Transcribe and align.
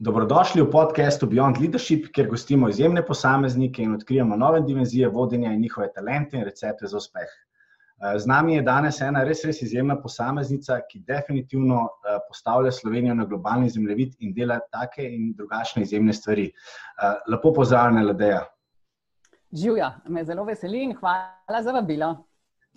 Dobrodošli 0.00 0.62
v 0.64 0.70
podkastu 0.72 1.26
Beyond 1.28 1.58
Leadership, 1.60 2.06
kjer 2.16 2.28
gostimo 2.30 2.70
izjemne 2.72 3.02
posameznike 3.04 3.82
in 3.84 3.92
odkrijemo 3.92 4.36
nove 4.36 4.62
dimenzije 4.64 5.08
vodenja 5.08 5.50
in 5.52 5.60
njihove 5.60 5.90
talente 5.92 6.38
in 6.38 6.44
recepte 6.44 6.86
za 6.86 6.96
uspeh. 6.96 7.28
Eh, 7.28 8.18
z 8.18 8.26
nami 8.26 8.54
je 8.54 8.62
danes 8.62 9.00
ena 9.04 9.26
res, 9.28 9.44
res 9.44 9.60
izjemna 9.62 9.98
posameznica, 10.00 10.78
ki 10.88 11.02
definitivno 11.04 11.82
eh, 11.84 12.16
postavlja 12.28 12.72
Slovenijo 12.72 13.14
na 13.14 13.26
globalni 13.28 13.68
zemljevid 13.68 14.16
in 14.24 14.32
dela 14.32 14.56
take 14.72 15.04
in 15.04 15.34
drugačne 15.36 15.82
izjemne 15.82 16.16
stvari. 16.16 16.48
Eh, 16.48 17.20
lepo 17.28 17.52
pozdravljena, 17.52 18.06
Ladeja. 18.08 18.40
Živijo, 19.52 19.92
me 20.08 20.24
zelo 20.24 20.48
veseli 20.48 20.82
in 20.82 20.96
hvala 20.96 21.62
za 21.62 21.76
vabilo. 21.76 22.14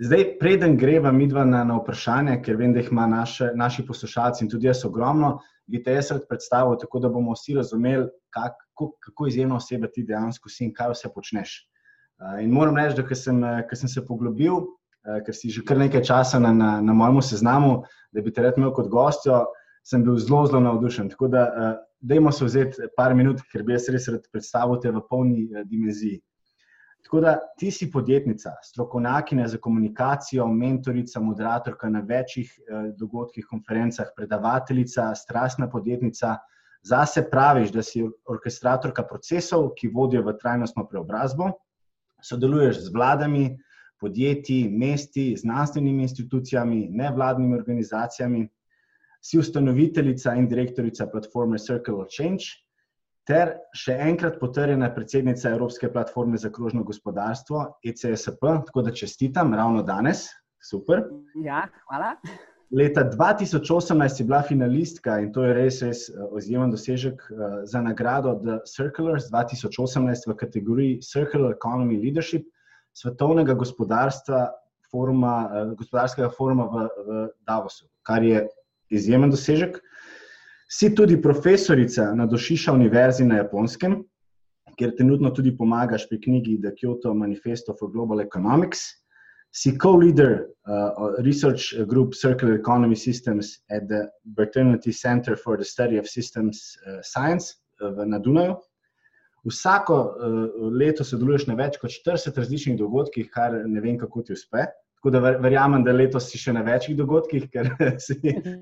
Zdaj, 0.02 0.24
preden 0.40 0.78
greva 0.78 1.12
midva 1.14 1.44
na, 1.46 1.62
na 1.64 1.76
vprašanje, 1.78 2.40
ker 2.42 2.58
vem, 2.58 2.72
da 2.74 2.82
jih 2.82 2.90
ima 2.92 3.06
naše, 3.08 3.52
naši 3.56 3.86
poslušalci 3.86 4.42
in 4.44 4.50
tudi 4.50 4.66
jaz 4.66 4.82
ogromno, 4.88 5.36
bi 5.70 5.84
te 5.84 5.94
jaz 5.94 6.10
rad 6.12 6.24
predstavil, 6.30 6.80
tako 6.82 7.00
da 7.00 7.12
bomo 7.14 7.36
vsi 7.38 7.54
razumeli, 7.60 8.08
kako, 8.34 8.90
kako 9.06 9.28
izjemna 9.30 9.60
oseba 9.62 9.88
ti 9.94 10.04
dejansko 10.04 10.50
si 10.50 10.66
in 10.66 10.74
kaj 10.74 10.96
vse 10.96 11.14
počneš. 11.14 11.54
In 12.42 12.50
moram 12.52 12.78
reči, 12.78 12.98
da 12.98 13.06
ker 13.06 13.18
sem, 13.20 13.44
sem 13.76 13.92
se 13.92 14.06
poglobil, 14.08 14.66
ker 15.26 15.38
si 15.38 15.54
že 15.54 15.62
kar 15.68 15.78
nekaj 15.78 16.02
časa 16.10 16.40
na, 16.40 16.54
na, 16.54 16.74
na 16.82 16.94
mojem 16.98 17.22
seznamu, 17.22 17.84
da 18.12 18.22
bi 18.26 18.34
te 18.34 18.42
rad 18.42 18.58
imel 18.58 18.74
kot 18.74 18.90
gostjo, 18.90 19.44
sem 19.86 20.02
bil 20.04 20.18
zelo, 20.18 20.46
zelo 20.50 20.64
navdušen. 20.64 21.14
Tako 21.14 21.30
da, 21.30 21.48
dajmo 22.02 22.32
se 22.32 22.50
vzeti 22.50 22.90
par 22.98 23.14
minut, 23.14 23.46
ker 23.52 23.62
bi 23.62 23.78
jaz 23.78 23.92
res 23.94 24.10
rad 24.10 24.26
predstavil 24.32 24.82
te 24.82 24.90
v 24.90 25.06
polni 25.10 25.50
dimenziji. 25.70 26.18
Tako 27.04 27.20
da 27.22 27.38
ti 27.58 27.72
si 27.72 27.92
podjetnica, 27.92 28.52
strokovnjakinja 28.64 29.48
za 29.48 29.58
komunikacijo, 29.58 30.48
mentorica, 30.48 31.20
moderatorka 31.20 31.90
na 31.90 32.00
večjih 32.00 32.54
eh, 32.60 32.92
dogodkih, 32.98 33.46
konferencah, 33.50 34.08
predavateljica, 34.16 35.16
strastna 35.16 35.70
podjetnica. 35.70 36.38
Zase 36.84 37.30
praviš, 37.30 37.72
da 37.72 37.84
si 37.84 38.04
orkestratorka 38.28 39.04
procesov, 39.08 39.70
ki 39.76 39.88
vodijo 39.88 40.24
v 40.24 40.34
trajnostno 40.40 40.88
preobrazbo, 40.88 41.52
sodeluješ 42.24 42.82
z 42.88 42.94
vladami, 42.96 43.46
podjetji, 44.00 44.68
mesti, 44.70 45.36
znanstvenimi 45.38 46.04
institucijami, 46.04 46.88
nevladnimi 46.92 47.56
organizacijami, 47.56 48.48
si 49.24 49.40
ustanoviteljica 49.40 50.36
in 50.36 50.48
direktorica 50.48 51.08
platforme 51.08 51.60
Circle 51.60 52.02
of 52.04 52.12
Change 52.12 52.44
ter 53.28 53.54
še 53.78 53.96
enkrat 54.10 54.40
potrjena 54.40 54.90
predsednica 54.94 55.52
Evropske 55.54 55.90
platforme 55.92 56.38
za 56.38 56.52
krožno 56.52 56.84
gospodarstvo, 56.84 57.66
ECSP, 57.86 58.42
tako 58.68 58.82
da 58.82 58.92
čestitam 58.92 59.54
ravno 59.54 59.84
danes. 59.84 60.28
Super. 60.64 61.04
Ja, 61.44 61.66
hvala. 61.88 62.16
Leta 62.74 63.04
2018 63.04 64.20
je 64.20 64.26
bila 64.26 64.42
finalistka 64.42 65.20
in 65.20 65.34
to 65.34 65.44
je 65.44 65.54
res, 65.54 65.82
res 65.86 66.08
eh, 66.10 66.24
izjemen 66.40 66.72
dosežek 66.74 67.22
eh, 67.22 67.56
za 67.70 67.82
nagrado 67.84 68.34
The 68.42 68.58
Circulars 68.66 69.28
2018 69.30 70.28
v 70.32 70.36
kategoriji 70.40 71.02
Circular 71.06 71.54
Economy 71.54 72.00
Leadership 72.02 72.48
svetovnega 72.98 73.54
gospodarstva, 73.54 74.48
foruma, 74.92 75.36
eh, 75.52 75.76
gospodarskega 75.78 76.32
foruma 76.34 76.66
v, 76.72 76.88
v 76.88 77.28
Davosu, 77.46 77.86
kar 78.08 78.24
je 78.24 78.48
izjemen 78.90 79.30
dosežek. 79.30 79.78
Si 80.74 80.90
tudi 80.96 81.22
profesorica 81.22 82.16
na 82.16 82.26
Došiša 82.26 82.74
univerzi 82.74 83.26
na 83.26 83.38
Japonskem, 83.38 84.00
kjer 84.78 84.96
trenutno 84.98 85.30
tudi 85.30 85.52
pomagaš 85.58 86.08
pri 86.10 86.18
knjigi 86.22 86.56
The 86.64 86.72
Kyoto 86.74 87.14
Manifesto 87.14 87.76
for 87.78 87.92
Global 87.94 88.22
Economics. 88.22 88.80
Si 89.54 89.76
co-leader 89.78 90.32
uh, 90.42 91.22
Research 91.22 91.76
Group 91.86 92.16
Circular 92.18 92.56
Economy 92.58 92.96
Systems 92.96 93.60
at 93.70 93.86
the 93.88 94.08
Braternity 94.24 94.92
Center 94.92 95.38
for 95.38 95.58
the 95.58 95.66
Study 95.66 96.00
of 96.00 96.10
Systems 96.10 96.78
uh, 96.88 97.02
Science 97.04 97.62
uh, 97.82 98.06
na 98.06 98.18
Dunaju. 98.18 98.58
Vsako 99.46 99.96
uh, 99.96 100.72
leto 100.74 101.06
sodeluješ 101.06 101.52
na 101.52 101.60
več 101.60 101.78
kot 101.78 101.94
40 101.94 102.34
različnih 102.42 102.80
dogodkih, 102.82 103.30
kar 103.30 103.62
ne 103.68 103.82
vem, 103.82 104.00
kako 104.02 104.26
ti 104.26 104.34
uspe. 104.34 104.66
Tako 105.04 105.12
da 105.12 105.20
verjamem, 105.20 105.82
da 105.84 105.92
letos 105.92 106.30
si 106.32 106.40
še 106.40 106.54
na 106.56 106.62
večjih 106.64 106.96
dogodkih, 106.96 107.50
ker 107.52 107.68
si 108.06 108.16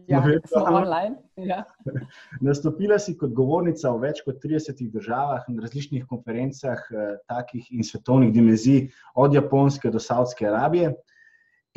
ja, 0.09 0.21
online. 0.57 1.19
Ja. 1.37 1.59
Nastopila 2.47 2.97
si 2.97 3.13
kot 3.19 3.35
govornica 3.37 3.91
v 3.93 4.07
več 4.07 4.23
kot 4.25 4.39
30 4.41 4.81
državah 4.89 5.45
in 5.53 5.59
različnih 5.61 6.07
konferencah, 6.09 6.81
eh, 6.89 7.11
takih 7.29 7.67
in 7.77 7.85
svetovnih 7.85 8.33
dimenzij, 8.33 8.87
od 9.21 9.37
Japonske 9.37 9.93
do 9.93 10.01
Saudske 10.01 10.49
Arabije. 10.49 10.95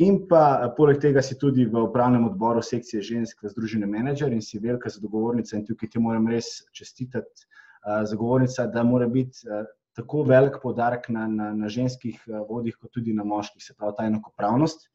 In 0.01 0.23
pa 0.25 0.41
eh, 0.55 0.73
poleg 0.73 0.97
tega 0.97 1.21
si 1.21 1.37
tudi 1.37 1.69
v 1.69 1.85
upravnem 1.85 2.25
odboru 2.31 2.65
sekcije 2.65 3.05
žensk 3.05 3.45
v 3.45 3.53
Združenem 3.53 3.93
menedžer 3.99 4.33
in 4.33 4.41
si 4.41 4.57
velika 4.57 4.89
zagovornica 4.89 5.59
in 5.59 5.69
tukaj 5.69 5.93
ti 5.93 6.01
moram 6.01 6.25
res 6.25 6.65
čestitati, 6.73 7.45
uh, 7.85 8.01
zagovornica, 8.09 8.65
da 8.65 8.81
mora 8.83 9.05
biti 9.05 9.45
uh, 9.45 9.61
tako 9.95 10.23
velik 10.27 10.59
podarek 10.61 11.09
na, 11.09 11.27
na, 11.27 11.53
na 11.53 11.69
ženskih 11.71 12.19
eh, 12.27 12.41
vodih, 12.49 12.75
kot 12.79 12.91
tudi 12.93 13.13
na 13.13 13.23
moških, 13.23 13.63
se 13.63 13.75
pravi 13.77 13.95
ta 13.97 14.07
enakopravnost. 14.09 14.89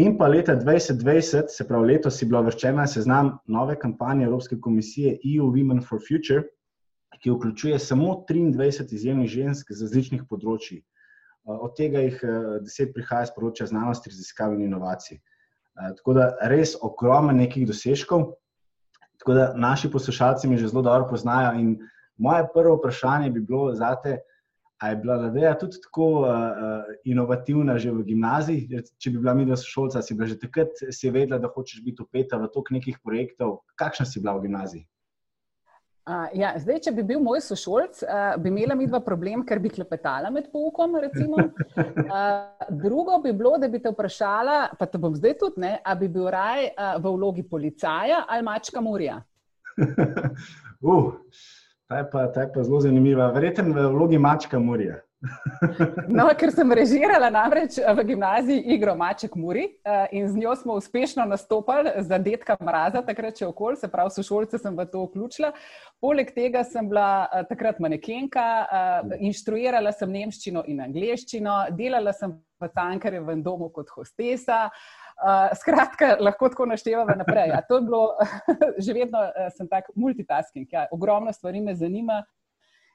In 0.00 0.16
pa 0.16 0.28
leta 0.30 0.54
2020, 0.56 1.50
se 1.52 1.66
pravi 1.68 1.92
letos, 1.92 2.22
je 2.22 2.28
bila 2.28 2.40
vrščena 2.46 2.86
seznam 2.88 3.34
nove 3.44 3.76
kampanje 3.78 4.24
Evropske 4.24 4.56
komisije 4.60 5.18
EU 5.34 5.50
Women 5.52 5.82
for 5.84 6.00
Future, 6.00 6.46
ki 7.20 7.30
vključuje 7.30 7.78
samo 7.78 8.22
23 8.28 8.86
izjemnih 8.94 9.28
žensk 9.30 9.74
z 9.74 9.84
različnih 9.84 10.24
področji. 10.30 10.80
Eh, 10.80 11.58
od 11.58 11.76
tega 11.76 12.06
jih 12.06 12.22
10 12.22 12.88
eh, 12.88 12.94
prihaja 12.94 13.28
z 13.28 13.36
področja 13.36 13.68
znanosti, 13.74 14.14
raziskav 14.14 14.54
in 14.54 14.64
inovacij. 14.70 15.20
Tako 15.72 16.12
da 16.12 16.24
res 16.52 16.74
ogromno 16.84 17.32
nekih 17.32 17.64
dosežkov. 17.64 18.34
Tako 19.22 19.34
da 19.38 19.44
naši 19.56 19.88
poslušalci 19.90 20.48
mi 20.50 20.58
že 20.60 20.68
zelo 20.68 20.82
dobro 20.82 21.06
poznajo 21.08 21.54
in 21.56 21.78
Moje 22.16 22.46
prvo 22.54 22.76
vprašanje 22.76 23.30
bi 23.30 23.40
bilo 23.40 23.74
za 23.74 23.94
te, 24.02 24.18
ali 24.82 24.92
je 24.92 24.96
bila 24.96 25.16
Ladeja 25.16 25.58
tudi 25.58 25.80
tako 25.82 26.06
uh, 26.20 26.28
inovativna 27.04 27.78
že 27.78 27.90
v 27.90 28.02
gimnaziji? 28.02 28.82
Če 28.98 29.10
bi 29.10 29.18
bila 29.18 29.34
mi 29.34 29.46
dva 29.46 29.56
sošolca, 29.56 30.02
si 30.02 30.14
bila 30.14 30.26
že 30.26 30.38
takrat 30.38 30.74
si 30.90 31.10
vedela, 31.10 31.38
da 31.38 31.48
hočeš 31.48 31.84
biti 31.84 32.02
upeta 32.02 32.38
v 32.38 32.50
tok 32.50 32.74
nekih 32.74 32.98
projektov. 33.04 33.62
Kakšna 33.78 34.06
si 34.06 34.20
bila 34.20 34.34
v 34.38 34.48
gimnaziji? 34.48 34.86
Uh, 36.02 36.26
ja, 36.34 36.48
zdaj, 36.58 36.80
če 36.82 36.90
bi 36.96 37.04
bil 37.06 37.20
moj 37.22 37.38
sošolc, 37.46 38.00
uh, 38.02 38.32
bi 38.42 38.50
imela 38.50 38.74
mi 38.74 38.88
dva 38.90 38.98
problem, 39.06 39.44
ker 39.46 39.60
bi 39.62 39.70
klepetala 39.70 40.32
med 40.34 40.48
poukom. 40.50 40.96
Uh, 40.98 41.52
drugo 42.82 43.20
bi 43.22 43.30
bilo, 43.30 43.54
da 43.62 43.68
bi 43.70 43.78
te 43.78 43.92
vprašala, 43.94 44.56
pa 44.80 44.88
te 44.90 44.98
bom 44.98 45.14
zdaj 45.14 45.36
tudi, 45.38 45.70
ali 45.70 46.00
bi 46.00 46.08
bil 46.10 46.26
raj 46.34 46.66
uh, 46.72 46.96
v 46.98 47.14
vlogi 47.14 47.46
policaja 47.46 48.24
ali 48.26 48.42
mačka 48.42 48.82
Murija. 48.82 49.20
uh. 50.90 51.14
Ta 51.92 51.98
je 51.98 52.10
pa, 52.10 52.26
ta 52.32 52.40
je 52.40 52.52
pa 52.52 52.62
zelo 52.62 52.80
zanimiva. 52.80 53.26
Verjetno 53.28 53.74
v 53.74 53.88
vlogi 53.92 54.18
mačka 54.18 54.58
Murija. 54.58 54.94
no, 56.18 56.24
ker 56.38 56.50
sem 56.50 56.72
režirala 56.72 57.28
namreč 57.30 57.76
v 57.76 58.04
gimnaziji 58.08 58.62
igro 58.74 58.94
Maček 58.96 59.36
Muri 59.36 59.66
eh, 59.84 60.06
in 60.16 60.24
z 60.28 60.40
njo 60.40 60.54
smo 60.56 60.74
uspešno 60.80 61.26
nastopali 61.28 61.92
za 61.98 62.18
detka 62.18 62.56
mraza, 62.64 63.04
takrat 63.04 63.36
če 63.38 63.46
okolj, 63.46 63.76
se 63.82 63.90
pravi, 63.92 64.10
sošolce 64.16 64.58
sem 64.58 64.76
v 64.76 64.88
to 64.88 65.04
vključila. 65.04 65.52
Poleg 66.00 66.32
tega 66.32 66.64
sem 66.64 66.88
bila 66.88 67.28
eh, 67.28 67.44
takrat 67.52 67.78
manekenka, 67.84 68.48
eh, 68.64 69.14
inštruirala 69.28 69.92
sem 69.92 70.16
nemščino 70.16 70.64
in 70.72 70.80
angliščino, 70.88 71.58
delala 71.76 72.16
sem 72.16 72.32
v 72.56 72.72
Cankarjevem 72.72 73.44
domu 73.44 73.68
kot 73.68 73.92
hostesa. 73.92 74.64
Uh, 75.22 75.56
skratka, 75.56 76.16
lahko 76.26 76.48
tako 76.48 76.66
naštevamo 76.66 77.14
naprej. 77.16 77.48
Ja, 77.48 77.62
to 77.68 77.76
je 77.78 77.82
bilo, 77.86 78.02
že 78.84 78.92
vedno 78.92 79.20
uh, 79.22 79.48
sem 79.56 79.68
tak 79.68 79.90
multitasking, 79.94 80.66
ja, 80.72 80.86
ogromno 80.90 81.32
stvari 81.32 81.60
me 81.60 81.74
zanima. 81.74 82.24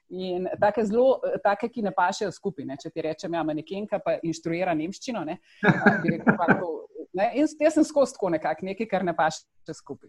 In 0.08 0.48
take, 0.60 0.84
zelo, 0.88 1.20
take 1.44 1.68
ki 1.68 1.82
ne 1.84 1.92
pašejo 1.92 2.32
skupaj. 2.32 2.64
Ne? 2.64 2.76
Če 2.80 2.90
ti 2.90 3.02
rečem, 3.04 3.34
ja, 3.36 3.42
nekenka 3.44 3.98
pa 4.00 4.14
inštruira 4.24 4.72
nemščino. 4.76 5.20
Ne? 5.24 5.36
Rekel, 5.60 6.38
to, 6.60 6.70
ne? 7.12 7.26
In 7.36 7.44
jaz 7.60 7.76
sem 7.76 7.84
skozi 7.84 8.16
tako 8.16 8.30
nekako, 8.32 8.64
nekaj, 8.70 8.88
kar 8.88 9.04
ne 9.04 9.12
paše 9.16 9.76
skupaj. 9.76 10.08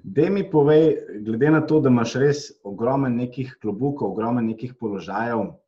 Da 0.00 0.30
mi 0.32 0.46
povej, 0.50 0.88
glede 1.26 1.52
na 1.52 1.60
to, 1.68 1.82
da 1.84 1.92
imaš 1.92 2.16
res 2.16 2.46
ogromno 2.64 3.12
nekih 3.12 3.58
klobukov, 3.60 4.14
ogromno 4.16 4.40
nekih 4.40 4.72
položajev, 4.80 5.44
Eh, 5.44 5.58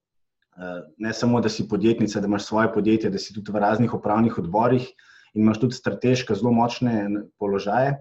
ne 0.99 1.12
samo, 1.12 1.40
da 1.40 1.49
si 1.49 1.69
podjetnica, 1.69 2.20
da 2.20 2.26
imaš 2.26 2.46
svoje 2.46 2.72
podjetje, 2.72 3.10
da 3.10 3.19
si 3.19 3.34
tudi 3.34 3.52
v 3.52 3.60
raznih 3.62 3.94
upravnih 3.94 4.38
odborih 4.38 4.88
in 5.34 5.43
imaš 5.43 5.60
tudi 5.60 5.75
strateške, 5.75 6.34
zelo 6.34 6.52
močne 6.52 7.08
položaje. 7.38 7.96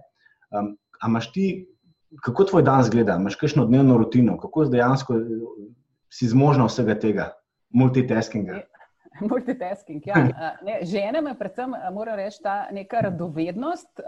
Um, 0.49 0.77
Amaš 1.01 1.31
ti, 1.31 1.67
kako 2.23 2.43
tvoj 2.43 2.63
dan 2.63 2.83
zgleda, 2.83 3.19
imaš 3.19 3.35
kakšno 3.35 3.65
dnevno 3.65 3.97
rutino, 3.97 4.37
kako 4.41 4.65
dejansko 4.65 5.13
eh, 5.13 5.27
si 6.09 6.27
zmožna 6.27 6.65
vsega 6.65 6.95
tega, 6.99 7.27
multitaskinga? 7.69 8.61
Multitasking. 9.29 10.07
Ja. 10.07 10.23
Ne, 10.65 10.79
žene 10.85 11.21
me, 11.21 11.35
predvsem, 11.37 11.73
moram 11.93 12.17
reči, 12.17 12.41
ta 12.43 12.67
neka 12.71 13.01
radovednost. 13.09 14.01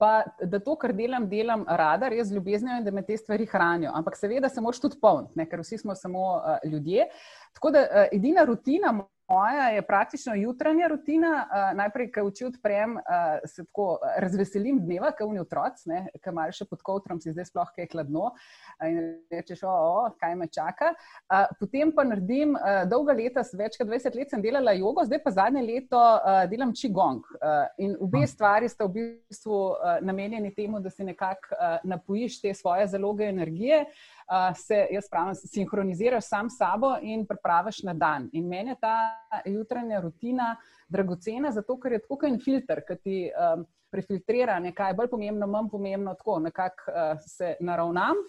Pa 0.00 0.22
da 0.40 0.58
to, 0.64 0.78
kar 0.80 0.94
delam, 0.96 1.26
delam 1.28 1.66
rada, 1.68 2.08
res 2.08 2.30
z 2.30 2.38
ljubeznijo 2.38 2.78
in 2.80 2.84
da 2.86 2.92
me 2.96 3.02
te 3.04 3.18
stvari 3.20 3.44
hranijo. 3.46 3.92
Ampak 3.94 4.16
seveda 4.16 4.48
se 4.48 4.62
moraš 4.64 4.80
tudi 4.80 4.96
polniti, 5.00 5.44
ker 5.50 5.60
vsi 5.60 5.78
smo 5.82 5.94
samo 5.94 6.22
uh, 6.38 6.70
ljudje. 6.70 7.10
Tako 7.52 7.72
da 7.76 7.82
uh, 7.84 8.06
edina 8.16 8.46
rutina 8.48 8.94
moja 9.30 9.68
je 9.68 9.82
praktično 9.82 10.34
jutranja 10.34 10.88
rutina. 10.88 11.46
Uh, 11.46 11.76
najprej, 11.76 12.10
ko 12.12 12.26
oči 12.26 12.44
odprem, 12.48 12.96
uh, 12.96 13.02
se 13.44 13.64
tako 13.64 13.98
razveselim 14.18 14.80
dneva, 14.84 15.12
ko 15.18 15.28
vni 15.30 15.40
otroci, 15.40 16.00
ki 16.18 16.32
imajo 16.32 16.56
še 16.58 16.66
pod 16.70 16.82
kotrom, 16.86 17.20
si 17.22 17.32
zdaj 17.34 17.50
sploh 17.50 17.70
kaj 17.76 17.90
hladno. 17.94 18.32
In 18.86 19.00
rečeš, 19.32 19.62
o, 19.68 19.70
o, 19.72 20.04
kaj 20.20 20.36
me 20.40 20.50
čaka. 20.50 20.92
Uh, 21.30 21.46
potem 21.60 21.92
pa 21.94 22.04
naredim 22.08 22.56
uh, 22.58 22.82
dolga 22.90 23.14
leta, 23.16 23.44
več 23.58 23.78
kot 23.80 23.88
20 23.90 24.18
let 24.18 24.34
sem 24.34 24.42
delala 24.42 24.74
jogo, 24.78 25.04
zdaj 25.06 25.22
pa 25.24 25.34
zadnje 25.36 25.64
leto 25.66 26.00
uh, 26.00 26.42
delam 26.50 26.74
čigong. 26.76 27.22
Uh, 27.38 27.64
in 27.82 27.96
obe 28.02 28.26
stvari 28.26 28.68
sta 28.70 28.88
v 28.88 29.08
bistvu 29.30 29.60
uh, 29.70 29.98
namenjeni 30.04 30.54
temu, 30.56 30.82
da 30.82 30.90
si 30.90 31.06
nekako 31.06 31.54
uh, 31.54 31.78
napojiš 31.86 32.40
te 32.42 32.54
svoje 32.54 32.88
zaloge 32.90 33.30
energije. 33.30 33.84
Uh, 33.86 34.19
se, 34.54 34.86
jaz 34.90 35.08
pravim, 35.10 35.34
sinhroniziraš 35.34 36.24
sam 36.28 36.50
s 36.50 36.58
sabo 36.58 36.94
in 37.02 37.26
pripraviš 37.26 37.82
na 37.82 37.94
dan. 37.94 38.28
In 38.32 38.48
meni 38.48 38.70
je 38.70 38.76
ta 38.80 38.96
jutranja 39.44 40.00
rutina 40.00 40.56
dragocena, 40.88 41.50
zato 41.50 41.78
ker 41.80 41.92
je 41.92 42.02
tako 42.02 42.26
en 42.26 42.38
filter, 42.40 42.82
ki 42.86 42.96
ti 43.02 43.20
um, 43.30 43.64
prefiltrira 43.90 44.58
nekaj 44.62 44.94
bolj 44.94 45.10
pomembno, 45.10 45.46
manj 45.46 45.70
pomembno, 45.70 46.14
tako 46.14 46.38
nekako 46.46 46.92
uh, 46.92 47.24
se 47.26 47.56
naravnam. 47.60 48.22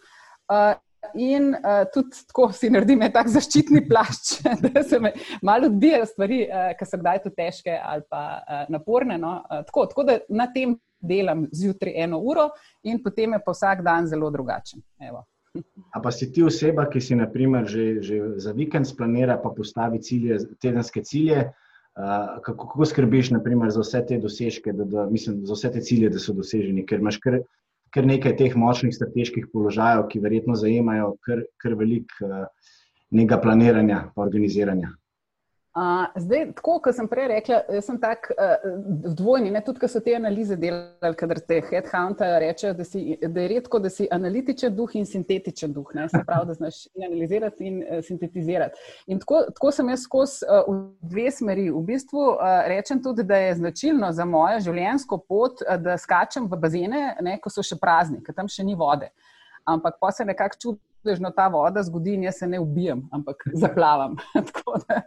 Uh, 0.50 0.74
In 1.18 1.56
uh, 1.56 1.88
tudi 1.94 2.13
tako 2.27 2.51
si 2.53 2.69
naredim 2.69 3.01
tak 3.13 3.25
zaščitni 3.33 3.81
plašč, 3.88 4.36
da 4.68 4.83
se 4.86 5.00
me 5.01 5.09
malo 5.42 5.65
odbijajo 5.71 6.06
stvari, 6.06 6.44
uh, 6.45 6.68
ki 6.77 6.86
so 6.86 7.00
kdaj 7.01 7.24
tu 7.24 7.31
težke 7.33 7.74
ali 7.74 8.06
pa 8.09 8.21
uh, 8.38 8.62
naporne. 8.69 9.18
No? 9.18 9.39
Uh, 9.50 9.63
tako, 9.65 9.88
tako 9.89 10.06
da 10.06 10.19
na 10.30 10.45
tem 10.53 10.77
delam 11.01 11.48
zjutraj 11.51 11.98
eno 12.03 12.19
uro, 12.21 12.51
in 12.86 13.01
potem 13.01 13.33
je 13.33 13.42
pa 13.42 13.56
vsak 13.56 13.81
dan 13.81 14.07
zelo 14.07 14.30
drugačen. 14.30 14.83
Evo. 15.01 15.25
A 15.92 16.00
pa 16.00 16.12
si 16.12 16.30
ti 16.31 16.44
oseba, 16.44 16.86
ki 16.88 17.01
si 17.03 17.15
naprimer, 17.19 17.68
že, 17.68 18.00
že 18.00 18.19
za 18.39 18.53
vikend 18.56 18.88
splanira, 18.88 19.36
pa 19.36 19.51
postavi 19.51 20.00
cilje, 20.00 20.39
tedenske 20.63 21.03
cilje. 21.03 21.50
Uh, 21.92 22.39
kako, 22.45 22.69
kako 22.71 22.86
skrbiš 22.88 23.33
naprimer, 23.36 23.68
za 23.75 23.83
vse 23.83 24.00
te 24.07 24.19
dosežke, 24.21 24.71
da, 24.71 24.86
da, 24.88 25.03
mislim, 25.12 25.42
za 25.45 25.57
vse 25.57 25.74
te 25.74 25.81
cilje, 25.83 26.13
da 26.13 26.21
so 26.24 26.31
doseženi, 26.31 26.86
ker 26.88 27.03
imaš 27.03 27.19
kar, 27.19 27.42
kar 27.92 28.07
nekaj 28.07 28.38
teh 28.39 28.56
močnih 28.56 28.95
strateških 28.95 29.50
položajev, 29.51 30.06
ki 30.07 30.24
verjetno 30.24 30.56
zajemajo 30.56 31.18
kar, 31.27 31.44
kar 31.59 31.75
veliko 31.75 32.30
uh, 32.30 32.48
nekega 33.12 33.42
planiranja 33.44 34.06
in 34.07 34.24
organiziranja. 34.24 34.94
Uh, 35.71 36.06
zdaj, 36.19 36.50
tako 36.57 36.73
kot 36.83 36.95
sem 36.97 37.07
prej 37.07 37.29
rekla, 37.31 37.62
sem 37.79 37.95
tak 38.01 38.25
uh, 38.33 38.65
dvojni, 39.15 39.53
ne 39.56 39.62
tudi, 39.63 39.79
ko 39.79 39.88
so 39.88 40.01
te 40.03 40.12
analize 40.18 40.57
delali, 40.59 41.15
kadar 41.15 41.39
te 41.47 41.62
headhunter 41.63 42.33
rečejo, 42.44 42.73
da, 42.75 42.83
da 43.31 43.45
je 43.45 43.51
redko, 43.53 43.79
da 43.79 43.91
si 43.94 44.09
analitičen 44.12 44.75
duh 44.75 44.91
in 45.00 45.07
sintetičen 45.07 45.71
duh, 45.71 45.94
ne? 45.95 46.09
se 46.12 46.19
pravi, 46.27 46.50
da 46.50 46.57
znaš 46.59 46.81
in 46.91 47.07
analizirati 47.07 47.71
in 47.71 47.79
uh, 47.85 48.03
sintetizirati. 48.03 48.83
In 49.07 49.23
tako, 49.23 49.45
tako 49.56 49.71
sem 49.79 49.94
jaz 49.95 50.03
skozi 50.03 50.44
uh, 50.44 50.68
v 50.68 51.07
dve 51.13 51.31
smeri. 51.39 51.69
V 51.71 51.85
bistvu 51.88 52.27
uh, 52.33 52.51
rečem 52.67 53.00
tudi, 53.00 53.24
da 53.24 53.39
je 53.39 53.56
značilno 53.63 54.12
za 54.12 54.27
mojo 54.27 54.59
življenjsko 54.67 55.24
pot, 55.24 55.63
uh, 55.63 55.79
da 55.79 55.95
skačem 55.95 56.51
v 56.51 56.59
bazene, 56.59 57.06
ne, 57.24 57.39
ko 57.39 57.47
so 57.47 57.63
še 57.63 57.79
prazni, 57.79 58.19
ker 58.27 58.35
tam 58.35 58.51
še 58.51 58.67
ni 58.67 58.75
vode. 58.75 59.07
Ampak 59.71 60.03
pa 60.03 60.12
se 60.12 60.27
nekako 60.27 60.59
čutim 60.59 60.90
čudežno 61.01 61.31
ta 61.36 61.48
voda 61.50 61.83
zgodi 61.83 62.13
in 62.13 62.24
jaz 62.27 62.38
se 62.39 62.48
ne 62.48 62.59
ubijem, 62.59 63.01
ampak 63.12 63.44
zaplavam. 63.53 64.15
da, 64.88 65.01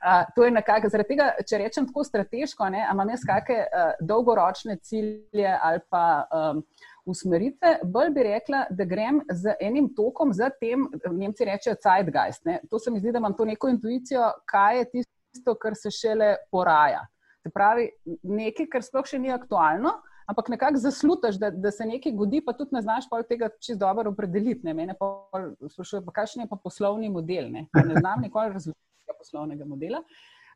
a, 0.00 0.24
to 0.36 0.44
je 0.44 0.50
nekako, 0.50 0.90
zaradi 0.92 1.14
tega, 1.14 1.30
če 1.48 1.58
rečem 1.64 1.88
tako 1.88 2.04
strateško, 2.04 2.68
ali 2.68 2.84
imam 2.92 3.10
jaz 3.10 3.24
kakšne 3.26 3.66
dolgoročne 4.00 4.76
cilje 4.84 5.56
ali 5.62 5.80
pa 5.90 6.04
um, 6.28 6.62
usmeritve, 7.08 7.78
bolj 7.84 8.12
bi 8.14 8.26
rekla, 8.28 8.66
da 8.70 8.84
grem 8.84 9.22
z 9.30 9.56
enim 9.60 9.88
tokom, 9.96 10.32
za 10.36 10.50
tem, 10.60 10.86
Nemci 11.10 11.48
rečejo 11.48 11.76
Zeitgeist. 11.82 12.44
Ne? 12.46 12.60
To 12.70 12.78
se 12.78 12.90
mi 12.90 13.00
zdi, 13.00 13.12
da 13.12 13.18
imam 13.18 13.34
to 13.36 13.44
neko 13.48 13.72
intuicijo, 13.72 14.28
kaj 14.46 14.78
je 14.78 14.88
tisto, 14.92 15.56
kar 15.58 15.74
se 15.76 15.90
šele 15.90 16.36
poraja. 16.50 17.02
Se 17.42 17.50
pravi, 17.50 17.88
nekaj, 18.22 18.68
kar 18.70 18.84
sploh 18.86 19.08
še 19.08 19.18
ni 19.18 19.32
aktualno 19.34 19.96
ampak 20.32 20.48
nekako 20.48 20.80
zaslutaš, 20.80 21.38
da, 21.40 21.50
da 21.50 21.70
se 21.70 21.86
nekaj 21.86 22.12
godi, 22.16 22.40
pa 22.44 22.56
tudi 22.56 22.74
ne 22.76 22.82
znaš 22.82 23.08
pa 23.10 23.22
tega 23.22 23.50
čist 23.60 23.80
dobro 23.80 24.10
opredeliti. 24.10 24.64
Ne? 24.66 24.74
Mene 24.74 24.96
pa 24.98 25.28
sprašuje, 25.68 26.02
kakšen 26.12 26.46
je 26.46 26.50
pa 26.50 26.56
poslovni 26.56 27.10
model. 27.12 27.50
Ne, 27.52 27.66
ne 27.84 28.00
znam 28.00 28.24
nikoli 28.24 28.56
razložiti 28.56 29.18
poslovnega 29.18 29.64
modela. 29.68 30.02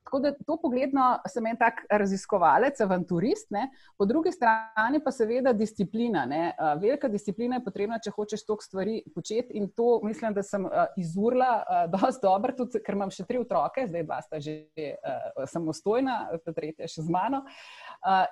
Tako 0.06 0.18
da 0.18 0.30
to 0.46 0.54
pogledno 0.62 1.18
sem 1.26 1.46
en 1.46 1.56
tak 1.58 1.80
raziskovalec, 1.90 2.80
avanturist, 2.80 3.48
ne? 3.50 3.64
po 3.98 4.06
drugi 4.06 4.30
strani 4.32 5.00
pa 5.04 5.10
seveda 5.10 5.50
disciplina. 5.52 6.22
Ne? 6.26 6.52
Velika 6.80 7.08
disciplina 7.10 7.58
je 7.58 7.64
potrebna, 7.64 7.98
če 7.98 8.12
hočeš 8.14 8.44
toliko 8.46 8.62
stvari 8.62 9.00
početi 9.14 9.58
in 9.58 9.66
to 9.74 9.98
mislim, 10.04 10.34
da 10.34 10.44
sem 10.46 10.68
izurla 10.96 11.88
dosti 11.90 12.22
dobro, 12.22 12.54
tudi 12.54 12.78
ker 12.86 12.94
imam 12.94 13.10
še 13.10 13.26
tri 13.26 13.40
otroke, 13.42 13.88
zdaj 13.90 14.04
dva 14.06 14.20
sta 14.22 14.38
že 14.38 14.54
samostojna, 15.50 16.38
ta 16.44 16.54
tretja 16.54 16.86
še 16.86 17.02
z 17.02 17.10
mano. 17.10 17.42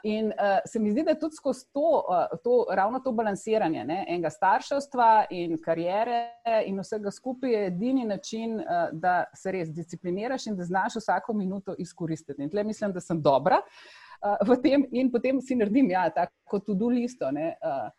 In 0.06 0.30
se 0.70 0.78
mi 0.78 0.94
zdi, 0.94 1.02
da 1.02 1.16
je 1.16 1.20
tudi 1.24 1.40
skozi 1.40 1.66
to, 1.74 2.04
to 2.46 2.60
ravno 2.70 3.02
to 3.02 3.10
balansiranje 3.10 3.82
ne? 3.82 3.98
enega 4.06 4.30
starševstva 4.30 5.10
in 5.34 5.58
karijere 5.58 6.22
in 6.70 6.78
vsega 6.78 7.10
skupaj 7.10 7.58
edini 7.66 8.06
način, 8.06 8.60
da 8.92 9.24
se 9.34 9.50
res 9.58 9.74
discipliniraš 9.74 10.46
in 10.46 10.56
da 10.56 10.70
znaš 10.70 11.00
vsako 11.02 11.34
minuto 11.34 11.63
to 11.64 11.74
izkoristiti. 11.78 12.42
In 12.42 12.50
tle 12.50 12.64
mislim, 12.64 12.92
da 12.92 13.00
sem 13.00 13.22
dobra 13.22 13.60
uh, 14.24 14.36
v 14.48 14.58
tem, 14.62 14.86
in 14.92 15.10
potem 15.12 15.40
si 15.40 15.56
naredim, 15.58 15.90
ja, 15.92 16.08
tako 16.14 16.60
tudi 16.64 17.02
listo. 17.02 17.30
Ne, 17.34 17.54
uh, 17.60 17.90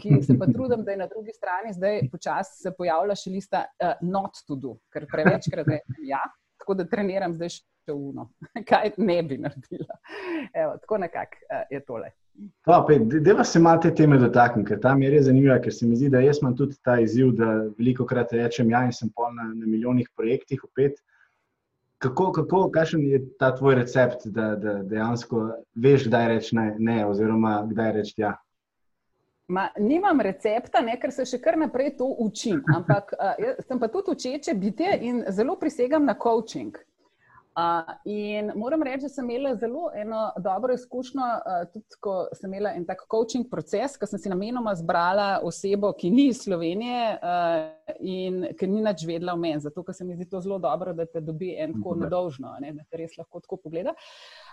Ki 0.00 0.22
se 0.22 0.36
pa 0.38 0.46
trudim, 0.46 0.84
da 0.86 0.94
je 0.94 0.96
na 0.96 1.06
drugi 1.10 1.32
strani 1.34 1.72
zdaj 1.74 2.06
počasi 2.08 2.62
se 2.62 2.70
pojavlja 2.78 3.16
še 3.18 3.30
lista 3.34 3.64
uh, 3.66 3.98
not 4.00 4.38
to 4.46 4.56
do, 4.56 4.76
ker 4.94 5.04
prevečkrat 5.10 5.66
rečem 5.68 6.06
ja, 6.08 6.22
tako 6.62 6.78
da 6.78 6.86
treniram 6.88 7.34
zdaj 7.34 7.50
še 7.58 7.92
uno, 7.92 8.30
kaj 8.70 8.94
ne 8.96 9.18
bi 9.26 9.40
naredila. 9.42 9.98
Evo, 10.54 10.78
tako 10.80 11.00
nekako 11.02 11.42
uh, 11.50 11.66
je 11.74 11.82
tole. 11.84 12.12
Deva 13.26 13.44
se 13.44 13.60
malo 13.60 13.82
te 13.82 13.90
teme 13.96 14.20
dotakniti, 14.22 14.68
ker 14.70 14.80
tam 14.80 15.02
je 15.02 15.10
res 15.12 15.26
zanimivo, 15.26 15.58
ker 15.64 15.74
se 15.74 15.88
mi 15.88 15.98
zdi, 15.98 16.08
da 16.14 16.22
jaz 16.24 16.40
imam 16.40 16.56
tudi 16.56 16.78
ta 16.84 16.98
izziv, 17.02 17.34
da 17.36 17.50
veliko 17.76 18.06
krat 18.08 18.32
rečem 18.38 18.70
ja 18.72 18.84
in 18.86 18.94
sem 18.96 19.12
pol 19.12 19.34
na, 19.34 19.50
na 19.50 19.66
milijonih 19.66 20.08
projektih 20.16 20.64
opet. 20.64 21.02
Uh, 21.02 21.15
kako, 21.98 22.32
kako, 22.32 22.70
kakšen 22.70 23.04
je 23.06 23.20
ta 23.38 23.54
tvoj 23.56 23.74
recept, 23.74 24.26
da, 24.26 24.56
da 24.56 24.82
dejansko 24.82 25.48
veš, 25.74 26.06
kdaj 26.08 26.28
reči 26.28 26.56
ne, 26.56 26.74
ne, 26.78 27.06
oziroma 27.06 27.62
kdaj 27.70 27.92
reči 27.92 28.20
ja? 28.20 28.34
Ma, 29.48 29.68
nimam 29.78 30.20
recepta, 30.20 30.80
ne, 30.82 30.96
ker 31.00 31.12
se 31.14 31.24
še 31.28 31.38
kar 31.38 31.54
naprej 31.58 31.92
to 32.00 32.08
učim. 32.18 32.58
Ampak 32.74 33.12
uh, 33.14 33.60
sem 33.62 33.78
pa 33.78 33.88
tudi 33.88 34.16
učeče 34.16 34.54
biti 34.58 34.88
in 35.06 35.22
zelo 35.30 35.54
prisegam 35.60 36.04
na 36.04 36.16
coaching. 36.18 36.74
Uh, 37.56 37.94
in 38.04 38.52
moram 38.54 38.82
reči, 38.82 39.06
da 39.06 39.08
sem 39.08 39.30
imela 39.30 39.54
zelo 39.56 39.86
eno 39.94 40.32
dobro 40.44 40.74
izkušnjo, 40.74 41.22
uh, 41.22 41.62
tudi 41.72 41.96
ko 42.00 42.16
sem 42.36 42.52
imela 42.52 42.74
en 42.76 42.84
tak 42.84 43.06
coaching 43.08 43.46
proces, 43.50 43.94
ko 43.96 44.04
sem 44.06 44.20
si 44.20 44.28
namenoma 44.28 44.74
zbrala 44.76 45.40
osebo, 45.42 45.94
ki 45.96 46.10
ni 46.12 46.26
iz 46.34 46.42
Slovenije 46.44 47.14
uh, 47.16 47.94
in 48.00 48.42
ki 48.58 48.68
ni 48.68 48.82
nič 48.84 49.06
vedela 49.08 49.32
o 49.32 49.40
meni, 49.40 49.62
zato 49.64 49.86
ker 49.86 49.96
se 49.96 50.04
mi 50.04 50.18
zdi 50.18 50.28
to 50.28 50.42
zelo 50.44 50.58
dobro, 50.60 50.92
da 50.92 51.06
te 51.08 51.22
dobi 51.24 51.54
en 51.56 51.72
tako 51.78 51.94
nedolžno, 52.02 52.52
ne, 52.60 52.74
da 52.76 52.84
te 52.84 53.00
res 53.00 53.16
lahko 53.16 53.40
tako 53.40 53.56
pogleda. 53.64 53.96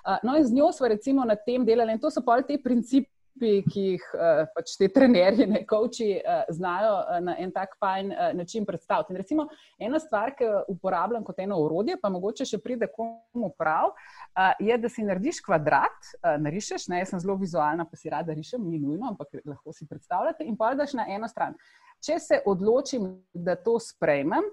Uh, 0.05 0.23
no, 0.23 0.37
in 0.39 0.47
z 0.47 0.55
njo 0.55 0.71
smo 0.71 0.87
recimo 0.87 1.27
na 1.27 1.35
tem 1.35 1.65
delali 1.67 1.97
in 1.97 1.99
to 1.99 2.11
so 2.11 2.23
pa 2.23 2.39
te 2.41 2.55
principi 2.63 3.11
ki 3.39 3.83
jih 3.83 4.03
uh, 4.13 4.43
pač 4.53 4.75
te 4.79 4.87
trenerje, 4.93 5.47
ne 5.49 5.63
koči, 5.67 6.09
uh, 6.19 6.43
znajo 6.53 6.93
uh, 6.99 7.19
na 7.23 7.35
en 7.41 7.51
tak 7.51 7.75
fajn 7.81 8.11
način 8.37 8.65
predstaviti. 8.65 9.13
In 9.13 9.19
recimo, 9.21 9.47
ena 9.79 9.99
stvar, 9.99 10.33
ki 10.37 10.47
jo 10.47 10.63
uporabljam 10.75 11.23
kot 11.25 11.39
eno 11.43 11.57
orodje, 11.63 11.97
pa 12.01 12.11
mogoče 12.13 12.45
še 12.47 12.59
pride 12.63 12.87
komu 12.93 13.49
prav, 13.57 13.93
je, 14.59 14.77
da 14.77 14.89
si 14.89 15.05
narediš 15.05 15.41
kvadrat, 15.45 16.11
narišeš. 16.41 16.87
Ne, 16.91 17.01
jaz 17.01 17.13
sem 17.13 17.21
zelo 17.23 17.35
vizualna, 17.39 17.85
pa 17.89 17.97
si 17.99 18.11
rada 18.11 18.35
rišem, 18.35 18.63
ni 18.69 18.79
nujno, 18.81 19.13
ampak 19.13 19.39
lahko 19.45 19.73
si 19.73 19.87
predstavljate 19.89 20.45
in 20.47 20.57
pa 20.59 20.73
daš 20.77 20.95
na 20.97 21.07
eno 21.09 21.29
stran. 21.29 21.57
Če 22.03 22.19
se 22.19 22.41
odločim, 22.49 23.09
da 23.33 23.55
to 23.55 23.77
sprejmem, 23.81 24.45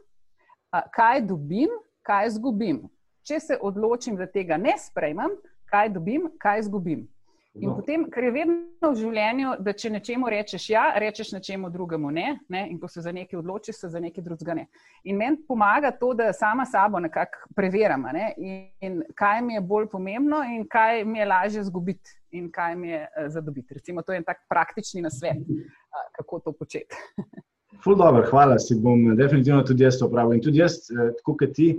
kaj 0.95 1.25
dobim, 1.29 1.73
kaj 2.07 2.33
izgubim. 2.33 2.85
Če 3.27 3.41
se 3.41 3.59
odločim, 3.61 4.17
da 4.17 4.29
tega 4.31 4.57
ne 4.61 4.77
sprejmem, 4.79 5.35
kaj 5.71 5.91
dobim, 5.95 6.31
kaj 6.41 6.65
izgubim. 6.65 7.09
In 7.55 7.69
no. 7.69 7.75
potem, 7.75 8.05
kar 8.11 8.23
je 8.23 8.31
vedno 8.31 8.91
v 8.93 8.95
življenju, 8.95 9.57
da 9.67 9.73
če 9.75 9.91
nečemu 9.91 10.29
rečeš 10.31 10.69
ja, 10.71 10.85
rečeš 11.03 11.33
nečemu 11.35 11.71
drugemu 11.75 12.13
ne, 12.15 12.27
ne? 12.49 12.61
in 12.71 12.79
ko 12.79 12.87
se 12.89 13.03
za 13.03 13.11
nekaj 13.13 13.41
odločiš, 13.41 13.81
se 13.81 13.91
za 13.91 13.99
nekaj 14.01 14.23
drugega 14.23 14.55
ne. 14.55 14.69
In 15.11 15.19
meni 15.19 15.41
pomaga 15.49 15.91
to, 15.91 16.13
da 16.15 16.29
sama 16.37 16.63
sabo 16.71 17.01
nekako 17.03 17.51
preverjam, 17.59 18.07
ne? 18.15 18.31
in, 18.39 18.63
in 18.87 19.03
kaj 19.19 19.43
mi 19.43 19.59
je 19.59 19.65
bolj 19.67 19.91
pomembno, 19.91 20.45
in 20.47 20.63
kaj 20.71 21.03
mi 21.05 21.19
je 21.19 21.27
lažje 21.27 21.67
zgubiti, 21.67 22.15
in 22.39 22.47
kaj 22.55 22.77
mi 22.79 22.95
je 22.95 23.03
uh, 23.03 23.27
zadobiti. 23.35 23.75
Recimo, 23.81 24.07
to 24.07 24.15
je 24.15 24.23
en 24.23 24.31
tak 24.31 24.45
praktični 24.49 25.03
nasvet, 25.03 25.43
uh, 25.43 26.07
kako 26.21 26.39
to 26.47 26.55
početi. 26.55 27.03
Ful 27.83 27.99
dobro, 27.99 28.23
hvala, 28.31 28.61
si 28.63 28.79
bom 28.79 29.09
definitivno 29.19 29.65
tudi 29.67 29.89
jaz 29.89 29.99
to 29.99 30.07
pravil. 30.11 30.39
In 30.39 30.47
tudi 30.47 30.63
jaz, 30.63 30.85
uh, 30.95 31.11
tako 31.19 31.35
kot 31.43 31.59
ti 31.59 31.73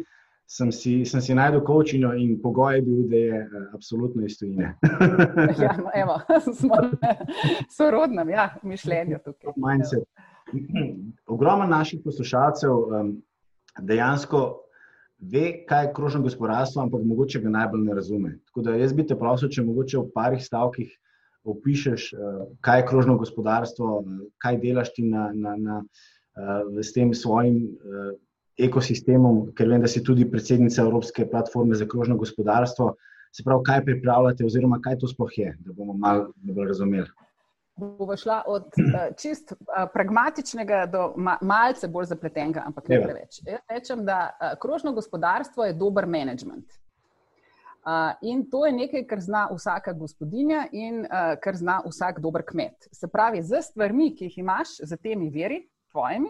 sem 0.52 0.72
si, 0.72 0.94
sem 1.08 1.22
si 1.24 1.36
najdel 1.36 1.62
kočino 1.64 2.12
in 2.20 2.36
pogoj 2.42 2.76
je 2.76 2.82
bil, 2.84 3.04
da 3.08 3.20
je 3.20 3.38
uh, 3.44 3.68
absolutno 3.74 4.26
iz 4.26 4.38
tujine. 4.40 4.74
ja, 5.64 5.76
no, 5.80 5.92
evo, 5.96 6.20
smo 6.60 6.76
sorodni, 7.72 8.26
ja, 8.32 8.50
mišljenje 8.64 9.20
tukaj. 9.26 9.54
Ogromno 11.28 11.68
naših 11.68 12.02
poslušalcev 12.04 12.72
um, 12.72 13.14
dejansko 13.80 14.42
ve, 15.22 15.64
kaj 15.70 15.86
je 15.86 15.94
krožno 15.96 16.22
gospodarstvo, 16.22 16.82
ampak 16.84 17.06
mogoče 17.06 17.40
ga 17.40 17.50
najbolj 17.50 17.86
ne 17.86 17.96
razume. 17.96 18.32
Tako 18.50 18.66
da 18.68 18.76
jaz 18.76 18.94
bi 18.94 19.06
te 19.08 19.16
prosil, 19.16 19.50
če 19.54 19.64
mogoče 19.64 20.02
v 20.02 20.10
parih 20.16 20.44
stavkih 20.44 20.92
opišeš, 21.48 22.10
kaj 22.62 22.80
je 22.80 22.88
krožno 22.90 23.16
gospodarstvo, 23.22 24.02
kaj 24.42 24.60
delaš 24.62 24.92
ti 24.98 25.06
na, 25.08 25.30
na, 25.34 25.56
na, 25.58 25.78
s 26.82 26.92
tem 26.94 27.14
svojim 27.14 27.64
ekosistemom, 28.60 29.52
ker 29.56 29.70
vem, 29.70 29.82
da 29.82 29.88
si 29.88 30.04
tudi 30.04 30.28
predsednica 30.30 30.82
Evropske 30.84 31.26
platforme 31.30 31.76
za 31.76 31.88
krožno 31.88 32.18
gospodarstvo. 32.18 32.96
Se 33.32 33.44
pravi, 33.44 33.64
kaj 33.66 33.86
pripravljate, 33.86 34.46
oziroma 34.46 34.82
kaj 34.84 34.98
to 35.00 35.08
sploh 35.08 35.38
je, 35.38 35.54
da 35.60 35.74
bomo 35.74 35.94
malo 35.94 36.32
bolj 36.44 36.68
razumeli. 36.74 37.08
Bova 37.80 38.18
šla 38.20 38.42
od 38.48 38.68
uh, 38.78 38.98
čist 39.18 39.54
uh, 39.56 39.86
pragmatičnega 39.94 40.84
do 40.92 41.14
ma 41.16 41.38
malce 41.42 41.88
bolj 41.88 42.12
zapletenega, 42.12 42.66
ampak 42.68 42.90
ne 42.92 43.00
preveč. 43.02 43.40
Jaz 43.48 43.64
rečem, 43.72 44.04
da 44.06 44.20
uh, 44.30 44.52
krožno 44.60 44.92
gospodarstvo 44.94 45.66
je 45.66 45.78
dober 45.80 46.06
management. 46.06 46.68
Uh, 47.82 48.12
in 48.22 48.44
to 48.52 48.66
je 48.66 48.76
nekaj, 48.76 49.08
kar 49.10 49.24
zna 49.24 49.48
vsaka 49.56 49.94
gospodinja 49.98 50.68
in 50.72 51.00
uh, 51.08 51.34
kar 51.42 51.56
zna 51.58 51.80
vsak 51.88 52.20
dober 52.22 52.44
kmet. 52.46 52.92
Se 52.92 53.08
pravi, 53.08 53.42
z 53.42 53.64
stvarmi, 53.72 54.12
ki 54.16 54.28
jih 54.28 54.38
imaš, 54.44 54.76
z 54.84 55.00
temi 55.02 55.32
veri, 55.34 55.64
tvojimi, 55.90 56.30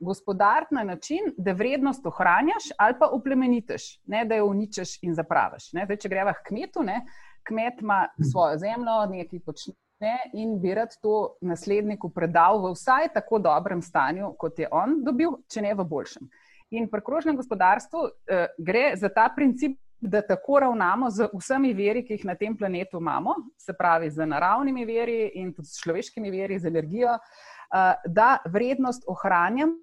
gospodariti 0.00 0.74
na 0.74 0.84
način, 0.84 1.32
da 1.36 1.52
vrednost 1.52 2.06
ohranjaš 2.06 2.70
ali 2.78 2.94
pa 2.98 3.08
oplemenitiš, 3.12 4.00
ne 4.06 4.24
da 4.24 4.34
jo 4.34 4.46
uničiš 4.46 5.02
in 5.02 5.14
zapraviš. 5.14 5.70
Zdaj, 5.70 5.96
če 5.96 6.08
greva 6.08 6.32
k 6.32 6.48
kmetu, 6.48 6.82
ne, 6.82 7.02
kmet 7.48 7.82
ima 7.82 8.06
svojo 8.32 8.58
zemljo, 8.58 9.04
nekaj 9.10 9.40
počne 9.44 9.74
in 10.32 10.60
bi 10.60 10.74
rad 10.74 10.94
to 11.02 11.38
nasledniku 11.40 12.10
predal 12.14 12.60
v 12.62 12.72
vsaj 12.72 13.12
tako 13.14 13.38
dobrem 13.38 13.82
stanju, 13.82 14.34
kot 14.38 14.58
je 14.58 14.68
on 14.70 15.00
dobil, 15.04 15.40
če 15.50 15.62
ne 15.62 15.74
v 15.74 15.84
boljšem. 15.84 16.28
In 16.70 16.88
pri 16.90 17.02
krožnem 17.04 17.36
gospodarstvu 17.36 18.06
eh, 18.06 18.46
gre 18.58 18.92
za 18.96 19.08
ta 19.08 19.28
princip. 19.34 19.78
Da 19.98 20.20
tako 20.22 20.60
ravnamo 20.62 21.08
z 21.10 21.26
vsemi 21.32 21.72
veri, 21.74 22.04
ki 22.06 22.14
jih 22.14 22.24
na 22.28 22.36
tem 22.38 22.52
planetu 22.54 23.00
imamo, 23.02 23.32
se 23.58 23.72
pravi 23.74 24.06
z 24.14 24.28
naravnimi 24.30 24.84
veri 24.86 25.32
in 25.40 25.48
tudi 25.50 25.66
s 25.66 25.80
človeškimi 25.82 26.30
veri, 26.30 26.58
z 26.62 26.70
energijo, 26.70 27.16
eh, 27.16 27.57
da 28.06 28.38
vrednost 28.48 29.04
ohranjamo 29.06 29.74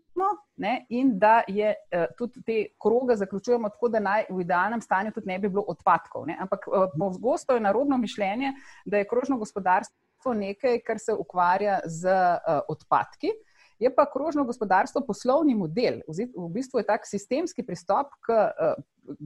ne, 0.55 0.85
in 0.89 1.19
da 1.19 1.43
je 1.47 1.73
uh, 1.73 2.05
tudi 2.17 2.41
te 2.45 2.65
kroge 2.81 3.15
zaključujemo 3.15 3.69
tako, 3.69 3.89
da 3.89 3.99
naj 3.99 4.25
v 4.29 4.41
idealnem 4.41 4.81
stanju 4.81 5.11
tudi 5.11 5.27
ne 5.27 5.39
bi 5.39 5.49
bilo 5.49 5.63
odpadkov. 5.67 6.25
Ne. 6.27 6.37
Ampak 6.39 6.67
uh, 6.67 6.87
pogosto 6.99 7.53
je 7.53 7.59
narodno 7.59 7.97
mišljenje, 7.97 8.53
da 8.85 8.97
je 8.97 9.07
krožno 9.07 9.37
gospodarstvo 9.37 10.33
nekaj, 10.33 10.79
kar 10.87 10.99
se 10.99 11.13
ukvarja 11.13 11.79
z 11.85 12.07
uh, 12.07 12.61
odpadki. 12.69 13.33
Je 13.79 13.95
pa 13.95 14.05
krožno 14.11 14.43
gospodarstvo 14.43 15.01
poslovni 15.07 15.55
model, 15.55 15.99
v 16.07 16.49
bistvu 16.49 16.79
je 16.79 16.87
tak 16.87 17.07
sistemski 17.07 17.63
pristop 17.63 18.07
k 18.23 18.31
uh, 18.31 18.77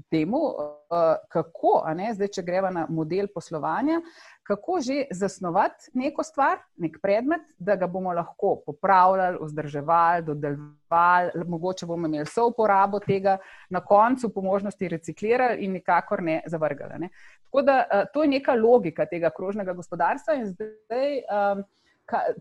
temu, 0.10 0.40
uh, 0.42 1.22
kako, 1.30 1.84
ne, 1.96 2.10
zdaj, 2.18 2.32
če 2.34 2.44
greva 2.44 2.72
na 2.74 2.88
model 2.90 3.30
poslovanja, 3.34 4.02
kako 4.44 4.80
že 4.82 5.04
zasnovati 5.14 5.94
neko 5.94 6.26
stvar, 6.26 6.64
nek 6.82 6.98
predmet, 7.02 7.46
da 7.60 7.76
ga 7.78 7.88
bomo 7.88 8.14
lahko 8.14 8.56
popravljali, 8.66 9.38
vzdrževali, 9.42 10.26
dodeljevali, 10.26 11.46
mogoče 11.46 11.86
bomo 11.86 12.10
imeli 12.10 12.26
vso 12.26 12.50
uporabo 12.50 13.00
tega, 13.00 13.38
na 13.70 13.86
koncu 13.86 14.34
po 14.34 14.42
možnosti 14.42 14.90
reciklirali 14.90 15.62
in 15.66 15.78
nikakor 15.78 16.24
ne 16.24 16.42
zavrgali. 16.48 17.06
Ne. 17.06 17.10
Tako 17.46 17.62
da 17.62 17.84
uh, 17.86 18.08
to 18.14 18.26
je 18.26 18.34
neka 18.34 18.58
logika 18.58 19.06
tega 19.06 19.30
krožnega 19.30 19.78
gospodarstva 19.78 20.42
in 20.42 20.50
zdaj. 20.56 21.22
Um, 21.30 21.68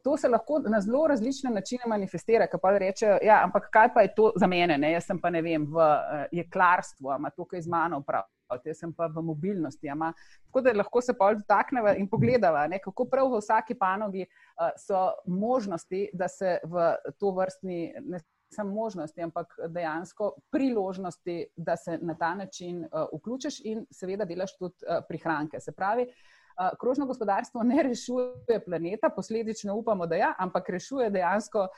to 0.05 0.17
se 0.17 0.29
lahko 0.29 0.59
na 0.59 0.81
zelo 0.81 1.07
različne 1.07 1.51
načine 1.51 1.83
manifestira. 1.87 2.47
Kaj 2.47 2.61
pa 2.61 2.73
rečejo, 2.79 3.19
ja, 3.23 3.41
ampak 3.45 3.69
kaj 3.73 3.93
pa 3.95 4.03
je 4.03 4.15
to 4.15 4.33
za 4.37 4.47
mene? 4.47 4.79
Ne? 4.79 4.93
Jaz 4.93 5.07
sem 5.07 5.21
pa 5.21 5.31
ne 5.31 5.43
vem, 5.43 5.67
v 5.67 5.77
uh, 5.77 6.25
jeklarstvu, 6.33 7.13
ima 7.19 7.31
to 7.31 7.45
kaj 7.45 7.63
z 7.67 7.73
mano 7.73 8.01
prav. 8.07 8.27
Jaz 8.65 8.81
sem 8.81 8.93
pa 8.97 9.11
v 9.13 9.23
mobilnosti. 9.23 9.91
Ama. 9.91 10.13
Tako 10.47 10.61
da 10.65 10.73
lahko 10.73 11.03
se 11.05 11.15
pa 11.19 11.35
dotaknemo 11.35 11.93
in 11.99 12.09
pogledamo, 12.09 12.65
kako 12.85 13.05
prav 13.11 13.29
v 13.33 13.43
vsaki 13.43 13.75
panogi 13.75 14.25
uh, 14.25 14.71
so 14.77 15.13
možnosti, 15.27 16.09
da 16.13 16.29
se 16.29 16.59
v 16.65 16.89
to 17.19 17.31
vrstni, 17.37 17.95
ne 18.01 18.21
samo 18.51 18.73
možnosti, 18.73 19.21
ampak 19.21 19.59
dejansko 19.69 20.33
priložnosti, 20.51 21.47
da 21.57 21.77
se 21.77 21.99
na 22.01 22.15
ta 22.15 22.35
način 22.35 22.85
uh, 22.85 23.05
vključiš 23.13 23.61
in 23.65 23.87
seveda 23.91 24.25
delaš 24.25 24.57
tudi 24.57 24.89
uh, 24.89 25.05
prihranke. 25.09 25.61
Se 25.61 25.73
pravi, 25.73 26.09
uh, 26.09 26.38
krožno 26.81 27.07
gospodarstvo 27.07 27.63
ne 27.63 27.83
rešuje 27.83 28.61
planeta, 28.65 29.11
posledično 29.17 29.75
upamo, 29.75 30.07
da 30.07 30.17
ja, 30.17 30.35
ampak 30.39 30.69
rešuje 30.69 31.11
dejansko 31.11 31.69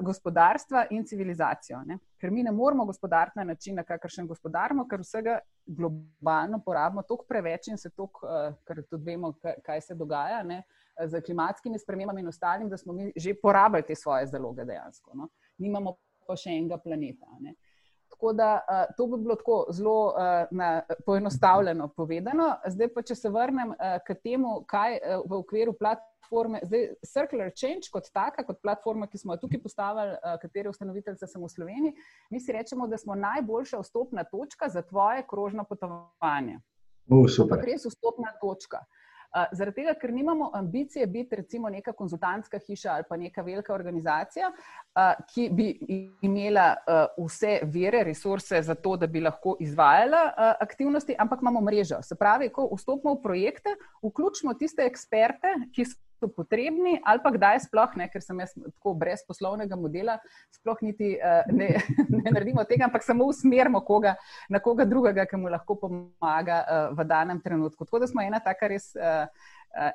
gospodarstva 0.00 0.86
in 0.90 1.04
civilizacijo. 1.06 1.82
Ne? 1.86 1.98
Ker 2.20 2.30
mi 2.30 2.42
ne 2.42 2.52
moramo 2.52 2.84
gospodariti 2.84 3.38
na 3.38 3.44
način, 3.44 3.74
na 3.74 3.82
kakršen 3.82 4.26
gospodarimo, 4.26 4.86
ker 4.88 5.00
vsega 5.00 5.38
globalno 5.66 6.60
porabimo 6.64 7.02
toliko 7.02 7.24
preveč 7.28 7.68
in 7.68 7.78
se 7.78 7.90
toliko, 7.90 8.26
ker 8.66 8.82
tudi 8.90 9.04
vemo, 9.04 9.32
kaj 9.66 9.80
se 9.80 9.94
dogaja. 9.94 10.42
Ne? 10.42 10.62
Z 11.06 11.22
klimatskimi 11.24 11.78
spremembami 11.78 12.20
in 12.20 12.28
ostalim, 12.28 12.68
da 12.68 12.76
smo 12.76 12.92
mi 12.92 13.12
že 13.16 13.34
porabili 13.42 13.82
te 13.86 13.94
svoje 13.94 14.26
zaloge, 14.26 14.64
dejansko. 14.64 15.10
No? 15.14 15.28
Nimamo 15.58 15.96
pa 16.26 16.36
še 16.36 16.54
enega 16.54 16.78
planeta. 16.78 17.26
Ne? 17.40 17.54
Tako 18.20 18.32
da 18.32 18.54
uh, 18.54 18.94
to 18.96 19.06
bi 19.06 19.22
bilo 19.22 19.34
tako 19.34 19.66
zelo 19.70 20.06
uh, 20.06 20.12
na, 20.50 20.82
poenostavljeno 21.06 21.88
povedano. 21.88 22.56
Zdaj 22.66 22.88
pa, 22.94 23.02
če 23.02 23.14
se 23.14 23.30
vrnem 23.32 23.70
uh, 23.70 23.76
k 24.06 24.14
temu, 24.20 24.58
kaj 24.68 24.98
uh, 24.98 25.22
v 25.24 25.38
okviru 25.38 25.72
platforme, 25.72 26.60
zdaj 26.68 26.84
Circular 27.00 27.48
Change 27.56 27.88
kot 27.92 28.10
taka, 28.12 28.44
kot 28.44 28.60
platforma, 28.60 29.08
ki 29.08 29.22
smo 29.22 29.32
jo 29.32 29.40
tukaj 29.46 29.62
postavili, 29.62 30.18
uh, 30.20 30.36
katere 30.42 30.68
ustanoviteljice 30.68 31.30
sem 31.32 31.40
v 31.40 31.48
Sloveniji, 31.48 31.94
mi 32.30 32.44
si 32.44 32.52
rečemo, 32.52 32.90
da 32.92 33.00
smo 33.00 33.16
najboljša 33.16 33.80
vstopna 33.80 34.26
točka 34.28 34.68
za 34.68 34.82
tvoje 34.82 35.24
krožno 35.30 35.64
potovanje. 35.64 36.60
Uh, 37.08 37.24
super. 37.24 37.64
Res 37.64 37.88
vstopna 37.88 38.36
točka. 38.42 38.84
Uh, 38.84 38.99
Zaradi 39.30 39.82
tega, 39.82 39.94
ker 39.94 40.10
nimamo 40.12 40.50
ambicije 40.54 41.06
biti 41.06 41.36
recimo 41.36 41.70
neka 41.70 41.92
konzultantska 41.92 42.58
hiša 42.66 42.92
ali 42.92 43.04
pa 43.08 43.16
neka 43.16 43.42
velika 43.46 43.74
organizacija, 43.74 44.50
ki 45.30 45.48
bi 45.54 45.68
imela 46.22 46.74
vse 47.18 47.60
vere, 47.62 48.02
resurse 48.04 48.62
za 48.62 48.74
to, 48.74 48.96
da 48.96 49.06
bi 49.06 49.20
lahko 49.20 49.56
izvajala 49.60 50.56
aktivnosti, 50.60 51.14
ampak 51.18 51.42
imamo 51.42 51.60
mrežo. 51.60 52.02
Se 52.02 52.18
pravi, 52.18 52.50
ko 52.50 52.68
vstopimo 52.74 53.14
v 53.14 53.22
projekte, 53.22 53.76
vključimo 54.02 54.54
tiste 54.58 54.82
eksperte, 54.86 55.54
ki 55.74 55.84
so 55.84 55.98
so 56.20 56.28
potrebni, 56.28 56.98
ali 57.04 57.22
pa 57.24 57.32
kdaj 57.34 57.64
sploh 57.66 57.96
ne, 57.96 58.08
ker 58.12 58.22
sem 58.24 58.38
jaz 58.44 58.52
tako 58.54 58.94
brez 59.00 59.24
poslovnega 59.26 59.78
modela, 59.80 60.18
sploh 60.60 60.80
niti 60.84 61.14
uh, 61.16 61.48
ne, 61.56 61.72
ne 62.20 62.34
naredimo 62.34 62.64
tega, 62.68 62.86
ampak 62.90 63.06
samo 63.06 63.28
usmerimo 63.30 63.80
koga 63.86 64.14
na 64.52 64.60
koga 64.60 64.84
drugega, 64.88 65.24
ki 65.30 65.40
mu 65.40 65.52
lahko 65.52 65.78
pomaga 65.80 66.60
uh, 66.60 66.84
v 66.98 67.08
danem 67.08 67.40
trenutku. 67.40 67.88
Tako 67.88 68.04
da 68.04 68.10
smo 68.10 68.24
ena 68.24 68.42
taka 68.44 68.70
res. 68.70 68.92
Uh, 68.94 69.26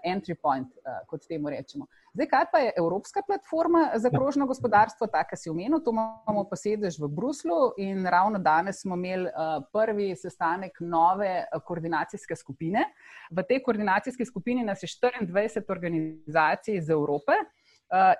entry 0.03 0.35
point, 0.35 0.67
uh, 0.67 1.01
kot 1.07 1.27
temu 1.27 1.49
rečemo. 1.49 1.87
Zdaj, 2.13 2.27
kaj 2.27 2.45
pa 2.51 2.59
je 2.59 2.71
Evropska 2.77 3.21
platforma 3.27 3.91
za 3.95 4.09
krožno 4.09 4.45
gospodarstvo, 4.45 5.07
tako 5.07 5.35
si 5.35 5.49
omenil, 5.49 5.79
to 5.83 5.91
imamo 5.91 6.45
pa 6.49 6.55
sedež 6.55 6.99
v 6.99 7.07
Bruslu 7.07 7.73
in 7.77 8.05
ravno 8.05 8.39
danes 8.39 8.81
smo 8.81 8.95
imeli 8.95 9.27
uh, 9.27 9.63
prvi 9.73 10.15
sestanek 10.15 10.79
nove 10.79 11.45
koordinacijske 11.65 12.35
skupine. 12.35 12.85
V 13.31 13.43
tej 13.43 13.63
koordinacijski 13.63 14.25
skupini 14.25 14.63
nas 14.63 14.83
je 14.83 14.87
24 14.87 15.71
organizacij 15.71 16.77
iz 16.77 16.89
Evrope. 16.89 17.31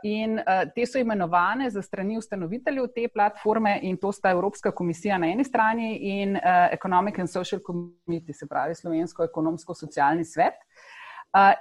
In 0.04 0.40
te 0.76 0.86
so 0.86 1.00
imenovane 1.00 1.70
za 1.70 1.82
strani 1.82 2.18
ustanoviteljev 2.18 2.88
te 2.96 3.08
platforme, 3.14 3.80
in 3.82 3.98
to 3.98 4.12
sta 4.12 4.30
Evropska 4.30 4.72
komisija 4.72 5.18
na 5.18 5.28
eni 5.28 5.44
strani 5.44 5.98
in 5.98 6.38
Economic 6.72 7.20
and 7.20 7.30
Social 7.30 7.62
Committee, 7.66 8.34
se 8.34 8.48
pravi 8.48 8.76
Slovensko 8.76 9.24
ekonomsko-socialni 9.24 10.26
svet. 10.26 10.54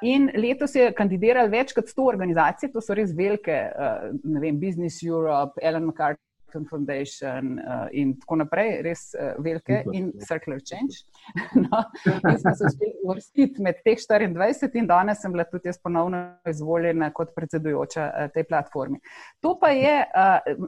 In 0.02 0.28
letos 0.38 0.76
je 0.76 0.93
kandidiralo 0.95 1.50
več 1.50 1.75
kot 1.75 1.88
100 1.90 2.07
organizacij, 2.12 2.71
to 2.71 2.83
so 2.85 2.95
res 2.95 3.14
velike, 3.16 3.57
ne 4.23 4.43
vem, 4.43 4.61
Business 4.61 5.02
Europe, 5.02 5.59
Ellen 5.62 5.88
McCarthy. 5.88 6.23
Foundation 6.71 7.57
in 7.99 8.12
tako 8.21 8.37
naprej, 8.38 8.69
res 8.87 9.00
velike 9.43 9.81
in 9.90 10.12
Circular 10.23 10.61
Change. 10.62 11.00
no, 11.64 11.81
in 12.07 12.38
smo 12.38 12.52
se 12.54 12.69
uspeli 12.69 12.93
uvrstiti 13.02 13.64
med 13.64 13.81
teh 13.83 13.99
24 13.99 14.78
in 14.78 14.87
danes 14.87 15.19
sem 15.19 15.35
bila 15.35 15.43
tudi 15.50 15.66
jaz 15.66 15.81
ponovno 15.83 16.21
izvoljena 16.47 17.11
kot 17.16 17.33
predsedujoča 17.35 18.28
tej 18.37 18.47
platformi. 18.47 19.00
To 19.43 19.57
pa 19.59 19.73
je, 19.75 19.97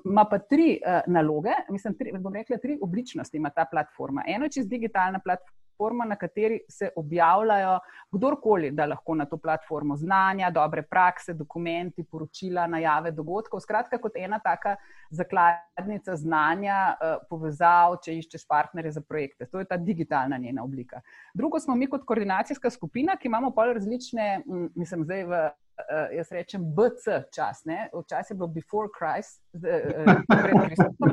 ima 0.02 0.24
pa 0.26 0.40
tri 0.42 0.80
naloge, 1.06 1.54
mislim, 1.70 1.94
tri, 1.94 2.16
bom 2.18 2.34
rekla, 2.34 2.58
tri 2.58 2.80
obličnosti 2.82 3.38
ima 3.38 3.54
ta 3.54 3.68
platforma. 3.70 4.26
Eno 4.26 4.50
je 4.50 4.58
čez 4.58 4.68
digitalna 4.68 5.22
platforma 5.22 5.65
platforma, 5.76 6.04
na 6.04 6.16
kateri 6.16 6.60
se 6.68 6.90
objavljajo 6.96 7.78
kdorkoli, 8.12 8.70
da 8.70 8.86
lahko 8.86 9.14
na 9.14 9.26
to 9.26 9.36
platformo 9.36 9.96
znanja, 9.96 10.50
dobre 10.50 10.82
prakse, 10.82 11.34
dokumenti, 11.34 12.04
poročila, 12.04 12.66
najave 12.66 13.10
dogodkov. 13.10 13.60
Skratka, 13.60 13.98
kot 13.98 14.12
ena 14.16 14.38
taka 14.38 14.76
zakladnica 15.10 16.16
znanja, 16.16 16.96
eh, 17.00 17.16
povezav, 17.30 17.98
če 18.04 18.16
iščeš 18.18 18.46
partnerje 18.48 18.92
za 18.92 19.00
projekte. 19.00 19.46
To 19.46 19.58
je 19.58 19.64
ta 19.64 19.76
digitalna 19.76 20.38
njena 20.38 20.64
oblika. 20.64 21.00
Drugo 21.34 21.60
smo 21.60 21.74
mi 21.74 21.86
kot 21.86 22.04
koordinacijska 22.04 22.70
skupina, 22.70 23.16
ki 23.16 23.28
imamo 23.28 23.50
pol 23.50 23.72
različne, 23.74 24.42
mislim, 24.74 25.04
zdaj 25.04 25.24
v. 25.24 25.46
Uh, 25.76 26.08
jaz 26.16 26.30
rečem, 26.32 26.62
BC 26.72 27.18
čas, 27.36 27.58
včasih 27.92 28.30
je 28.32 28.36
bilo 28.38 28.46
before 28.48 28.88
Christ, 28.96 29.42
uh, 29.52 30.22
pred 30.24 30.54
Kristom, 30.70 31.12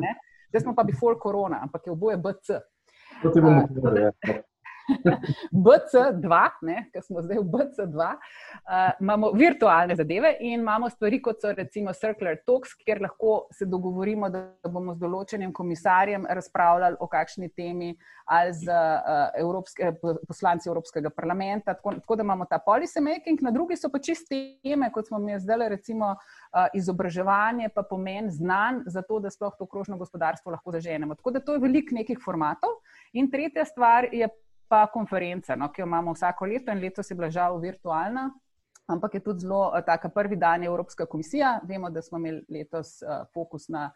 zdaj 0.50 0.62
smo 0.64 0.72
pa 0.76 0.86
before 0.88 1.20
korona, 1.20 1.60
ampak 1.68 1.90
je 1.90 1.92
oboje 1.92 2.18
BC. 2.18 2.64
Bomo 3.42 3.68
povedali. 3.68 4.44
BC2, 5.66 6.40
ki 6.94 7.02
smo 7.02 7.22
zdaj 7.24 7.40
v 7.40 7.46
BC2, 7.54 8.08
uh, 8.14 8.92
imamo 9.02 9.32
virtualne 9.32 9.96
zadeve 9.96 10.36
in 10.40 10.60
imamo 10.60 10.90
stvari, 10.90 11.22
kot 11.22 11.42
so 11.42 11.52
recimo 11.54 11.94
Circular 11.94 12.38
Talks, 12.46 12.76
kjer 12.86 13.02
lahko 13.02 13.48
se 13.52 13.66
dogovorimo, 13.66 14.30
da 14.30 14.46
bomo 14.70 14.96
z 14.96 15.04
določenim 15.04 15.54
komisarjem 15.54 16.28
razpravljali 16.30 17.00
o 17.00 17.08
kakšni 17.08 17.50
temi 17.50 17.94
ali 18.26 18.54
z 18.56 18.72
uh, 18.72 19.32
evropske, 19.40 19.94
poslanci 20.28 20.70
Evropskega 20.70 21.10
parlamenta. 21.10 21.74
Tako, 21.74 21.96
tako 22.00 22.16
da 22.16 22.24
imamo 22.24 22.46
ta 22.50 22.60
policy 22.68 23.02
making, 23.04 23.42
na 23.44 23.52
drugi 23.52 23.78
so 23.78 23.90
pa 23.92 24.00
čiste 24.00 24.40
teme, 24.64 24.92
kot 24.92 25.08
smo 25.08 25.20
mi 25.20 25.36
zdaj, 25.40 25.70
recimo 25.70 26.14
uh, 26.16 26.68
izobraževanje, 26.74 27.70
pa 27.76 27.84
pomen 27.84 28.32
znanj 28.32 28.84
za 28.88 29.02
to, 29.02 29.20
da 29.20 29.32
sploh 29.32 29.56
to 29.60 29.68
krožno 29.68 29.98
gospodarstvo 29.98 30.52
lahko 30.52 30.72
zaženemo. 30.72 31.16
Tako 31.16 31.32
da 31.32 31.44
to 31.44 31.58
je 31.58 31.64
velik 31.64 31.92
nekih 31.92 32.20
formatov. 32.24 32.80
In 33.14 33.30
tretja 33.32 33.66
stvar 33.66 34.08
je 34.12 34.30
pa 34.68 34.88
konferenca, 34.94 35.56
no, 35.56 35.72
ki 35.72 35.82
jo 35.82 35.88
imamo 35.88 36.14
vsako 36.14 36.46
leto 36.46 36.72
in 36.72 36.82
letos 36.82 37.12
je 37.12 37.16
bila 37.16 37.30
žal 37.30 37.60
virtualna. 37.60 38.32
Ampak 38.88 39.14
je 39.14 39.20
tudi 39.24 39.40
zelo 39.40 39.72
eh, 39.78 39.84
taka 39.86 40.10
prvi 40.10 40.36
dan 40.36 40.64
Evropska 40.64 41.06
komisija. 41.06 41.60
Vemo, 41.64 41.90
da 41.90 42.02
smo 42.02 42.18
imeli 42.18 42.44
letos 42.50 43.02
uh, 43.02 43.24
fokus 43.34 43.70
na 43.70 43.92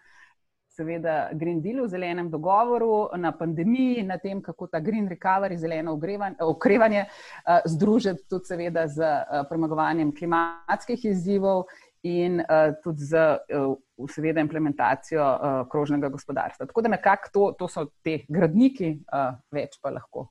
seveda 0.78 1.30
Green 1.34 1.62
Dealu, 1.62 1.88
zelenem 1.88 2.30
dogovoru, 2.30 3.10
na 3.18 3.32
pandemiji, 3.32 4.04
na 4.04 4.18
tem, 4.22 4.42
kako 4.42 4.68
ta 4.68 4.80
Green 4.80 5.10
Recovery, 5.10 5.58
zeleno 5.58 5.98
okrevanje, 6.40 7.06
uh, 7.08 7.66
združiti 7.66 8.28
tudi 8.30 8.46
seveda 8.46 8.88
z 8.88 9.02
uh, 9.02 9.42
premagovanjem 9.50 10.14
klimatskih 10.16 11.06
izzivov 11.06 11.66
in 12.04 12.40
uh, 12.40 12.78
tudi 12.84 13.10
z 13.10 13.26
uh, 13.58 14.08
seveda 14.10 14.42
implementacijo 14.46 15.26
uh, 15.26 15.60
krožnega 15.72 16.10
gospodarstva. 16.14 16.70
Tako 16.70 16.82
da 16.82 16.96
nekako 16.96 17.30
to, 17.34 17.52
to 17.60 17.68
so 17.68 17.88
te 18.04 18.20
gradniki, 18.30 19.00
uh, 19.10 19.34
več 19.52 19.82
pa 19.82 19.92
lahko 19.92 20.30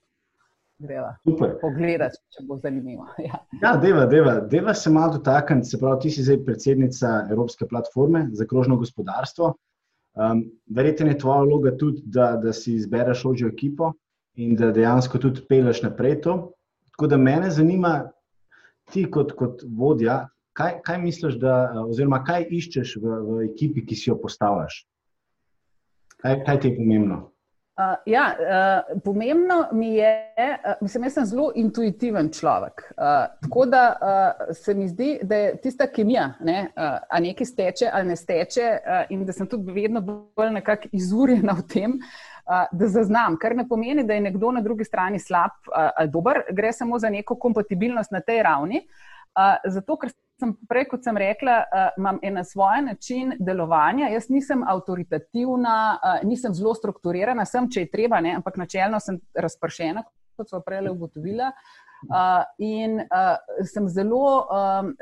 greva. 0.78 1.14
Pogledati, 1.60 2.20
če 2.34 2.44
bo 2.48 2.58
zanimivo. 2.62 3.06
Ja, 3.26 3.40
ja 3.62 3.74
deva, 3.80 4.06
deva, 4.10 4.38
deva 4.50 4.74
se 4.74 4.90
malo 4.90 5.16
dotakniti. 5.16 5.70
Se 5.70 5.80
pravi, 5.80 6.00
ti 6.04 6.12
si 6.14 6.24
zdaj 6.26 6.42
predsednica 6.44 7.14
Evropske 7.30 7.68
platforme 7.68 8.26
za 8.32 8.46
krožno 8.46 8.76
gospodarstvo. 8.76 9.54
Um, 10.16 10.46
Verjetno 10.72 11.10
je 11.12 11.18
tvoja 11.18 11.42
vloga 11.44 11.74
tudi, 11.76 12.02
da, 12.04 12.34
da 12.40 12.52
si 12.52 12.74
izbereš 12.76 13.24
ožjo 13.24 13.48
ekipo 13.52 13.92
in 14.36 14.56
da 14.56 14.72
dejansko 14.72 15.18
tudi 15.20 15.44
peleš 15.48 15.82
naprej 15.84 16.20
to. 16.24 16.36
Tako 16.92 17.06
da 17.12 17.16
mene 17.20 17.50
zanima, 17.50 18.10
ti 18.92 19.04
kot, 19.10 19.32
kot 19.36 19.64
vodja, 19.68 20.26
kaj, 20.56 20.78
kaj 20.84 20.98
misliš, 21.02 21.36
da, 21.40 21.56
oziroma 21.84 22.22
kaj 22.24 22.48
iščeš 22.58 22.96
v, 23.02 23.16
v 23.28 23.38
ekipi, 23.50 23.84
ki 23.84 23.96
si 23.96 24.10
jo 24.10 24.16
postavljaš? 24.20 24.84
Kaj, 26.22 26.40
kaj 26.46 26.60
ti 26.60 26.70
je 26.70 26.78
pomembno? 26.78 27.18
Uh, 27.76 27.94
ja, 28.06 28.36
uh, 28.40 29.00
pomembno 29.04 29.68
mi 29.72 29.94
je, 29.94 30.34
uh, 30.38 30.72
mislim, 30.80 31.04
jaz 31.04 31.12
sem 31.12 31.24
zelo 31.24 31.50
intuitiven 31.54 32.30
človek. 32.32 32.80
Uh, 32.96 33.04
tako 33.42 33.66
da 33.66 33.82
uh, 34.00 34.54
se 34.56 34.74
mi 34.74 34.88
zdi, 34.88 35.18
da 35.22 35.36
je 35.36 35.56
tista 35.60 35.86
kemija, 35.86 36.30
ne, 36.40 36.70
uh, 36.76 36.82
a 37.10 37.20
nekaj 37.20 37.46
steče 37.46 37.90
ali 37.92 38.08
ne 38.08 38.16
steče, 38.16 38.78
uh, 38.80 39.02
in 39.12 39.26
da 39.26 39.32
sem 39.32 39.46
tudi 39.46 39.72
vedno 39.72 40.00
bolj 40.00 40.54
nekako 40.56 40.88
izurjena 40.92 41.52
v 41.52 41.66
tem, 41.68 41.98
uh, 42.00 42.64
da 42.72 42.88
zaznam. 42.88 43.36
Kar 43.36 43.56
ne 43.56 43.68
pomeni, 43.68 44.06
da 44.08 44.16
je 44.16 44.24
nekdo 44.24 44.54
na 44.56 44.64
drugi 44.64 44.84
strani 44.84 45.20
slab 45.20 45.52
uh, 45.68 45.90
ali 45.96 46.08
dober, 46.08 46.46
gre 46.56 46.72
samo 46.72 46.98
za 46.98 47.10
neko 47.10 47.36
kompatibilnost 47.36 48.10
na 48.10 48.24
tej 48.24 48.42
ravni. 48.42 48.86
Uh, 49.36 49.60
zato, 49.68 49.98
ker 50.00 50.16
sem 50.40 50.52
prej, 50.68 50.84
kot 50.90 51.04
sem 51.04 51.16
rekla, 51.16 51.56
uh, 51.64 51.88
imam 51.98 52.18
en 52.22 52.42
svoj 52.44 52.82
način 52.90 53.32
delovanja. 53.40 54.10
Jaz 54.12 54.28
nisem 54.28 54.64
avtoritativna, 54.68 55.78
uh, 55.96 56.28
nisem 56.28 56.54
zelo 56.54 56.74
strukturirana, 56.74 57.46
sem, 57.48 57.70
če 57.72 57.86
je 57.86 57.90
treba, 57.92 58.20
ne, 58.20 58.36
ampak 58.40 58.58
načelno 58.60 59.00
sem 59.00 59.18
razpršena, 59.34 60.04
kot 60.36 60.52
so 60.52 60.60
prej 60.64 60.90
ugotovila. 60.92 61.52
Uh, 62.06 62.44
in 62.60 63.00
uh, 63.00 63.64
sem 63.64 63.88
zelo, 63.88 64.44
um, 64.52 64.92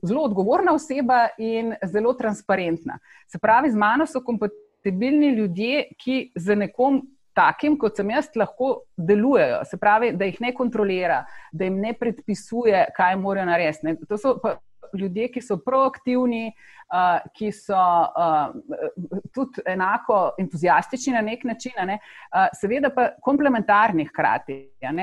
zelo 0.00 0.24
odgovorna 0.24 0.72
oseba 0.72 1.26
in 1.38 1.74
zelo 1.92 2.14
transparentna. 2.16 2.96
Se 3.28 3.38
pravi, 3.38 3.70
z 3.70 3.76
mano 3.78 4.06
so 4.08 4.22
kompatibilni 4.24 5.34
ljudje, 5.36 5.90
ki 6.00 6.20
za 6.36 6.56
nekom. 6.56 7.02
Takim, 7.36 7.76
kot 7.78 7.94
sem 7.96 8.08
jaz, 8.10 8.26
lahko 8.36 8.82
delujejo, 8.98 9.60
se 9.70 9.78
pravi, 9.78 10.08
da 10.18 10.26
jih 10.26 10.40
ne 10.42 10.50
kontrolira, 10.52 11.20
da 11.54 11.68
jim 11.68 11.76
ne 11.80 11.92
predpisuje, 11.94 12.80
kaj 12.96 13.14
morajo 13.22 13.46
narediti. 13.46 14.08
To 14.10 14.18
so 14.18 14.32
ljudje, 14.98 15.28
ki 15.34 15.42
so 15.42 15.56
proaktivni, 15.64 16.50
uh, 16.92 17.18
ki 17.36 17.50
so 17.54 17.76
uh, 17.76 18.54
tudi 19.34 19.64
enako 19.66 20.20
entuzijastični 20.38 21.14
na 21.14 21.22
nek 21.26 21.44
način, 21.44 21.76
ne? 21.86 21.98
uh, 22.00 22.48
seveda 22.60 22.92
pa 22.94 23.10
komplementarni 23.22 24.08
hkrati, 24.10 24.58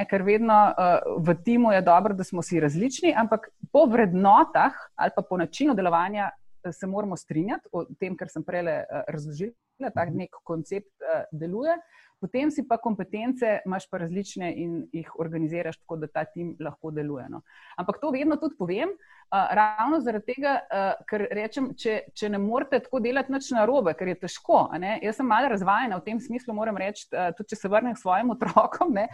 ker 0.10 0.26
vedno 0.28 0.58
uh, 0.71 0.97
v 1.23 1.38
timu 1.43 1.71
je 1.76 1.82
dobro, 1.82 2.13
da 2.13 2.23
smo 2.23 2.41
si 2.41 2.60
različni, 2.60 3.13
ampak 3.17 3.50
po 3.71 3.86
vrednotah 3.91 4.73
ali 4.95 5.12
pa 5.15 5.21
po 5.21 5.38
načinu 5.38 5.76
delovanja 5.76 6.32
se 6.71 6.88
moramo 6.88 7.15
strinjati 7.15 7.69
o 7.71 7.86
tem, 8.00 8.17
kar 8.17 8.30
sem 8.30 8.43
prej 8.43 8.65
uh, 8.67 9.06
razložila, 9.08 9.54
da 9.80 9.93
tak 9.93 10.10
nek 10.13 10.41
koncept 10.43 10.91
uh, 11.06 11.23
deluje. 11.32 11.78
Potem 12.19 12.49
si 12.51 12.63
pa 12.67 12.80
kompetence, 12.82 13.60
imaš 13.65 13.86
pa 13.89 13.99
različne 14.01 14.49
in 14.58 14.77
jih 14.93 15.12
organiziraš 15.21 15.77
tako, 15.77 15.99
da 16.01 16.08
ta 16.08 16.23
tim 16.25 16.56
lahko 16.60 16.91
deluje. 16.91 17.27
No. 17.30 17.43
Ampak 17.77 17.99
to 18.01 18.10
vedno 18.15 18.39
tudi 18.41 18.58
povem, 18.58 18.89
uh, 18.89 19.51
ravno 19.60 19.99
zaradi 20.01 20.34
tega, 20.34 20.56
uh, 20.65 21.03
ker 21.10 21.27
rečem, 21.38 21.69
če, 21.77 21.99
če 22.17 22.32
ne 22.34 22.41
morete 22.41 22.80
tako 22.88 23.03
delati 23.06 23.34
nič 23.34 23.51
na 23.53 23.67
robe, 23.69 23.93
ker 23.99 24.10
je 24.13 24.17
težko. 24.25 24.63
Jaz 25.03 25.19
sem 25.19 25.30
malo 25.30 25.53
razvajena 25.53 26.01
v 26.01 26.06
tem 26.10 26.23
smislu, 26.23 26.58
moram 26.58 26.82
reči, 26.82 27.06
uh, 27.13 27.30
tudi 27.38 27.53
če 27.53 27.62
se 27.62 27.71
vrnem 27.71 27.93
k 27.93 28.03
svojim 28.06 28.34
otrokom. 28.38 28.97
Ne, 28.97 29.08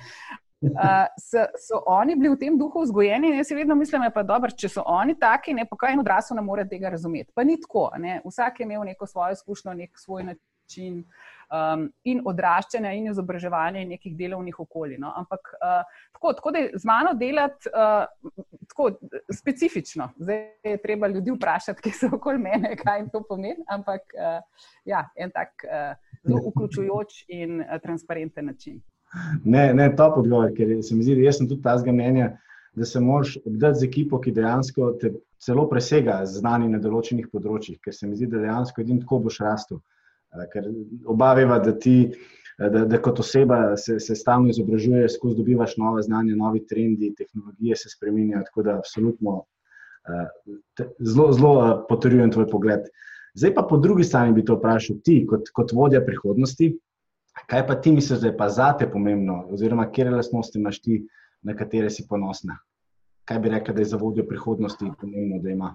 Uh, 0.63 1.10
so, 1.20 1.42
so 1.60 1.82
oni 1.92 2.13
bili 2.16 2.30
v 2.32 2.38
tem 2.39 2.54
duhu 2.56 2.86
vzgojeni, 2.86 3.34
in 3.34 3.42
jaz 3.42 3.50
si 3.50 3.56
vedno 3.58 3.76
mislim, 3.76 4.06
da 4.08 4.22
je 4.22 4.24
dobro, 4.24 4.48
če 4.48 4.70
so 4.72 4.86
oni 4.88 5.18
taki, 5.20 5.52
ne 5.52 5.66
pa 5.68 5.76
kaj 5.76 5.92
en 5.92 6.00
odrasel 6.00 6.39
ne 6.39 6.44
more 6.46 6.63
tega 6.63 6.94
razumeti. 6.94 7.34
Pa 7.36 7.44
ni 7.44 7.58
tako. 7.60 7.89
Ne? 8.00 8.22
Vsak 8.24 8.62
je 8.62 8.70
imel 8.70 8.86
neko 8.88 9.04
svojo 9.04 9.36
izkušnjo, 9.36 9.74
nek 9.82 10.00
svoj 10.00 10.24
način 10.30 11.02
uh, 11.02 11.33
um, 11.50 11.88
in 12.04 12.22
odraščanja, 12.26 12.94
in 12.94 13.10
izobraževanja, 13.12 13.82
in 13.84 13.94
nekih 13.96 14.16
delovnih 14.18 14.60
okolij. 14.60 15.00
No? 15.02 15.14
Ampak 15.18 15.54
uh, 15.58 15.82
tako, 16.14 16.34
tako 16.40 16.54
da 16.56 16.64
je 16.64 16.72
z 16.82 16.90
mano 16.90 17.14
delati 17.20 17.72
uh, 17.74 18.06
tako 18.70 18.92
specifično. 19.34 20.10
Zdaj 20.18 20.46
je 20.64 20.78
treba 20.84 21.08
ljudi 21.08 21.36
vprašati, 21.36 21.82
ki 21.82 21.92
so 21.98 22.12
okoli 22.18 22.42
mene, 22.42 22.76
kaj 22.80 23.02
jim 23.02 23.12
to 23.14 23.24
pomeni. 23.30 23.66
Ampak 23.68 24.16
uh, 24.18 24.40
ja, 24.86 25.06
en 25.16 25.32
tak 25.32 25.68
uh, 25.68 25.94
zelo 26.24 26.50
vključujoč 26.50 27.26
in 27.28 27.62
uh, 27.62 27.78
transparenten 27.84 28.46
način. 28.46 28.82
Ne, 29.44 29.74
ne, 29.74 29.96
to 29.96 30.04
je 30.04 30.24
odgovor, 30.24 30.54
ker 30.58 30.72
se 30.82 30.96
mi 30.96 31.04
zdi, 31.04 31.20
da 31.22 31.32
sem 31.32 31.48
tudi 31.50 31.62
ta 31.62 31.78
zgamenja. 31.78 32.34
Da 32.74 32.86
se 32.90 33.00
moraš 33.00 33.36
obdati 33.46 33.80
z 33.80 33.86
ekipo, 33.86 34.18
ki 34.18 34.32
dejansko 34.34 34.88
te 35.02 35.12
celo 35.38 35.68
presega 35.70 36.24
znanje 36.26 36.72
na 36.72 36.80
določenih 36.82 37.28
področjih, 37.30 37.78
ker 37.84 37.94
se 37.94 38.08
mi 38.08 38.18
zdi, 38.18 38.32
da 38.32 38.42
dejansko 38.42 38.82
edino 38.82 39.04
tako 39.04 39.20
boš 39.28 39.38
rastel. 39.46 39.82
Ker 40.54 40.67
oba 41.06 41.34
veva, 41.38 41.60
da 41.62 41.74
ti, 41.78 42.12
da, 42.58 42.86
da 42.89 43.00
kot 43.02 43.19
oseba 43.22 43.78
se, 43.78 44.00
se 44.00 44.15
stalno 44.15 44.50
izobražuješ, 44.50 45.17
skozi 45.17 45.38
dobivaš 45.38 45.78
nove 45.78 46.02
znanje, 46.02 46.36
novi 46.36 46.63
trendi, 46.67 47.13
tehnologije 47.17 47.76
se 47.76 47.89
spremenjajo. 47.93 48.43
Tako 48.50 48.63
da 48.63 48.78
absolutno 48.78 49.43
eh, 50.10 50.88
zelo, 51.00 51.32
zelo 51.34 51.86
potrjujem 51.89 52.32
tvoj 52.32 52.50
pogled. 52.50 52.89
Zdaj 53.34 53.54
pa 53.54 53.65
po 53.69 53.78
drugi 53.78 54.04
strani 54.04 54.34
bi 54.34 54.46
to 54.46 54.58
vprašal 54.58 55.00
ti, 55.04 55.24
kot, 55.30 55.50
kot 55.54 55.72
vodja 55.74 56.02
prihodnosti. 56.06 56.74
Kaj 57.50 57.67
pa 57.67 57.76
ti 57.82 57.91
misliš, 57.91 58.19
da 58.22 58.30
je 58.30 58.38
pa 58.38 58.50
zate 58.50 58.86
pomembno, 58.91 59.48
oziroma 59.50 59.88
kje 59.91 60.12
lastnosti 60.12 60.60
imaš 60.60 60.82
ti, 60.82 61.00
na 61.41 61.56
katere 61.58 61.89
si 61.89 62.06
ponosna? 62.10 62.60
Kaj 63.26 63.39
bi 63.39 63.50
rekla, 63.50 63.74
da 63.74 63.82
je 63.82 63.89
za 63.89 63.98
vodjo 63.98 64.26
prihodnosti 64.30 64.91
pomembno, 65.02 65.39
da 65.41 65.50
ima? 65.50 65.72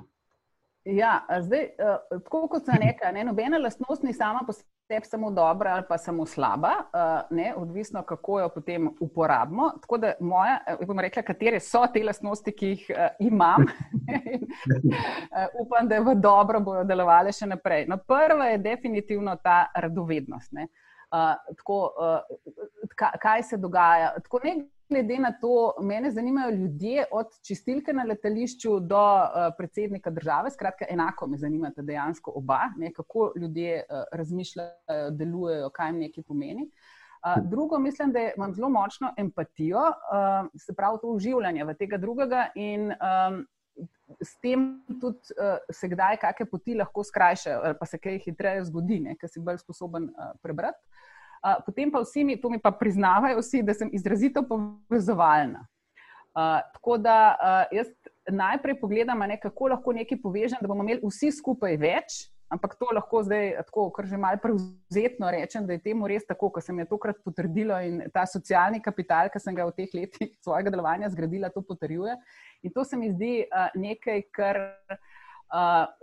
Ja, 0.85 1.27
zdaj, 1.41 1.65
uh, 1.79 2.21
tako 2.25 2.47
kot 2.49 2.65
sem 2.65 2.79
rekla, 2.81 3.11
ne, 3.13 3.25
nobena 3.25 3.59
lastnost 3.59 4.03
ni 4.03 4.13
sama 4.13 4.41
po 4.47 4.53
sebi 4.53 5.05
samo 5.05 5.31
dobra 5.31 5.75
ali 5.75 5.85
pa 5.89 5.99
samo 5.99 6.27
slaba, 6.27 6.69
uh, 6.69 7.37
ne, 7.37 7.55
odvisno 7.57 8.03
kako 8.03 8.41
jo 8.41 8.49
potem 8.49 8.89
uporabimo. 9.01 9.71
Tako 9.83 9.99
da 9.99 10.13
moja, 10.21 10.59
uh, 10.81 10.87
bom 10.87 11.01
rekla, 11.01 11.23
katere 11.23 11.61
so 11.61 11.83
te 11.93 12.05
lastnosti, 12.05 12.53
ki 12.53 12.67
jih 12.67 12.87
imam. 13.19 13.67
uh, 13.67 15.47
upam, 15.61 15.89
da 15.89 16.01
v 16.01 16.15
dobro 16.15 16.61
bodo 16.61 16.85
delovali 16.85 17.33
še 17.33 17.51
naprej. 17.51 17.87
No, 17.89 17.99
prva 17.99 18.53
je 18.55 18.59
definitivno 18.59 19.37
ta 19.43 19.67
radovednost. 19.75 20.53
Ne. 20.53 20.69
Uh, 21.13 21.35
tako, 21.57 21.83
uh, 21.99 23.17
kaj 23.21 23.43
se 23.43 23.57
dogaja? 23.57 24.15
Tako, 24.23 24.41
ne, 24.45 24.57
glede 24.89 25.19
na 25.19 25.33
to, 25.41 25.75
mene 25.83 26.11
zanimajo 26.11 26.51
ljudje, 26.51 27.05
od 27.13 27.27
čistilke 27.47 27.93
na 27.93 28.05
letališču 28.09 28.81
do 28.81 29.03
uh, 29.15 29.49
predsednika 29.59 30.11
države. 30.11 30.51
Skratka, 30.51 30.87
enako 30.91 31.27
me 31.27 31.37
zanimata 31.37 31.83
dejansko 31.83 32.33
oba, 32.37 32.61
ne, 32.77 32.93
kako 32.93 33.33
ljudje 33.37 33.85
uh, 33.91 34.03
razmišljajo, 34.13 35.11
delujejo, 35.11 35.71
kaj 35.71 35.89
jim 35.89 35.99
nekaj 35.99 36.25
pomeni. 36.25 36.71
Uh, 37.19 37.43
drugo, 37.51 37.79
mislim, 37.79 38.13
da 38.13 38.31
imam 38.37 38.55
zelo 38.55 38.69
močno 38.69 39.15
empatijo, 39.17 39.79
uh, 39.79 40.51
se 40.57 40.75
pravi, 40.75 40.99
to 41.03 41.13
uživanje 41.13 41.65
v 41.65 41.75
tega 41.75 41.99
drugega 41.99 42.49
in 42.55 42.93
um, 42.93 43.47
s 44.21 44.39
tem 44.43 44.85
tudi 45.01 45.35
uh, 45.37 45.59
se 45.71 45.89
kdaj 45.89 46.17
kakšne 46.17 46.47
poti 46.51 46.75
lahko 46.75 47.05
skrajšajo, 47.05 47.61
ali 47.65 47.79
pa 47.81 47.87
se 47.87 47.99
kaj 47.99 48.19
hitreje 48.25 48.65
zgodi, 48.71 49.03
ker 49.21 49.31
si 49.31 49.41
bolj 49.41 49.61
sposoben 49.63 50.11
uh, 50.11 50.33
prebrati. 50.43 50.79
Uh, 51.39 51.59
potem 51.67 51.91
pa 51.91 52.03
vsi 52.03 52.25
mi, 52.25 52.37
to 52.41 52.51
mi 52.51 52.59
pa 52.59 52.73
priznavajo, 52.75 53.39
vsi, 53.43 53.63
da 53.63 53.75
sem 53.75 53.91
izrazito 53.93 54.43
povezovalna. 54.49 55.67
Uh, 56.39 56.59
tako 56.75 56.99
da 57.03 57.19
uh, 57.35 57.77
jaz 57.77 57.89
najprej 58.31 58.79
pogledam, 58.81 59.23
ne, 59.27 59.39
kako 59.41 59.73
lahko 59.75 59.93
nekaj 59.93 60.21
povežem, 60.23 60.59
da 60.61 60.69
bomo 60.71 60.85
imeli 60.85 61.01
vsi 61.03 61.31
skupaj 61.35 61.79
več, 61.81 62.19
ampak 62.53 62.75
to 62.81 62.89
lahko 62.95 63.23
zdaj, 63.27 63.53
tako, 63.69 63.89
kar 63.95 64.07
že 64.09 64.21
malo 64.21 64.41
prevzetno 64.43 65.31
rečem, 65.33 65.67
da 65.67 65.77
je 65.77 65.83
temu 65.85 66.09
res 66.09 66.27
tako, 66.29 66.51
kot 66.55 66.65
se 66.65 66.73
mi 66.73 66.85
je 66.85 66.91
tokrat 66.91 67.19
potrdilo 67.25 67.77
in 67.85 68.03
ta 68.15 68.25
socialni 68.27 68.81
kapital, 68.85 69.33
ki 69.33 69.43
sem 69.43 69.57
ga 69.57 69.67
v 69.69 69.77
teh 69.77 69.95
letih 69.95 70.33
svojega 70.45 70.73
delovanja 70.75 71.11
zgradila, 71.13 71.53
to 71.55 71.63
potrjuje. 71.63 72.17
In 72.63 72.75
to 72.75 72.85
se 72.85 72.97
mi 72.97 73.13
zdi 73.15 73.33
uh, 73.47 73.71
nekaj, 73.77 74.27
kar. 74.33 74.61
Uh, 74.91 75.17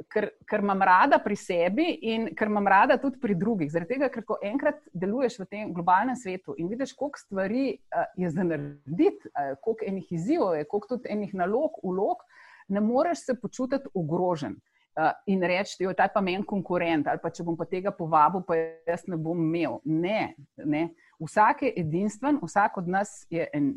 ker, 0.10 0.30
ker 0.50 0.64
imam 0.64 0.82
rada 0.82 1.20
pri 1.22 1.36
sebi 1.38 1.86
in 2.12 2.28
ker 2.36 2.50
imam 2.50 2.68
rada 2.68 2.98
tudi 3.02 3.20
pri 3.22 3.36
drugih. 3.38 3.70
Zaradi 3.72 3.96
tega, 3.96 4.10
ker 4.10 4.26
ko 4.26 4.40
enkrat 4.44 4.82
deluješ 4.94 5.40
v 5.44 5.50
tem 5.50 5.74
globalnem 5.74 6.18
svetu 6.18 6.56
in 6.58 6.70
vidiš, 6.72 6.96
koliko 6.98 7.22
stvari 7.22 7.66
uh, 7.76 8.06
je 8.18 8.30
za 8.30 8.44
narediti, 8.44 9.30
uh, 9.30 9.54
koliko 9.62 9.86
enih 9.86 10.12
izzivov 10.18 10.56
je, 10.58 10.66
koliko 10.70 10.96
tudi 10.96 11.12
enih 11.14 11.36
nalog, 11.38 11.78
ulog, 11.84 12.26
ne 12.68 12.82
moreš 12.82 13.26
se 13.26 13.40
počutiti 13.42 13.92
ogrožen. 13.94 14.58
Uh, 14.96 15.12
in 15.28 15.44
reči, 15.44 15.76
da 15.80 15.90
je 15.90 15.96
ta 16.00 16.08
pa 16.08 16.22
meni 16.24 16.46
konkurent, 16.48 17.08
ali 17.12 17.20
pa 17.22 17.30
če 17.30 17.44
bom 17.44 17.58
pa 17.60 17.66
tega 17.68 17.92
povabil, 17.92 18.46
pa 18.48 18.56
jaz 18.88 19.04
ne 19.12 19.18
bom 19.20 19.38
imel. 19.38 19.82
Ne, 19.84 20.36
ne. 20.56 20.88
Vsak 21.20 21.66
je 21.68 21.74
edinstven, 21.84 22.40
vsak 22.42 22.78
od 22.80 22.88
nas 22.88 23.26
je 23.30 23.44
en 23.54 23.74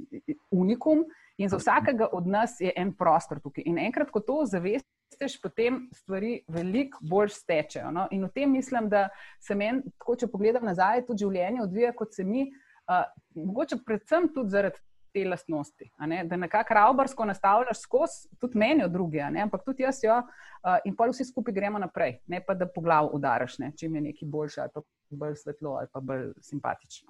unikum 0.55 1.05
in 1.39 1.51
za 1.51 1.59
vsakega 1.59 2.09
od 2.13 2.27
nas 2.27 2.57
je 2.61 2.71
en 2.77 2.95
prostor 2.95 3.43
tukaj. 3.43 3.67
In 3.67 3.79
enkrat, 3.83 4.11
ko 4.15 4.23
to 4.23 4.45
zavest, 4.47 4.87
veš, 5.21 5.39
potem 5.43 5.81
stvari 5.95 6.43
veliko 6.49 6.99
bolj 7.03 7.33
stečejo. 7.37 7.91
No? 7.95 8.07
In 8.11 8.25
v 8.25 8.33
tem 8.35 8.53
mislim, 8.53 8.89
da 8.89 9.09
se 9.41 9.55
meni, 9.55 9.83
če 10.21 10.29
pogledam 10.31 10.67
nazaj, 10.69 11.07
tudi 11.07 11.25
življenje 11.27 11.65
odvija 11.65 11.95
kot 11.97 12.15
se 12.15 12.25
mi, 12.25 12.49
uh, 12.89 13.07
mogoče 13.35 13.83
predvsem 13.87 14.33
tudi 14.35 14.57
zaradi. 14.57 14.85
Te 15.09 15.23
lastnosti, 15.25 15.87
ne? 16.05 16.19
da 16.29 16.37
nekako 16.37 16.75
ravbarsko 16.77 17.25
nastavljaš 17.25 17.79
skozi, 17.81 18.27
tudi 18.39 18.59
meni 18.61 18.85
od 18.85 18.93
druge, 18.93 19.23
ampak 19.25 19.63
tudi 19.65 19.83
jaz 19.83 20.03
jo, 20.05 20.19
uh, 20.21 20.77
in 20.85 20.93
pa 20.95 21.07
vsi 21.09 21.25
skupaj 21.25 21.57
gremo 21.57 21.81
naprej, 21.81 22.19
ne 22.29 22.43
pa 22.45 22.53
da 22.55 22.69
po 22.69 22.85
glavu 22.85 23.15
udaraš, 23.17 23.57
ne? 23.59 23.71
če 23.73 23.89
mi 23.89 23.99
je 23.99 24.05
nekaj 24.11 24.29
boljše, 24.29 24.61
ali 24.61 24.75
pa 24.75 24.85
bolj 25.25 25.39
svetlo, 25.41 25.79
ali 25.81 25.89
pa 25.91 26.05
bolj 26.05 26.29
simpatično. 26.45 27.09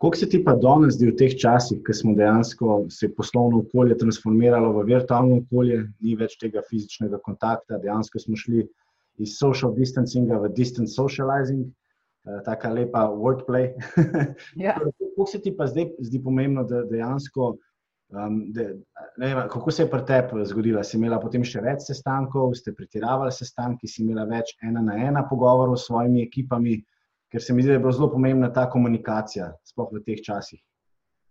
Kako 0.00 0.16
se 0.16 0.28
ti 0.28 0.38
pa 0.44 0.54
danes 0.56 0.94
zdi 0.96 1.10
v 1.10 1.16
teh 1.20 1.34
časih, 1.36 1.82
ko 1.84 1.92
smo 1.92 2.14
dejansko 2.16 2.76
se 2.88 3.10
poslovno 3.12 3.58
okolje 3.60 3.98
transformiralo 4.00 4.72
v 4.78 4.84
virtualno 4.88 5.42
okolje, 5.42 5.82
ni 6.00 6.14
več 6.16 6.38
tega 6.40 6.62
fizičnega 6.64 7.18
kontakta, 7.20 7.76
dejansko 7.82 8.22
smo 8.22 8.38
šli 8.40 8.64
iz 9.20 9.34
social 9.36 9.74
distancinga 9.76 10.38
v 10.40 10.48
distant 10.56 10.88
socializing, 10.88 11.66
uh, 11.68 12.38
taka 12.46 12.70
lepa 12.72 13.02
wordplay. 13.12 13.74
Ja. 14.56 14.78
Kako 15.00 15.26
se 15.28 15.42
ti 15.44 15.52
pa 15.56 15.66
zdaj 15.68 15.90
zdi 16.08 16.22
pomembno, 16.24 16.64
da 16.64 16.80
dejansko, 16.88 17.50
um, 18.16 18.38
da, 18.56 18.70
ne 19.20 19.34
vem, 19.34 19.42
kako 19.52 19.70
se 19.70 19.82
je 19.82 19.90
pri 19.90 20.00
tebi 20.08 20.46
zgodilo? 20.48 20.80
Si 20.80 20.96
imela 20.96 21.20
potem 21.20 21.44
še 21.44 21.60
več 21.60 21.84
sestankov, 21.90 22.54
ste 22.56 22.72
pretiravali 22.72 23.36
sestanki, 23.36 23.90
si 23.90 24.00
imela 24.00 24.24
več 24.24 24.56
ena 24.64 24.80
na 24.80 24.96
ena 24.96 25.26
pogovorov 25.28 25.76
s 25.76 25.90
svojimi 25.90 26.24
ekipami 26.24 26.78
ker 27.30 27.42
se 27.42 27.54
mi 27.54 27.62
zdi, 27.62 27.70
da 27.70 27.78
je 27.78 27.78
bila 27.78 27.92
zelo 27.92 28.10
pomembna 28.10 28.52
ta 28.52 28.66
komunikacija, 28.70 29.52
sploh 29.64 29.92
v 29.94 30.02
teh 30.06 30.22
časih. 30.24 30.60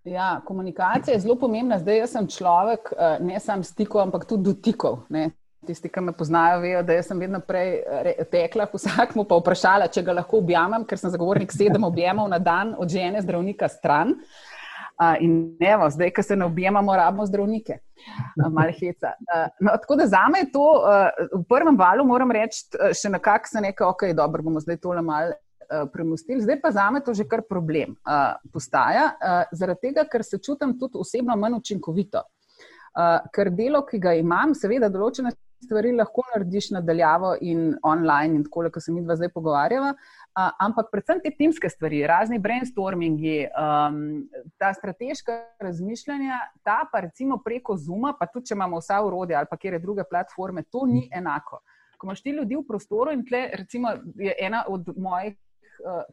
Ja, 0.07 0.41
komunikacija 0.45 1.13
je 1.13 1.19
zelo 1.19 1.35
pomembna. 1.35 1.79
Zdaj 1.79 1.97
jaz 1.97 2.15
sem 2.15 2.27
človek, 2.27 2.93
eh, 2.97 3.17
ne 3.19 3.39
samo 3.39 3.63
stikov, 3.63 4.01
ampak 4.01 4.25
tudi 4.25 4.43
dotikov. 4.43 5.03
Ne? 5.09 5.29
Tisti, 5.67 5.89
ki 5.89 6.01
me 6.01 6.13
poznajo, 6.15 6.61
vejo, 6.63 6.83
da 6.83 7.01
sem 7.03 7.19
vedno 7.19 7.41
prej 7.43 7.83
tekla, 8.31 8.67
vsakmu 8.73 9.25
pa 9.27 9.35
vprašala, 9.41 9.89
če 9.91 10.03
ga 10.07 10.15
lahko 10.21 10.39
objamem, 10.39 10.85
ker 10.87 10.97
sem 10.97 11.11
zagovornik 11.11 11.51
sedem 11.51 11.83
objemov 11.83 12.29
na 12.31 12.39
dan 12.39 12.71
od 12.79 12.89
žene 12.89 13.21
zdravnika 13.21 13.67
stran. 13.67 14.15
Uh, 14.99 15.15
in 15.23 15.55
evo, 15.63 15.89
zdaj, 15.89 16.09
ko 16.11 16.23
se 16.23 16.35
ne 16.35 16.45
objemamo, 16.45 16.95
rabimo 16.95 17.25
zdravnike, 17.25 17.77
uh, 18.35 18.47
malo 18.51 18.71
heca. 18.75 19.13
Uh, 19.27 19.45
no, 19.59 19.75
tako 19.79 19.95
da 19.95 20.07
za 20.07 20.25
me 20.31 20.39
je 20.39 20.49
to 20.51 20.65
v 21.35 21.43
prvem 21.47 21.77
valu, 21.79 22.03
moram 22.07 22.31
reči, 22.31 22.65
še 22.99 23.11
nekako 23.11 23.47
se 23.47 23.61
nekaj, 23.63 23.87
ok, 23.87 24.03
dobro, 24.15 24.43
bomo 24.43 24.59
zdaj 24.59 24.79
tole 24.83 25.03
malo 25.03 25.37
uh, 25.69 25.89
premustili. 25.93 26.41
Zdaj 26.41 26.61
pa 26.61 26.71
za 26.71 26.89
me 26.91 27.03
to 27.05 27.13
že 27.13 27.27
kar 27.27 27.41
problem 27.49 27.95
uh, 28.03 28.35
postaja, 28.53 29.13
uh, 29.13 29.43
zaradi 29.51 29.89
tega, 29.89 30.05
ker 30.09 30.23
se 30.23 30.37
čutim 30.37 30.77
tudi 30.79 30.97
osebno 30.97 31.35
manj 31.35 31.59
učinkovito. 31.61 32.23
Uh, 32.97 33.21
ker 33.33 33.51
delo, 33.53 33.85
ki 33.85 33.99
ga 34.01 34.15
imam, 34.17 34.55
seveda, 34.57 34.89
določene 34.89 35.31
stvari 35.63 35.91
lahko 35.91 36.23
narediš 36.33 36.69
nadaljavo 36.71 37.33
in 37.41 37.73
online, 37.83 38.35
in 38.35 38.43
tako, 38.43 38.65
kot 38.73 38.83
se 38.83 38.91
mi 38.91 39.03
dva 39.03 39.15
zdaj 39.19 39.31
pogovarjava. 39.33 39.91
Uh, 39.93 40.47
ampak 40.65 40.89
predvsem 40.91 41.19
te 41.23 41.31
timske 41.35 41.69
stvari, 41.69 42.01
razni 42.07 42.39
brainstormingi, 42.39 43.37
um, 43.49 43.99
ta 44.57 44.71
strateška 44.73 45.37
razmišljanja, 45.59 46.39
ta 46.63 46.81
pa 46.91 47.03
recimo 47.07 47.41
preko 47.45 47.77
Zuma, 47.77 48.13
pa 48.19 48.29
tudi 48.31 48.49
če 48.49 48.57
imamo 48.57 48.79
vsa 48.79 49.01
urodja 49.03 49.41
ali 49.41 49.51
pa 49.51 49.57
kjer 49.57 49.77
je 49.77 49.83
druge 49.83 50.07
platforme, 50.09 50.63
to 50.71 50.85
ni 50.87 51.09
enako. 51.13 51.61
Ko 51.99 52.07
imaš 52.07 52.23
ti 52.23 52.31
ljudi 52.31 52.55
v 52.55 52.63
prostoru 52.67 53.11
in 53.11 53.25
tle, 53.27 53.49
recimo, 53.59 53.91
je 54.15 54.35
ena 54.39 54.63
od 54.67 54.87
mojih 54.95 55.35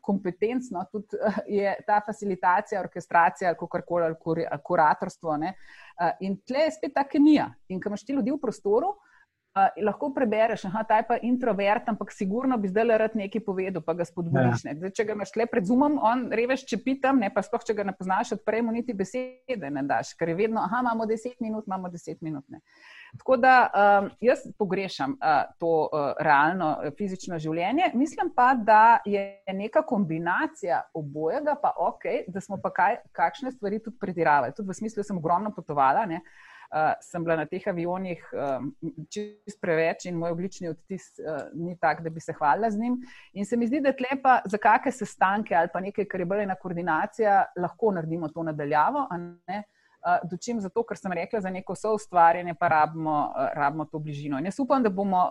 kompetenc, 0.00 0.70
no, 0.70 0.85
tudi 0.92 1.18
uh, 1.20 1.40
je 1.48 1.74
ta 1.87 2.00
facilitacija, 2.07 2.81
orkestracija, 2.81 3.50
ali 3.50 3.59
kako 3.59 3.83
koli, 3.87 4.46
ali 4.50 4.61
kuratorstvo. 4.62 5.31
Uh, 5.31 6.11
in 6.20 6.38
tle 6.46 6.66
je 6.66 6.76
spet 6.79 6.94
ta 6.94 7.05
kemija. 7.09 7.50
In 7.68 7.81
ko 7.81 7.88
imaš 7.88 8.05
ti 8.05 8.12
ljudi 8.12 8.35
v 8.35 8.40
prostoru, 8.42 8.94
uh, 9.57 9.85
lahko 9.85 10.11
prebereš, 10.14 10.66
da 10.88 10.97
je 10.97 11.07
pa 11.09 11.16
introvert, 11.23 11.88
ampak 11.88 12.12
sigurno 12.12 12.59
bi 12.59 12.69
zdaj 12.69 12.99
rad 12.99 13.16
nekaj 13.16 13.45
povedal, 13.45 13.83
pa 13.83 13.95
ga 13.95 14.05
spodbudiš. 14.05 14.64
Ja. 14.64 14.90
Če 14.90 15.05
ga 15.09 15.16
imaš 15.16 15.33
le 15.37 15.47
pred 15.51 15.66
zumom, 15.66 15.99
on 16.03 16.27
reveš, 16.33 16.66
če 16.69 16.81
pitam, 16.85 17.21
ne 17.23 17.31
pa 17.35 17.42
sploh, 17.45 17.64
če 17.66 17.75
ga 17.77 17.87
ne 17.88 17.97
poznaš, 17.97 18.37
odprej 18.38 18.62
mu 18.66 18.75
niti 18.77 18.95
besede 18.97 19.71
ne 19.73 19.83
daš, 19.88 20.14
ker 20.19 20.33
je 20.33 20.38
vedno, 20.38 20.61
aha, 20.62 20.83
imamo 20.85 21.07
deset 21.09 21.40
minut, 21.40 21.66
imamo 21.66 21.90
deset 21.92 22.21
minut. 22.25 22.45
Ne. 22.53 22.61
Tako 23.16 23.37
da 23.40 23.55
um, 23.66 24.11
jaz 24.21 24.45
pogrešam 24.59 25.16
uh, 25.16 25.47
to 25.61 25.73
uh, 25.87 26.11
realno 26.21 26.75
fizično 26.99 27.38
življenje. 27.40 27.90
Mislim 27.95 28.33
pa, 28.37 28.53
da 28.55 28.99
je 29.09 29.25
neka 29.55 29.83
kombinacija 29.87 30.83
obojega, 30.95 31.57
pa 31.62 31.73
ok, 31.81 32.29
da 32.29 32.42
smo 32.45 32.61
pa 32.62 32.73
kaj, 32.75 33.01
kakšne 33.16 33.55
stvari 33.55 33.81
tudi 33.83 33.97
pretiravali. 34.01 34.53
Tudi 34.57 34.69
v 34.69 34.79
smislu, 34.81 35.01
da 35.01 35.09
sem 35.09 35.23
ogromno 35.23 35.55
potovala. 35.55 36.05
Ne? 36.11 36.21
Uh, 36.66 36.92
sem 37.00 37.24
bila 37.24 37.37
na 37.38 37.46
teh 37.46 37.62
avionih 37.70 38.22
um, 38.35 38.72
čist 39.12 39.61
preveč 39.62 40.09
in 40.11 40.16
moj 40.18 40.35
oglični 40.35 40.68
odtis 40.72 41.12
uh, 41.22 41.46
ni 41.55 41.76
tak, 41.79 42.02
da 42.02 42.11
bi 42.11 42.20
se 42.20 42.35
hvalila 42.35 42.70
z 42.70 42.81
njim. 42.81 42.96
In 43.38 43.46
se 43.46 43.57
mi 43.57 43.68
zdi, 43.70 43.81
da 43.85 43.94
tlepa 43.94 44.40
za 44.44 44.59
kakšne 44.59 44.92
sestanke 44.92 45.55
ali 45.55 45.70
pa 45.72 45.81
nekaj, 45.81 46.09
kar 46.11 46.20
je 46.20 46.26
bolj 46.26 46.42
ena 46.42 46.59
koordinacija, 46.59 47.44
lahko 47.62 47.92
naredimo 47.94 48.29
to 48.35 48.42
nadaljavo. 48.42 49.07
Uh, 49.12 50.18
dočim 50.31 50.61
zato, 50.61 50.83
ker 50.87 50.98
sem 50.98 51.14
rekla, 51.14 51.40
za 51.40 51.50
neko 51.50 51.74
soustvarjanje 51.74 52.55
pa 52.59 52.68
rabimo, 52.68 53.16
rabimo 53.55 53.87
to 53.90 53.98
bližino. 54.02 54.38
In 54.38 54.50
jaz 54.50 54.59
upam, 54.62 54.83
da 54.83 54.90
bomo 54.90 55.24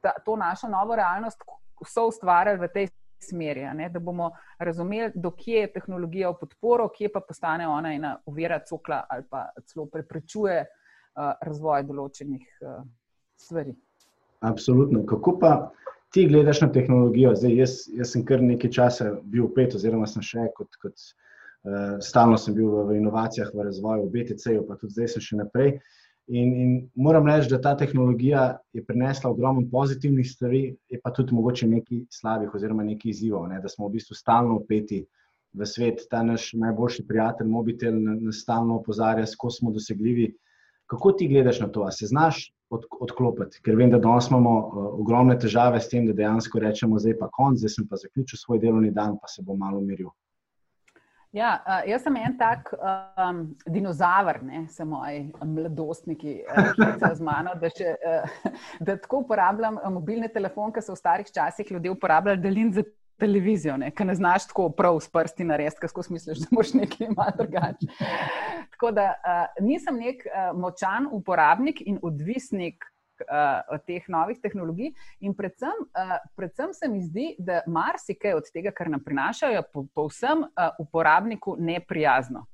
ta, 0.00 0.14
to 0.24 0.36
našo 0.36 0.68
novo 0.68 0.96
realnost 0.96 1.42
soustvarjali 1.84 2.60
v 2.60 2.68
tej 2.72 2.88
smeri, 3.22 3.64
ne? 3.74 3.88
da 3.92 4.00
bomo 4.00 4.30
razumeli, 4.58 5.12
dokje 5.14 5.60
je 5.60 5.72
tehnologija 5.72 6.30
v 6.30 6.40
podporo, 6.40 6.88
kje 6.92 7.10
pa 7.12 7.20
postane 7.20 7.68
ona 7.68 7.94
ena 7.94 8.16
uvira 8.26 8.60
cokla 8.68 9.04
ali 9.10 9.24
pa 9.30 9.48
celo 9.66 9.86
preprečuje 9.92 10.64
razvoj 11.16 11.84
določenih 11.88 12.44
stvari. 13.40 13.74
Absolutno. 14.44 15.04
Kako 15.08 15.38
pa 15.40 15.52
ti 16.12 16.26
gledaš 16.28 16.60
na 16.60 16.72
tehnologijo? 16.72 17.34
Zdaj, 17.36 17.54
jaz, 17.56 17.76
jaz 17.92 18.12
sem 18.12 18.24
kar 18.24 18.42
nekaj 18.44 18.70
časa 18.70 19.14
bil 19.22 19.46
upet, 19.48 19.74
oziroma 19.74 20.08
sem 20.10 20.24
še 20.24 20.50
kot. 20.56 20.76
kot 20.82 21.08
Uh, 21.66 21.96
stalno 21.98 22.36
sem 22.38 22.54
bil 22.54 22.68
v, 22.70 22.82
v 22.86 22.96
inovacijah, 23.00 23.48
v 23.50 23.64
razvoju, 23.66 24.04
v 24.06 24.12
BTC-ju, 24.12 24.60
pa 24.68 24.76
tudi 24.78 24.94
zdaj 24.94 25.08
sem 25.16 25.22
še 25.24 25.38
naprej. 25.40 25.72
In, 26.26 26.54
in 26.60 26.70
moram 26.94 27.26
reči, 27.26 27.46
da 27.50 27.60
ta 27.62 27.76
tehnologija 27.78 28.58
je 28.74 28.82
prinesla 28.84 29.30
ogromno 29.30 29.62
pozitivnih 29.70 30.26
stvari, 30.26 30.62
je 30.90 30.98
pa 31.02 31.12
tudi 31.14 31.34
mogoče 31.34 31.68
nekaj 31.70 32.00
slabih, 32.10 32.54
oziroma 32.54 32.82
nekaj 32.82 33.10
izzivov, 33.10 33.46
ne? 33.48 33.60
da 33.62 33.70
smo 33.70 33.86
v 33.86 33.94
bistvu 33.94 34.18
stalno 34.18 34.56
upeti 34.58 35.04
v 35.54 35.66
svet. 35.66 36.02
Ta 36.10 36.24
naš 36.26 36.50
najboljši 36.58 37.06
prijatelj, 37.06 37.46
mobitel, 37.46 37.94
nas 38.02 38.42
stalno 38.42 38.80
opozarja, 38.80 39.24
kako 39.36 39.50
smo 39.50 39.70
dosegljivi. 39.70 40.32
Kako 40.90 41.12
ti 41.12 41.28
gledaš 41.28 41.60
na 41.60 41.68
to? 41.68 41.86
A 41.86 41.90
se 41.90 42.06
znaš 42.06 42.52
od, 42.70 42.84
odklopiti? 43.00 43.62
Ker 43.62 43.78
vem, 43.78 43.90
da 43.90 44.02
danes 44.02 44.30
imamo 44.30 44.58
uh, 44.58 44.84
ogromne 45.00 45.38
težave 45.38 45.80
s 45.80 45.90
tem, 45.90 46.06
da 46.06 46.14
dejansko 46.14 46.58
rečemo, 46.62 46.98
zdaj 46.98 47.18
pa 47.22 47.30
konc, 47.38 47.58
zdaj 47.62 47.74
sem 47.78 47.88
pa 47.90 47.98
zaključil 48.02 48.42
svoj 48.42 48.62
delovni 48.62 48.90
dan, 48.90 49.18
pa 49.22 49.30
se 49.30 49.42
bom 49.46 49.58
malo 49.58 49.78
umiril. 49.78 50.10
Ja, 51.36 51.50
uh, 51.66 51.82
jaz 51.84 52.00
sem 52.06 52.14
en 52.16 52.34
tak 52.38 52.70
um, 52.72 53.40
dinozaver, 53.68 54.38
ne 54.42 54.62
se 54.72 54.84
moji 54.88 55.26
mladostniki, 55.44 56.38
uh, 56.48 56.70
ki 56.72 56.86
so 57.02 57.10
z 57.18 57.26
mano, 57.26 57.52
da, 57.60 57.68
še, 57.68 57.92
uh, 57.92 58.46
da 58.80 58.94
tako 59.02 59.20
uporabljam 59.26 59.76
mobilne 59.98 60.30
telefone, 60.32 60.72
ki 60.72 60.84
so 60.86 60.94
v 60.94 61.00
starih 61.02 61.28
časih 61.28 61.74
ljudje 61.74 61.92
uporabljali 61.92 62.40
delin 62.40 62.72
za 62.72 62.86
televizijo, 63.20 63.76
ki 63.96 64.08
ne 64.08 64.16
znaš 64.16 64.48
tako 64.48 64.70
prav 64.76 64.96
s 65.04 65.12
prsti 65.12 65.44
narediti, 65.48 65.82
kako 65.84 66.06
smisliš, 66.08 66.40
da 66.46 66.56
moš 66.56 66.72
nekaj 66.76 67.12
malo 67.12 67.36
drugače. 67.36 67.92
Tako 68.76 68.94
da 68.96 69.10
uh, 69.12 69.64
nisem 69.64 70.00
nek 70.00 70.24
uh, 70.30 70.50
močan 70.56 71.10
uporabnik 71.12 71.84
in 71.84 72.00
odvisnik 72.00 72.88
uh, 73.24 73.78
teh 73.86 74.08
novih 74.08 74.40
tehnologij. 74.42 74.92
In 75.20 75.34
predvsem, 75.34 75.86
uh, 75.92 76.18
predvsem 76.36 76.74
se 76.74 76.88
mi 76.88 77.02
zdi, 77.04 77.28
da 77.38 77.62
marsikaj 77.66 78.36
od 78.36 78.50
tega, 78.52 78.74
kar 78.74 78.90
nam 78.92 79.04
prinašajo, 79.04 79.62
povsem 79.94 80.44
po 80.44 80.52
uh, 80.52 80.76
uporabniku 80.82 81.56
neprijazno. 81.58 82.46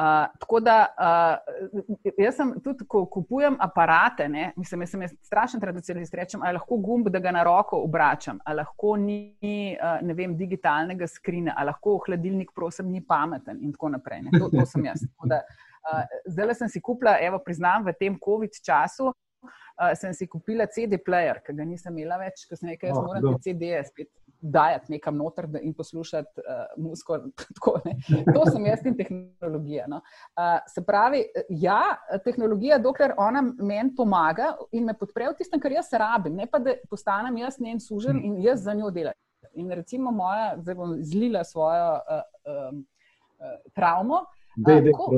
Uh, 0.00 0.26
tako 0.40 0.60
da 0.60 0.86
uh, 0.96 2.12
jaz 2.18 2.36
sem 2.36 2.54
tudi, 2.64 2.86
ko 2.88 3.02
kupujem 3.06 3.56
aparate, 3.60 4.28
ne, 4.28 4.46
mislim, 4.56 4.84
jaz 4.86 4.92
sem 4.94 5.02
strašen 5.28 5.60
tradicionalist, 5.60 6.14
rečem, 6.14 6.40
ali 6.42 6.56
lahko 6.56 6.78
gumb, 6.80 7.10
da 7.12 7.20
ga 7.20 7.32
na 7.34 7.42
roko 7.44 7.82
obračam, 7.84 8.38
ali 8.44 8.62
lahko 8.62 8.94
ni 8.96 9.76
uh, 9.76 9.98
ne 10.06 10.16
vem, 10.16 10.36
digitalnega 10.38 11.08
skrina, 11.10 11.52
ali 11.58 11.68
lahko 11.68 11.98
hladilnik, 12.06 12.54
prosim, 12.56 12.88
ni 12.88 13.02
pameten 13.04 13.60
in 13.60 13.74
tako 13.74 13.90
naprej. 13.98 14.22
To, 14.38 14.48
to 14.54 14.64
sem 14.72 14.86
jaz. 14.88 15.04
Da, 15.28 15.42
uh, 15.90 16.16
zdaj 16.32 16.54
sem 16.62 16.72
si 16.72 16.80
kupila, 16.80 17.18
evo, 17.20 17.42
priznam, 17.44 17.84
v 17.84 17.92
tem 17.98 18.16
COVID 18.24 18.56
času. 18.64 19.12
Uh, 19.42 19.94
sem 19.96 20.12
si 20.14 20.26
kupila 20.28 20.66
CD-player, 20.68 21.40
ki 21.44 21.54
ga 21.56 21.64
nisem 21.64 21.96
imela 21.96 22.18
več, 22.20 22.44
ko 22.48 22.58
sem 22.58 22.72
rekel, 22.74 22.92
da 22.92 23.00
oh, 23.00 23.06
moram 23.08 23.38
te 23.38 23.48
CD-je 23.48 23.84
spet 23.88 24.10
dajati 24.40 24.92
nekam 24.92 25.16
noter 25.16 25.48
in 25.62 25.74
poslušati 25.74 26.40
uh, 26.40 26.64
muziko. 26.76 27.18
To 28.34 28.44
sem 28.50 28.66
jaz 28.66 28.84
in 28.88 28.96
tehnologija. 28.96 29.86
No. 29.88 30.00
Uh, 30.36 30.58
se 30.68 30.84
pravi, 30.86 31.22
ja, 31.48 31.80
tehnologija, 32.24 32.78
dokler 32.78 33.14
ona 33.18 33.42
meni 33.42 33.94
pomaga 33.96 34.54
in 34.72 34.88
me 34.88 34.96
podpre 34.96 35.30
v 35.30 35.36
tistem, 35.38 35.60
kar 35.60 35.72
jaz 35.72 35.92
rabim, 35.92 36.36
ne 36.36 36.48
pa 36.50 36.60
da 36.62 36.76
postanem 36.90 37.36
jaz 37.42 37.60
njen 37.60 37.80
sužen 37.80 38.20
in 38.24 38.40
jaz 38.44 38.64
za 38.64 38.74
njo 38.74 38.90
delam. 38.94 39.16
In 39.58 39.72
recimo 39.74 40.12
moja, 40.14 40.54
zdaj 40.60 40.76
bom 40.78 40.96
zlila 41.02 41.44
svojo 41.44 41.94
uh, 41.96 42.22
uh, 42.46 42.76
uh, 42.76 43.56
travmo. 43.74 44.24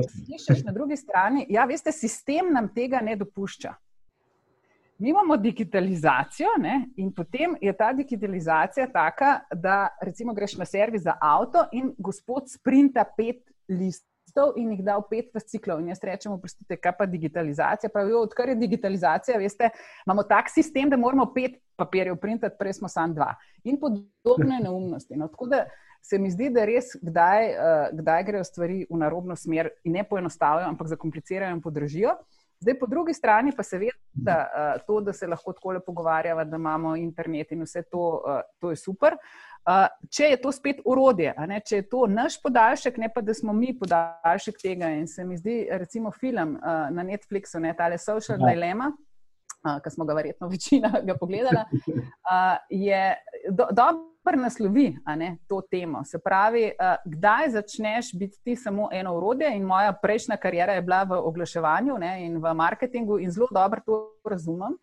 Slišiš 0.09 0.63
na 0.65 0.71
drugi 0.71 0.97
strani, 0.97 1.45
ja, 1.49 1.65
veste, 1.65 1.91
sistem 1.91 2.53
nam 2.53 2.69
tega 2.73 3.01
ne 3.01 3.15
dopušča. 3.19 3.73
Mi 4.97 5.09
imamo 5.09 5.37
digitalizacijo 5.37 6.47
ne? 6.59 6.89
in 6.95 7.13
potem 7.13 7.55
je 7.61 7.73
ta 7.77 7.93
digitalizacija 7.93 8.87
taka, 8.91 9.39
da 9.55 9.87
recimo 10.01 10.33
greš 10.33 10.57
na 10.57 10.65
servis 10.65 11.01
za 11.01 11.17
avto 11.21 11.65
in 11.71 11.93
gospod 11.97 12.49
sprinta 12.49 13.05
pet 13.17 13.41
listov 13.67 14.53
in 14.55 14.71
jih 14.71 14.83
da 14.83 14.97
v 14.97 15.07
pet 15.09 15.31
fasciklov. 15.33 15.81
In 15.81 15.89
jaz 15.89 16.03
rečem, 16.03 16.31
oprostite, 16.31 16.77
kaj 16.77 16.95
pa 16.97 17.05
digitalizacija? 17.05 17.89
Pravijo, 17.89 18.21
odkar 18.21 18.49
je 18.49 18.55
digitalizacija, 18.55 19.37
veste, 19.37 19.69
imamo 20.05 20.23
tak 20.29 20.49
sistem, 20.53 20.89
da 20.89 20.97
moramo 20.97 21.25
pet 21.33 21.57
papirjev 21.75 22.19
printati, 22.21 22.57
prej 22.59 22.77
smo 22.77 22.87
samo 22.87 23.13
dva. 23.13 23.33
In 23.63 23.79
podobne 23.81 24.59
neumnosti. 24.65 25.17
No, 25.17 25.29
Se 26.03 26.17
mi 26.19 26.27
zdi, 26.27 26.49
da 26.51 26.65
res 26.67 26.97
kdaj, 26.99 27.45
uh, 27.55 27.83
kdaj 27.95 28.23
grejo 28.27 28.43
stvari 28.43 28.81
v 28.89 28.97
narobno 28.99 29.37
smer 29.39 29.69
in 29.87 29.93
ne 29.95 30.01
poenostavijo, 30.03 30.67
ampak 30.67 30.89
zakomplicirajo 30.91 31.55
in 31.55 31.61
podražijo. 31.63 32.11
Uh, 32.11 32.42
Zdaj, 32.63 32.79
po 32.79 32.87
drugi 32.87 33.13
strani 33.13 33.51
pa 33.55 33.63
seveda 33.63 34.35
uh, 34.39 34.81
to, 34.87 34.99
da 35.03 35.13
se 35.13 35.27
lahko 35.27 35.53
tako 35.53 35.75
lepo 35.77 35.85
pogovarjamo, 35.91 36.45
da 36.45 36.55
imamo 36.55 36.95
internet 36.95 37.51
in 37.51 37.63
vse 37.63 37.83
to, 37.91 38.03
uh, 38.23 38.39
to 38.59 38.71
je 38.71 38.79
super. 38.79 39.17
Uh, 39.63 39.87
če 40.11 40.31
je 40.33 40.41
to 40.41 40.51
spet 40.51 40.81
urodje, 40.85 41.33
če 41.67 41.75
je 41.75 41.87
to 41.89 42.07
naš 42.07 42.39
podaljšek, 42.43 42.97
ne 42.97 43.09
pa 43.13 43.21
da 43.21 43.33
smo 43.33 43.53
mi 43.53 43.71
podaljšek 43.79 44.59
tega. 44.61 44.91
In 44.95 45.07
se 45.07 45.25
mi 45.25 45.37
zdi, 45.37 45.67
recimo, 45.71 46.11
film 46.11 46.57
na 46.63 47.03
Netflixu, 47.03 47.59
ne 47.63 47.71
tale 47.75 47.97
Social 47.97 48.39
ja. 48.39 48.49
Dilemma, 48.51 48.91
uh, 48.91 49.12
ki 49.83 49.89
smo 49.89 50.05
ga 50.05 50.13
verjetno 50.13 50.47
večina 50.47 50.91
ga 51.07 51.17
pogledala, 51.17 51.65
je 52.69 53.15
do, 53.49 53.67
dobro 53.71 54.41
naslovi 54.41 54.97
ne, 55.15 55.37
to 55.47 55.61
temo. 55.71 56.03
Se 56.03 56.19
pravi, 56.19 56.71
kdaj 57.05 57.49
začneš 57.49 58.13
biti 58.13 58.39
ti 58.43 58.55
samo 58.55 58.89
eno 58.91 59.17
urodje. 59.17 59.55
In 59.55 59.63
moja 59.63 59.93
prejšnja 60.01 60.37
karijera 60.37 60.73
je 60.73 60.81
bila 60.81 61.03
v 61.03 61.19
oglaševanju 61.19 61.97
ne, 61.97 62.25
in 62.25 62.37
v 62.37 62.53
marketingu, 62.53 63.19
in 63.19 63.31
zelo 63.31 63.47
dobro 63.51 63.81
to 63.85 63.99
razumem. 64.29 64.77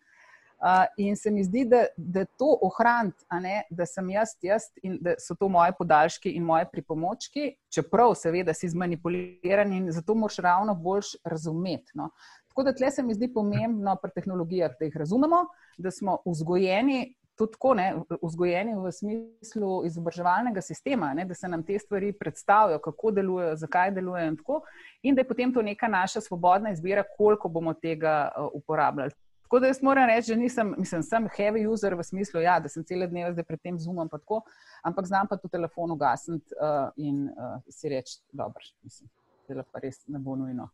Uh, 0.61 0.85
in 0.97 1.15
se 1.15 1.31
mi 1.31 1.43
zdi, 1.43 1.65
da, 1.65 1.85
da 1.97 2.25
to 2.25 2.59
ohraniti, 2.61 3.25
da 3.69 3.85
sem 3.85 4.09
jaz, 4.09 4.35
jaz 4.41 4.67
in 4.83 4.99
da 5.01 5.15
so 5.17 5.33
to 5.35 5.47
moje 5.49 5.73
podaljški 5.77 6.29
in 6.37 6.43
moje 6.45 6.67
pripomočki, 6.71 7.55
čeprav 7.73 8.13
seveda 8.15 8.53
si 8.53 8.69
zmanipuliran 8.69 9.73
in 9.73 9.91
zato 9.91 10.13
moraš 10.13 10.37
ravno 10.37 10.75
boljš 10.75 11.15
razumeti. 11.25 11.91
No. 11.97 12.11
Tako 12.51 12.63
da 12.67 12.75
tle 12.75 12.91
se 12.91 13.03
mi 13.03 13.15
zdi 13.15 13.31
pomembno 13.33 13.95
pri 14.01 14.11
tehnologijah, 14.15 14.75
da 14.79 14.85
jih 14.85 14.97
razumemo, 14.97 15.45
da 15.77 15.91
smo 15.91 16.17
vzgojeni 16.25 17.15
tudi 17.41 17.51
tako, 17.51 17.73
ne, 17.73 17.95
vzgojeni 18.21 18.75
v 18.75 18.91
smislu 18.91 19.85
izobraževalnega 19.85 20.61
sistema, 20.61 21.13
ne, 21.17 21.25
da 21.25 21.33
se 21.33 21.47
nam 21.47 21.63
te 21.65 21.79
stvari 21.79 22.11
predstavijo, 22.13 22.79
kako 22.83 23.11
delujejo, 23.11 23.55
zakaj 23.55 23.91
delujejo 23.95 24.27
in 24.29 24.37
tako, 24.37 24.61
in 25.01 25.15
da 25.15 25.23
je 25.23 25.27
potem 25.27 25.53
to 25.53 25.61
neka 25.61 25.87
naša 25.87 26.21
svobodna 26.21 26.71
izbira, 26.71 27.03
koliko 27.17 27.49
bomo 27.49 27.73
tega 27.73 28.29
uh, 28.35 28.49
uporabljali. 28.53 29.15
Tako 29.41 29.59
da 29.59 29.67
jaz 29.67 29.81
moram 29.83 30.07
reči, 30.07 30.35
da 30.35 30.39
nisem, 30.39 30.75
mislim, 30.77 31.03
sem 31.03 31.25
heavy 31.37 31.65
user 31.67 31.95
v 31.95 32.03
smislu, 32.03 32.41
ja, 32.41 32.59
da 32.59 32.69
sem 32.69 32.85
cele 32.87 33.07
dneve 33.07 33.33
zdaj 33.33 33.43
pred 33.43 33.59
tem 33.61 33.77
tako, 34.11 34.41
ampak 34.83 35.05
znam 35.05 35.27
pa 35.27 35.37
to 35.37 35.47
telefon 35.47 35.91
ugasniti 35.91 36.55
uh, 36.55 36.91
in 36.95 37.25
uh, 37.29 37.57
si 37.69 37.89
reči, 37.89 38.21
dobro, 38.31 38.63
mislim, 38.83 39.09
da 39.49 39.63
pa 39.63 39.79
res 39.79 40.07
ne 40.07 40.19
bo 40.19 40.35
nujno, 40.35 40.69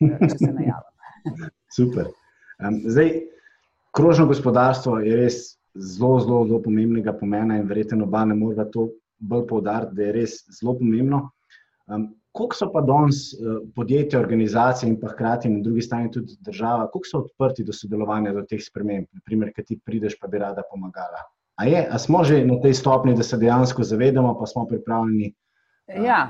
če 0.00 0.30
se 0.38 0.52
najavim. 0.52 1.50
Super. 1.76 2.10
Um, 2.60 2.80
zdaj, 2.84 3.12
krožno 3.96 4.26
gospodarstvo 4.30 4.98
je 5.04 5.16
res 5.16 5.40
zelo, 5.74 6.20
zelo, 6.20 6.44
zelo 6.46 6.62
pomembnega 6.62 7.12
pomena 7.16 7.58
in 7.58 7.68
verjetno 7.68 8.04
oba 8.04 8.24
ne 8.24 8.36
morete 8.36 8.66
to 8.72 8.88
bolj 9.20 9.46
poudariti, 9.48 9.96
da 9.96 10.08
je 10.08 10.16
res 10.16 10.38
zelo 10.60 10.76
pomembno. 10.78 11.28
Um, 11.90 12.08
koliko 12.32 12.56
so 12.56 12.70
pa 12.72 12.82
danes 12.86 13.22
uh, 13.34 13.60
podjetja, 13.76 14.20
organizacije 14.20 14.88
in 14.90 14.96
pa 15.00 15.10
hkrati 15.12 15.50
na 15.50 15.60
drugi 15.64 15.82
strani 15.82 16.10
tudi 16.14 16.36
država, 16.40 16.88
koliko 16.90 17.10
so 17.10 17.22
odprti 17.24 17.64
do 17.66 17.74
sodelovanja 17.76 18.32
do 18.32 18.44
teh 18.48 18.62
sprememb, 18.62 19.08
naprimer, 19.12 19.52
ki 19.56 19.64
ti 19.66 19.78
prideš, 19.84 20.16
pa 20.20 20.30
bi 20.30 20.38
rada 20.38 20.62
pomagala? 20.70 21.24
A, 21.60 21.66
je, 21.68 21.80
a 21.90 21.98
smo 21.98 22.22
že 22.24 22.40
na 22.46 22.56
tej 22.62 22.74
stopni, 22.78 23.14
da 23.16 23.26
se 23.26 23.36
dejansko 23.36 23.84
zavedamo, 23.84 24.36
pa 24.38 24.46
smo 24.46 24.64
pripravljeni? 24.70 25.32
Uh, 25.90 26.04
ja, 26.06 26.20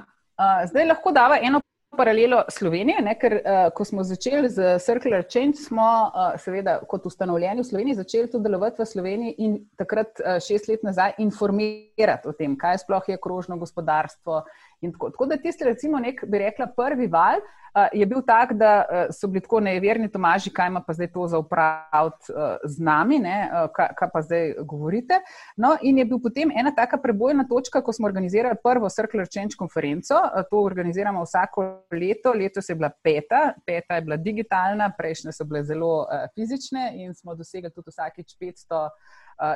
uh, 0.40 0.64
zdaj 0.70 0.88
lahko 0.94 1.12
dava 1.12 1.38
eno 1.42 1.60
paralelo 1.96 2.42
Slovenije, 2.48 3.02
ne, 3.02 3.14
ker 3.18 3.34
uh, 3.40 3.60
ko 3.74 3.84
smo 3.84 4.04
začeli 4.06 4.48
z 4.48 4.78
Circular 4.78 5.24
Change, 5.26 5.58
smo 5.58 5.86
uh, 6.06 6.36
seveda 6.40 6.78
kot 6.88 7.06
ustanovljeni 7.06 7.64
v 7.64 7.66
Sloveniji 7.66 7.98
začeli 7.98 8.30
tudi 8.30 8.46
delovati 8.46 8.82
v 8.82 8.86
Sloveniji 8.86 9.34
in 9.46 9.56
takrat 9.78 10.22
uh, 10.22 10.38
šest 10.42 10.70
let 10.70 10.84
nazaj 10.86 11.18
informirati 11.18 12.30
o 12.30 12.34
tem, 12.36 12.56
kaj 12.58 12.84
sploh 12.84 13.08
je 13.10 13.18
krožno 13.22 13.58
gospodarstvo 13.58 14.44
Tako, 14.80 15.10
tako 15.10 15.26
da 15.26 15.36
tisti, 15.36 15.64
recimo, 15.64 15.98
nek, 15.98 16.24
bi 16.26 16.38
rekla, 16.38 16.66
prvi 16.76 17.06
val 17.06 17.36
uh, 17.74 17.88
je 17.92 18.06
bil 18.06 18.22
tak, 18.26 18.52
da 18.52 18.84
uh, 18.84 19.14
so 19.14 19.28
bili 19.28 19.40
tako 19.40 19.60
neverni 19.60 20.08
Tomaži, 20.08 20.50
kaj 20.50 20.68
ima 20.68 20.82
pa 20.86 20.92
zdaj 20.92 21.12
to 21.12 21.26
za 21.28 21.38
upraviti 21.38 22.32
uh, 22.32 22.56
z 22.64 22.82
nami, 22.82 23.20
uh, 23.20 23.68
kaj, 23.76 23.88
kaj 23.98 24.08
pa 24.12 24.22
zdaj 24.22 24.54
govorite. 24.64 25.20
No, 25.56 25.76
in 25.82 25.98
je 25.98 26.04
bil 26.04 26.20
potem 26.22 26.50
ena 26.56 26.72
taka 26.76 26.98
prebojna 26.98 27.44
točka, 27.48 27.82
ko 27.84 27.92
smo 27.92 28.08
organizirali 28.08 28.56
prvo 28.62 28.88
Circular 28.88 29.28
Change 29.28 29.58
konferenco. 29.58 30.14
Uh, 30.14 30.42
to 30.50 30.62
organiziramo 30.64 31.22
vsako 31.22 31.68
leto, 31.92 32.32
letos 32.32 32.68
je 32.68 32.74
bila 32.74 32.90
peta, 33.02 33.54
peta 33.66 33.94
je 33.94 34.02
bila 34.08 34.16
digitalna, 34.16 34.92
prejšnje 34.98 35.32
so 35.32 35.44
bile 35.44 35.64
zelo 35.64 36.06
uh, 36.08 36.26
fizične 36.34 36.92
in 36.94 37.14
smo 37.14 37.34
dosegli 37.34 37.70
tudi 37.70 37.92
vsakeč 37.92 38.36
500 38.40 38.88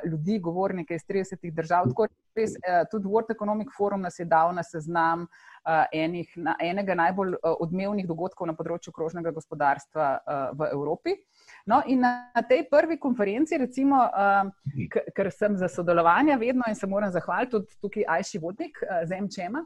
ljudi, 0.05 0.39
govornike 0.39 0.95
iz 0.95 1.05
30 1.09 1.51
držav. 1.53 1.89
Tako 1.89 2.07
res, 2.37 2.55
tudi 2.91 3.09
World 3.09 3.31
Economic 3.31 3.69
Forum 3.77 4.03
nas 4.03 4.19
je 4.19 4.25
dal 4.25 4.55
na 4.55 4.63
seznam 4.63 5.27
enih, 5.93 6.33
na, 6.37 6.57
enega 6.61 6.95
najbolj 6.95 7.37
odmevnih 7.43 8.09
dogodkov 8.09 8.49
na 8.51 8.57
področju 8.57 8.93
krožnega 8.93 9.33
gospodarstva 9.33 10.09
v 10.53 10.69
Evropi. 10.73 11.17
No, 11.71 11.81
in 11.89 12.05
na 12.05 12.43
tej 12.49 12.67
prvi 12.71 12.99
konferenci, 13.01 13.59
recimo, 13.61 14.03
ker 15.17 15.31
sem 15.33 15.57
za 15.61 15.69
sodelovanje 15.73 16.37
vedno 16.41 16.69
in 16.69 16.77
se 16.77 16.89
moram 16.91 17.13
zahvaliti 17.13 17.57
tudi 17.57 17.81
tukaj 17.81 18.09
Ajši 18.19 18.41
Vodnik 18.43 18.83
z 19.05 19.21
MČM, 19.21 19.63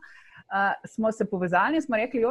smo 0.87 1.13
se 1.13 1.27
povezali 1.31 1.77
in 1.77 1.83
smo 1.83 1.97
rekli, 1.97 2.23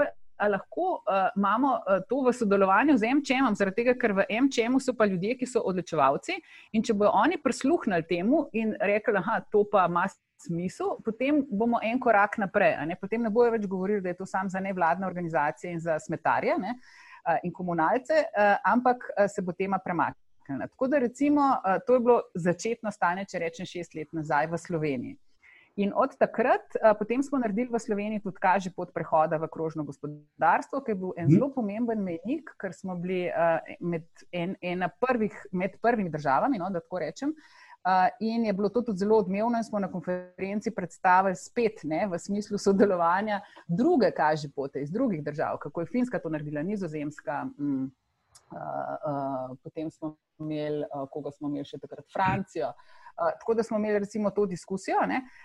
lahko 0.46 1.02
uh, 1.02 1.30
imamo 1.36 1.74
uh, 1.80 2.00
to 2.10 2.22
v 2.22 2.34
sodelovanju 2.34 2.98
z 2.98 3.14
MČM, 3.16 3.56
zaradi 3.56 3.82
tega, 3.82 3.96
ker 3.98 4.14
v 4.14 4.26
MČM 4.30 4.80
so 4.80 4.94
pa 4.94 5.06
ljudje, 5.06 5.38
ki 5.38 5.50
so 5.50 5.64
odločevalci. 5.66 6.38
In 6.74 6.86
če 6.86 6.94
bodo 6.94 7.12
oni 7.18 7.42
prisluhnili 7.42 8.06
temu 8.10 8.48
in 8.54 8.76
rekli, 8.80 9.14
da 9.18 9.42
to 9.52 9.64
pa 9.72 9.88
ima 9.90 10.06
smisel, 10.38 10.98
potem 11.06 11.42
bomo 11.50 11.80
en 11.84 12.00
korak 12.00 12.38
naprej. 12.38 12.78
Ne? 12.86 12.96
Potem 13.02 13.24
ne 13.26 13.34
bojo 13.34 13.52
več 13.56 13.66
govorili, 13.66 14.02
da 14.02 14.14
je 14.14 14.20
to 14.22 14.30
samo 14.30 14.50
za 14.50 14.62
nevladne 14.62 15.08
organizacije 15.08 15.74
in 15.74 15.80
za 15.82 16.00
smetarje 16.00 16.58
ne? 16.62 16.78
uh, 16.78 17.38
in 17.44 17.54
komunalce, 17.54 18.22
uh, 18.22 18.56
ampak 18.64 19.10
uh, 19.10 19.26
se 19.28 19.42
bo 19.42 19.54
tema 19.58 19.80
premaknila. 19.84 20.68
Tako 20.68 20.88
da, 20.88 21.00
recimo, 21.04 21.42
uh, 21.42 21.82
to 21.88 21.98
je 21.98 22.00
bilo 22.00 22.22
začetno 22.36 22.92
stanje, 22.92 23.26
če 23.26 23.40
rečem, 23.40 23.66
šest 23.66 23.98
let 23.98 24.14
nazaj 24.14 24.48
v 24.52 24.62
Sloveniji. 24.62 25.18
In 25.78 25.92
od 25.96 26.16
takrat, 26.18 26.74
a, 26.82 26.94
potem 26.98 27.22
smo 27.24 27.38
naredili 27.38 27.70
v 27.70 27.80
Sloveniji 27.80 28.24
tudi 28.26 28.42
kaže 28.42 28.72
pot 28.74 28.90
prehoda 28.94 29.38
v 29.38 29.46
krožno 29.46 29.86
gospodarstvo, 29.86 30.82
ki 30.82 30.92
je 30.92 30.98
bil 30.98 31.14
en 31.14 31.30
mhm. 31.30 31.36
zelo 31.36 31.52
pomemben 31.54 32.02
mejnik, 32.02 32.50
ker 32.58 32.74
smo 32.74 32.98
bili 32.98 33.28
a, 33.30 33.60
med, 33.80 34.08
en, 34.34 34.58
prvih, 34.98 35.38
med 35.54 35.78
prvimi 35.82 36.10
državami, 36.10 36.58
no, 36.58 36.72
da 36.74 36.82
tako 36.82 37.06
rečem. 37.06 37.36
Uh, 37.88 38.10
in 38.20 38.44
je 38.44 38.52
bilo 38.54 38.68
to 38.74 38.82
tudi 38.82 39.00
zelo 39.00 39.22
odmevno, 39.22 39.62
in 39.62 39.64
smo 39.64 39.80
na 39.80 39.88
konferenci 39.88 40.74
predstavili 40.76 41.38
spet 41.40 41.86
ne, 41.88 42.02
v 42.12 42.18
smislu 42.20 42.58
sodelovanja 42.60 43.38
druge 43.68 44.10
kaže 44.12 44.50
pote 44.52 44.82
iz 44.82 44.92
drugih 44.92 45.24
držav, 45.24 45.62
kako 45.62 45.86
je 45.86 45.92
Finska 45.94 46.20
to 46.20 46.30
naredila, 46.30 46.66
Nizozemska, 46.68 47.46
mm, 47.46 47.86
uh, 47.86 49.56
potem 49.64 49.92
smo 49.92 50.18
imeli, 50.40 50.84
uh, 50.84 51.06
koga 51.14 51.32
smo 51.32 51.48
imeli 51.48 51.70
še 51.70 51.80
takrat, 51.80 52.10
Francijo. 52.12 52.74
Uh, 52.74 52.98
tako 53.40 53.54
da 53.54 53.64
smo 53.64 53.78
imeli 53.78 54.00
recimo 54.00 54.30
to 54.30 54.46
diskusijo. 54.46 54.98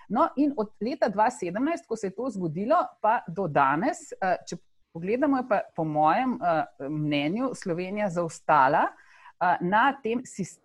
No, 0.09 0.29
in 0.37 0.55
od 0.57 0.69
leta 0.81 1.11
2017, 1.11 1.87
ko 1.89 1.97
se 1.97 2.07
je 2.07 2.15
to 2.15 2.31
zgodilo, 2.31 2.77
pa 3.01 3.21
do 3.29 3.49
danes, 3.49 3.99
uh, 4.13 4.35
če 4.49 4.57
pogledamo, 4.93 5.37
je 5.37 5.49
pa 5.49 5.61
po 5.77 5.85
mojem 5.85 6.33
uh, 6.33 6.89
mnenju 6.91 7.51
Slovenija 7.55 8.11
zaostala. 8.11 8.87
Na, 9.61 9.89
tem, 10.03 10.21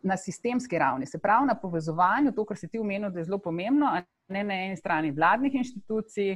na 0.06 0.14
sistemski 0.18 0.78
ravni, 0.78 1.06
se 1.10 1.18
pravi 1.18 1.48
na 1.48 1.56
povezovanju, 1.58 2.30
to, 2.32 2.44
kar 2.46 2.58
se 2.58 2.68
ti 2.68 2.78
omenil, 2.78 3.10
da 3.10 3.20
je 3.20 3.26
zelo 3.26 3.40
pomembno, 3.42 3.90
ne 4.30 4.44
na 4.44 4.54
eni 4.54 4.78
strani 4.78 5.10
vladnih 5.12 5.56
inštitucij, 5.56 6.36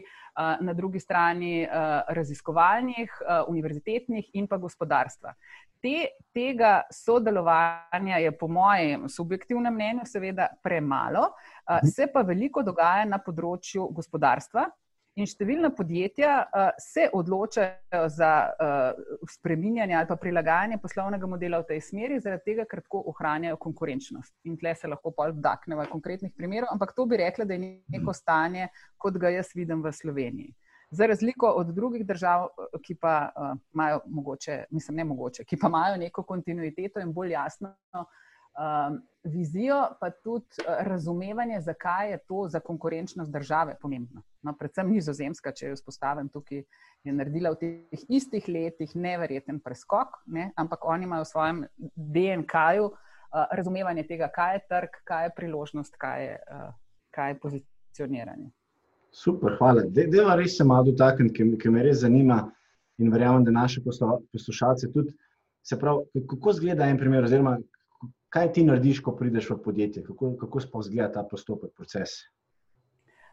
na 0.66 0.74
drugi 0.74 1.00
strani 1.00 1.68
raziskovalnih, 2.10 3.14
univerzitetnih 3.48 4.32
in 4.34 4.48
pa 4.48 4.58
gospodarstva. 4.58 5.36
Te, 5.82 6.12
tega 6.34 6.84
sodelovanja 6.94 8.20
je, 8.22 8.32
po 8.38 8.48
mojem 8.48 9.08
subjektivnem 9.10 9.74
mnenju, 9.74 10.06
seveda 10.06 10.48
premalo, 10.63 11.32
mhm. 11.65 11.89
se 11.89 12.08
pa 12.13 12.22
veliko 12.22 12.63
dogaja 12.63 13.08
na 13.10 13.20
področju 13.20 13.89
gospodarstva. 13.96 14.70
In 15.20 15.28
številna 15.28 15.74
podjetja 15.76 16.34
uh, 16.39 16.70
se 16.80 17.10
odločajo 17.12 18.06
za 18.15 18.30
uh, 18.48 19.02
spreminjanje 19.28 19.98
ali 20.00 20.08
pa 20.08 20.15
prilagajanje 20.15 20.78
poslovnega 20.80 21.28
modela 21.28 21.60
v 21.60 21.67
tej 21.74 21.82
smeri, 21.84 22.22
zaradi 22.24 22.54
tega, 22.54 22.65
ker 22.70 22.80
tako 22.86 23.02
ohranjajo 23.12 23.60
konkurenčnost. 23.60 24.32
In 24.48 24.56
tle 24.62 24.72
se 24.80 24.88
lahko 24.88 25.12
pol 25.17 25.36
vdakneva 25.36 25.89
konkretnih 25.91 26.32
primerov, 26.32 26.72
ampak 26.72 26.96
to 26.96 27.06
bi 27.12 27.20
rekla, 27.20 27.44
da 27.44 27.60
je 27.60 27.74
neko 27.91 28.15
stanje, 28.15 28.70
kot 28.96 29.20
ga 29.20 29.34
jaz 29.36 29.52
vidim 29.58 29.84
v 29.84 29.91
Sloveniji. 30.00 30.56
Za 30.91 31.08
razliko 31.08 31.47
od 31.47 31.67
drugih 31.75 32.06
držav, 32.06 32.49
ki 32.84 32.95
pa 32.99 33.30
uh, 33.32 33.58
imajo 33.73 34.01
mogoče, 34.06 34.63
mislim, 34.71 34.97
ne 34.97 35.06
mogoče, 35.06 35.45
ki 35.47 35.58
pa 35.62 35.67
imajo 35.67 35.97
neko 35.97 36.23
kontinuiteto 36.23 36.99
in 36.99 37.13
bolj 37.13 37.32
jasno. 37.32 37.75
Uh, 37.93 38.97
vizijo, 39.23 39.77
pa 39.99 40.10
tudi 40.12 40.60
uh, 40.60 40.84
razumevanje, 40.88 41.62
zakaj 41.62 42.12
je 42.12 42.17
to 42.27 42.47
za 42.49 42.60
konkurenčnost 42.60 43.32
države 43.32 43.77
pomembno 43.82 44.21
no, 44.45 44.54
predvsem 44.58 44.91
nizozemska, 44.91 45.54
če 45.56 45.71
jo 45.71 45.77
spostavim 45.80 46.30
tukaj, 46.34 46.63
je 47.06 47.13
naredila 47.15 47.54
v 47.56 47.60
teh 47.62 48.06
istih 48.13 48.47
letih 48.49 48.93
neverjeten 48.95 49.62
preskok, 49.63 50.21
ne, 50.34 50.51
ampak 50.60 50.86
oni 50.86 51.08
imajo 51.10 51.25
v 51.25 51.32
svojem 51.32 51.62
DNK-ju 51.95 52.88
uh, 52.89 52.95
razumevanje 53.58 54.06
tega, 54.10 54.30
kaj 54.34 54.58
je 54.58 54.63
trg, 54.69 55.01
kaj 55.08 55.27
je 55.27 55.36
priložnost, 55.38 55.97
kaj 56.01 56.25
je, 56.25 56.39
uh, 56.58 56.73
kaj 57.15 57.34
je 57.34 57.39
pozicioniranje. 57.45 58.49
Super, 59.12 59.58
hvala. 59.60 59.84
Deva 59.91 60.36
res 60.39 60.56
se 60.58 60.63
malo 60.63 60.91
dotakniti, 60.91 61.36
ki, 61.36 61.58
ki 61.60 61.69
me 61.69 61.84
res 61.84 62.02
zanima 62.06 62.45
in 63.02 63.12
verjamem, 63.12 63.43
da 63.43 63.52
naše 63.52 63.84
poslušalce 63.84 64.91
tudi. 64.93 65.13
Se 65.63 65.78
pravi, 65.80 66.24
kako 66.30 66.56
izgleda 66.56 66.88
en 66.89 66.97
primer, 66.97 67.28
oziroma 67.28 67.58
kaj 68.32 68.54
ti 68.56 68.63
narediš, 68.63 69.02
ko 69.04 69.13
prideš 69.17 69.50
v 69.52 69.58
podjetje, 69.65 70.04
kako, 70.06 70.36
kako 70.39 70.62
sploh 70.63 70.86
izgleda 70.86 71.12
ta 71.17 71.26
postopek, 71.28 71.74
proces? 71.76 72.21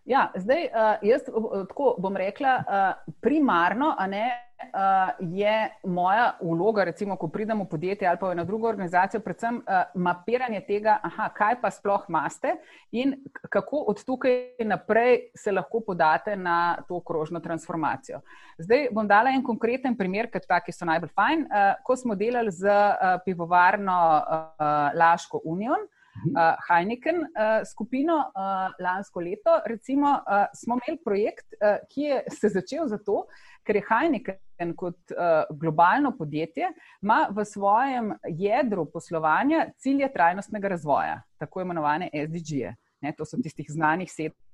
Ja, 0.09 0.31
zdaj, 0.37 0.67
uh, 0.67 1.05
jaz 1.05 1.25
tako 1.69 1.95
bom 2.03 2.17
rekla, 2.17 2.57
uh, 2.59 3.15
primarno 3.21 3.93
ne, 4.09 4.27
uh, 4.59 5.11
je 5.21 5.71
moja 5.85 6.33
vloga, 6.41 6.85
recimo, 6.85 7.17
ko 7.17 7.29
pridem 7.29 7.61
v 7.63 7.69
podjetje 7.69 8.09
ali 8.09 8.19
pa 8.19 8.29
v 8.29 8.37
eno 8.37 8.45
drugo 8.45 8.69
organizacijo, 8.69 9.21
predvsem 9.21 9.61
uh, 9.63 9.83
mapiranje 9.95 10.61
tega, 10.67 10.99
aha, 11.03 11.29
kaj 11.35 11.61
pa 11.61 11.71
sploh 11.71 12.07
maste 12.09 12.57
in 12.93 13.15
kako 13.51 13.85
od 13.93 14.03
tukaj 14.05 14.65
naprej 14.65 15.31
se 15.37 15.53
lahko 15.53 15.81
podate 15.81 16.37
na 16.37 16.79
to 16.89 17.01
krožno 17.01 17.41
transformacijo. 17.41 18.21
Zdaj 18.59 18.89
bom 18.93 19.09
dala 19.09 19.31
en 19.31 19.43
konkreten 19.43 19.97
primer, 19.97 20.31
ker 20.31 20.43
taki 20.47 20.73
so 20.73 20.89
najbolj 20.89 21.13
fajn. 21.15 21.47
Uh, 21.47 21.71
ko 21.85 21.97
smo 21.97 22.15
delali 22.15 22.53
z 22.53 22.67
uh, 22.67 23.21
pivovarno 23.25 24.01
uh, 24.19 24.91
Laško 24.99 25.41
Union, 25.45 25.87
uh, 26.35 26.59
Heineken 26.69 27.23
uh, 27.23 27.63
skupino 27.69 28.19
uh, 28.19 28.75
lansko 28.81 29.21
leto. 29.21 29.61
Recimo, 29.67 30.19
uh, 30.19 30.51
smo 30.55 30.79
imeli 30.81 31.01
projekt, 31.05 31.55
uh, 31.55 31.79
ki 31.89 32.03
je 32.03 32.21
se 32.41 32.49
začel 32.49 32.89
zato, 32.89 33.27
ker 33.63 33.77
je 33.77 33.87
Heineken 33.89 34.39
kot 34.77 34.97
uh, 35.11 35.57
globalno 35.59 36.13
podjetje 36.19 36.73
ima 37.03 37.27
v 37.31 37.45
svojem 37.45 38.13
jedru 38.29 38.87
poslovanja 38.93 39.67
cilje 39.77 40.13
trajnostnega 40.13 40.69
razvoja, 40.69 41.23
tako 41.39 41.61
imenovane 41.61 42.11
SDG-je. 42.27 42.75
To 43.17 43.25
so 43.25 43.39
tistih 43.43 43.67
znanih 43.69 44.09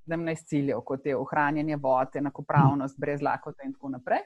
17 0.06 0.46
ciljev, 0.46 0.80
kot 0.84 1.06
je 1.06 1.16
ohranjanje 1.16 1.76
vode, 1.76 2.18
enakopravnost, 2.18 2.98
brez 3.00 3.22
lakote 3.22 3.64
in 3.64 3.72
tako 3.72 3.88
naprej. 3.88 4.20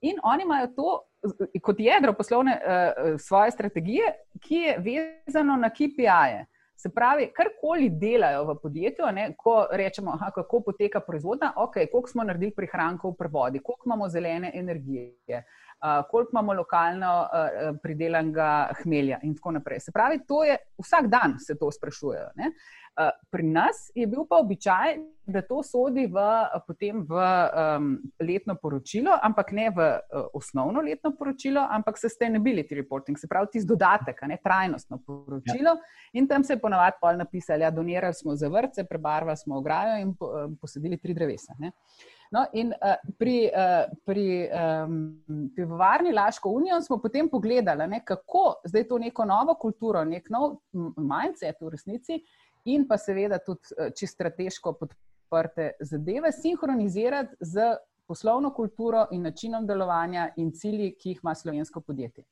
In 0.00 0.18
oni 0.22 0.42
imajo 0.42 0.66
to 0.76 0.98
kot 1.62 1.80
jedro 1.80 2.12
poslovne 2.12 2.60
uh, 2.60 3.20
svoje 3.20 3.50
strategije, 3.50 4.12
ki 4.40 4.54
je 4.54 4.78
vezano 4.78 5.56
na 5.56 5.70
KPI-je. 5.70 6.46
Se 6.76 6.90
pravi, 6.92 7.30
karkoli 7.32 7.88
delajo 7.90 8.44
v 8.44 8.54
podjetju, 8.62 9.06
ne, 9.16 9.30
ko 9.38 9.54
rečemo, 9.72 10.12
aha, 10.12 10.30
kako 10.34 10.60
poteka 10.60 11.00
proizvodnja, 11.00 11.54
ok, 11.56 11.78
koliko 11.92 12.10
smo 12.10 12.24
naredili 12.28 12.52
prihrankov 12.54 13.14
v 13.14 13.20
prevodi, 13.22 13.62
koliko 13.64 13.88
imamo 13.88 14.08
zelene 14.12 14.50
energije, 14.54 15.38
uh, 15.38 16.04
koliko 16.10 16.36
imamo 16.36 16.52
lokalno 16.52 17.12
uh, 17.22 17.78
pridelanega 17.82 18.50
hmelja 18.82 19.22
in 19.22 19.34
tako 19.34 19.56
naprej. 19.56 19.80
Se 19.80 19.92
pravi, 19.92 20.20
to 20.28 20.44
je 20.44 20.58
vsak 20.82 21.08
dan 21.08 21.38
se 21.40 21.56
to 21.58 21.72
sprašujejo. 21.72 22.28
Ne. 22.36 22.52
Eh, 22.98 23.10
pri 23.30 23.42
nas 23.42 23.90
je 23.94 24.06
bil 24.06 24.24
pa 24.24 24.38
običaj, 24.40 24.96
da 25.26 25.42
to 25.42 25.58
sodi 25.62 26.06
v, 26.06 26.22
potem 26.64 27.02
v 27.04 27.18
um, 27.18 27.88
letno 28.22 28.54
poročilo, 28.62 29.12
ampak 29.22 29.50
ne 29.52 29.66
v 29.74 29.82
uh, 29.82 30.28
osnovno 30.38 30.80
letno 30.80 31.10
poročilo, 31.18 31.60
ampak 31.60 31.98
sustainability 31.98 32.78
reporting, 32.78 33.18
se 33.18 33.28
pravi, 33.28 33.50
tisti 33.52 33.68
dodatek, 33.68 34.22
ne 34.30 34.38
trajnostno 34.40 35.00
poročilo. 35.02 35.74
Ja. 35.76 36.10
In 36.16 36.28
tam 36.30 36.44
se 36.46 36.54
je 36.54 36.62
ponovadi 36.62 36.96
pol 37.00 37.18
napisali, 37.18 37.66
da 37.66 37.68
ja, 37.68 37.74
donirali 37.74 38.14
smo 38.14 38.36
za 38.36 38.48
vrtce, 38.48 38.86
prebarvali 38.88 39.36
smo 39.36 39.58
ograjo 39.58 39.98
in 40.00 40.14
po, 40.14 40.30
um, 40.30 40.56
posadili 40.56 40.96
tri 40.96 41.14
drevesa. 41.14 41.58
Ne. 41.58 41.74
No, 42.32 42.46
in 42.52 42.72
uh, 42.72 42.96
pri, 43.18 43.50
uh, 43.50 43.92
pri 44.06 44.48
um, 44.48 44.96
pivovarni 45.56 46.14
Laško 46.14 46.50
unijo 46.50 46.80
smo 46.82 46.98
potem 47.02 47.28
pogledali, 47.28 47.86
ne, 47.90 48.00
kako 48.04 48.62
zdaj 48.64 48.88
to 48.88 48.98
neko 48.98 49.24
novo 49.24 49.54
kulturo, 49.60 50.04
nek 50.04 50.30
nov 50.30 50.60
mindset 50.96 51.60
v 51.60 51.74
resnici 51.74 52.22
in 52.66 52.86
pa 52.88 52.98
seveda 52.98 53.38
tudi 53.38 53.74
eh, 53.78 53.90
čisto 53.96 54.14
strateško 54.16 54.72
podprte 54.80 55.70
zadeve, 55.80 56.32
sinhronizirati 56.32 57.36
z 57.40 57.76
poslovno 58.06 58.52
kulturo 58.54 59.06
in 59.12 59.22
načinom 59.22 59.66
delovanja 59.66 60.28
in 60.36 60.52
cilji, 60.52 60.94
ki 60.94 61.10
jih 61.10 61.20
ima 61.22 61.34
slovensko 61.34 61.80
podjetje. 61.80 62.24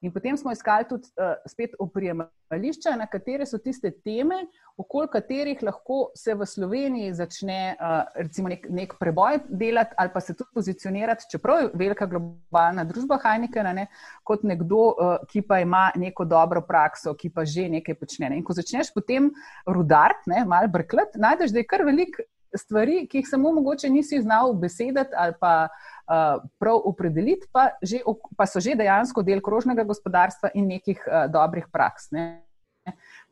In 0.00 0.12
potem 0.14 0.36
smo 0.38 0.52
iskali 0.54 0.86
tudi 0.88 1.08
uh, 1.18 1.34
spet 1.46 1.72
oprijemališča, 1.78 2.92
na 2.96 3.08
katere 3.10 3.46
so 3.46 3.58
tiste 3.58 3.90
teme, 3.90 4.44
okoli 4.78 5.10
katerih 5.10 5.62
lahko 5.66 6.12
se 6.14 6.36
v 6.38 6.46
Sloveniji 6.46 7.16
začne 7.18 7.58
uh, 7.74 7.96
recimo 8.14 8.52
nek, 8.52 8.68
nek 8.70 8.94
preboj 9.00 9.40
delati 9.48 9.98
ali 9.98 10.14
pa 10.14 10.22
se 10.22 10.36
tudi 10.38 10.54
pozicionirati, 10.54 11.26
čeprav 11.32 11.64
je 11.64 11.70
velika 11.74 12.06
globalna 12.06 12.86
družba 12.86 13.18
Heineken, 13.24 13.72
ne, 13.74 13.88
kot 14.22 14.46
nekdo, 14.46 14.86
uh, 14.94 15.26
ki 15.26 15.42
pa 15.42 15.58
ima 15.66 15.88
neko 15.98 16.24
dobro 16.24 16.62
prakso, 16.62 17.16
ki 17.18 17.32
pa 17.34 17.42
že 17.44 17.66
nekaj 17.68 17.98
počne. 17.98 18.30
Ne. 18.30 18.38
In 18.38 18.46
ko 18.46 18.54
začneš 18.54 18.94
potem 18.94 19.32
rudart, 19.66 20.30
malo 20.46 20.70
brklet, 20.70 21.18
najdeš, 21.18 21.50
da 21.50 21.64
je 21.64 21.70
kar 21.74 21.82
velik 21.82 22.22
stvari, 22.54 23.02
ki 23.10 23.18
jih 23.22 23.28
samo 23.28 23.52
mogoče 23.52 23.90
nisi 23.90 24.22
znal 24.22 24.54
besedati 24.54 25.10
ali 25.16 25.34
pa 25.40 25.68
prav 26.58 26.82
opredeliti, 26.88 27.48
pa, 27.52 27.70
že, 27.82 28.00
pa 28.36 28.46
so 28.48 28.60
že 28.64 28.76
dejansko 28.78 29.22
del 29.22 29.42
krožnega 29.44 29.84
gospodarstva 29.84 30.54
in 30.56 30.68
nekih 30.72 31.02
uh, 31.04 31.26
dobrih 31.28 31.68
praks. 31.72 32.10
Ne. 32.16 32.44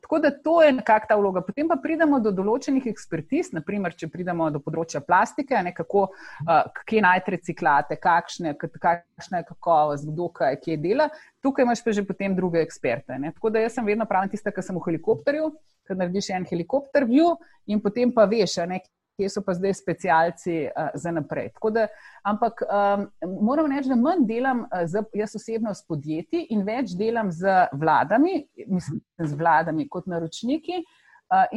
Tako 0.05 0.19
da 0.21 0.31
to 0.31 0.63
je 0.63 0.73
nekakšna 0.77 1.17
vloga. 1.17 1.41
Potem 1.41 1.69
pa 1.69 1.79
pridemo 1.81 2.19
do 2.21 2.31
določenih 2.31 2.85
ekspertiz, 2.91 3.49
naprimer, 3.57 3.95
če 3.97 4.11
pridemo 4.13 4.51
do 4.53 4.61
področja 4.61 5.01
plastike, 5.01 5.57
ne, 5.65 5.73
kako, 5.75 6.03
uh, 6.45 6.83
kje 6.87 7.01
najti 7.03 7.35
reciklate, 7.35 7.97
kakšne, 7.97 8.53
kakšna 8.61 9.41
je 9.41 9.49
kakovost, 9.49 10.07
kdo 10.13 10.29
kaj, 10.37 10.61
kje 10.61 10.77
dela. 10.83 11.09
Tukaj 11.41 11.65
imaš 11.65 11.83
pa 11.83 11.97
že 11.97 12.05
potem 12.05 12.37
druge 12.37 12.61
eksperte. 12.61 13.17
Ne. 13.19 13.33
Tako 13.33 13.55
da 13.55 13.65
jaz 13.65 13.79
sem 13.79 13.89
vedno 13.89 14.05
pravim 14.07 14.31
tista, 14.31 14.53
ki 14.53 14.63
sem 14.63 14.77
v 14.77 14.85
helikopterju, 14.91 15.49
ker 15.89 15.97
narediš 15.97 16.31
en 16.37 16.45
helikopter 16.45 17.09
view 17.09 17.33
in 17.67 17.81
potem 17.81 18.13
pa 18.13 18.29
veš, 18.29 18.61
ne, 18.69 18.83
kje 19.17 19.31
so 19.33 19.43
pa 19.45 19.55
zdaj 19.57 19.75
specialci 19.75 20.59
uh, 20.69 20.91
za 20.95 21.11
naprej. 21.11 21.51
Da, 21.73 21.87
ampak 22.25 22.63
um, 22.63 23.09
moram 23.41 23.73
reči, 23.73 23.89
da 23.89 23.97
manj 23.97 24.27
delam 24.29 24.67
uh, 24.67 24.85
z, 24.85 25.03
jaz 25.17 25.37
osebno 25.37 25.75
s 25.75 25.87
podjetji 25.87 26.47
in 26.55 26.63
več 26.67 26.95
delam 26.99 27.33
z 27.33 27.67
vladami, 27.73 28.45
mislim, 28.67 29.01
z 29.19 29.33
vladami 29.35 29.89
kot 29.89 30.07
naročniki. 30.07 30.85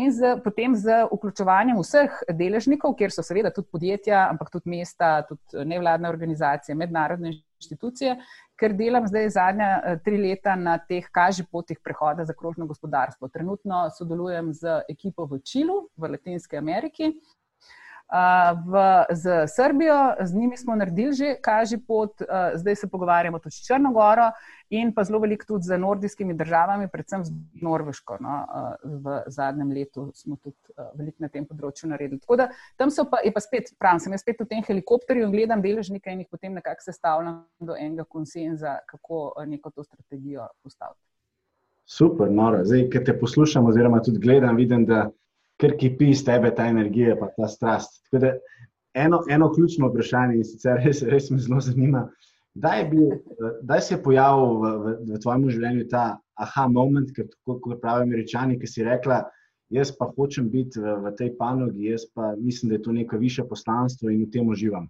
In 0.01 0.10
z, 0.10 0.32
potem 0.41 0.74
z 0.74 1.03
vključevanjem 1.12 1.78
vseh 1.78 2.14
deležnikov, 2.34 2.95
kjer 2.97 3.12
so 3.14 3.22
seveda 3.22 3.51
tudi 3.53 3.70
podjetja, 3.70 4.24
ampak 4.32 4.49
tudi 4.49 4.72
mesta, 4.74 5.20
tudi 5.30 5.62
nevladne 5.70 6.10
organizacije, 6.10 6.74
mednarodne 6.74 7.36
inštitucije, 7.60 8.16
ker 8.57 8.74
delam 8.74 9.05
zdaj 9.05 9.30
zadnja 9.36 9.70
tri 10.01 10.18
leta 10.18 10.55
na 10.57 10.80
teh 10.82 11.05
kaži 11.14 11.45
potih 11.51 11.78
prehoda 11.86 12.26
za 12.26 12.34
krožno 12.34 12.66
gospodarstvo. 12.66 13.30
Trenutno 13.30 13.86
sodelujem 13.93 14.49
z 14.57 14.80
ekipo 14.89 15.30
v 15.30 15.38
Čilu, 15.45 15.84
v 15.93 16.16
Latinski 16.16 16.57
Ameriki, 16.57 17.14
v, 18.66 19.05
z 19.14 19.47
Srbijo, 19.47 20.16
z 20.22 20.36
njimi 20.36 20.57
smo 20.57 20.76
naredili 20.76 21.14
že 21.14 21.36
kaži 21.41 21.78
pot, 21.78 22.22
zdaj 22.55 22.76
se 22.76 22.88
pogovarjamo 22.89 23.39
tudi 23.39 23.55
s 23.55 23.66
Črnogoro 23.68 24.32
in 24.70 24.93
pa 24.93 25.03
zelo 25.03 25.20
veliko 25.20 25.45
tudi 25.45 25.64
z 25.64 25.78
nordijskimi 25.78 26.34
državami, 26.34 26.88
predvsem 26.89 27.26
z 27.26 27.32
Norveško. 27.62 28.18
No, 28.20 28.45
v 28.84 29.22
zadnjem 29.28 29.72
letu 29.72 30.12
smo 30.16 30.38
tudi 30.41 30.57
veliko 30.97 31.18
na 31.20 31.30
tem 31.30 31.45
področju 31.45 31.89
naredili. 31.89 32.20
Tako 32.20 32.38
da 32.41 32.49
tam 32.78 32.89
so 32.91 33.05
pa, 33.10 33.22
je 33.26 33.34
pa 33.34 33.41
spet, 33.45 33.74
pravim, 33.80 34.01
sem 34.01 34.14
jaz 34.14 34.26
spet 34.26 34.41
v 34.41 34.49
tem 34.49 34.66
helikopterju 34.66 35.28
in 35.28 35.34
gledam 35.34 35.62
deležnike 35.62 36.10
in 36.10 36.26
jih 36.26 36.32
potem 36.32 36.57
nekako 36.57 36.86
sestavljam 36.86 37.43
do 37.62 37.78
enega 37.78 38.07
konsenza, 38.10 38.80
kako 38.89 39.38
neko 39.45 39.70
to 39.70 39.86
strategijo 39.86 40.49
postaviti. 40.64 41.01
Super, 41.89 42.30
noro. 42.30 42.66
Zdaj, 42.66 42.89
ki 42.93 43.01
te 43.05 43.14
poslušam, 43.18 43.66
oziroma 43.66 44.01
tudi 44.05 44.22
gledam, 44.22 44.57
vidim, 44.57 44.86
da 44.86 45.07
ker 45.60 45.76
kipi 45.78 46.14
iz 46.14 46.24
tebe 46.26 46.51
ta 46.55 46.68
energija, 46.72 47.18
pa 47.20 47.30
ta 47.36 47.47
strast. 47.51 47.99
Da, 48.12 48.34
eno, 48.93 49.22
eno 49.30 49.51
ključno 49.53 49.89
vprašanje, 49.89 50.39
in 50.39 50.47
sicer 50.47 50.80
res, 50.86 51.03
res 51.03 51.30
me 51.32 51.39
zelo 51.39 51.62
zanima, 51.62 52.07
kdaj 52.55 53.82
se 53.82 53.95
je 53.95 54.03
pojavil 54.03 54.60
v, 54.62 54.72
v, 54.84 54.95
v 55.14 55.20
tvojem 55.24 55.49
življenju 55.49 55.89
ta 55.91 56.05
aha 56.39 56.68
moment, 56.72 57.12
ker 57.16 57.28
tako 57.28 57.60
kot 57.64 57.82
pravijo 57.82 58.07
američani, 58.07 58.57
ki 58.60 58.68
si 58.68 58.88
rekla, 58.88 59.24
jaz 59.74 59.91
pa 59.95 60.10
hočem 60.16 60.49
biti 60.49 60.82
v, 60.82 60.95
v 61.03 61.14
tej 61.20 61.34
panogi, 61.38 61.91
jaz 61.91 62.07
pa 62.16 62.34
mislim, 62.39 62.72
da 62.72 62.80
je 62.80 62.86
to 62.88 62.95
neko 62.95 63.20
više 63.22 63.45
poslanstvo 63.47 64.10
in 64.10 64.26
v 64.26 64.32
tem 64.34 64.47
uživam. 64.49 64.88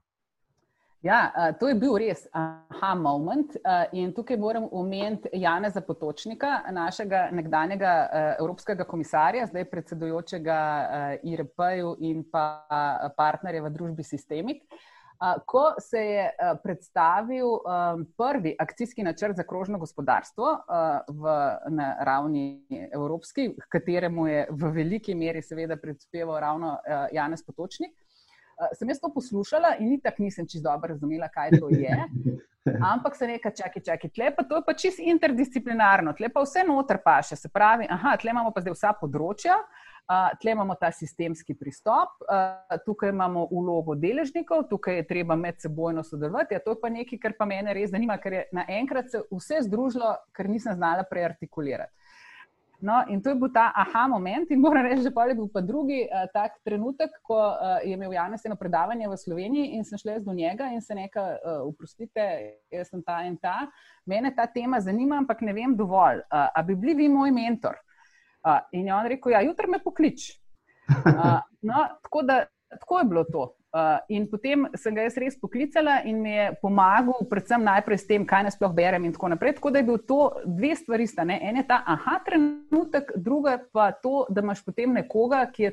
Ja, 1.02 1.32
to 1.60 1.70
je 1.70 1.76
bil 1.80 1.94
res 1.96 2.26
aha 2.36 2.92
moment. 3.00 3.54
In 3.96 4.12
tukaj 4.12 4.36
moram 4.38 4.66
omeniti 4.76 5.30
Jana 5.40 5.70
Zapotočnika, 5.72 6.58
našega 6.76 7.30
nekdanjega 7.32 7.94
evropskega 8.42 8.84
komisarja, 8.84 9.46
zdaj 9.48 9.70
predsedujočega 9.72 10.58
IRP-ju 11.24 11.94
in 12.04 12.26
pa 12.28 12.44
partnerja 13.16 13.64
v 13.64 13.72
družbi 13.78 14.04
Systemik. 14.04 14.66
Ko 15.48 15.64
se 15.80 16.04
je 16.04 16.28
predstavil 16.64 17.48
prvi 18.20 18.54
akcijski 18.60 19.04
načrt 19.04 19.40
za 19.40 19.48
krožno 19.48 19.80
gospodarstvo 19.80 20.52
v, 21.08 21.40
na 21.80 21.96
ravni 22.08 22.60
evropski, 22.92 23.54
kateremu 23.72 24.28
je 24.28 24.46
v 24.52 24.76
veliki 24.76 25.16
meri 25.16 25.42
seveda 25.44 25.80
prispeval 25.80 26.40
ravno 26.44 26.76
Janez 27.16 27.44
Potočnik, 27.48 27.96
sem 28.74 28.90
jaz 28.90 29.00
to 29.00 29.12
poslušala 29.14 29.76
in 29.80 30.00
tako 30.04 30.24
nisem 30.24 30.48
čisto 30.48 30.70
dobro 30.70 30.94
razumela, 30.94 31.30
kaj 31.30 31.60
to 31.60 31.70
je. 31.70 31.96
Ampak 32.94 33.16
se 33.16 33.28
nekaj 33.28 33.54
čaki, 33.56 33.82
čaki, 33.86 34.10
tle 34.10 34.32
pa 34.36 34.44
to 34.44 34.60
je 34.60 34.64
pa 34.66 34.74
čisto 34.74 35.04
interdisciplinarno, 35.06 36.14
tle 36.14 36.30
pa 36.30 36.44
vse 36.44 36.64
noter 36.68 37.00
paše. 37.06 37.36
Se 37.36 37.50
pravi, 37.50 37.88
aha, 37.90 38.18
tle 38.18 38.32
imamo 38.36 38.52
pa 38.52 38.62
zdaj 38.62 38.76
vsa 38.76 38.92
področja, 39.00 39.56
uh, 39.56 40.28
tle 40.42 40.54
imamo 40.54 40.76
ta 40.80 40.92
sistemski 40.92 41.56
pristop, 41.56 42.20
uh, 42.28 42.78
tukaj 42.86 43.14
imamo 43.16 43.48
ulogo 43.56 43.96
deležnikov, 43.96 44.68
tukaj 44.70 45.02
je 45.02 45.08
treba 45.08 45.40
med 45.40 45.62
sebojno 45.64 46.04
sodelovati. 46.04 46.58
Ja, 46.58 46.64
to 46.66 46.76
je 46.76 46.82
pa 46.84 46.92
nekaj, 46.94 47.22
kar 47.24 47.38
pa 47.40 47.48
mene 47.50 47.74
res 47.74 47.94
zanima, 47.96 48.20
ker 48.22 48.38
je 48.38 48.44
naenkrat 48.60 49.10
se 49.10 49.24
vse 49.32 49.64
združilo, 49.70 50.14
ker 50.36 50.52
nisem 50.52 50.76
znala 50.76 51.08
preartikulirati. 51.10 51.96
No, 52.82 53.04
in 53.12 53.20
to 53.22 53.30
je 53.30 53.36
bil 53.36 53.50
ta 53.52 53.72
aha 53.76 54.06
moment, 54.08 54.52
in 54.52 54.62
moram 54.64 54.86
reči, 54.86 55.04
da 55.04 55.24
je 55.28 55.36
bil 55.36 55.50
pa 55.52 55.62
drugi 55.62 56.00
uh, 56.08 56.30
tak 56.32 56.62
trenutek, 56.64 57.12
ko 57.28 57.36
uh, 57.36 57.82
je 57.84 57.92
imel 57.94 58.14
Janes 58.14 58.46
eno 58.46 58.56
predavanje 58.56 59.10
v 59.10 59.18
Sloveniji 59.18 59.76
in 59.76 59.84
sem 59.84 60.00
šla 60.00 60.20
do 60.24 60.34
njega 60.34 60.70
in 60.72 60.82
se 60.82 60.96
nekaj, 60.96 61.34
uh, 61.44 61.68
uprostite, 61.68 62.26
jaz 62.72 62.88
sem 62.90 63.04
ta 63.04 63.20
in 63.28 63.36
ta. 63.38 63.68
Mene 64.06 64.32
ta 64.36 64.48
tema 64.48 64.80
zanima, 64.80 65.18
ampak 65.20 65.42
ne 65.42 65.54
vem 65.54 65.76
dovolj. 65.76 66.24
Uh, 66.32 66.48
a 66.56 66.64
bi 66.64 66.76
bili 66.76 66.96
vi 67.04 67.10
moj 67.12 67.36
mentor? 67.36 67.76
Uh, 68.48 68.62
in 68.72 68.88
je 68.88 68.96
on 68.96 69.12
rekel, 69.12 69.36
ja, 69.36 69.44
jutri 69.44 69.68
me 69.68 69.84
poklič. 69.84 70.32
Uh, 70.90 71.42
no, 71.68 71.84
tako, 72.04 72.24
da, 72.24 72.46
tako 72.80 73.00
je 73.00 73.06
bilo 73.12 73.24
to. 73.28 73.50
Uh, 73.70 74.00
in 74.10 74.24
potem 74.26 74.64
sem 74.74 74.96
ga 74.98 75.04
jaz 75.06 75.18
res 75.22 75.36
poklicala 75.38 76.00
in 76.10 76.24
mi 76.24 76.32
je 76.32 76.46
pomagal, 76.58 77.20
predvsem 77.30 77.62
najprej 77.62 78.00
s 78.02 78.08
tem, 78.10 78.24
kaj 78.26 78.48
ne 78.48 78.52
sploh 78.56 78.72
berem 78.74 79.04
in 79.06 79.14
tako 79.14 79.30
naprej. 79.30 79.60
Tako 79.60 79.70
da 79.70 79.78
je 79.78 79.86
bil 79.86 80.00
to 80.10 80.22
dve 80.42 80.72
stvari. 80.74 81.06
En 81.38 81.60
je 81.62 81.66
ta 81.70 81.84
aha 81.86 82.18
trenutek, 82.26 83.12
druga 83.16 83.60
pa 83.72 83.92
to, 83.92 84.26
da 84.30 84.42
imaš 84.42 84.64
potem 84.66 84.98
nekoga, 84.98 85.44
ki 85.54 85.64
je, 85.64 85.72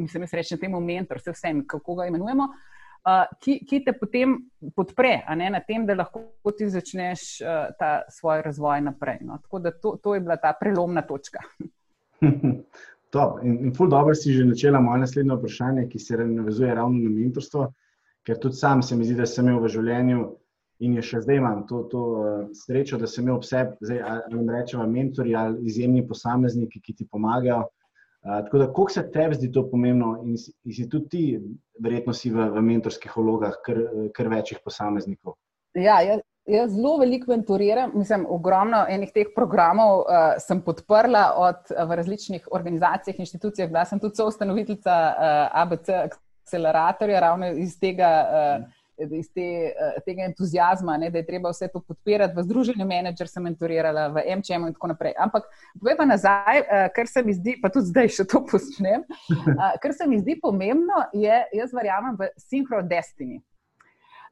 mislim, 0.00 0.24
jaz 0.24 0.32
rečem 0.40 0.62
temu 0.62 0.80
mentor, 0.80 1.20
vse 1.20 1.36
vsem, 1.36 1.60
kako 1.68 1.98
ga 2.00 2.08
imenujemo, 2.08 2.48
uh, 2.48 3.26
ki, 3.36 3.58
ki 3.68 3.82
te 3.84 3.92
potem 3.92 4.38
podpre 4.72 5.18
ne, 5.36 5.50
na 5.52 5.60
tem, 5.60 5.84
da 5.84 6.00
lahko 6.00 6.54
ti 6.56 6.70
začneš 6.72 7.44
uh, 7.44 7.76
ta 7.76 8.06
svoj 8.08 8.40
razvoj 8.48 8.80
naprej. 8.88 9.20
No. 9.20 9.36
Tako 9.44 9.60
da 9.60 9.76
to, 9.76 9.98
to 10.00 10.16
je 10.16 10.24
bila 10.24 10.40
ta 10.40 10.56
prelomna 10.56 11.04
točka. 11.04 11.44
Top. 13.14 13.38
In, 13.46 13.60
in 13.68 13.74
ful 13.74 13.88
dobro 13.88 14.14
si 14.18 14.32
že 14.34 14.44
načela 14.44 14.80
moje 14.82 15.04
naslednje 15.04 15.36
vprašanje, 15.38 15.88
ki 15.88 15.98
se 16.02 16.16
navezuje 16.18 16.74
ravno 16.74 16.98
na 16.98 17.10
mentorstvo, 17.10 17.68
ker 18.26 18.40
tudi 18.42 18.58
sam 18.58 18.82
se 18.82 18.96
mi 18.96 19.06
zdi, 19.06 19.14
da 19.14 19.26
sem 19.26 19.46
imel 19.46 19.62
v 19.62 19.70
življenju 19.76 20.24
in 20.82 20.96
je 20.98 21.04
še 21.06 21.20
zdaj 21.22 21.38
imam 21.38 21.62
to, 21.68 21.84
to 21.92 22.02
uh, 22.02 22.26
srečo, 22.64 22.98
da 22.98 23.06
sem 23.06 23.22
imel 23.24 23.38
vse, 23.38 23.62
zdaj 23.86 24.02
ali 24.08 24.42
rečemo, 24.56 24.86
mentori 24.90 25.36
ali 25.38 25.62
izjemni 25.70 26.02
posamezniki, 26.08 26.82
ki 26.82 26.96
ti 26.98 27.06
pomagajo. 27.06 27.62
Uh, 28.24 28.40
tako 28.48 28.58
da, 28.58 28.68
koliko 28.72 28.96
se 28.96 29.06
tebi 29.14 29.38
zdi 29.38 29.52
to 29.52 29.66
pomembno 29.70 30.16
in 30.24 30.36
si, 30.40 30.50
in 30.64 30.74
si 30.74 30.88
tudi 30.90 31.08
ti, 31.12 31.24
verjetno 31.84 32.16
si 32.16 32.34
v, 32.34 32.50
v 32.56 32.66
mentorskih 32.66 33.14
vlogah, 33.16 33.60
kar, 33.64 33.78
kar 34.16 34.32
večjih 34.32 34.64
posameznikov? 34.64 35.38
Ja, 35.78 36.00
jaz, 36.02 36.26
Jaz 36.44 36.74
zelo 36.76 36.98
veliko 37.00 37.30
mentoriram, 37.32 37.90
mislim, 37.94 38.26
ogromno 38.28 38.82
enih 38.88 39.12
teh 39.14 39.30
programov 39.32 40.02
uh, 40.02 40.34
sem 40.44 40.60
podprla 40.60 41.22
od, 41.40 41.70
uh, 41.72 41.86
v 41.88 41.96
različnih 41.96 42.48
organizacijah, 42.52 43.16
inštitucijah. 43.18 43.70
Bila 43.70 43.84
sem 43.88 44.00
tudi 44.00 44.20
soustanoviteljica 44.20 44.96
uh, 45.08 45.62
ABC 45.62 45.88
akceleratorja, 46.02 47.20
ravno 47.20 47.48
iz 47.48 47.78
tega, 47.80 48.10
uh, 48.28 49.06
iz 49.16 49.30
te, 49.32 49.46
uh, 49.72 49.96
tega 50.04 50.26
entuzijazma, 50.28 50.98
ne, 51.00 51.08
da 51.10 51.22
je 51.22 51.26
treba 51.30 51.48
vse 51.54 51.70
to 51.72 51.80
podpirati. 51.80 52.36
V 52.36 52.44
Združenju 52.44 52.88
menedžer 52.92 53.32
sem 53.32 53.48
mentorirala, 53.48 54.10
v 54.12 54.26
MČM 54.36 54.68
in 54.68 54.76
tako 54.76 54.92
naprej. 54.92 55.16
Ampak 55.16 55.48
povej 55.80 55.96
pa 55.96 56.08
nazaj, 56.12 56.60
uh, 56.60 56.84
kar 56.92 57.08
se 57.08 57.24
mi 57.24 57.38
zdi, 57.40 57.56
pa 57.62 57.72
tudi 57.72 57.88
zdaj 57.88 58.12
še 58.18 58.28
to 58.28 58.42
počnem, 58.44 59.08
uh, 59.32 59.64
kar 59.82 59.96
se 59.96 60.10
mi 60.12 60.20
zdi 60.20 60.36
pomembno, 60.44 61.06
je, 61.16 61.40
jaz 61.56 61.72
verjamem 61.72 62.20
v 62.20 62.28
synchro 62.36 62.84
destiny. 62.84 63.40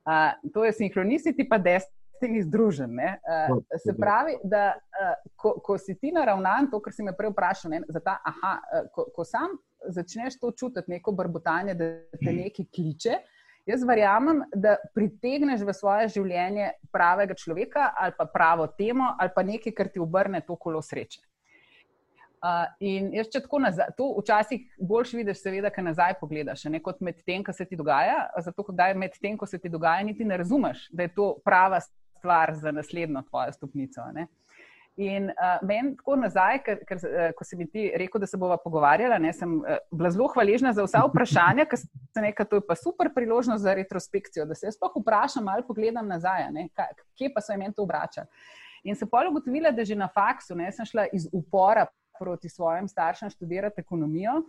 Uh, 0.04 0.36
to 0.52 0.68
je 0.68 0.76
sinhronicity 0.76 1.48
pa 1.48 1.56
destiny 1.56 2.01
temi 2.22 2.42
združen. 2.46 2.94
Uh, 2.94 3.58
se 3.82 3.96
pravi, 3.98 4.38
da 4.44 4.70
uh, 4.78 5.12
ko, 5.36 5.56
ko 5.64 5.76
si 5.78 5.98
ti 5.98 6.14
naravnan, 6.14 6.70
to, 6.70 6.80
kar 6.82 6.94
si 6.94 7.04
me 7.04 7.14
prej 7.16 7.34
vprašal, 7.34 7.74
ne, 7.74 7.82
ta, 7.98 8.20
aha, 8.32 8.54
uh, 8.62 8.88
ko, 8.94 9.08
ko 9.14 9.26
sam 9.28 9.58
začneš 9.88 10.38
to 10.40 10.52
čutiti, 10.54 10.90
neko 10.90 11.12
brbotanje, 11.12 11.74
da 11.74 11.84
te 12.18 12.30
mhm. 12.30 12.42
nekaj 12.44 12.68
kliče. 12.74 13.18
Jaz 13.66 13.84
verjamem, 13.86 14.40
da 14.58 14.74
pritegneš 14.94 15.60
v 15.62 15.74
svoje 15.74 16.08
življenje 16.16 16.72
pravega 16.90 17.36
človeka 17.38 17.92
ali 17.94 18.14
pa 18.16 18.26
pravo 18.26 18.66
temo 18.66 19.12
ali 19.18 19.30
pa 19.34 19.44
nekaj, 19.46 19.74
kar 19.76 19.90
ti 19.92 20.02
obrne 20.02 20.40
to 20.46 20.56
kolo 20.58 20.82
sreče. 20.82 21.20
Uh, 22.42 22.64
in 22.82 23.12
jaz, 23.14 23.28
če 23.30 23.44
tako 23.44 23.60
nazaj, 23.62 23.92
to 23.94 24.08
včasih 24.16 24.64
boljš 24.82 25.12
vidiš, 25.14 25.44
seveda, 25.44 25.70
kaj 25.70 25.84
nazaj 25.86 26.16
pogledaš, 26.18 26.64
ne 26.74 26.80
kot 26.82 26.98
med 26.98 27.20
tem, 27.22 27.44
kar 27.46 27.54
se 27.54 27.68
ti 27.70 27.78
dogaja. 27.78 28.16
Zato, 28.42 28.64
da 28.74 28.88
je 28.90 28.96
med 28.98 29.14
tem, 29.22 29.36
ko 29.38 29.46
se 29.46 29.60
ti 29.62 29.70
dogaja, 29.70 30.02
niti 30.02 30.26
ne 30.26 30.40
razumeš, 30.42 30.88
da 30.90 31.06
je 31.06 31.12
to 31.14 31.28
prava 31.46 31.78
stvar 32.22 32.54
za 32.54 32.70
naslednjo 32.72 33.22
tvojo 33.26 33.52
stopnico. 33.52 34.06
Ne? 34.14 34.28
In 35.00 35.30
uh, 35.32 35.62
meni 35.64 35.94
tako 35.96 36.18
nazaj, 36.20 36.58
ker, 36.66 36.80
ker, 36.84 36.98
uh, 37.08 37.30
ko 37.36 37.46
si 37.48 37.56
mi 37.56 37.64
ti 37.66 37.86
rekel, 37.96 38.20
da 38.20 38.28
se 38.28 38.36
bova 38.36 38.58
pogovarjala, 38.60 39.16
ne, 39.24 39.30
sem 39.32 39.54
uh, 39.62 39.78
bila 39.90 40.10
zelo 40.12 40.26
hvaležna 40.34 40.74
za 40.76 40.84
vsa 40.84 41.00
vprašanja, 41.06 41.64
ker 41.70 41.80
sem 41.80 42.26
rekla, 42.26 42.44
to 42.44 42.60
je 42.60 42.66
pa 42.68 42.76
super 42.76 43.08
priložnost 43.14 43.64
za 43.64 43.72
retrospekcijo, 43.78 44.44
da 44.46 44.54
se 44.54 44.68
jaz 44.68 44.76
sploh 44.76 45.00
vprašam 45.00 45.48
ali 45.48 45.64
pogledam 45.64 46.12
nazaj, 46.12 46.44
ne, 46.52 46.66
kaj, 46.76 46.92
kje 47.16 47.32
pa 47.32 47.40
so 47.40 47.56
imeni 47.56 47.72
to 47.72 47.86
obračali. 47.88 48.28
In 48.84 48.98
se 48.98 49.08
pol 49.08 49.30
ugotovila, 49.30 49.72
da 49.72 49.86
že 49.88 49.96
na 49.96 50.10
faksu, 50.12 50.58
ne, 50.60 50.68
sem 50.76 50.84
šla 50.84 51.08
iz 51.16 51.24
upora 51.32 51.86
proti 52.20 52.52
svojim 52.52 52.88
staršem 52.88 53.32
študirati 53.32 53.80
ekonomijo. 53.80 54.42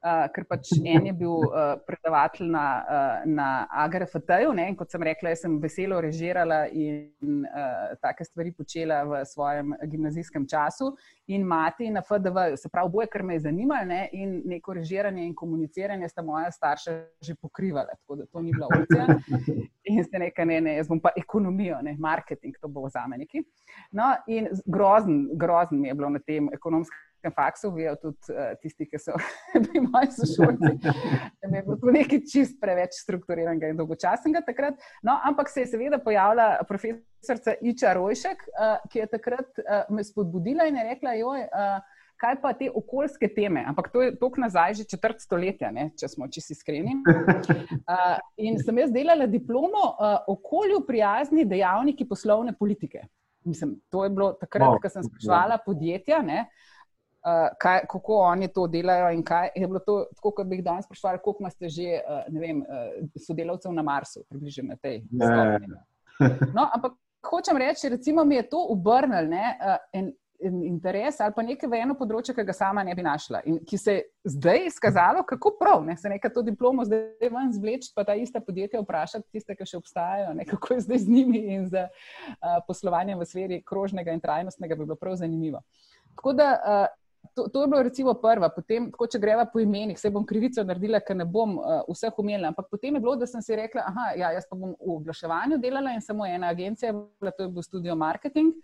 Uh, 0.00 0.22
ker 0.32 0.46
pač 0.48 0.70
en 0.80 1.04
je 1.04 1.12
bil 1.12 1.42
uh, 1.44 1.74
predavatelj 1.84 2.46
na, 2.48 2.64
uh, 2.80 3.24
na 3.28 3.48
AGRFT-ju, 3.82 4.54
in 4.56 4.76
kot 4.78 4.88
sem 4.88 5.02
rekla, 5.04 5.34
sem 5.36 5.58
veselo 5.60 5.98
režirala 6.00 6.62
in 6.72 7.42
uh, 7.44 7.90
take 8.00 8.24
stvari 8.24 8.54
počela 8.56 9.02
v 9.04 9.20
svojem 9.28 9.74
gimnazijskem 9.92 10.46
času, 10.48 10.88
in 11.28 11.44
mati 11.44 11.90
na 11.92 12.00
FDV, 12.00 12.56
se 12.56 12.70
pravi, 12.72 12.90
boje, 12.94 13.10
kar 13.12 13.22
me 13.22 13.36
je 13.36 13.44
zanimalo, 13.44 13.90
ne? 13.92 14.08
in 14.16 14.40
neko 14.48 14.78
režiranje 14.80 15.26
in 15.26 15.34
komuniciranje 15.36 16.08
sta 16.08 16.24
moja 16.24 16.48
starša 16.50 16.96
že 17.20 17.36
pokrivala, 17.36 17.92
tako 18.00 18.22
da 18.22 18.26
to 18.26 18.40
ni 18.40 18.56
bila 18.56 18.70
opcija. 18.72 19.20
In 19.90 20.04
ste 20.04 20.18
nekaj, 20.18 20.46
ne, 20.46 20.60
ne, 20.60 20.74
jaz 20.78 20.88
bom 20.88 21.00
pa 21.00 21.12
ekonomijo, 21.16 21.82
ne, 21.82 21.96
marketing, 21.98 22.56
to 22.60 22.68
bo 22.72 22.88
za 22.88 23.04
me 23.08 23.20
neki. 23.20 23.44
No, 23.92 24.14
in 24.28 24.48
grozen, 24.64 25.26
grozen 25.36 25.80
mi 25.80 25.88
je 25.88 25.94
bilo 25.94 26.08
na 26.08 26.24
tem 26.24 26.48
ekonomskem 26.56 27.09
na 27.24 27.30
faksu, 27.34 27.70
vejo 27.74 27.94
tudi 28.00 28.34
uh, 28.34 28.54
tisti, 28.62 28.86
ki 28.88 29.00
so 29.00 29.16
bili 29.64 29.84
moji 29.86 30.10
sošolci, 30.16 30.72
mi 31.50 31.60
je 31.60 31.62
bilo 31.66 31.94
nekaj 31.96 32.24
čist 32.32 32.58
preveč 32.62 32.98
strukturiranega 33.02 33.72
in 33.72 33.80
dolgočasnega 33.80 34.44
takrat. 34.46 34.80
No, 35.06 35.18
ampak 35.24 35.52
se 35.52 35.64
je 35.64 35.72
seveda 35.74 36.00
pojavila 36.02 36.52
profesorica 36.68 37.56
Iča 37.60 37.94
Rojšek, 37.98 38.44
uh, 38.50 38.76
ki 38.90 39.04
je 39.04 39.08
takrat 39.16 39.64
uh, 39.64 39.88
me 39.94 40.04
spodbudila 40.04 40.68
in 40.70 40.80
je 40.80 40.90
rekla, 40.92 41.16
joj. 41.20 41.48
Uh, 41.48 41.98
kaj 42.20 42.36
pa 42.42 42.52
te 42.52 42.68
okoljske 42.76 43.30
teme, 43.32 43.62
ampak 43.68 43.88
to 43.92 44.02
je 44.04 44.10
tok 44.20 44.36
nazaj 44.42 44.74
že 44.80 44.84
četrt 44.92 45.22
stoletja, 45.24 45.70
ne, 45.72 45.86
če 45.96 46.10
smo 46.12 46.28
čisti 46.28 46.52
iskreni. 46.52 46.98
Uh, 47.00 48.18
in 48.46 48.60
sem 48.60 48.82
jaz 48.82 48.92
delala 48.92 49.28
diplomo 49.30 49.86
uh, 49.92 50.18
okolju 50.28 50.82
prijazni 50.88 51.46
dejavniki 51.48 52.08
poslovne 52.08 52.52
politike. 52.58 53.06
Mislim, 53.48 53.78
to 53.88 54.04
je 54.04 54.10
bilo 54.12 54.34
takrat, 54.36 54.68
wow. 54.68 54.82
ko 54.82 54.88
sem 54.92 55.06
sprašvala 55.06 55.62
podjetja, 55.64 56.20
ne, 56.20 56.42
uh, 56.44 56.69
kaj, 57.60 57.82
kako 57.90 58.16
oni 58.24 58.48
to 58.48 58.66
delajo 58.66 59.10
in 59.12 59.22
kaj 59.24 59.50
je 59.54 59.66
bilo 59.66 59.82
to, 59.84 60.06
tako 60.16 60.30
kot 60.30 60.46
bi 60.46 60.56
jih 60.56 60.64
danes 60.64 60.88
sprašvali, 60.88 61.20
koliko 61.24 61.42
imate 61.42 61.68
že 61.68 62.00
uh, 62.00 62.40
vem, 62.40 62.62
uh, 62.62 63.20
sodelavcev 63.26 63.72
na 63.72 63.82
Marsu, 63.82 64.24
približno 64.28 64.68
na 64.68 64.76
tej 64.76 65.02
stopni. 65.14 65.68
No, 66.54 66.68
ampak 66.74 66.96
hočem 67.26 67.56
reči, 67.56 67.88
recimo 67.88 68.24
mi 68.24 68.40
je 68.40 68.48
to 68.48 68.66
obrnil. 68.72 69.28
Uh, 69.28 70.10
interes 70.42 71.20
ali 71.20 71.32
pa 71.36 71.42
nekaj 71.44 71.68
v 71.68 71.80
eno 71.84 71.94
področje, 71.98 72.32
ki 72.34 72.44
ga 72.48 72.54
sama 72.56 72.80
ne 72.86 72.94
bi 72.96 73.04
našla 73.04 73.42
in 73.44 73.58
ki 73.60 73.78
se 73.78 73.92
je 73.98 74.04
zdaj 74.32 74.66
izkazalo, 74.70 75.22
kako 75.28 75.52
prav, 75.60 75.84
ne 75.84 75.96
se 76.00 76.08
nekaj 76.08 76.32
to 76.32 76.42
diplomo 76.46 76.84
zdaj 76.88 77.28
ven 77.28 77.52
zvleči, 77.52 77.90
pa 77.94 78.06
ta 78.08 78.16
ista 78.16 78.40
podjetja 78.40 78.80
vprašati, 78.80 79.28
tiste, 79.36 79.56
ki 79.56 79.68
še 79.68 79.80
obstajajo, 79.80 80.32
ne, 80.38 80.46
kako 80.48 80.78
je 80.78 80.86
zdaj 80.86 81.02
z 81.04 81.12
njimi 81.12 81.42
in 81.54 81.68
z 81.68 81.84
uh, 81.84 82.56
poslovanjem 82.68 83.20
v 83.20 83.28
sferi 83.28 83.60
krožnega 83.66 84.16
in 84.16 84.24
trajnostnega, 84.24 84.78
bi 84.78 84.88
bilo 84.88 84.96
prav 84.96 85.18
zanimivo. 85.20 85.60
Tako 86.16 86.32
da 86.36 86.48
uh, 86.56 86.86
to, 87.34 87.48
to 87.48 87.62
je 87.62 87.68
bilo 87.68 87.82
recimo 87.82 88.14
prva, 88.14 88.48
potem, 88.54 88.90
tako, 88.90 89.06
če 89.12 89.20
greva 89.22 89.46
po 89.46 89.60
imenih, 89.60 89.98
se 90.00 90.10
bom 90.10 90.24
krivico 90.26 90.64
naredila, 90.66 91.00
ker 91.04 91.16
ne 91.16 91.26
bom 91.28 91.56
uh, 91.58 91.80
vseh 91.88 92.18
umela, 92.18 92.50
ampak 92.50 92.68
potem 92.72 92.96
je 92.96 93.02
bilo, 93.02 93.16
da 93.20 93.28
sem 93.28 93.42
si 93.44 93.56
rekla, 93.56 93.84
aha, 93.90 94.06
ja, 94.18 94.32
jaz 94.36 94.48
pa 94.50 94.58
bom 94.58 94.74
v 94.74 94.94
oglaševanju 94.98 95.60
delala 95.62 95.94
in 95.96 96.04
samo 96.04 96.26
ena 96.26 96.50
agencija, 96.50 96.92
to 97.30 97.44
je 97.44 97.48
bil 97.48 97.66
studio 97.66 97.96
marketing. 97.96 98.54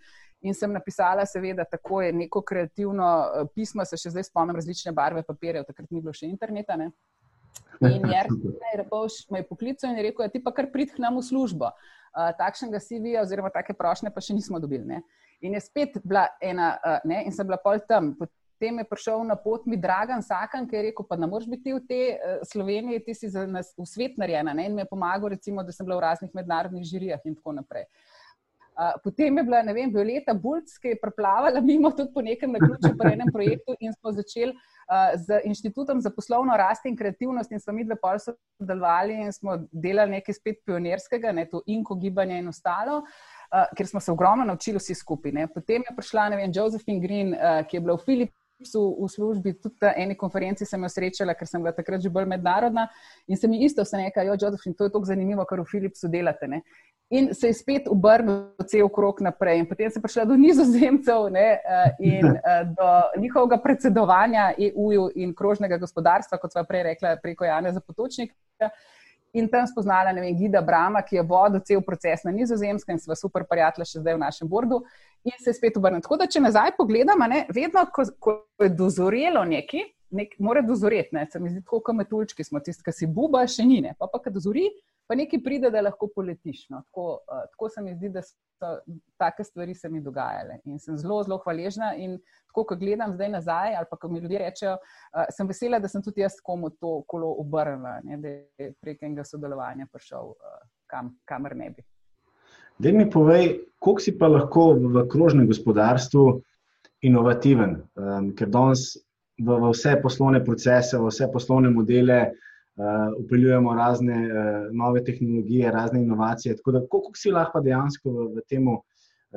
In 0.45 0.53
sem 0.53 0.69
napisala, 0.69 1.25
seveda, 1.25 1.65
tako 1.65 2.03
je 2.05 2.11
neko 2.13 2.43
kreativno 2.45 3.05
eh, 3.25 3.47
pismo, 3.55 3.85
se 3.89 3.97
še 3.97 4.11
zdaj 4.13 4.27
spomnim 4.27 4.57
različne 4.59 4.93
barve 4.93 5.23
papirja, 5.25 5.63
takrat 5.65 5.89
ni 5.89 6.01
bilo 6.01 6.13
še 6.13 6.29
interneta. 6.29 6.77
Ne? 6.77 6.91
In 7.81 8.05
Jerzy 8.05 8.37
me 9.33 9.39
je 9.41 9.47
poklical 9.47 9.89
in 9.89 9.97
je 9.97 10.03
rekel: 10.09 10.25
ja, 10.25 10.33
Ti 10.33 10.41
pa 10.43 10.53
kar 10.53 10.69
pridh 10.73 10.93
k 10.93 11.01
nam 11.01 11.17
v 11.17 11.25
službo. 11.25 11.71
Uh, 12.17 12.31
takšnega 12.37 12.81
CV-ja, 12.81 13.21
oziroma 13.25 13.49
take 13.53 13.73
prošnje, 13.77 14.13
pa 14.13 14.21
še 14.21 14.37
nismo 14.37 14.61
dobili. 14.61 14.85
Ne? 14.85 15.01
In 15.45 15.57
je 15.57 15.61
spet 15.61 15.97
bila 16.01 16.27
ena, 16.41 16.75
uh, 16.77 17.01
ne? 17.05 17.23
in 17.25 17.33
sem 17.33 17.45
bila 17.45 17.59
pol 17.61 17.81
tam. 17.89 18.13
Potem 18.57 18.79
je 18.81 18.89
prišel 18.89 19.21
na 19.21 19.35
pot 19.37 19.67
mi 19.69 19.77
Dragan 19.77 20.23
Sakan, 20.25 20.65
ki 20.65 20.75
je 20.75 20.81
rekel: 20.89 21.05
Pa 21.05 21.13
ne 21.13 21.27
moreš 21.29 21.45
biti 21.45 21.77
v 21.77 21.81
tej 21.85 22.05
uh, 22.17 22.41
Sloveniji, 22.41 23.03
ti 23.05 23.13
si 23.13 23.29
za 23.29 23.45
nas 23.45 23.69
v 23.77 23.85
svet 23.85 24.17
narejena. 24.17 24.49
Ne? 24.57 24.65
In 24.65 24.73
mi 24.73 24.81
je 24.81 24.89
pomagal, 24.89 25.29
recimo, 25.37 25.61
da 25.61 25.69
sem 25.69 25.85
bila 25.85 26.01
v 26.01 26.09
raznih 26.09 26.33
mednarodnih 26.33 26.81
žirijah 26.81 27.21
in 27.29 27.37
tako 27.37 27.53
naprej. 27.53 27.85
Uh, 28.77 28.97
potem 29.03 29.37
je 29.37 29.43
bila, 29.43 29.61
vem, 29.61 29.93
Violeta 29.93 30.33
Bulc, 30.33 30.73
ki 30.81 30.93
je 30.93 30.97
preplavala 31.01 31.61
mimo 31.61 31.89
tudi 31.91 32.13
po 32.13 32.21
nekem 32.21 32.51
naključju 32.51 32.97
pri 32.97 33.13
enem 33.13 33.29
projektu 33.33 33.73
in 33.79 33.93
smo 33.93 34.11
začeli 34.13 34.53
uh, 34.53 35.13
z 35.17 35.39
inštitutom 35.49 36.01
za 36.01 36.09
poslovno 36.13 36.57
rast 36.57 36.85
in 36.85 36.97
kreativnost 36.97 37.51
in 37.51 37.59
smo 37.59 37.73
mi 37.73 37.85
dve 37.85 37.97
pol 38.01 38.17
sodelovali 38.21 39.17
in 39.21 39.33
smo 39.33 39.57
delali 39.71 40.19
nekaj 40.19 40.33
spet 40.33 40.61
pionirskega, 40.65 41.31
ne 41.31 41.45
to 41.49 41.61
inko 41.65 41.97
gibanje 41.97 42.37
in 42.37 42.53
ostalo. 42.53 43.01
Uh, 43.49 43.65
ker 43.77 43.87
smo 43.87 43.99
se 43.99 44.11
ogromno 44.11 44.45
naučili 44.45 44.77
vsi 44.77 44.93
skupaj. 44.95 45.31
Ne. 45.31 45.47
Potem 45.47 45.81
je 45.81 45.95
prišla 45.95 46.29
vem, 46.35 46.51
Josephine 46.53 47.01
Green, 47.01 47.33
uh, 47.33 47.63
ki 47.65 47.77
je 47.77 47.81
bila 47.81 47.97
v 47.97 48.05
Filipsu 48.05 48.46
v 48.59 49.09
službi, 49.09 49.53
tudi 49.53 49.75
na 49.81 49.93
eni 49.95 50.15
konferenci 50.17 50.65
sem 50.65 50.81
jo 50.81 50.89
srečala, 50.89 51.35
ker 51.37 51.47
sem 51.47 51.61
bila 51.61 51.73
takrat 51.75 52.01
že 52.01 52.09
bolj 52.09 52.25
mednarodna 52.25 52.87
in 53.27 53.37
se 53.37 53.47
mi 53.47 53.61
isto 53.63 53.83
vse 53.85 53.97
nekaj, 53.97 54.27
jo, 54.27 54.37
Josephine, 54.41 54.75
to 54.75 54.87
je 54.87 54.93
tako 54.93 55.05
zanimivo, 55.05 55.45
kar 55.45 55.61
v 55.61 55.69
Filipsu 55.69 56.09
delate. 56.09 56.47
Ne. 56.47 56.61
In 57.09 57.33
se 57.33 57.47
je 57.47 57.53
spet 57.53 57.87
obrnil 57.87 58.49
cel 58.67 58.89
krok 58.89 59.21
naprej. 59.21 59.61
In 59.61 59.67
potem 59.69 59.91
se 59.91 59.99
je 59.99 60.03
prišla 60.03 60.25
do 60.25 60.35
nizozemcev 60.35 61.29
ne, 61.31 61.47
eh, 61.61 61.89
in 61.99 62.25
eh, 62.35 62.63
do 62.73 63.21
njihovega 63.21 63.61
predsedovanja 63.63 64.51
EU 64.57 65.09
in 65.15 65.35
krožnega 65.35 65.77
gospodarstva, 65.77 66.37
kot 66.37 66.51
smo 66.51 66.65
prej 66.67 66.83
rekli, 66.83 67.15
preko 67.21 67.45
Jana 67.45 67.71
Zapotočnika. 67.71 68.35
In 69.33 69.47
tam 69.51 69.67
spoznala 69.67 70.11
vem, 70.15 70.35
Gida 70.35 70.61
Brama, 70.61 71.01
ki 71.05 71.19
je 71.19 71.23
vodil 71.23 71.61
cel 71.67 71.81
proces 71.85 72.23
na 72.23 72.31
nizozemskem 72.31 72.95
in 72.95 72.99
sva 72.99 73.15
super 73.15 73.43
prijatelja 73.45 73.85
še 73.85 74.01
zdaj 74.01 74.15
v 74.15 74.23
našem 74.23 74.49
bordu. 74.49 74.81
In 75.27 75.43
se 75.43 75.53
spet 75.53 75.77
obrnil. 75.77 76.01
Tako 76.05 76.17
da, 76.21 76.27
če 76.31 76.39
nazaj 76.39 76.75
pogledamo, 76.77 77.27
vedno, 77.51 77.83
ko, 77.91 78.05
ko 78.23 78.35
je 78.63 78.69
dozorelo 78.71 79.43
nekaj, 79.47 79.83
nek, 80.15 80.37
mora 80.39 80.61
dozoreti. 80.63 81.15
Ne, 81.17 81.25
se 81.31 81.41
mi 81.43 81.51
zdi, 81.51 81.63
kot 81.67 81.89
metulčki 81.95 82.45
smo 82.47 82.61
tisti, 82.63 82.85
ki 82.85 82.93
si 82.95 83.09
buba, 83.11 83.43
še 83.51 83.65
ni. 83.67 83.81
Ne. 83.83 83.91
Pa 83.99 84.07
pa, 84.11 84.21
ki 84.23 84.31
dozori, 84.31 84.69
pa 85.07 85.17
nekaj 85.19 85.41
pride, 85.43 85.71
da 85.73 85.83
lahko 85.83 86.07
poletiš. 86.15 86.67
No. 86.71 86.79
Tako, 86.87 87.09
uh, 87.27 87.43
tako 87.51 87.69
se 87.73 87.83
mi 87.83 87.95
zdi, 87.97 88.13
da 88.15 88.23
so 88.23 88.71
take 89.19 89.43
stvari 89.43 89.75
se 89.75 89.91
mi 89.91 89.99
dogajale. 90.05 90.61
In 90.69 90.79
sem 90.79 90.95
zelo, 91.01 91.19
zelo 91.27 91.41
hvaležna. 91.43 91.91
In 91.99 92.15
tako, 92.47 92.69
ko 92.71 92.79
gledam 92.79 93.17
zdaj 93.17 93.33
nazaj, 93.35 93.75
ali 93.81 93.91
pa 93.91 93.99
ko 93.99 94.13
mi 94.13 94.23
ljudje 94.23 94.45
rečejo, 94.45 94.77
uh, 94.79 95.27
sem 95.35 95.51
vesela, 95.51 95.81
da 95.83 95.91
sem 95.91 96.05
tudi 96.05 96.23
jaz 96.23 96.39
komu 96.43 96.71
to 96.79 97.01
kolo 97.11 97.35
obrnila, 97.43 97.99
ne, 98.07 98.21
da 98.23 98.37
je 98.63 98.71
prek 98.79 99.03
enega 99.03 99.27
sodelovanja 99.27 99.91
prišel 99.91 100.31
uh, 100.37 100.57
kam, 100.87 101.17
kamor 101.27 101.55
ne 101.59 101.73
bi. 101.75 101.83
Da 102.79 102.91
mi 102.91 103.09
povej, 103.09 103.59
koliko 103.79 104.01
si 104.01 104.13
pa 104.17 104.27
lahko 104.27 104.73
v 104.77 105.07
krožnem 105.09 105.47
gospodarstvu 105.49 106.41
inovativen, 107.01 107.77
um, 107.97 108.31
ker 108.37 108.49
danes 108.53 108.97
v, 109.37 109.49
v 109.49 109.71
vse 109.73 109.95
poslovne 110.01 110.43
procese, 110.45 110.97
v 110.97 111.09
vse 111.09 111.29
poslovne 111.33 111.69
modele 111.73 112.19
uh, 112.29 113.13
upeljujemo 113.17 113.73
uh, 113.73 113.77
razne 113.77 114.17
uh, 114.25 114.69
nove 114.73 115.03
tehnologije, 115.03 115.71
razne 115.71 116.01
inovacije. 116.01 116.57
Tako 116.57 116.71
da, 116.71 116.85
koliko 116.89 117.17
si 117.17 117.33
lahko 117.33 117.61
dejansko 117.65 118.13
v, 118.13 118.29
v 118.37 118.45
tem 118.49 118.69
uh, 118.69 118.81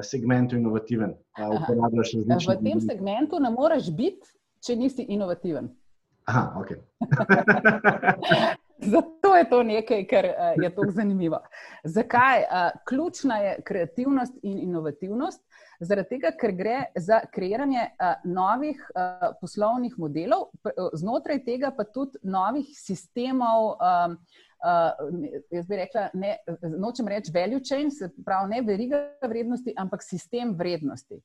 segmentu 0.04 0.56
inovativen? 0.56 1.16
V 1.36 2.56
tem 2.64 2.80
segmentu 2.80 3.40
ne 3.40 3.52
moreš 3.52 3.92
biti, 3.92 4.36
če 4.64 4.76
nisi 4.76 5.08
inovativen. 5.08 5.72
Aha, 6.28 6.60
ok. 6.60 6.76
Zato 8.82 9.36
je 9.36 9.48
to 9.50 9.62
nekaj, 9.62 10.04
kar 10.06 10.24
uh, 10.24 10.62
je 10.62 10.70
tako 10.74 10.90
zanimivo. 10.90 11.40
Zakaj? 11.84 12.38
Uh, 12.38 12.80
ključna 12.88 13.36
je 13.38 13.62
kreativnost 13.64 14.38
in 14.42 14.58
inovativnost. 14.58 15.42
Zaradi 15.80 16.08
tega, 16.08 16.32
ker 16.40 16.52
gre 16.52 16.78
za 16.96 17.20
kreiranje 17.32 17.86
uh, 17.88 18.12
novih 18.24 18.80
uh, 18.94 19.30
poslovnih 19.40 19.94
modelov, 19.98 20.50
znotraj 20.92 21.44
tega 21.44 21.72
pa 21.76 21.84
tudi 21.84 22.20
novih 22.22 22.68
sistemov. 22.76 23.76
Um, 23.80 24.18
uh, 24.64 25.40
jaz 25.50 25.66
bi 25.68 25.76
rekla, 25.80 26.08
ne, 26.14 26.36
nočem 26.78 27.08
reči 27.08 27.32
value 27.34 27.64
chain, 27.64 27.90
se 27.90 28.10
pravi 28.24 28.50
ne 28.54 28.62
veriga 28.66 29.06
vrednosti, 29.28 29.74
ampak 29.76 30.04
sistem 30.04 30.54
vrednosti. 30.58 31.20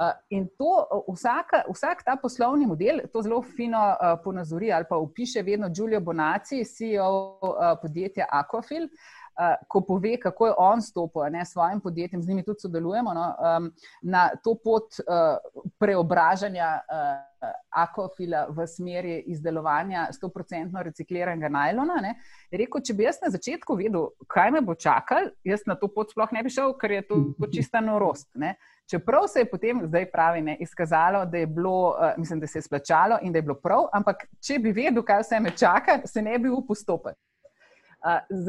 Uh, 0.00 0.14
in 0.32 0.46
to 0.56 1.04
vsaka, 1.12 1.58
vsak 1.68 2.04
ta 2.06 2.14
poslovni 2.16 2.64
model, 2.66 3.02
to 3.12 3.20
zelo 3.20 3.42
fino 3.42 3.76
uh, 3.76 4.14
ponazori 4.24 4.72
ali 4.72 4.86
pa 4.88 4.96
opiše 4.96 5.42
vedno 5.42 5.68
Giulio 5.68 6.00
Bonaci, 6.00 6.64
CEO 6.64 7.40
podjetja 7.82 8.24
Aquafil. 8.32 8.84
Uh, 8.84 9.19
ko 9.68 9.80
pove, 9.80 10.16
kako 10.20 10.46
je 10.46 10.54
on 10.58 10.82
stopil 10.82 11.22
s 11.44 11.52
svojim 11.52 11.80
podjetjem, 11.80 12.22
z 12.22 12.28
njimi 12.28 12.44
tudi 12.44 12.60
sodelujemo, 12.60 13.14
no, 13.14 13.34
um, 13.56 13.72
na 14.02 14.28
to 14.44 14.54
pot 14.64 15.00
uh, 15.00 15.36
preobražanja 15.78 16.80
uh, 16.80 17.30
akofila 17.70 18.46
v 18.48 18.66
smeri 18.66 19.14
izdelovanja 19.32 20.08
100% 20.12 20.82
recikliranega 20.82 21.48
najlona. 21.48 22.00
Ne, 22.02 22.14
rekel, 22.52 22.82
če 22.84 22.94
bi 22.94 23.06
jaz 23.06 23.20
na 23.24 23.30
začetku 23.32 23.76
vedel, 23.78 24.10
kaj 24.28 24.52
me 24.52 24.60
bo 24.60 24.74
čakalo, 24.74 25.32
jaz 25.44 25.64
na 25.66 25.78
to 25.80 25.88
pot 25.88 26.12
sploh 26.12 26.32
ne 26.36 26.42
bi 26.44 26.52
šel, 26.52 26.74
ker 26.80 26.98
je 26.98 27.06
to 27.08 27.22
čista 27.54 27.80
norost. 27.80 28.28
Ne. 28.34 28.56
Čeprav 28.90 29.28
se 29.30 29.44
je 29.44 29.46
potem, 29.46 29.84
zdaj 29.86 30.08
pravi, 30.10 30.42
ne, 30.42 30.56
izkazalo, 30.60 31.24
da 31.24 31.38
je 31.38 31.46
bilo, 31.46 31.94
uh, 31.94 32.12
mislim, 32.18 32.40
da 32.42 32.46
se 32.50 32.58
je 32.58 32.66
splačalo 32.66 33.20
in 33.22 33.32
da 33.32 33.38
je 33.38 33.46
bilo 33.46 33.56
prav, 33.62 33.88
ampak 33.94 34.26
če 34.42 34.58
bi 34.58 34.74
vedel, 34.74 35.04
kaj 35.06 35.22
vse 35.22 35.40
me 35.40 35.56
čaka, 35.56 36.00
se 36.04 36.22
ne 36.22 36.38
bi 36.38 36.50
upostopil. 36.50 37.14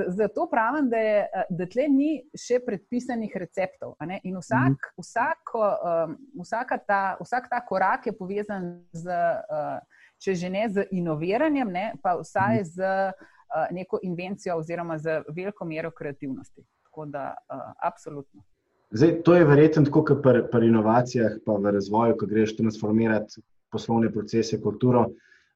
Zato 0.07 0.47
pravim, 0.51 0.89
da, 0.89 0.97
je, 0.97 1.27
da 1.49 1.65
tle 1.67 1.87
ni 1.91 2.11
še 2.37 2.61
predpisanih 2.63 3.33
receptov. 3.35 3.97
In 4.23 4.37
vsak, 4.39 4.77
mhm. 4.77 5.03
vsako, 5.03 5.63
um, 5.67 6.77
ta, 6.87 7.01
vsak 7.19 7.49
ta 7.51 7.59
korak 7.65 8.07
je 8.07 8.13
povezan 8.15 8.85
z, 8.95 9.11
uh, 9.11 9.81
če 10.23 10.35
že 10.35 10.49
ne 10.49 10.69
z 10.69 10.87
inoviranjem, 10.91 11.71
ne, 11.71 11.85
pa 12.03 12.15
vsaj 12.21 12.61
mhm. 12.61 12.69
z 12.71 12.79
uh, 12.87 13.67
neko 13.75 13.99
invencijo 14.03 14.55
oziroma 14.61 14.97
z 14.97 15.19
veliko 15.35 15.67
mero 15.67 15.91
kreativnosti. 15.91 16.63
Tako 16.87 17.05
da, 17.11 17.33
uh, 17.51 17.73
absolutno. 17.83 18.43
Zdaj, 18.91 19.21
to 19.23 19.35
je 19.35 19.45
verjetno 19.47 19.85
tako, 19.87 20.03
kot 20.03 20.23
pri, 20.23 20.41
pri 20.51 20.67
inovacijah, 20.67 21.37
pa 21.45 21.55
v 21.55 21.75
razvoju, 21.75 22.15
ko 22.19 22.27
greš 22.27 22.57
transformirati 22.57 23.43
poslovne 23.71 24.09
procese, 24.11 24.59
kulturo, 24.59 25.05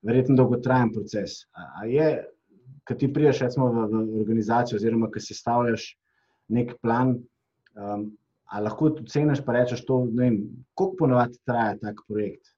verjetno 0.08 0.38
dolgotrajen 0.40 0.94
proces. 0.96 1.44
A 1.52 1.84
je 1.88 2.24
ki 2.88 2.98
ti 2.98 3.12
priješ 3.14 3.42
recimo, 3.46 3.70
v, 3.74 3.86
v 3.92 4.20
organizacijo, 4.22 4.80
oziroma 4.80 5.10
ki 5.14 5.24
si 5.24 5.38
stavljaš 5.38 5.88
nek 6.56 6.76
plan, 6.82 7.16
um, 7.76 8.10
ali 8.54 8.68
lahko 8.68 8.92
tudi 8.94 9.12
ceniš, 9.12 9.42
pa 9.46 9.58
rečeš, 9.58 9.86
to, 9.88 10.04
vem, 10.14 10.44
koliko 10.78 11.06
ponovadi 11.06 11.40
traja 11.48 11.78
tak 11.82 12.04
projekt. 12.08 12.55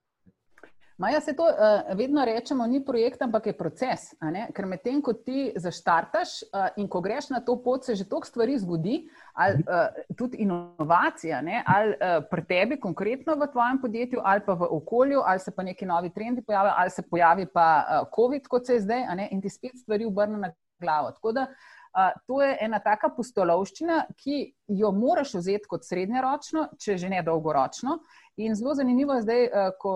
Maja 0.97 1.21
se 1.21 1.35
to 1.35 1.43
uh, 1.43 1.97
vedno 1.97 2.25
rečemo, 2.25 2.65
ni 2.67 2.79
projekt, 2.85 3.21
ampak 3.21 3.45
je 3.45 3.53
proces. 3.53 4.07
Ker 4.53 4.65
medtem, 4.65 4.97
ko 5.05 5.13
ti 5.13 5.51
zaštartaš 5.55 6.31
uh, 6.47 6.71
in 6.81 6.87
ko 6.89 7.03
greš 7.05 7.29
na 7.29 7.41
to 7.45 7.53
pot, 7.61 7.85
se 7.85 7.95
že 7.95 8.07
toliko 8.09 8.27
stvari 8.27 8.57
zgodi, 8.57 9.03
ali 9.33 9.61
uh, 9.61 10.15
tudi 10.17 10.41
inovacija, 10.41 11.41
ne? 11.41 11.61
ali 11.67 11.93
uh, 11.93 12.25
pri 12.31 12.45
tebi, 12.49 12.79
konkretno 12.81 13.37
v 13.37 13.49
tvojem 13.51 13.81
podjetju, 13.81 14.21
ali 14.23 14.41
pa 14.45 14.57
v 14.57 14.71
okolju, 14.79 15.21
ali 15.25 15.39
se 15.39 15.53
pa 15.55 15.63
neki 15.63 15.85
novi 15.85 16.09
trendi 16.09 16.41
pojavijo, 16.41 16.73
ali 16.77 16.89
se 16.89 17.05
pojavi 17.09 17.45
pa 17.53 17.67
uh, 17.85 18.07
COVID, 18.15 18.47
kot 18.47 18.65
se 18.65 18.73
je 18.73 18.87
zdaj, 18.89 19.05
in 19.31 19.41
ti 19.41 19.49
spet 19.49 19.77
stvari 19.77 20.05
obrne 20.05 20.37
na 20.37 20.53
glavo. 20.81 21.11
Tako 21.11 21.31
da 21.31 21.45
uh, 21.45 22.09
to 22.25 22.41
je 22.41 22.57
ena 22.61 22.79
taka 22.79 23.13
postolovščina, 23.13 24.03
ki 24.17 24.53
jo 24.67 24.91
moraš 24.91 25.37
vzeti 25.37 25.69
kot 25.69 25.85
srednjeročno, 25.85 26.71
če 26.81 26.97
že 26.97 27.09
ne 27.09 27.21
dolgoročno. 27.21 27.99
In 28.37 28.55
zelo 28.55 28.73
zanimivo 28.73 29.13
je 29.13 29.21
zdaj, 29.29 29.45
uh, 29.45 29.69
ko 29.77 29.93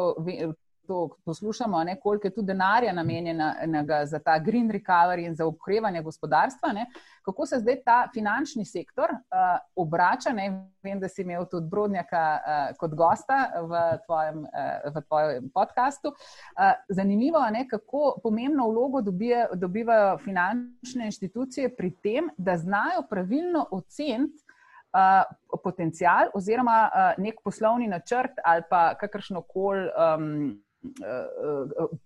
to 0.88 1.10
poslušamo, 1.26 1.84
ne, 1.84 2.00
koliko 2.00 2.28
je 2.28 2.34
tu 2.34 2.42
denarja 2.42 2.94
namenjenega 2.94 4.06
za 4.06 4.20
ta 4.20 4.40
green 4.40 4.72
recovery 4.72 5.26
in 5.26 5.36
za 5.36 5.46
okrevanje 5.46 6.02
gospodarstva, 6.02 6.72
ne, 6.74 6.86
kako 7.26 7.46
se 7.46 7.60
zdaj 7.60 7.78
ta 7.86 8.08
finančni 8.14 8.66
sektor 8.66 9.10
uh, 9.12 9.60
obrača. 9.76 10.30
Ne, 10.30 10.68
vem, 10.84 11.00
da 11.00 11.08
si 11.08 11.22
imel 11.22 11.46
tudi 11.52 11.68
Brodnjaka 11.70 12.24
uh, 12.40 12.78
kot 12.78 12.96
gosta 12.96 13.40
v 13.62 13.82
tvojem, 14.06 14.40
uh, 14.40 14.94
v 14.96 15.02
tvojem 15.08 15.50
podkastu. 15.54 16.08
Uh, 16.08 16.72
zanimivo 16.90 17.40
je, 17.40 17.68
kako 17.70 18.20
pomembno 18.24 18.70
vlogo 18.70 19.02
dobije, 19.02 19.48
dobivajo 19.54 20.18
finančne 20.18 21.06
inštitucije 21.06 21.76
pri 21.76 21.92
tem, 22.04 22.30
da 22.38 22.58
znajo 22.58 23.06
pravilno 23.10 23.68
oceniti. 23.72 24.44
Uh, 24.92 25.24
potencial, 25.64 26.28
oziroma 26.36 26.90
uh, 26.92 27.24
nek 27.24 27.38
poslovni 27.44 27.88
načrt, 27.88 28.32
ali 28.44 28.64
pa 28.70 28.96
kakršno 29.00 29.42
koli 29.42 29.88
um, 29.88 30.64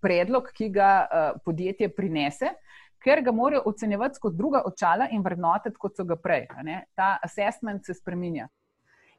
predlog, 0.01 0.49
ki 0.55 0.69
ga 0.69 0.91
eh, 1.05 1.31
podjetje 1.45 1.89
prinese, 1.95 2.51
ker 3.03 3.21
ga 3.21 3.31
morajo 3.31 3.63
ocenjevati 3.69 4.19
kot 4.21 4.35
druga 4.35 4.63
očala 4.65 5.07
in 5.11 5.23
vrednotiti, 5.23 5.77
kot 5.79 5.97
so 5.97 6.03
ga 6.03 6.17
prej. 6.17 6.47
Ta 6.97 7.15
assessment 7.23 7.85
se 7.85 7.93
spremenja. 7.93 8.47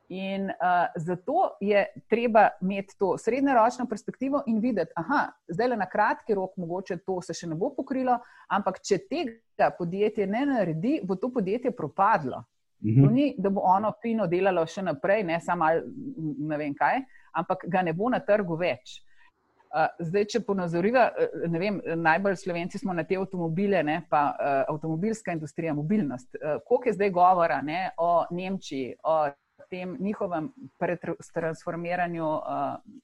In 0.08 0.44
uh, 0.50 0.86
zato 1.02 1.56
je 1.60 1.80
treba 2.08 2.48
imeti 2.62 2.94
to 2.98 3.16
srednjeročno 3.18 3.88
perspektivo 3.90 4.42
in 4.46 4.60
videti, 4.62 4.92
da 4.96 5.32
zdaj 5.48 5.68
le 5.68 5.76
na 5.76 5.88
kratki 5.90 6.34
rok, 6.34 6.52
mogoče 6.56 7.00
to 7.02 7.18
se 7.22 7.34
še 7.34 7.48
ne 7.50 7.58
bo 7.58 7.72
pokrilo, 7.74 8.14
ampak 8.54 8.78
če 8.86 9.00
tega 9.10 9.72
podjetje 9.78 10.26
ne 10.30 10.44
naredi, 10.46 11.00
bo 11.02 11.16
to 11.18 11.32
podjetje 11.34 11.74
propadlo. 11.74 12.44
Mhm. 12.84 13.02
To 13.02 13.10
ni, 13.10 13.34
da 13.38 13.50
bo 13.50 13.64
ono 13.66 13.92
fino 14.02 14.26
delalo 14.26 14.66
še 14.66 14.84
naprej, 14.86 15.24
ne 15.24 15.40
samo 15.40 15.72
ne 16.38 16.58
vem 16.60 16.74
kaj, 16.74 17.02
ampak 17.34 17.66
ga 17.66 17.82
ne 17.82 17.92
bo 17.92 18.10
na 18.12 18.20
trgu 18.22 18.58
več. 18.60 19.00
Zdaj, 19.98 20.24
če 20.32 20.40
ponazoriva, 20.46 21.08
e, 21.18 21.26
ne 21.52 21.60
vem, 21.60 21.80
najbolj 22.02 22.36
slovenci 22.40 22.78
smo 22.78 22.94
na 22.96 23.04
te 23.04 23.18
avtomobile, 23.18 23.82
ne, 23.84 23.98
pa 24.10 24.22
uh, 24.30 24.60
avtomobilska 24.74 25.34
industrija, 25.36 25.74
mobilnost. 25.74 26.36
Uh, 26.36 26.60
koliko 26.66 26.88
je 26.88 26.94
zdaj 26.96 27.10
govora 27.10 27.60
ne, 27.62 27.90
o 27.98 28.24
Nemčiji, 28.30 28.94
o 29.04 29.18
tem 29.70 29.96
njihovem 30.00 30.52
pretransformiranju 30.78 32.26
uh, 32.26 32.42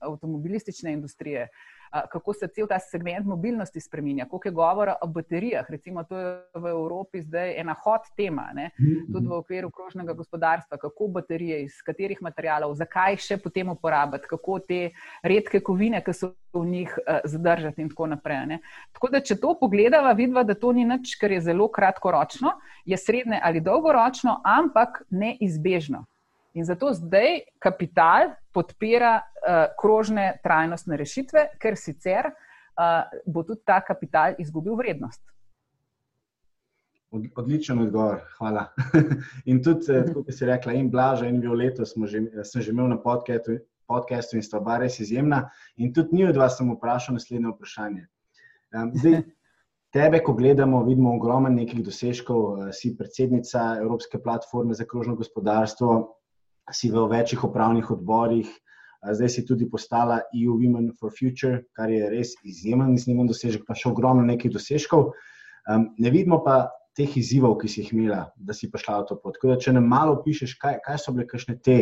avtomobilistične 0.01 0.93
industrije? 0.93 1.49
Uh, 1.51 1.82
kako 2.13 2.33
se 2.33 2.49
cel 2.49 2.67
ta 2.67 2.79
segment 2.79 3.27
mobilnosti 3.27 3.81
spremenja, 3.81 4.27
koliko 4.29 4.49
je 4.49 4.53
govora 4.53 4.95
o 5.03 5.07
baterijah. 5.07 5.71
Recimo, 5.71 6.05
to 6.05 6.19
je 6.19 6.31
v 6.55 6.69
Evropi 6.69 7.23
zdaj 7.23 7.55
ena 7.61 7.75
hot 7.85 8.09
tema, 8.17 8.49
ne? 8.55 8.71
Tudi 9.13 9.27
v 9.27 9.39
okviru 9.39 9.71
krožnega 9.71 10.13
gospodarstva, 10.13 10.77
kako 10.77 11.09
baterije, 11.09 11.63
iz 11.65 11.83
katerih 11.85 12.23
materijalov, 12.23 12.75
zakaj 12.75 13.17
še 13.17 13.37
potem 13.43 13.69
uporabiti, 13.69 14.29
kako 14.31 14.59
te 14.65 14.81
redke 15.23 15.61
kovine, 15.61 16.01
ki 16.05 16.15
so 16.17 16.33
v 16.53 16.65
njih, 16.69 16.95
zadržati 17.25 17.83
in 17.83 17.89
tako 17.89 18.07
naprej. 18.07 18.47
Ne? 18.47 18.59
Tako 18.93 19.09
da, 19.13 19.21
če 19.21 19.39
to 19.41 19.55
pogledava, 19.61 20.13
vidva, 20.17 20.45
da 20.45 20.55
to 20.55 20.73
ni 20.73 20.85
nič, 20.85 21.17
kar 21.21 21.33
je 21.33 21.41
zelo 21.41 21.69
kratkoročno, 21.73 22.57
je 22.85 22.97
srednje 22.97 23.41
ali 23.43 23.61
dolgoročno, 23.61 24.41
ampak 24.45 25.03
neizbežno. 25.11 26.05
In 26.53 26.65
zato 26.65 26.93
zdaj 26.93 27.39
kapital 27.59 28.35
podpira 28.53 29.17
uh, 29.17 29.73
krožne 29.81 30.35
trajnostne 30.45 30.97
rešitve, 31.01 31.47
ker 31.61 31.79
sicer 31.81 32.29
uh, 32.29 33.09
bo 33.27 33.45
tudi 33.49 33.65
ta 33.65 33.81
kapital 33.81 34.37
izgubil 34.39 34.77
vrednost. 34.77 35.23
Odličen 37.13 37.79
odgovor, 37.79 38.21
hvala. 38.39 38.67
in 39.51 39.61
tudi, 39.65 39.93
eh, 39.93 40.07
kot 40.15 40.31
si 40.33 40.47
rekla, 40.49 40.73
in 40.73 40.89
Blaža, 40.91 41.27
in 41.29 41.41
Violeto 41.41 41.85
že, 41.85 42.23
sem 42.45 42.63
že 42.63 42.73
imel 42.73 42.89
na 42.89 42.97
podcastu, 42.97 43.59
podcastu 43.89 44.37
in 44.37 44.43
oba 44.57 44.79
res 44.81 45.01
izjemna. 45.01 45.51
In 45.77 45.93
tudi 45.93 46.17
njih 46.17 46.33
dva 46.33 46.49
sem 46.49 46.73
vprašal 46.73 47.17
naslednje 47.17 47.53
vprašanje. 47.53 48.07
Um, 48.73 48.93
zdaj, 48.97 49.23
tebe, 49.97 50.23
ko 50.25 50.33
gledamo, 50.33 50.85
vidimo 50.85 51.13
ogromno 51.17 51.49
nekih 51.53 51.85
dosežkov, 51.85 52.73
si 52.73 52.97
predsednica 52.97 53.77
Evropske 53.81 54.19
platforme 54.19 54.75
za 54.75 54.89
krožno 54.89 55.15
gospodarstvo, 55.17 56.17
si 56.71 56.91
v 56.93 57.07
večjih 57.11 57.43
upravnih 57.45 57.91
odborih, 57.91 58.51
zdaj 59.03 59.29
si 59.29 59.47
tudi 59.47 59.67
postala 59.71 60.21
EU 60.31 60.55
Women 60.61 60.93
for 60.99 61.11
Future, 61.11 61.65
kar 61.75 61.91
je 61.91 62.07
res 62.11 62.37
izjemen, 62.47 62.95
izjemen 62.95 63.27
dosežek, 63.27 63.67
pa 63.67 63.75
še 63.75 63.91
ogromno 63.91 64.23
nekih 64.27 64.53
dosežkov. 64.55 65.11
Um, 65.67 65.91
ne 65.99 66.11
vidimo 66.11 66.39
pa 66.45 66.71
teh 66.97 67.17
izzivov, 67.17 67.57
ki 67.61 67.71
si 67.71 67.83
jih 67.83 67.93
imela, 67.97 68.27
da 68.37 68.55
si 68.55 68.71
prišla 68.71 69.03
v 69.03 69.09
to 69.09 69.17
pot. 69.23 69.39
Da, 69.43 69.57
če 69.59 69.75
nam 69.75 69.89
malo 69.89 70.19
pišeš, 70.23 70.55
kaj, 70.61 70.79
kaj 70.85 71.01
so 71.01 71.15
bile 71.17 71.57
te, 71.65 71.79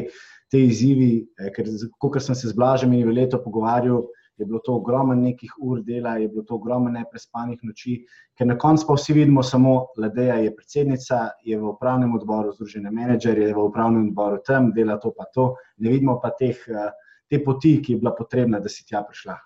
te 0.50 0.62
izzivi, 0.62 1.26
eh, 1.40 1.50
ker 1.54 1.68
kot 1.98 2.20
sem 2.22 2.38
se 2.38 2.48
z 2.48 2.56
Blažem 2.56 2.94
in 2.94 3.06
Veleto 3.08 3.42
pogovarjal 3.42 4.06
je 4.41 4.47
bilo 4.47 4.61
to 4.64 4.74
ogromno 4.76 5.14
nekih 5.14 5.53
ur 5.62 5.82
dela, 5.82 6.16
je 6.16 6.28
bilo 6.28 6.43
to 6.43 6.55
ogromno 6.55 6.91
neprespanih 6.91 7.59
noči, 7.62 7.99
ker 8.38 8.47
na 8.47 8.57
koncu 8.59 8.86
pa 8.88 8.97
vsi 8.97 9.12
vidimo 9.12 9.43
samo, 9.43 9.74
da 9.97 10.22
je 10.22 10.55
predsednica, 10.57 11.20
je 11.45 11.59
v 11.59 11.68
upravnem 11.74 12.14
odboru 12.14 12.53
združene 12.53 12.91
menedžerje, 12.91 13.49
je 13.49 13.55
v 13.55 13.68
upravnem 13.68 14.09
odboru 14.09 14.41
tam, 14.47 14.72
dela 14.72 14.99
to 14.99 15.12
pa 15.16 15.28
to, 15.34 15.55
ne 15.78 15.91
vidimo 15.91 16.18
pa 16.22 16.30
teh, 16.38 16.57
eh, 16.68 16.91
te 17.30 17.45
poti, 17.45 17.78
ki 17.82 17.93
je 17.93 18.03
bila 18.03 18.14
potrebna, 18.16 18.61
da 18.61 18.68
si 18.68 18.84
tja 18.86 19.05
prišla. 19.07 19.38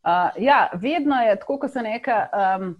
Uh, 0.00 0.32
ja, 0.40 0.70
vedno 0.80 1.18
je 1.20 1.36
tako, 1.36 1.58
ko 1.58 1.68
se 1.68 1.82
nekaj. 1.82 2.28
Um, 2.32 2.74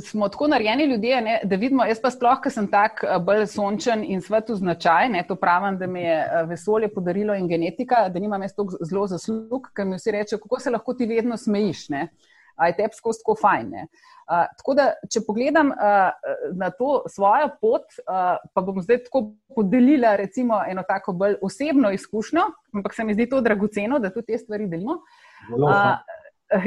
smo 0.00 0.28
tako 0.28 0.48
narejeni 0.48 0.84
ljudje, 0.84 1.20
ne, 1.20 1.40
da 1.44 1.56
vidimo, 1.56 1.84
jaz 1.84 2.00
pa 2.02 2.10
sploh, 2.10 2.40
ker 2.42 2.52
sem 2.52 2.68
tak 2.70 3.02
eh, 3.04 3.18
bolj 3.24 3.46
sončen 3.52 4.04
in 4.04 4.22
svetu 4.22 4.56
značaj, 4.56 5.08
ne, 5.14 5.24
to 5.28 5.36
pravim, 5.36 5.78
da 5.78 5.86
mi 5.86 6.02
je 6.02 6.16
eh, 6.18 6.42
vesolje 6.48 6.88
podarilo 6.94 7.34
in 7.34 7.48
genetika, 7.48 8.08
da 8.08 8.18
nimam 8.18 8.42
jaz 8.42 8.54
tako 8.56 8.78
zelo 8.80 9.06
zaslug, 9.06 9.70
ker 9.74 9.86
mi 9.86 9.98
vsi 9.98 10.14
reče, 10.18 10.38
kako 10.42 10.60
se 10.60 10.70
lahko 10.70 10.94
ti 10.94 11.06
vedno 11.06 11.36
smejiš, 11.36 11.88
ne, 11.94 12.08
a 12.56 12.66
je 12.66 12.76
tebi 12.76 12.94
skozi 12.96 13.22
tako 13.22 13.36
fajn. 13.40 13.68
Ne. 13.70 13.88
Uh, 14.28 14.44
tako 14.60 14.74
da, 14.76 14.84
če 15.08 15.22
pogledam 15.24 15.70
uh, 15.72 16.32
na 16.52 16.68
to 16.76 16.98
svojo 17.08 17.46
pot, 17.62 17.86
uh, 18.02 18.34
pa 18.52 18.60
bom 18.60 18.82
zdaj 18.84 18.98
tako 19.06 19.22
podelila 19.56 20.16
recimo 20.20 20.58
eno 20.68 20.82
tako 20.84 21.14
bolj 21.16 21.38
osebno 21.42 21.94
izkušnjo, 21.96 22.44
ampak 22.76 22.94
se 22.94 23.06
mi 23.08 23.16
zdi 23.16 23.28
to 23.30 23.40
dragoceno, 23.40 24.02
da 24.04 24.10
tudi 24.12 24.34
te 24.34 24.38
stvari 24.42 24.66
delimo. 24.68 24.98
Uh, 25.48 25.96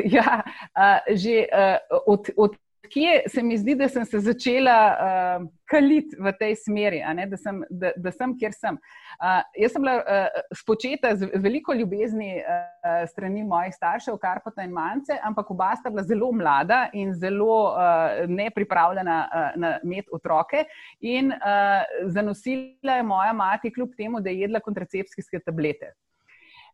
ja, 0.05 0.41
uh, 0.81 1.13
že 1.13 1.45
uh, 1.53 2.01
od, 2.07 2.33
od 2.37 2.57
kje 2.89 3.23
se 3.27 3.43
mi 3.43 3.57
zdi, 3.57 3.75
da 3.75 3.87
sem 3.89 4.05
se 4.05 4.19
začela 4.19 4.77
uh, 4.91 5.45
kaliti 5.69 6.17
v 6.19 6.31
tej 6.39 6.55
smeri, 6.63 7.01
ne, 7.15 7.27
da, 7.29 7.37
sem, 7.37 7.61
da, 7.69 7.91
da 7.95 8.11
sem, 8.11 8.33
kjer 8.39 8.55
sem. 8.55 8.77
Uh, 9.21 9.41
jaz 9.59 9.75
sem 9.75 9.83
bila 9.83 9.95
uh, 10.01 10.41
spočeta 10.57 11.13
z 11.15 11.29
veliko 11.43 11.75
ljubezni 11.77 12.33
uh, 12.41 13.03
strani 13.11 13.43
mojih 13.47 13.75
staršev, 13.75 14.17
Karpata 14.21 14.65
in 14.65 14.73
Mance, 14.75 15.17
ampak 15.23 15.51
oba 15.53 15.71
sta 15.79 15.93
bila 15.93 16.03
zelo 16.07 16.31
mlada 16.35 16.83
in 16.97 17.13
zelo 17.13 17.59
uh, 17.71 18.25
nepripravljena 18.27 19.17
uh, 19.27 19.49
na 19.61 19.75
imeti 19.83 20.09
otroke. 20.11 20.65
In 20.99 21.31
uh, 21.35 22.09
zanosila 22.09 22.97
je 22.97 23.03
moja 23.03 23.33
mati, 23.33 23.73
kljub 23.73 23.95
temu, 23.97 24.19
da 24.21 24.29
je 24.29 24.47
jedla 24.47 24.59
kontracepcijske 24.59 25.39
tablete. 25.45 25.93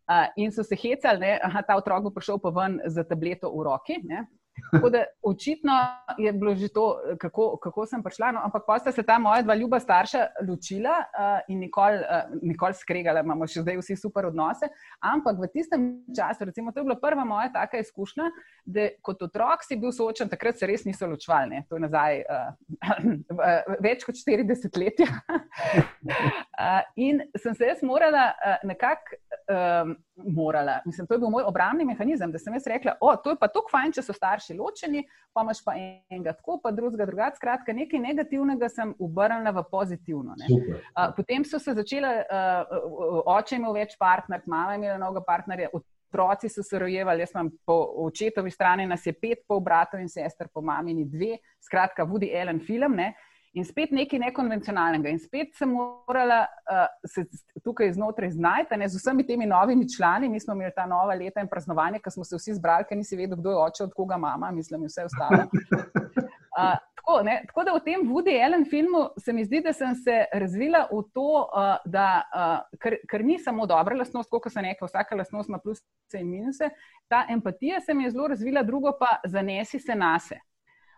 Uh, 0.07 0.29
in 0.39 0.53
so 0.55 0.63
se 0.63 0.75
hecali, 0.79 1.19
da 1.43 1.61
ta 1.67 1.75
otrok 1.75 2.05
bo 2.07 2.15
prišel 2.15 2.39
pa 2.39 2.53
ven 2.55 2.79
z 2.87 3.03
tableto 3.03 3.51
v 3.51 3.65
roki. 3.67 3.99
Ne? 4.07 4.23
Tako 4.71 4.89
da 4.89 5.03
očitno 5.23 5.73
je 6.17 6.33
bilo 6.33 6.55
že 6.55 6.67
to, 6.73 6.85
kako, 7.19 7.57
kako 7.57 7.85
sem 7.85 8.03
prišla. 8.03 8.31
No, 8.31 8.41
ampak 8.43 8.63
pa 8.67 8.79
sta 8.79 8.91
se 8.91 9.03
ta 9.03 9.19
moja 9.19 9.41
dva 9.41 9.55
ljuba 9.55 9.79
starša 9.79 10.25
ločila 10.47 10.95
uh, 10.99 11.39
in 11.47 11.59
nikoli 11.59 12.01
uh, 12.01 12.33
nikol 12.41 12.73
skregala, 12.73 13.23
imamo 13.23 13.47
še 13.47 13.63
zdaj 13.63 13.79
vsi 13.81 13.97
super 13.99 14.27
odnose. 14.29 14.69
Ampak 14.99 15.39
v 15.39 15.49
tistem 15.53 15.87
času, 16.15 16.49
recimo, 16.49 16.71
to 16.71 16.81
je 16.81 16.87
bila 16.89 16.99
prva 16.99 17.25
moja 17.25 17.51
taka 17.53 17.81
izkušnja, 17.83 18.31
da 18.65 18.89
kot 19.01 19.21
otrok 19.27 19.63
si 19.63 19.77
bil 19.79 19.93
soočen, 19.95 20.29
takrat 20.29 20.59
se 20.59 20.67
res 20.67 20.85
niso 20.87 21.07
ločvali. 21.07 21.63
To 21.69 21.79
je 21.79 21.85
nazaj 21.85 22.23
uh, 22.25 23.77
več 23.83 24.03
kot 24.07 24.19
40 24.19 24.81
let. 24.81 25.05
uh, 25.05 26.81
in 26.95 27.23
sem 27.37 27.55
se 27.55 27.71
jaz 27.71 27.85
morala 27.85 28.31
uh, 28.35 28.67
nekako. 28.67 29.21
Um, 29.47 29.95
morala. 30.25 30.79
Mislim, 30.85 31.07
to 31.07 31.13
je 31.13 31.19
bil 31.19 31.29
moj 31.29 31.43
obrambni 31.47 31.85
mehanizem, 31.85 32.31
da 32.31 32.39
sem 32.39 32.53
jaz 32.53 32.67
rekla, 32.67 32.95
o, 33.01 33.15
to 33.15 33.33
je 33.33 33.39
pa 33.39 33.47
tako 33.47 33.71
fajn, 33.71 33.93
če 33.97 34.03
so 34.05 34.15
starši 34.15 34.57
ločeni, 34.57 35.03
pa 35.33 35.43
imaš 35.45 35.61
pa 35.65 35.75
enega 35.77 36.33
tako, 36.37 36.59
pa 36.63 36.71
drugega 36.71 37.05
drugače. 37.05 37.37
Skratka, 37.37 37.75
nekaj 37.75 38.01
negativnega 38.01 38.69
sem 38.73 38.95
obrnila 38.99 39.53
v 39.59 39.65
pozitivno. 39.71 40.37
Uh, 40.37 41.11
potem 41.17 41.45
so 41.45 41.59
se 41.61 41.75
začele, 41.77 42.13
uh, 42.25 43.29
oče 43.37 43.59
imel 43.59 43.77
več 43.77 43.97
partnerk, 43.99 44.47
mama 44.49 44.77
imela 44.79 44.97
mnogo 44.97 45.23
partnerjev, 45.27 45.73
od 45.73 45.85
otroci 46.07 46.49
so 46.49 46.63
se 46.63 46.79
rojevali, 46.79 47.19
jaz 47.19 47.31
imam 47.35 47.49
po 47.65 47.75
očetovi 47.97 48.51
strani, 48.51 48.85
nas 48.87 49.05
je 49.05 49.13
pet, 49.13 49.43
pol 49.47 49.59
bratov 49.59 49.99
in 49.99 50.09
sester, 50.09 50.47
po 50.53 50.61
mamini 50.61 51.05
dve, 51.05 51.37
skratka, 51.59 52.05
Woody 52.05 52.31
Allen 52.41 52.59
film. 52.59 52.95
Ne? 52.95 53.13
In 53.57 53.65
spet 53.65 53.91
nekaj 53.95 54.19
nekonvencionalnega. 54.21 55.09
In 55.09 55.19
spet 55.19 55.55
sem 55.57 55.71
morala 55.73 56.43
uh, 56.45 56.83
se 57.09 57.23
tukaj 57.65 57.89
znotraj 57.95 58.35
znajti 58.35 58.77
ne, 58.77 58.89
z 58.89 58.99
vsemi 59.01 59.25
temi 59.25 59.47
novimi 59.49 59.87
člani. 59.89 60.29
Mi 60.29 60.39
smo 60.39 60.53
imeli 60.53 60.75
ta 60.75 60.85
nova 60.85 61.15
leta 61.17 61.41
in 61.41 61.49
praznovanje, 61.49 62.01
ko 62.03 62.13
smo 62.13 62.25
se 62.27 62.37
vsi 62.37 62.57
zbrali, 62.59 62.85
ker 62.89 62.99
nisi 62.99 63.17
vedel, 63.17 63.39
kdo 63.39 63.55
je 63.55 63.63
oče, 63.63 63.87
od 63.87 63.95
koga 63.97 64.19
mama, 64.21 64.51
mislim, 64.53 64.85
in 64.85 64.91
vse 64.91 65.07
ostalo. 65.07 65.47
Uh, 65.47 66.75
tako, 66.99 67.17
tako 67.47 67.63
da 67.65 67.73
v 67.73 67.81
tem 67.87 68.03
Woody 68.11 68.35
Allen 68.45 68.65
filmu 68.69 69.07
se 69.17 69.33
mi 69.33 69.45
zdi, 69.45 69.63
da 69.65 69.73
sem 69.73 69.95
se 69.95 70.19
razvila 70.33 70.83
v 70.91 71.01
to, 71.15 71.29
uh, 71.47 71.71
da 71.85 72.09
uh, 72.29 72.77
ker, 72.83 72.99
ker 73.09 73.25
ni 73.25 73.39
samo 73.41 73.65
dobra 73.65 73.97
lastnost, 73.97 74.29
kot 74.29 74.51
se 74.53 74.61
reče, 74.61 74.85
vsaka 74.85 75.17
lastnost 75.17 75.49
ima 75.49 75.57
plus 75.63 75.81
in 76.13 76.29
minuse. 76.29 76.69
Ta 77.09 77.25
empatija 77.29 77.81
se 77.81 77.97
mi 77.97 78.05
je 78.05 78.13
zelo 78.13 78.27
razvila, 78.35 78.63
drugo 78.63 78.93
pa 78.99 79.17
zanesi 79.25 79.79
se 79.79 79.95
nase. 79.95 80.37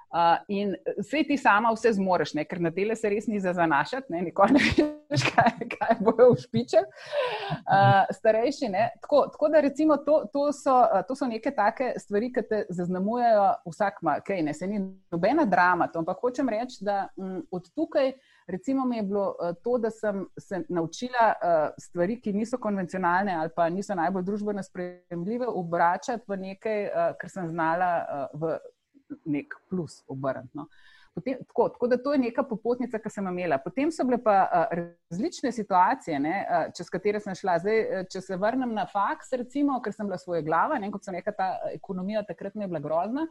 Uh, 0.10 0.38
in 0.48 0.76
vse 0.98 1.24
ti 1.28 1.38
sama 1.38 1.70
vse 1.76 1.92
zmoriš, 1.94 2.34
ne? 2.34 2.46
ker 2.50 2.62
na 2.62 2.72
dele 2.74 2.96
se 2.98 3.10
res 3.10 3.28
ni 3.30 3.40
za 3.40 3.54
zanašati, 3.54 4.10
ne? 4.10 4.24
nikoli 4.30 4.56
ne 4.58 4.62
veš, 5.10 5.26
kaj, 5.34 5.68
kaj 5.76 6.00
bojo 6.02 6.32
ušpiče. 6.34 6.82
Uh, 6.82 8.10
starejši. 8.18 8.72
Tako, 9.02 9.28
tako 9.34 9.50
da 9.54 9.62
recimo 9.62 9.98
to, 9.98 10.24
to, 10.34 10.48
so, 10.54 10.80
to 11.08 11.16
so 11.16 11.30
neke 11.30 11.54
take 11.54 11.94
stvari, 12.02 12.32
ki 12.34 12.42
te 12.50 12.64
zaznamujejo 12.70 13.46
vsak, 13.70 14.02
kaj 14.26 14.42
ne, 14.42 14.54
se 14.54 14.68
ni 14.68 14.82
nobena 15.12 15.46
drama. 15.46 15.88
To, 15.94 16.02
ampak 16.02 16.18
hočem 16.26 16.50
reči, 16.50 16.82
da 16.82 17.08
m, 17.18 17.26
mm, 17.26 17.46
od 17.52 17.70
tukaj 17.76 18.14
recimo 18.50 18.86
mi 18.86 18.98
je 18.98 19.04
bilo 19.04 19.28
uh, 19.30 19.56
to, 19.64 19.78
da 19.78 19.92
sem 19.92 20.26
se 20.40 20.64
naučila 20.70 21.34
uh, 21.34 21.70
stvari, 21.78 22.18
ki 22.22 22.34
niso 22.34 22.58
konvencionalne 22.58 23.34
ali 23.34 23.50
pa 23.56 23.70
niso 23.70 23.96
najbolj 23.96 24.24
družbeno 24.24 24.64
sprejemljive, 24.64 25.48
obračati 25.48 26.24
v 26.28 26.38
nekaj, 26.38 26.86
uh, 26.86 27.14
kar 27.22 27.30
sem 27.30 27.48
znala 27.48 27.94
uh, 28.02 28.42
v 28.42 28.58
nek 29.26 29.54
plus 29.70 30.04
obrniti. 30.08 30.58
No. 30.58 30.68
Tako, 31.26 31.70
tako 31.70 31.88
da 31.88 31.98
to 31.98 32.14
je 32.14 32.20
neka 32.20 32.44
popotnica, 32.44 33.00
ki 33.00 33.10
sem 33.12 33.28
imela. 33.28 33.58
Potem 33.64 33.92
so 33.92 34.06
bile 34.08 34.20
pa 34.24 34.36
uh, 34.46 34.82
različne 35.10 35.52
situacije, 35.52 36.20
ne, 36.20 36.36
uh, 36.46 36.74
čez 36.78 36.90
katere 36.90 37.20
sem 37.20 37.36
šla. 37.36 37.58
Zdaj, 37.60 37.80
če 38.14 38.22
se 38.24 38.38
vrnem 38.40 38.74
na 38.76 38.86
faks, 38.88 39.34
recimo, 39.42 39.80
ker 39.84 39.96
sem 39.96 40.08
bila 40.08 40.20
svoje 40.22 40.46
glave, 40.46 40.80
ne, 40.80 40.92
kot 40.94 41.06
sem 41.06 41.18
rekla, 41.18 41.34
ta 41.36 41.50
ekonomija 41.74 42.24
takrat 42.28 42.56
mi 42.56 42.64
je 42.64 42.72
bila 42.72 42.84
grozna. 42.84 43.28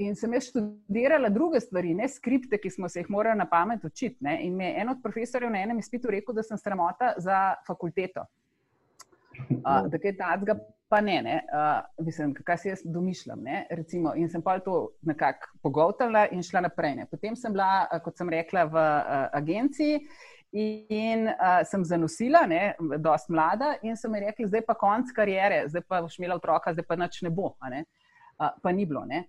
In 0.00 0.14
sem 0.16 0.32
jaz 0.32 0.46
študirala 0.48 1.28
druge 1.28 1.60
stvari, 1.60 1.92
ne 1.94 2.06
skripte, 2.08 2.56
ki 2.56 2.70
smo 2.72 2.88
se 2.88 3.02
jih 3.02 3.10
morali 3.12 3.36
na 3.36 3.44
pamet 3.50 3.84
učiti. 3.84 4.16
Ne. 4.24 4.38
In 4.46 4.56
mi 4.56 4.64
je 4.64 4.80
en 4.80 4.94
od 4.94 5.02
profesorjev 5.04 5.52
na 5.52 5.60
enem 5.60 5.82
izpitu 5.82 6.08
rekel, 6.10 6.34
da 6.34 6.42
sem 6.42 6.58
sramota 6.58 7.12
za 7.20 7.54
fakulteto. 7.66 8.24
Uh, 9.38 9.84
da 9.92 10.00
je 10.02 10.16
ta 10.16 10.32
zga 10.40 10.56
pa 10.88 11.00
ne, 11.00 11.22
ne. 11.22 11.36
Uh, 11.52 12.04
mislim, 12.06 12.34
kaj 12.34 12.58
si 12.58 12.68
jaz 12.68 12.82
domišljam. 12.84 13.44
Recimo, 13.70 14.14
in 14.16 14.28
sem 14.28 14.42
pa 14.42 14.58
to 14.64 14.88
nekako 15.02 15.52
pogovtala 15.62 16.26
in 16.32 16.42
šla 16.42 16.64
naprej. 16.68 16.94
Ne. 16.96 17.06
Potem 17.10 17.36
sem 17.36 17.52
bila, 17.52 17.86
kot 18.04 18.16
sem 18.16 18.28
rekla, 18.32 18.64
v 18.64 18.74
uh, 18.80 19.28
agenciji 19.36 20.00
in 20.52 21.28
uh, 21.28 21.60
sem 21.68 21.84
zanosila, 21.84 22.46
ne, 22.48 22.72
dost 23.04 23.28
mlada, 23.28 23.74
in 23.84 23.96
so 24.00 24.08
mi 24.08 24.20
rekli, 24.24 24.46
zdaj 24.48 24.64
pa 24.64 24.78
konc 24.80 25.12
karijere, 25.16 25.66
zdaj 25.68 25.84
pa 25.84 26.00
boš 26.02 26.16
imela 26.18 26.38
otroka, 26.40 26.72
zdaj 26.72 26.86
pa 26.88 26.96
nič 26.96 27.20
ne 27.26 27.32
bo. 27.36 27.52
Ne. 27.68 27.84
Uh, 28.38 28.54
pa 28.62 28.72
ni 28.72 28.86
bilo. 28.88 29.04
Ne. 29.04 29.26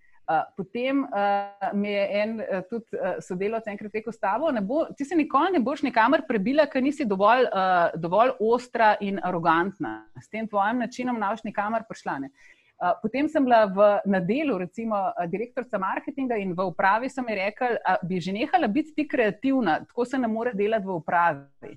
Potem 0.57 1.03
uh, 1.03 1.73
mi 1.73 1.89
je 1.89 2.21
en 2.21 2.35
uh, 2.37 2.59
tudi 2.69 2.85
uh, 2.93 3.17
sodelovec 3.17 3.65
enkrat 3.67 3.95
rekel: 3.97 4.13
Stavo, 4.13 4.51
bo, 4.61 4.83
ti 4.97 5.05
se 5.05 5.15
nikoli 5.17 5.55
ne 5.55 5.59
boš 5.59 5.81
nikamor 5.81 6.21
prebila, 6.27 6.67
ker 6.69 6.83
nisi 6.85 7.07
dovolj, 7.09 7.47
uh, 7.49 7.95
dovolj 7.97 8.35
ostra 8.39 8.91
in 9.01 9.17
arogantna. 9.23 9.95
S 10.21 10.29
tem 10.29 10.47
tvojim 10.47 10.83
načinom 10.85 11.17
naš 11.17 11.41
nikamor 11.43 11.87
prišla. 11.89 12.19
Ne. 12.21 12.29
Uh, 12.77 12.93
potem 13.01 13.25
sem 13.27 13.43
bila 13.43 13.65
v, 13.65 13.89
na 14.05 14.21
delu, 14.21 14.59
recimo, 14.61 15.01
direktorica 15.27 15.81
marketinga 15.81 16.37
in 16.37 16.53
v 16.53 16.69
upravi 16.69 17.09
so 17.09 17.25
mi 17.25 17.33
rekli, 17.35 17.73
da 17.81 17.97
bi 18.05 18.21
že 18.21 18.35
nehala 18.37 18.69
biti 18.69 18.93
ti 18.95 19.07
kreativna, 19.09 19.79
tako 19.89 20.05
se 20.05 20.17
ne 20.21 20.29
more 20.29 20.53
delati 20.53 20.85
v 20.85 20.99
upravi. 21.01 21.73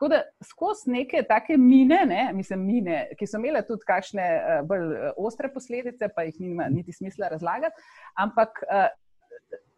Tako 0.00 0.08
da 0.14 0.22
skozi 0.48 0.90
neke 0.90 1.20
take 1.28 1.58
mine, 1.60 1.98
ne, 2.08 2.22
mislim, 2.32 2.62
mine, 2.64 3.02
ki 3.18 3.26
so 3.28 3.36
imele 3.36 3.60
tudi 3.68 3.84
kakšne 3.84 4.28
uh, 4.38 4.62
bolj 4.64 4.86
uh, 4.94 5.10
ostre 5.20 5.50
posledice, 5.52 6.08
pa 6.16 6.24
jih 6.24 6.38
nima 6.40 6.70
niti 6.72 6.94
smisla 6.96 7.28
razlagati, 7.28 7.84
ampak 8.16 8.62
uh, 8.64 8.86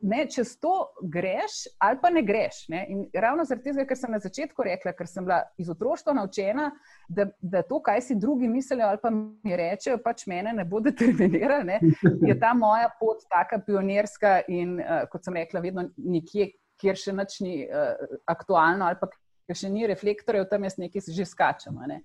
ne, 0.03 0.20
čez 0.31 0.53
to 0.62 0.75
greš 1.03 1.64
ali 1.83 1.99
pa 2.03 2.11
ne 2.14 2.23
greš. 2.23 2.68
Ne. 2.68 2.85
In 2.95 3.03
ravno 3.18 3.45
zaradi 3.45 3.73
tega, 3.73 3.89
ker 3.91 3.99
sem 3.99 4.14
na 4.14 4.23
začetku 4.23 4.62
rekla, 4.66 4.95
ker 4.95 5.11
sem 5.11 5.27
bila 5.27 5.41
iz 5.59 5.70
otroštva 5.75 6.14
naučena, 6.20 6.68
da, 7.09 7.27
da 7.41 7.66
to, 7.66 7.83
kaj 7.83 8.07
si 8.07 8.14
drugi 8.14 8.49
mislijo 8.49 8.87
ali 8.87 9.03
pa 9.03 9.11
mi 9.11 9.59
rečejo, 9.59 9.99
pač 10.05 10.27
mene 10.31 10.55
ne 10.55 10.64
bo 10.64 10.79
determiniralo, 10.87 11.81
je 12.29 12.39
ta 12.39 12.55
moja 12.55 12.95
pot 13.01 13.27
taka 13.27 13.59
pionirska 13.66 14.41
in, 14.47 14.79
uh, 14.79 15.03
kot 15.11 15.27
sem 15.27 15.43
rekla, 15.43 15.66
vedno 15.66 15.89
nekje. 15.97 16.53
Ker 16.83 16.97
še 16.99 17.12
nič 17.14 17.37
ni 17.45 17.53
uh, 17.62 17.93
aktualno, 18.27 18.89
ali 18.89 18.97
pa 18.99 19.07
ker 19.53 19.61
še 19.61 19.68
ni 19.68 19.84
reflektorjev, 19.88 20.48
tam 20.48 20.64
jaz 20.64 20.78
nekaj 20.80 21.12
že 21.12 21.28
skačem. 21.28 21.76
Ne. 21.86 22.00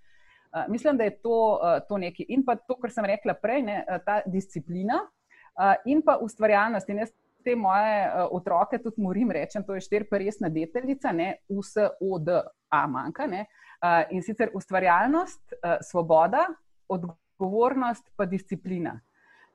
Uh, 0.52 0.68
mislim, 0.72 1.00
da 1.00 1.08
je 1.08 1.16
to, 1.24 1.38
uh, 1.56 1.80
to 1.88 2.00
nekaj. 2.02 2.28
In 2.36 2.44
pa 2.44 2.58
to, 2.60 2.76
kar 2.82 2.92
sem 2.92 3.08
rekla 3.08 3.38
prej, 3.40 3.64
ne, 3.64 3.80
ta 4.04 4.20
disciplina 4.28 5.00
uh, 5.00 5.74
in 5.88 6.04
pa 6.04 6.18
ustvarjalnost. 6.24 6.92
In 6.92 7.04
jaz 7.06 7.16
te 7.48 7.56
moje 7.56 8.28
otroke 8.36 8.82
tudi 8.84 9.00
morim 9.00 9.32
reči, 9.32 9.62
to 9.64 9.78
je 9.78 9.86
štirpa 9.86 10.20
resna 10.20 10.52
deteljica, 10.52 11.16
ne, 11.16 11.38
USOD, 11.48 12.34
A 12.68 12.84
manjka. 12.92 13.30
Uh, 13.32 14.04
in 14.12 14.24
sicer 14.26 14.52
ustvarjalnost, 14.58 15.56
svoboda, 15.88 16.48
odgovornost 16.92 18.10
pa 18.20 18.26
disciplina 18.28 18.98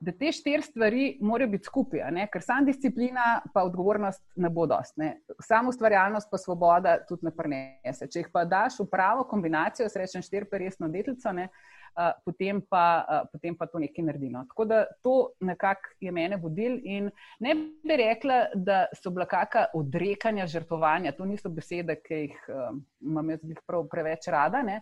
da 0.02 0.12
te 0.12 0.32
štiri 0.32 0.62
stvari 0.62 1.18
morajo 1.20 1.50
biti 1.52 1.68
skupaj, 1.70 2.00
ker 2.32 2.42
sama 2.42 2.66
disciplina 2.66 3.40
pa 3.54 3.62
odgovornost 3.62 4.22
ne 4.36 4.50
bo 4.50 4.66
dost. 4.66 4.96
Ne. 4.98 5.12
Samo 5.46 5.70
ustvarjalnost 5.70 6.30
pa 6.30 6.38
svoboda 6.38 6.96
tudi 7.08 7.28
ne 7.28 7.32
prenese. 7.36 8.08
Če 8.10 8.24
jih 8.24 8.32
pa 8.32 8.42
daš 8.44 8.80
v 8.82 8.88
pravo 8.90 9.22
kombinacijo, 9.30 9.86
srečen 9.88 10.24
štiri 10.26 10.48
pa 10.50 10.58
resno 10.58 10.88
detlico, 10.90 11.32
ne, 11.36 11.46
uh, 11.94 12.10
potem, 12.26 12.58
pa, 12.66 12.82
uh, 13.04 13.28
potem 13.30 13.54
pa 13.58 13.68
to 13.70 13.78
nekaj 13.82 14.08
naredi. 14.08 14.32
No. 14.34 14.42
Tako 14.50 14.66
da 14.72 14.80
to 15.06 15.14
nekako 15.40 15.94
je 16.00 16.14
mene 16.18 16.40
vodil 16.42 16.80
in 16.82 17.10
ne 17.38 17.54
bi 17.54 18.00
rekla, 18.02 18.42
da 18.54 18.84
so 18.98 19.14
bila 19.14 19.28
kakšna 19.30 19.68
odrekanja, 19.78 20.48
žrtvovanja. 20.50 21.14
To 21.14 21.30
niso 21.30 21.52
besede, 21.52 22.00
ki 22.02 22.24
jih 22.24 22.42
uh, 22.50 22.74
imam 23.06 23.30
jaz 23.36 23.46
prav 23.66 23.86
preveč 23.92 24.26
rada. 24.34 24.66
Ne. 24.66 24.80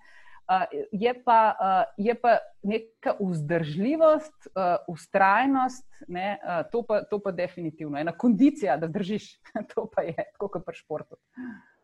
Je 0.92 1.12
pa, 1.24 1.54
uh, 1.54 2.04
je 2.04 2.14
pa 2.20 2.38
neka 2.62 3.14
vzdržljivost, 3.20 4.48
uh, 4.50 4.62
ustrajnost, 4.88 5.86
ne, 6.08 6.38
uh, 6.42 6.64
to, 6.72 6.82
pa, 6.88 7.02
to 7.10 7.20
pa 7.22 7.30
definitivno, 7.32 7.98
ena 7.98 8.12
kondicija, 8.12 8.76
da 8.76 8.88
držiš. 8.90 9.28
to 9.74 9.86
pa 9.94 10.02
je, 10.02 10.24
kot 10.38 10.64
pri 10.66 10.76
športu. 10.76 11.20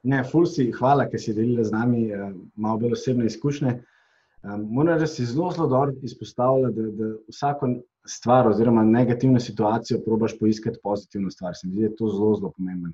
Ne, 0.02 0.24
Fulsi, 0.24 0.70
hvala, 0.74 1.06
ker 1.10 1.22
si 1.22 1.34
delila 1.34 1.64
z 1.64 1.74
nami 1.74 2.08
uh, 2.10 2.32
malo 2.54 2.82
bolj 2.82 2.98
osebne 2.98 3.30
izkušnje. 3.30 3.76
Um, 4.42 4.66
Moram 4.70 4.94
reči, 4.94 5.00
da 5.00 5.06
si 5.14 5.26
zelo, 5.26 5.50
zelo 5.54 5.68
dobro 5.70 5.94
izpostavila, 6.02 6.70
da, 6.74 6.90
da 6.90 7.14
vsako 7.30 7.70
stvar 8.06 8.48
oziroma 8.50 8.82
negativno 8.84 9.40
situacijo 9.40 10.02
probaš 10.04 10.38
poiskati 10.38 10.78
pozitivno 10.82 11.30
stvar. 11.30 11.54
Se 11.54 11.66
mi 11.66 11.72
zdi, 11.72 11.86
da 11.86 11.86
je 11.86 11.96
to 11.96 12.10
zelo, 12.10 12.34
zelo 12.34 12.52
pomembno 12.56 12.92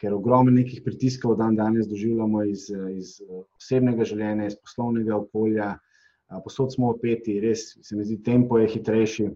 ker 0.00 0.14
ogromno 0.14 0.52
nekih 0.54 0.82
pritiskov 0.84 1.36
dan 1.36 1.56
danes 1.56 1.88
doživljamo 1.90 2.44
iz, 2.46 2.68
iz 2.94 3.16
osebnega 3.58 4.06
življenja, 4.06 4.46
iz 4.46 4.54
poslovnega 4.62 5.16
okolja, 5.16 5.72
posod 6.44 6.74
smo 6.74 6.92
opeti, 6.94 7.40
res 7.42 7.72
se 7.82 7.96
mi 7.96 8.06
zdi, 8.06 8.20
tempo 8.22 8.60
je 8.62 8.70
hitrejši. 8.76 9.28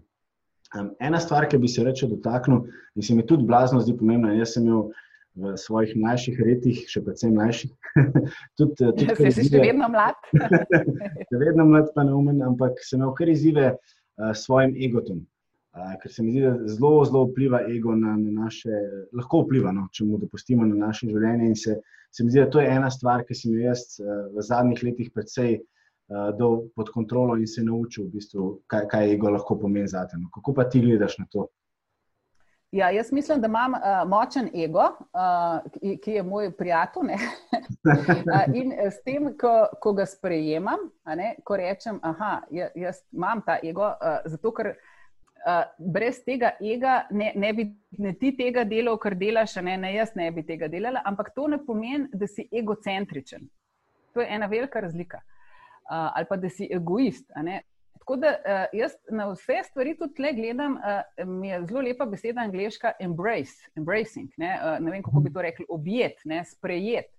Ena 1.03 1.19
stvar, 1.19 1.49
ki 1.51 1.59
bi 1.59 1.67
se 1.67 1.83
reče 1.83 2.07
dotaknil 2.07 2.63
in 2.95 3.03
se 3.03 3.15
mi 3.15 3.25
tudi 3.27 3.43
blazno 3.47 3.81
zdi 3.83 3.95
pomembna, 3.99 4.31
jaz 4.37 4.55
sem 4.55 4.69
imel 4.69 4.87
v 5.35 5.55
svojih 5.59 5.91
mlajših 5.99 6.39
letih, 6.43 6.79
še 6.91 7.03
predvsem 7.03 7.35
mlajših. 7.35 7.71
tudi, 8.59 8.75
tudi 8.79 9.07
ja, 9.07 9.31
si 9.35 9.47
še 9.47 9.63
vedno 9.63 9.87
mlad. 9.91 10.31
še 11.27 11.39
vedno 11.43 11.67
mlad, 11.67 11.91
pa 11.95 12.07
ne 12.07 12.15
umen, 12.15 12.39
ampak 12.43 12.79
sem 12.87 12.99
imel 12.99 13.13
kar 13.19 13.31
izzive 13.31 13.67
s 13.71 13.75
uh, 14.19 14.33
svojim 14.35 14.75
egotom 14.79 15.23
ker 15.71 16.11
se 16.11 16.23
mi 16.23 16.31
zdi, 16.31 16.41
da 16.41 16.67
zelo, 16.67 17.05
zelo 17.05 17.25
vpliva 17.29 17.61
ego 17.69 17.95
na, 17.95 18.15
na 18.17 18.43
naše, 18.43 18.81
lahko 19.15 19.45
vpliva, 19.45 19.71
no, 19.71 19.87
če 19.93 20.05
mu 20.05 20.19
dopustimo 20.19 20.67
na 20.67 20.87
naše 20.87 21.07
življenje. 21.07 21.47
In 21.47 21.55
se, 21.55 21.77
se 22.11 22.25
mi 22.25 22.33
zdi, 22.33 22.41
da 22.43 22.49
to 22.51 22.59
je 22.59 22.73
ena 22.73 22.91
stvar, 22.91 23.23
ki 23.27 23.37
sem 23.37 23.55
jo 23.55 23.69
jaz 23.69 23.85
v 24.35 24.43
zadnjih 24.43 24.83
letih 24.89 25.13
predvsej 25.15 25.61
uh, 25.61 26.29
dal 26.35 26.61
pod 26.75 26.91
kontrolo 26.91 27.39
in 27.39 27.47
se 27.47 27.63
naučil, 27.63 28.09
v 28.09 28.17
bistvu, 28.17 28.51
kaj, 28.67 28.85
kaj 28.91 29.15
ego 29.15 29.31
lahko 29.31 29.59
pomeni 29.63 29.87
za 29.87 30.03
te. 30.07 30.19
No. 30.19 30.27
Kako 30.35 30.57
pa 30.59 30.67
ti 30.67 30.83
gledaš 30.83 31.17
na 31.23 31.27
to? 31.31 31.47
Ja, 32.71 32.87
jaz 32.91 33.09
mislim, 33.11 33.41
da 33.43 33.47
imam 33.47 33.73
uh, 33.73 34.03
močen 34.07 34.47
ego, 34.55 34.83
uh, 35.11 35.71
ki, 35.73 35.97
ki 36.03 36.19
je 36.19 36.23
moj 36.23 36.51
prijatelj. 36.55 37.15
uh, 37.15 38.45
in 38.59 38.71
s 38.75 39.03
tem, 39.03 39.33
ko, 39.39 39.67
ko 39.83 39.93
ga 39.95 40.05
sprejemam, 40.07 40.87
ne, 41.15 41.35
ko 41.43 41.59
rečem, 41.59 41.99
da 42.03 42.41
ja, 42.51 42.69
jaz 42.75 43.03
imam 43.11 43.43
ta 43.45 43.59
ego, 43.63 43.87
uh, 43.87 44.23
zato 44.31 44.51
ker 44.55 44.71
uh, 44.75 44.90
uh, 45.47 45.63
brez 45.93 46.21
tega 46.25 46.53
ega 46.61 47.05
ne, 47.11 47.31
ne 47.35 47.53
bi 47.53 47.67
ne 47.99 48.13
ti 48.19 48.31
tega 48.37 48.63
delal, 48.67 48.97
kar 49.01 49.15
delaš, 49.17 49.57
ne, 49.65 49.77
ne 49.77 49.93
jaz 49.95 50.15
ne 50.15 50.29
bi 50.31 50.43
tega 50.47 50.69
delala, 50.71 51.03
ampak 51.05 51.33
to 51.35 51.47
ne 51.51 51.59
pomeni, 51.65 52.07
da 52.13 52.27
si 52.27 52.47
egocentričen. 52.51 53.47
To 54.13 54.21
je 54.21 54.27
ena 54.29 54.49
velika 54.51 54.81
razlika. 54.83 55.21
Uh, 55.91 56.09
ali 56.15 56.27
pa 56.29 56.37
da 56.37 56.49
si 56.49 56.67
egoist. 56.71 57.31
Tako 58.01 58.15
da 58.17 58.31
jaz 58.73 58.95
na 59.13 59.27
vse 59.29 59.59
stvari 59.67 59.93
tudi 59.97 60.15
tle 60.17 60.31
gledam, 60.33 60.77
mi 61.25 61.51
je 61.51 61.59
zelo 61.69 61.83
lepa 61.85 62.05
beseda 62.09 62.41
angliška 62.41 62.95
embrace, 62.99 63.69
embracing. 63.77 64.31
Ne, 64.41 64.55
ne 64.79 64.91
vem, 64.91 65.03
kako 65.05 65.21
bi 65.21 65.33
to 65.33 65.43
rekli, 65.45 65.65
objet, 65.69 66.23
ne, 66.25 66.41
sprejet. 66.45 67.11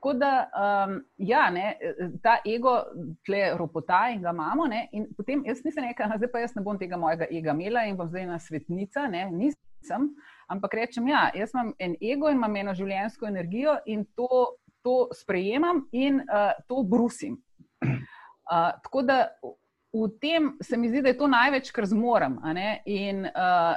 Tako 0.00 0.12
da, 0.12 0.48
um, 0.56 1.02
ja, 1.16 1.50
ne, 1.50 1.74
ta 2.22 2.38
ego, 2.48 2.72
tle 3.26 3.50
ropota 3.58 4.06
in 4.08 4.22
ga 4.22 4.30
imamo. 4.32 4.64
Ne, 4.66 4.86
in 4.96 5.04
potem 5.16 5.42
jaz 5.44 5.58
nisem 5.64 5.84
rekel, 5.84 6.14
zdaj 6.16 6.30
pa 6.32 6.40
jaz 6.40 6.54
ne 6.56 6.62
bom 6.64 6.78
tega 6.80 6.96
mojega 6.96 7.26
ega 7.28 7.52
imela 7.52 7.82
in 7.84 7.98
bom 7.98 8.08
zdaj 8.08 8.24
na 8.30 8.38
svetnica. 8.40 9.04
Ne, 9.12 9.26
nisem, 9.28 10.06
ampak 10.48 10.78
rečem, 10.78 11.10
ja, 11.12 11.26
jaz 11.36 11.52
imam 11.52 11.74
en 11.76 11.98
ego 12.00 12.30
in 12.32 12.40
imam 12.40 12.56
eno 12.56 12.72
življenjsko 12.78 13.28
energijo 13.28 13.74
in 13.92 14.06
to, 14.16 14.38
to 14.80 14.94
sprejemam 15.18 15.82
in 15.92 16.22
uh, 16.24 16.54
to 16.64 16.80
brusim. 16.80 17.36
Uh, 17.84 18.70
tako 18.80 19.02
da 19.04 19.18
v 19.92 20.08
tem 20.22 20.54
se 20.64 20.78
mi 20.80 20.88
zdi, 20.88 21.02
da 21.04 21.12
je 21.12 21.18
to 21.18 21.28
največ, 21.28 21.68
kar 21.76 21.84
zmorem. 21.84 22.38
In 22.88 23.26
uh, 23.28 23.76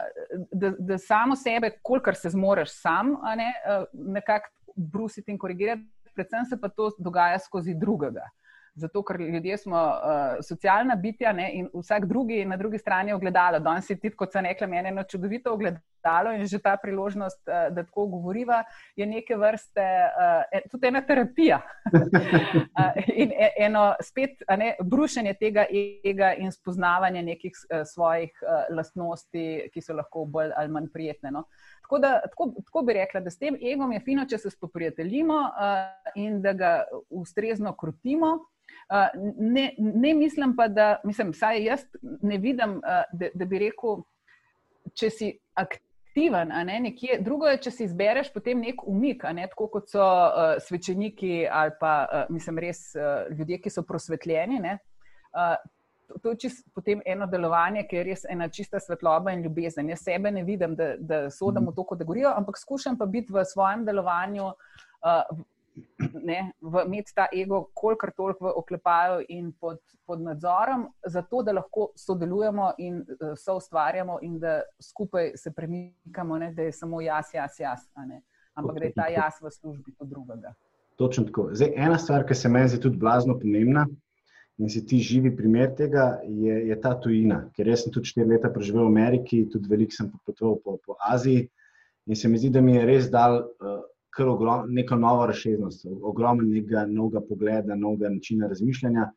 da, 0.56 0.72
da 0.80 0.98
samo 0.98 1.36
sebe, 1.36 1.74
kolikor 1.84 2.16
se 2.16 2.32
zmoriš 2.32 2.78
sam, 2.80 3.12
ne, 3.36 3.50
uh, 3.68 3.84
nekako 3.92 4.54
brusiti 4.76 5.36
in 5.36 5.38
korigirati 5.38 5.84
predvsem 6.16 6.46
se 6.50 6.60
pa 6.62 6.70
to 6.70 6.92
dogaja 6.98 7.40
skozi 7.40 7.76
drugega. 7.76 8.28
Zato, 8.76 9.04
ker 9.06 9.20
ljudje 9.22 9.58
smo 9.58 9.78
uh, 9.78 10.40
socialna 10.42 10.96
bitja 10.96 11.34
ne, 11.34 11.52
in 11.54 11.68
vsak 11.74 12.06
drugi 12.10 12.46
na 12.46 12.58
drugi 12.58 12.78
strani 12.78 13.12
je 13.12 13.16
ogledalo. 13.16 13.60
Danes 13.60 13.90
je 13.90 14.00
tudi, 14.00 14.16
kot 14.18 14.34
sem 14.34 14.46
rekla, 14.46 14.68
meni 14.68 14.90
eno 14.90 15.04
čudovito 15.04 15.54
ogledalo 15.54 15.93
in 16.36 16.46
že 16.48 16.60
ta 16.60 16.78
priložnost, 16.78 17.42
uh, 17.48 17.76
da 17.76 17.84
tako 17.84 18.06
govoriva, 18.08 18.64
je 18.96 19.06
neke 19.06 19.36
vrste 19.36 19.82
uh, 19.82 20.62
tudi 20.72 20.88
ena 20.88 21.02
terapija. 21.02 21.62
uh, 21.94 22.92
in 23.22 23.32
e, 23.32 23.50
eno 23.60 23.94
spet 24.02 24.44
ne, 24.58 24.76
brušenje 24.82 25.34
tega 25.40 25.66
ega 26.04 26.34
in 26.34 26.52
spoznavanje 26.52 27.24
nekih 27.24 27.52
svojih 27.86 28.32
lastnosti, 28.70 29.70
ki 29.74 29.82
so 29.82 29.94
lahko 29.94 30.26
bolj 30.26 30.52
ali 30.56 30.72
manj 30.72 30.90
prijetne. 30.94 31.32
No. 31.32 31.44
Tako, 31.84 32.00
da, 32.00 32.22
tako, 32.30 32.54
tako 32.66 32.82
bi 32.82 32.94
rekla, 32.94 33.20
da 33.20 33.30
s 33.30 33.38
tem 33.38 33.56
egom 33.56 33.92
je 33.92 34.00
fino, 34.00 34.26
če 34.26 34.38
se 34.38 34.50
spoprijateljimo 34.50 35.36
uh, 35.36 36.12
in 36.16 36.42
da 36.42 36.54
ga 36.54 36.74
ustrezno 37.10 37.76
krutimo. 37.76 38.28
Uh, 38.90 39.08
ne, 39.38 39.74
ne 39.78 40.14
mislim 40.14 40.56
pa, 40.56 40.68
da, 40.68 41.02
mislim, 41.04 41.34
saj 41.34 41.64
jaz 41.64 41.86
ne 42.02 42.38
vidim, 42.38 42.78
uh, 42.78 43.04
da, 43.12 43.30
da 43.34 43.46
bi 43.46 43.60
rekel, 43.68 44.04
če 44.96 45.10
si 45.10 45.32
aktiven, 45.54 45.93
a 46.52 46.64
ne 46.64 46.80
nekje. 46.80 47.20
Drugo 47.22 47.48
je, 47.48 47.58
če 47.58 47.72
si 47.72 47.84
izbereš 47.84 48.32
potem 48.34 48.60
nek 48.62 48.84
umik, 48.88 49.24
ne 49.34 49.48
tako 49.50 49.68
kot 49.68 49.90
so 49.90 50.04
uh, 50.04 50.56
svečeniki 50.62 51.48
ali 51.52 51.72
pa, 51.80 51.94
uh, 52.06 52.34
mislim, 52.34 52.60
res 52.60 52.96
uh, 52.96 53.30
ljudje, 53.34 53.62
ki 53.62 53.70
so 53.70 53.84
prosvetljeni. 53.84 54.60
Ne, 54.60 54.78
uh, 55.34 55.56
to 56.22 56.30
je 56.30 56.38
čist, 56.46 56.68
potem 56.76 57.02
eno 57.06 57.26
delovanje, 57.28 57.86
ki 57.90 57.96
je 57.96 58.04
res 58.04 58.26
ena 58.30 58.48
čista 58.50 58.80
svetloba 58.80 59.34
in 59.34 59.42
ljubezen. 59.42 59.90
Jaz 59.90 60.04
sebe 60.06 60.32
ne 60.32 60.44
vidim, 60.44 60.76
da, 60.76 60.94
da 61.00 61.30
sodam 61.32 61.66
v 61.66 61.74
mhm. 61.74 61.76
to 61.76 61.88
kategorijo, 61.96 62.34
ampak 62.38 62.60
skušam 62.62 62.98
pa 62.98 63.06
biti 63.06 63.34
v 63.34 63.46
svojem 63.46 63.86
delovanju, 63.86 64.52
uh, 64.54 65.44
ne, 66.24 66.52
v, 66.62 66.84
imeti 66.86 67.14
ta 67.16 67.28
ego, 67.34 67.64
kolikor 67.74 68.12
toliko 68.16 68.46
v 68.46 68.54
oklepaju 68.62 69.24
in 69.30 69.52
pod, 69.60 69.80
pod 70.06 70.22
nadzorom, 70.22 70.88
zato 71.08 71.44
da 71.44 71.56
lahko 71.58 71.90
sodelujemo 71.96 72.72
in 72.78 73.02
uh, 73.02 73.34
so 73.38 73.58
ustvarjamo 73.58 74.20
in 74.22 74.40
da 74.40 74.62
skupaj 74.82 75.32
se 75.36 75.52
premikamo, 75.52 76.38
ne, 76.38 76.54
da 76.54 76.70
je 76.70 76.72
samo 76.72 77.02
jaz, 77.02 77.34
jaz, 77.34 77.60
jaz, 77.60 77.88
ampak 78.54 78.80
da 78.80 78.86
je 78.86 78.94
ta 78.94 79.08
jaz 79.08 79.42
v 79.42 79.52
službi 79.52 79.96
od 80.00 80.10
drugega. 80.10 80.54
Točno 80.96 81.24
tako. 81.26 81.50
Zdaj, 81.54 81.74
ena 81.76 81.98
stvar, 81.98 82.26
ki 82.28 82.36
se 82.38 82.50
meni 82.50 82.70
zdi 82.70 82.80
tudi 82.82 82.98
blazno 82.98 83.34
pomembna, 83.40 83.88
in 84.58 84.70
si 84.70 84.86
ti 84.86 85.00
živi 85.00 85.36
primer 85.36 85.74
tega, 85.76 86.20
je, 86.28 86.68
je 86.68 86.76
ta 86.82 86.94
tujina. 87.00 87.40
Ker 87.56 87.68
jaz 87.68 87.84
sem 87.84 87.94
tudi 87.94 88.12
štiri 88.12 88.36
leta 88.36 88.52
preživel 88.54 88.86
v 88.86 88.94
Ameriki, 88.94 89.44
tudi 89.50 89.70
veliko 89.72 89.96
sem 89.96 90.12
potoval 90.26 90.60
po, 90.64 90.78
po 90.86 90.98
Aziji 91.10 91.48
in 92.06 92.20
se 92.20 92.30
mi 92.30 92.38
zdi, 92.38 92.52
da 92.54 92.62
mi 92.62 92.76
je 92.76 92.86
res 92.86 93.10
dal 93.10 93.40
uh, 93.42 93.82
kar 94.16 94.30
ogrom, 94.30 94.70
neko 94.74 94.96
novo 94.96 95.26
razširjenost, 95.30 95.86
ogromno 96.02 96.44
nekega 96.44 96.86
novega 96.90 97.22
pogleda, 97.30 97.76
novega 97.76 98.10
načina 98.14 98.48
razmišljanja. 98.48 99.10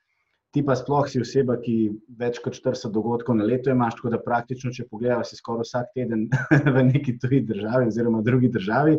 Ti 0.54 0.62
pa 0.64 0.76
sploh 0.78 1.08
si 1.10 1.20
oseba, 1.20 1.58
ki 1.60 1.76
več 2.18 2.38
kot 2.40 2.56
40 2.56 2.92
dogodkov 2.94 3.36
na 3.36 3.44
leto 3.44 3.70
imaš, 3.70 3.98
tako 3.98 4.14
da 4.14 4.22
praktično, 4.24 4.72
če 4.72 4.86
pogledaš, 4.88 5.32
si 5.32 5.40
skoraj 5.40 5.66
vsak 5.66 5.90
teden 5.98 6.28
v 6.76 6.84
neki 6.92 7.18
tuji 7.20 7.42
državi 7.44 7.90
oziroma 7.90 8.22
drugi 8.24 8.48
državi. 8.54 8.96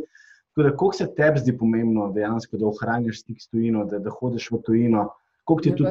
Tako 0.53 0.67
da, 0.67 0.75
koliko 0.75 0.97
se 0.97 1.07
tebi 1.17 1.41
zdi 1.41 1.55
pomembno 1.57 2.11
dejansko, 2.13 2.57
da 2.61 2.69
ohranjaš 2.69 3.23
stik 3.23 3.41
s 3.41 3.49
tujino, 3.49 3.85
da, 3.89 4.01
da 4.01 4.13
hodiš 4.13 4.51
v 4.51 4.61
tujino, 4.65 5.07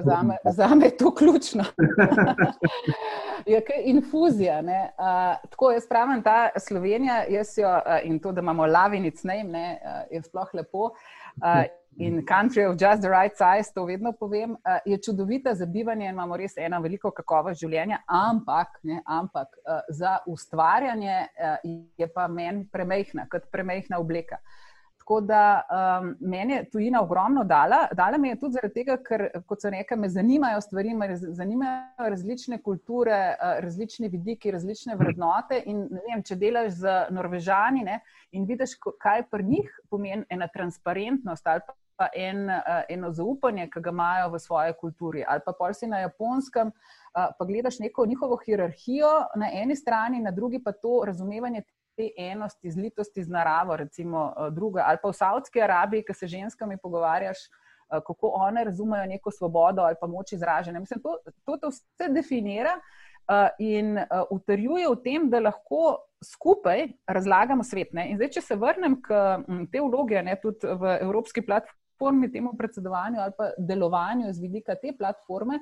Za 0.05 0.23
me, 0.23 0.37
za 0.53 0.75
me 0.75 0.87
je 0.87 0.97
to 0.97 1.15
ključno. 1.15 1.65
je 3.47 3.61
kaj 3.61 3.83
infuzija. 3.85 4.61
Uh, 4.61 5.51
tako 5.51 5.71
jaz 5.73 5.89
pravim, 5.89 6.23
ta 6.23 6.49
Slovenija, 6.57 7.25
jaz 7.29 7.59
jo 7.59 7.71
uh, 7.71 7.99
in 8.05 8.19
to, 8.19 8.33
da 8.33 8.41
imamo 8.41 8.67
lavinic 8.67 9.23
name, 9.25 9.79
uh, 9.85 10.07
je 10.11 10.23
sploh 10.23 10.55
lepo. 10.55 10.91
Uh, 11.37 11.65
in 11.99 12.27
country 12.27 12.65
of 12.67 12.77
just 12.77 13.03
the 13.03 13.09
right 13.09 13.37
size, 13.37 13.73
to 13.75 13.85
vedno 13.85 14.13
povem, 14.13 14.51
uh, 14.51 14.79
je 14.85 14.99
čudovita 15.03 15.55
za 15.55 15.67
bivanje 15.67 16.05
in 16.05 16.11
imamo 16.11 16.37
res 16.37 16.57
eno 16.57 16.81
veliko 16.81 17.11
kakovost 17.11 17.61
življenja, 17.61 18.03
ampak, 18.07 18.79
ne, 18.83 19.01
ampak 19.07 19.49
uh, 19.49 19.81
za 19.89 20.19
ustvarjanje 20.27 21.27
uh, 21.27 21.57
je 21.99 22.09
pa 22.13 22.29
meni 22.29 22.67
premehna, 22.73 23.27
kot 23.31 23.49
premehna 23.53 23.99
obleka. 23.99 24.37
Uh, 24.37 24.66
Tako 25.07 25.21
da 25.21 25.63
um, 26.01 26.17
meni 26.21 26.53
je 26.53 26.71
tujina 26.71 27.03
ogromno 27.03 27.45
dala. 27.45 27.77
Dala 27.93 28.19
mi 28.19 28.29
je 28.29 28.39
tudi 28.41 28.53
zaradi 28.53 28.75
tega, 28.75 28.97
ker, 29.07 29.23
kot 29.47 29.63
se 29.63 29.71
reka, 29.71 29.97
me 29.97 30.09
zanimajo 30.11 30.61
stvari, 30.61 30.95
me 30.95 31.07
zanimajo 31.17 32.09
različne 32.11 32.59
kulture, 32.63 33.19
uh, 33.39 33.61
različne 33.63 34.09
vidiki, 34.09 34.51
različne 34.51 34.97
vrednote. 34.99 35.61
In 35.71 35.85
vem, 35.93 36.25
če 36.27 36.41
delaš 36.41 36.73
z 36.81 36.97
Norvežani 37.15 37.85
ne, 37.87 38.01
in 38.35 38.51
vidiš, 38.51 38.75
kaj 38.99 39.29
pri 39.31 39.47
njih 39.47 39.71
pomeni 39.91 40.27
ena 40.29 40.51
transparentnost 40.51 41.47
ali 41.47 41.63
pa 41.97 42.11
en, 42.11 42.43
uh, 42.51 42.83
eno 42.91 43.13
zaupanje, 43.15 43.71
ki 43.71 43.87
ga 43.87 43.95
imajo 43.95 44.33
v 44.35 44.43
svoji 44.43 44.75
kulturi, 44.81 45.23
ali 45.23 45.47
pa 45.47 45.55
pol 45.55 45.71
si 45.75 45.87
na 45.87 46.03
japonskem. 46.03 46.75
Uh, 47.15 47.31
pa 47.39 47.47
gledaš 47.47 47.79
neko 47.79 48.11
njihovo 48.11 48.43
hierarhijo 48.43 49.15
na 49.39 49.55
eni 49.55 49.77
strani, 49.77 50.19
na 50.21 50.35
drugi 50.35 50.59
pa 50.65 50.75
to 50.75 51.05
razumevanje 51.07 51.63
te 51.97 52.11
enosti, 52.19 52.71
zlitosti 52.71 53.25
z 53.25 53.33
naravo, 53.33 53.77
recimo 53.77 54.29
eh, 54.29 54.51
druga, 54.51 54.85
ali 54.87 54.99
pa 55.03 55.09
v 55.09 55.17
Saudski 55.17 55.63
Arabiji, 55.63 56.05
ki 56.05 56.15
se 56.15 56.27
ženskami 56.27 56.79
pogovarjaš, 56.83 57.47
eh, 57.47 58.01
kako 58.07 58.35
one 58.37 58.65
razumejo 58.65 59.07
neko 59.07 59.31
svobodo 59.31 59.83
ali 59.83 59.97
pa 60.01 60.07
moč 60.07 60.33
izražanja. 60.33 60.81
Mislim, 60.81 61.01
to, 61.03 61.19
to, 61.45 61.57
to 61.57 61.73
vse 61.73 62.13
definira 62.13 62.77
uh, 62.77 63.49
in 63.59 63.99
utrjuje 64.31 64.89
v 64.89 64.99
tem, 65.05 65.31
da 65.31 65.41
lahko 65.41 65.97
skupaj 66.25 66.87
razlagamo 67.07 67.65
svet. 67.65 67.93
Ne? 67.93 68.11
In 68.11 68.21
zdaj, 68.21 68.31
če 68.37 68.43
se 68.43 68.57
vrnem 68.57 69.01
k 69.03 69.23
m, 69.49 69.65
te 69.73 69.83
vloge, 69.83 70.23
ne, 70.23 70.37
tudi 70.43 70.69
v 70.69 70.99
Evropski 71.01 71.43
platformi, 71.47 72.31
temu 72.33 72.55
predsedovanju 72.59 73.21
ali 73.21 73.35
pa 73.37 73.51
delovanju 73.59 74.33
z 74.33 74.43
vidika 74.43 74.77
te 74.81 74.95
platforme. 74.99 75.61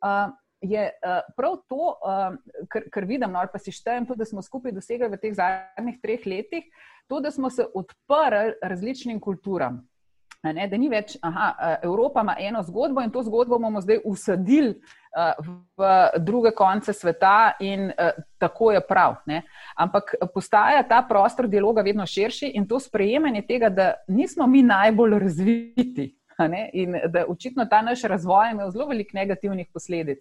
Uh, 0.00 0.34
je 0.60 0.90
uh, 0.90 1.20
prav 1.36 1.56
to, 1.68 1.96
uh, 2.00 2.36
kar, 2.68 2.88
kar 2.92 3.04
vidim, 3.04 3.30
no, 3.32 3.38
ali 3.38 3.52
pa 3.52 3.58
si 3.58 3.74
štejem, 3.74 4.06
tudi, 4.06 4.22
da 4.24 4.28
smo 4.28 4.42
skupaj 4.42 4.72
dosegli 4.72 5.08
v 5.12 5.18
teh 5.20 5.34
zadnjih 5.36 5.98
treh 6.02 6.24
letih, 6.26 6.64
to, 7.08 7.20
da 7.20 7.30
smo 7.30 7.50
se 7.50 7.66
odprli 7.74 8.56
različnim 8.62 9.20
kulturam. 9.20 9.84
Ne, 10.46 10.68
da 10.70 10.78
ni 10.78 10.86
več, 10.86 11.16
aha, 11.26 11.78
Evropa 11.82 12.22
ima 12.22 12.36
eno 12.38 12.60
zgodbo 12.62 13.02
in 13.02 13.10
to 13.10 13.22
zgodbo 13.26 13.58
bomo 13.58 13.80
zdaj 13.82 13.98
usadili 14.06 14.76
uh, 14.76 15.48
v 15.74 15.88
druge 16.22 16.52
konce 16.54 16.92
sveta, 16.94 17.56
in 17.60 17.88
uh, 17.90 18.12
tako 18.38 18.70
je 18.76 18.82
prav. 18.86 19.16
Ne. 19.26 19.42
Ampak 19.74 20.14
postaja 20.34 20.84
ta 20.86 21.02
prostor 21.08 21.48
dialoga 21.50 21.82
vedno 21.82 22.06
širši 22.06 22.52
in 22.54 22.68
to 22.68 22.78
sprejemanje 22.80 23.42
tega, 23.48 23.68
da 23.68 23.94
nismo 24.08 24.46
mi 24.46 24.62
najbolj 24.62 25.18
razviti. 25.18 26.12
In 26.72 26.98
da 27.08 27.24
očitno 27.28 27.64
ta 27.64 27.82
naš 27.82 28.02
razvoj 28.02 28.50
ima 28.52 28.70
zelo 28.70 28.86
veliko 28.86 29.16
negativnih 29.16 29.66
posledic. 29.72 30.18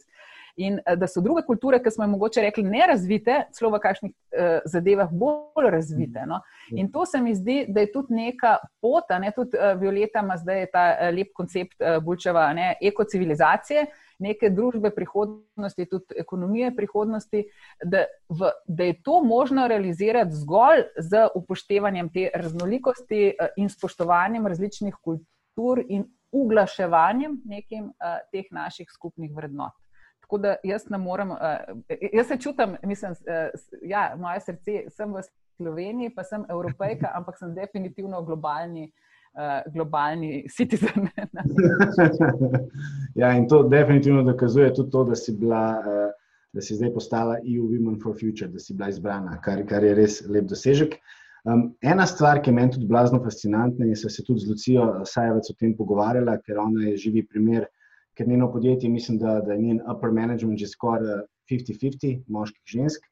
In 0.56 0.80
eh, 0.86 0.96
da 0.96 1.08
so 1.08 1.22
druge 1.22 1.44
kulture, 1.44 1.82
ki 1.84 1.92
smo 1.92 2.06
jim 2.06 2.14
mogoče 2.16 2.42
rekli, 2.42 2.64
ne 2.64 2.86
razvite, 2.88 3.42
celo 3.52 3.74
v 3.74 3.80
kakšnih 3.84 4.12
uh, 4.14 4.54
zadevah 4.72 5.12
bolj 5.12 5.68
razvite. 5.72 6.24
No? 6.28 6.40
In 6.72 6.88
to 6.92 7.04
se 7.06 7.20
mi 7.22 7.36
zdi, 7.36 7.66
da 7.68 7.84
je 7.84 7.92
tudi 7.92 8.16
neka 8.16 8.56
pota, 8.82 9.20
ne? 9.20 9.34
tudi 9.36 9.60
uh, 9.60 9.74
Violeta 9.80 10.24
ima 10.24 10.38
zdaj 10.40 10.66
ta 10.72 10.86
uh, 10.94 11.12
lep 11.16 11.34
koncept 11.36 11.76
uh, 11.82 12.00
Bulčeva, 12.04 12.48
ne? 12.56 12.72
ekocivilizacije, 12.82 13.86
neke 14.24 14.50
družbe 14.50 14.94
prihodnosti, 14.96 15.90
tudi 15.92 16.20
ekonomije 16.24 16.72
prihodnosti, 16.76 17.44
da, 17.84 18.06
v, 18.30 18.56
da 18.68 18.88
je 18.88 19.00
to 19.04 19.20
možno 19.28 19.68
realizirati 19.68 20.40
zgolj 20.40 20.88
z 20.98 21.28
upoštevanjem 21.36 22.10
te 22.16 22.30
raznolikosti 22.32 23.34
uh, 23.34 23.52
in 23.60 23.70
spoštovanjem 23.70 24.48
različnih 24.48 24.96
kultur 25.04 25.35
in 25.88 26.06
uglaševanjem 26.32 27.42
nekim 27.46 27.86
uh, 27.86 28.20
teh 28.32 28.46
naših 28.52 28.88
skupnih 28.92 29.32
vrednot. 29.36 29.74
Tako 30.22 30.38
da 30.38 30.56
jaz 30.64 30.90
ne 30.90 30.98
morem, 30.98 31.32
uh, 31.32 31.38
jaz 32.14 32.28
se 32.28 32.38
čutim, 32.38 32.78
mislim, 32.84 33.12
uh, 33.12 33.50
ja, 33.82 34.16
moje 34.18 34.40
srce, 34.40 34.84
sem 34.90 35.14
v 35.14 35.24
Sloveniji, 35.58 36.16
pa 36.16 36.24
sem 36.24 36.44
evropejka, 36.50 37.12
ampak 37.16 37.38
sem 37.40 37.54
definitivno 37.56 38.22
globalni 38.26 38.90
uh, 39.36 39.74
globalni 39.74 40.46
citizen. 40.50 41.10
ja, 43.22 43.32
in 43.32 43.48
to 43.48 43.64
definitivno 43.64 44.24
dokazuje 44.24 44.74
tudi 44.74 44.92
to, 44.92 45.04
da 45.04 45.16
si, 45.16 45.38
bila, 45.38 45.80
uh, 45.80 46.12
da 46.54 46.62
si 46.62 46.76
zdaj 46.76 46.94
postala 46.94 47.38
EU 47.44 47.70
Women 47.70 48.02
for 48.04 48.16
Future, 48.20 48.52
da 48.52 48.60
si 48.60 48.74
bila 48.74 48.90
izbrana, 48.90 49.40
kar, 49.42 49.66
kar 49.68 49.84
je 49.84 49.96
res 49.96 50.22
lep 50.28 50.50
dosežek. 50.50 51.00
Um, 51.46 51.76
ena 51.86 52.08
stvar, 52.10 52.40
ki 52.42 52.50
je 52.50 52.56
meni 52.58 52.74
tudi 52.74 52.88
blazno 52.90 53.20
fascinantna, 53.22 53.86
in 53.86 53.98
sem 54.00 54.10
se 54.10 54.24
tudi 54.26 54.42
z 54.42 54.50
Lucijo 54.50 54.86
Sajevec 55.06 55.52
o 55.52 55.54
tem 55.60 55.76
pogovarjala, 55.78 56.40
ker 56.42 56.58
ona 56.58 56.88
je 56.88 56.96
živi 57.04 57.22
primer, 57.30 57.68
ker 58.18 58.28
njeno 58.28 58.48
podjetje, 58.52 58.90
mislim, 58.90 59.20
da, 59.22 59.36
da 59.46 59.54
je 59.54 59.62
njen 59.62 59.82
upper 59.92 60.10
management 60.12 60.58
že 60.60 60.72
skoraj 60.72 61.22
50-50 61.52 62.24
moških 62.34 62.64
in 62.66 62.82
žensk. 62.82 63.06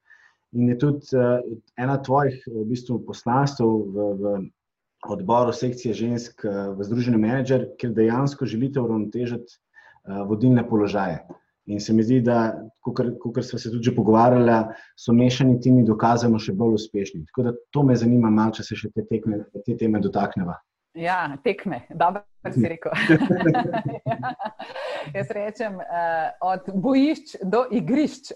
In 0.54 0.70
je 0.70 0.78
tudi 0.82 1.14
uh, 1.14 1.46
ena 1.78 2.00
tvojih 2.02 2.42
v 2.48 2.66
bistvu, 2.70 3.04
poslanstv 3.06 3.70
v, 3.70 4.10
v 4.18 4.34
odboru 5.14 5.54
sekcije 5.54 5.94
žensk 5.94 6.46
uh, 6.46 6.74
v 6.74 6.90
Združenju 6.90 7.22
Manager, 7.22 7.68
ker 7.78 7.94
dejansko 7.94 8.50
želite 8.50 8.82
uravnotežiti 8.82 9.60
uh, 9.60 10.26
vodilne 10.30 10.66
položaje. 10.66 11.22
In 11.72 11.80
se 11.80 11.94
mi 11.94 12.04
zdi, 12.04 12.20
da, 12.22 12.52
kot 12.84 13.44
smo 13.46 13.60
se 13.60 13.72
tudi 13.72 13.94
pogovarjali, 13.96 14.58
so 15.00 15.14
mešani 15.16 15.62
timi 15.64 15.86
dokazano 15.88 16.40
še 16.40 16.56
bolj 16.60 16.76
uspešni. 16.82 17.24
Tako 17.30 17.48
da 17.48 17.54
to 17.72 17.84
me 17.88 17.96
zanima, 17.96 18.30
malo, 18.30 18.52
če 18.58 18.68
se 18.68 18.80
še 18.82 18.92
te, 18.92 19.06
tekme, 19.08 19.46
te 19.64 19.78
teme 19.80 20.02
dotaknemo. 20.04 20.58
Ja, 21.00 21.22
tekme, 21.44 21.86
dobro 21.90 22.22
si 22.54 22.68
rekel. 22.70 22.92
ja. 24.06 24.34
Jaz 25.18 25.32
rečem, 25.32 25.76
uh, 25.76 25.84
od 26.42 26.62
bojišč 26.74 27.36
do 27.44 27.66
igrišč, 27.72 28.32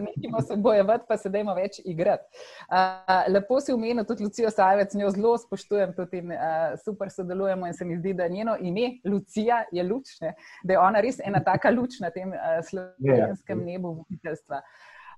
nekimo 0.00 0.40
se 0.48 0.56
bojevati, 0.56 1.04
pa 1.08 1.16
se 1.16 1.28
dajmo 1.28 1.54
več 1.54 1.80
igrati. 1.84 2.24
Uh, 2.70 3.26
lepo 3.32 3.60
si 3.60 3.74
umenil 3.74 4.04
tudi 4.04 4.24
Lucijo 4.24 4.50
Savec, 4.50 4.94
njo 4.94 5.10
zelo 5.10 5.36
spoštujem 5.38 5.94
tudi 5.96 6.22
in 6.22 6.32
uh, 6.32 6.74
super 6.84 7.10
sodelujemo 7.10 7.66
in 7.66 7.74
se 7.74 7.84
mi 7.84 7.96
zdi, 7.96 8.14
da 8.14 8.28
njeno 8.28 8.56
ime, 8.60 8.98
Lucija, 9.04 9.64
je 9.72 9.82
luč, 9.82 10.20
ne? 10.20 10.34
da 10.64 10.74
je 10.74 10.78
ona 10.78 11.00
res 11.00 11.20
ena 11.24 11.42
taka 11.44 11.70
luč 11.70 12.00
na 12.00 12.10
tem 12.10 12.34
uh, 12.34 12.60
slovenskem 12.68 13.64
nebu 13.64 13.96
voditeljstva. 14.02 14.62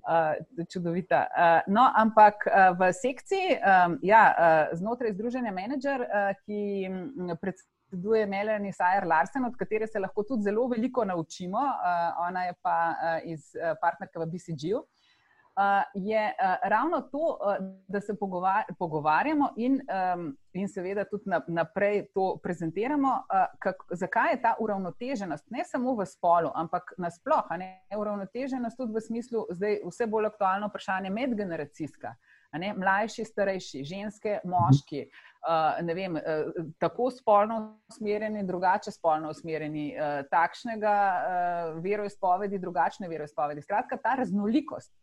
Uh, 0.08 0.64
čudovita. 0.72 1.26
Uh, 1.28 1.74
no, 1.74 1.82
ampak 1.96 2.46
uh, 2.46 2.70
v 2.78 2.92
sekciji, 2.96 3.58
um, 3.58 3.98
ja, 4.02 4.22
uh, 4.30 4.78
znotraj 4.78 5.12
Združenja 5.12 5.52
Manager, 5.52 6.00
uh, 6.00 6.30
ki 6.46 6.88
predstavlja 7.42 7.77
predseduje 7.88 8.26
Melanie 8.26 8.72
Sajer 8.72 9.06
Larsen, 9.06 9.44
od 9.44 9.56
katere 9.56 9.86
se 9.86 9.98
lahko 9.98 10.22
tudi 10.22 10.42
zelo 10.42 10.68
veliko 10.68 11.04
naučimo. 11.04 11.58
Uh, 11.58 12.28
ona 12.28 12.44
je 12.44 12.52
pa 12.62 12.94
uh, 12.94 13.30
iz 13.30 13.54
uh, 13.56 13.76
partnerka 13.80 14.20
v 14.20 14.26
BCG-u. 14.26 14.78
Uh, 14.78 15.82
je 15.94 16.20
uh, 16.26 16.68
ravno 16.70 17.00
to, 17.00 17.38
uh, 17.40 17.56
da 17.88 18.00
se 18.00 18.14
pogovar 18.18 18.64
pogovarjamo 18.78 19.52
in, 19.56 19.80
um, 20.14 20.36
in 20.52 20.68
seveda 20.68 21.04
tudi 21.04 21.24
na, 21.26 21.40
naprej 21.48 22.06
to 22.14 22.38
prezentiramo, 22.42 23.08
uh, 23.08 23.46
kak, 23.58 23.76
zakaj 23.90 24.32
je 24.32 24.42
ta 24.42 24.54
uravnoteženost, 24.60 25.50
ne 25.50 25.64
samo 25.64 25.96
v 25.96 26.06
spolu, 26.06 26.52
ampak 26.54 26.92
nasplošno, 26.98 27.58
uravnoteženost 27.98 28.76
tudi 28.76 28.94
v 28.94 29.00
smislu, 29.00 29.46
zdaj 29.50 29.80
vse 29.88 30.06
bolj 30.06 30.30
aktualno 30.30 30.68
vprašanje 30.68 31.10
medgeneracijska. 31.10 32.14
Mlajši, 32.52 33.24
starejši, 33.24 33.82
ženske, 33.84 34.38
moški, 34.48 35.02
uh, 35.44 35.94
vem, 35.94 36.16
uh, 36.16 36.52
tako 36.80 37.10
spolno 37.12 37.58
usmerjeni, 37.92 38.46
drugače 38.46 38.90
spolno 38.90 39.30
usmerjeni, 39.30 39.90
uh, 39.92 40.22
takšnega 40.30 40.94
uh, 40.94 41.82
veroizpovedi, 41.84 42.58
drugačne 42.58 43.08
veroizpovedi. 43.08 43.62
Skratka, 43.62 44.00
ta 44.02 44.14
raznolikost, 44.22 44.94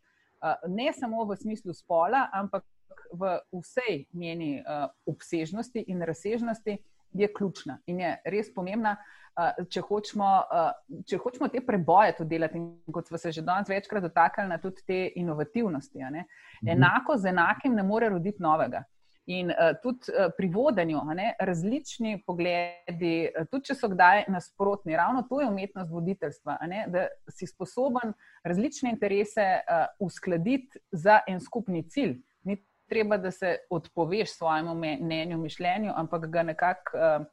uh, 0.42 0.56
ne 0.66 0.90
samo 0.92 1.24
v 1.24 1.36
smislu 1.36 1.74
spola, 1.74 2.26
ampak 2.34 2.66
v 3.12 3.36
vsej 3.54 4.04
njeni 4.12 4.58
uh, 4.60 4.88
obsežnosti 5.06 5.84
in 5.86 6.02
razsežnosti, 6.02 6.78
je 7.16 7.28
ključna 7.32 7.78
in 7.86 8.00
je 8.00 8.16
res 8.26 8.50
pomembna. 8.54 8.96
Uh, 8.98 9.25
če, 9.68 9.82
hočemo, 9.84 10.32
uh, 10.48 11.02
če 11.08 11.20
hočemo 11.20 11.48
te 11.52 11.60
preboje 11.64 12.16
tudi 12.18 12.36
delati, 12.36 12.60
in 12.60 12.94
kot 12.94 13.08
smo 13.10 13.20
se 13.20 13.32
že 13.36 13.44
danes 13.44 13.68
večkrat 13.68 14.06
dotaknili, 14.08 14.48
na 14.48 14.58
tudi 14.62 14.84
te 14.86 15.00
inovativnosti, 15.20 16.04
mhm. 16.04 16.68
enako 16.76 17.16
z 17.16 17.32
enakim 17.32 17.74
ne 17.74 17.82
more 17.82 18.08
roditi 18.08 18.42
novega. 18.42 18.84
In 19.26 19.50
uh, 19.50 19.74
tudi 19.82 20.12
uh, 20.14 20.30
pri 20.36 20.48
vodenju, 20.54 21.00
ne, 21.18 21.32
različni 21.42 22.20
pogledi, 22.26 23.26
uh, 23.26 23.48
tudi 23.50 23.72
če 23.72 23.74
so 23.74 23.90
kdaj 23.90 24.28
nasprotni, 24.30 24.94
ravno 24.96 25.24
to 25.26 25.40
je 25.42 25.48
umetnost 25.50 25.90
voditeljstva, 25.90 26.60
ne, 26.70 26.84
da 26.94 27.08
si 27.34 27.48
sposoben 27.50 28.14
različne 28.46 28.94
interese 28.94 29.48
uh, 29.58 29.88
uskladiti 30.06 30.78
za 30.94 31.18
en 31.26 31.42
skupni 31.42 31.82
cilj. 31.90 32.20
Ni 32.46 32.60
treba, 32.86 33.18
da 33.18 33.34
se 33.34 33.56
odpoveš 33.70 34.36
svojemu 34.36 34.74
mnenju, 34.78 35.38
mišljenju, 35.42 35.90
ampak 35.96 36.30
ga 36.30 36.46
nekako 36.46 36.94
uh, 36.94 37.26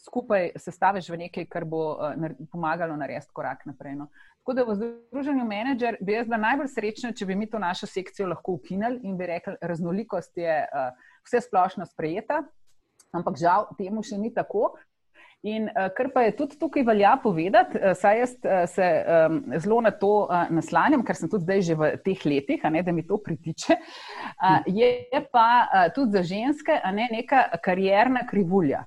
skupaj 0.00 0.50
sestaviš 0.56 1.10
v 1.12 1.20
nekaj, 1.26 1.46
kar 1.50 1.64
bo 1.68 1.94
uh, 1.94 2.32
pomagalo 2.52 2.96
narediti 2.96 3.32
korak 3.32 3.66
naprej. 3.68 3.98
No. 4.00 4.08
Tako 4.40 4.56
da 4.56 4.64
v 4.64 4.74
združenju 4.80 5.44
menedžer 5.44 5.98
bi 6.00 6.16
jaz 6.16 6.26
bila 6.26 6.40
najbolj 6.40 6.70
srečna, 6.72 7.12
če 7.12 7.26
bi 7.28 7.36
mi 7.36 7.46
to 7.50 7.60
našo 7.60 7.86
sekcijo 7.86 8.28
lahko 8.30 8.56
ukinili 8.56 9.02
in 9.04 9.18
bi 9.20 9.28
rekli, 9.28 9.56
raznolikost 9.60 10.36
je. 10.40 10.60
Uh, 10.72 11.08
vse 11.26 11.40
splošno 11.40 11.86
sprejeta, 11.86 12.42
ampak 13.12 13.38
žal 13.40 13.68
temu 13.78 14.04
še 14.06 14.18
ni 14.18 14.32
tako. 14.34 14.72
In 15.40 15.70
uh, 15.70 15.88
kar 15.96 16.10
pa 16.12 16.26
je 16.26 16.34
tudi 16.36 16.58
tukaj 16.60 16.84
velja 16.84 17.14
povedati, 17.22 17.78
saj 17.96 18.18
jaz 18.20 18.32
se 18.74 18.88
um, 19.00 19.38
zelo 19.56 19.78
na 19.80 19.92
to 19.96 20.26
uh, 20.26 20.50
naslanjam, 20.52 21.00
ker 21.06 21.16
sem 21.16 21.30
tudi 21.32 21.46
zdaj 21.46 21.62
že 21.64 21.76
v 21.80 21.88
teh 22.04 22.26
letih, 22.28 22.66
ne, 22.68 22.82
da 22.84 22.92
mi 22.92 23.06
to 23.08 23.16
pritiče, 23.24 23.78
uh, 23.80 24.68
je 24.68 25.22
pa 25.32 25.46
uh, 25.64 25.86
tudi 25.96 26.18
za 26.18 26.22
ženske 26.34 26.76
ne, 26.92 27.08
neka 27.14 27.46
karjerna 27.64 28.26
krivulja 28.28 28.84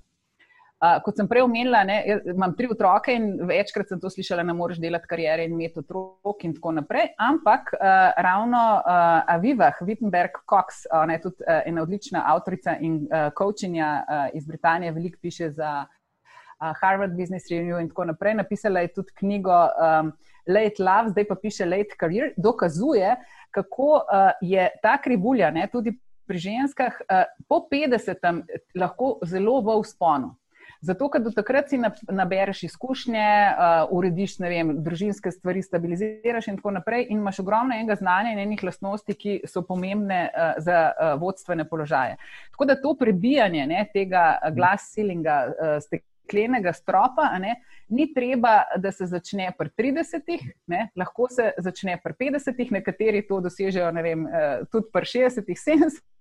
kot 1.03 1.15
sem 1.17 1.27
prej 1.31 1.45
omenila, 1.45 1.83
ne, 1.87 1.97
imam 2.33 2.53
tri 2.57 2.67
otroke 2.71 3.13
in 3.15 3.37
večkrat 3.47 3.87
sem 3.91 4.01
to 4.01 4.09
slišala, 4.11 4.43
ne 4.43 4.55
moreš 4.57 4.81
delati 4.83 5.07
karijere 5.07 5.45
in 5.47 5.55
imeti 5.55 5.79
otrok 5.79 6.43
in 6.43 6.55
tako 6.57 6.73
naprej. 6.79 7.13
Ampak 7.23 7.73
uh, 7.77 8.11
ravno 8.25 8.63
uh, 8.81 9.35
Aviva 9.35 9.71
Wittenberg 9.81 10.41
Cox, 10.49 10.83
ona 10.91 11.17
je 11.17 11.23
tudi 11.27 11.47
uh, 11.47 11.61
ena 11.65 11.85
odlična 11.85 12.25
avtorica 12.33 12.75
in 12.81 13.03
uh, 13.05 13.29
coachinja 13.37 13.91
uh, 14.03 14.25
iz 14.37 14.47
Britanije, 14.47 14.91
veliko 14.91 15.21
piše 15.21 15.49
za 15.51 15.85
uh, 15.85 16.73
Harvard 16.81 17.15
Business 17.15 17.51
Review 17.51 17.79
in 17.81 17.89
tako 17.89 18.05
naprej. 18.11 18.35
Napisala 18.41 18.83
je 18.83 18.93
tudi 18.93 19.15
knjigo 19.19 19.55
um, 19.55 20.11
Late 20.47 20.83
Love, 20.83 21.09
zdaj 21.09 21.27
pa 21.27 21.35
piše 21.35 21.65
Late 21.65 21.95
Career, 21.99 22.33
dokazuje, 22.37 23.15
kako 23.51 23.89
uh, 24.03 24.31
je 24.41 24.69
ta 24.81 24.97
krivulja, 25.01 25.51
ne, 25.51 25.67
tudi 25.71 25.95
pri 26.27 26.37
ženskah, 26.37 27.01
uh, 27.07 27.23
po 27.47 27.67
50-em 27.71 28.43
lahko 28.75 29.19
zelo 29.23 29.61
v 29.61 29.79
usponu. 29.79 30.35
Zato, 30.83 31.07
ker 31.07 31.21
do 31.23 31.31
takrat 31.31 31.69
si 31.71 31.77
nabereš 32.11 32.65
izkušnje, 32.67 33.23
uh, 33.23 33.91
urediš 33.95 34.35
vem, 34.43 34.73
družinske 34.83 35.31
stvari, 35.31 35.61
stabiliziraš 35.63 36.49
in 36.51 36.57
tako 36.59 36.73
naprej, 36.75 37.05
in 37.09 37.21
imaš 37.23 37.39
ogromno 37.39 37.75
enega 37.75 37.95
znanja 37.95 38.33
in 38.33 38.41
enih 38.43 38.63
lastnosti, 38.67 39.15
ki 39.15 39.37
so 39.47 39.63
pomembne 39.63 40.25
uh, 40.27 40.57
za 40.63 40.79
uh, 40.91 41.13
vodstvene 41.21 41.63
položaje. 41.69 42.17
Tako 42.51 42.67
da 42.67 42.75
to 42.81 42.95
prebijanje 42.99 43.67
ne, 43.67 43.85
tega 43.93 44.25
glas 44.51 44.91
ceilinga, 44.91 45.37
uh, 45.47 45.77
steklenega 46.23 46.73
stropa, 46.73 47.37
ne, 47.39 47.61
ni 47.89 48.13
treba, 48.13 48.63
da 48.77 48.91
se 48.91 49.05
začne 49.05 49.51
pri 49.57 49.69
30, 49.77 50.39
ne? 50.67 50.89
lahko 50.95 51.27
se 51.29 51.51
začne 51.57 51.99
pri 52.03 52.13
50, 52.19 52.71
nekateri 52.71 53.27
to 53.27 53.39
dosežejo 53.41 53.91
vem, 53.91 54.27
eh, 54.27 54.63
tudi 54.71 54.87
pri 54.91 55.05
60, 55.05 55.45
70. 55.45 56.01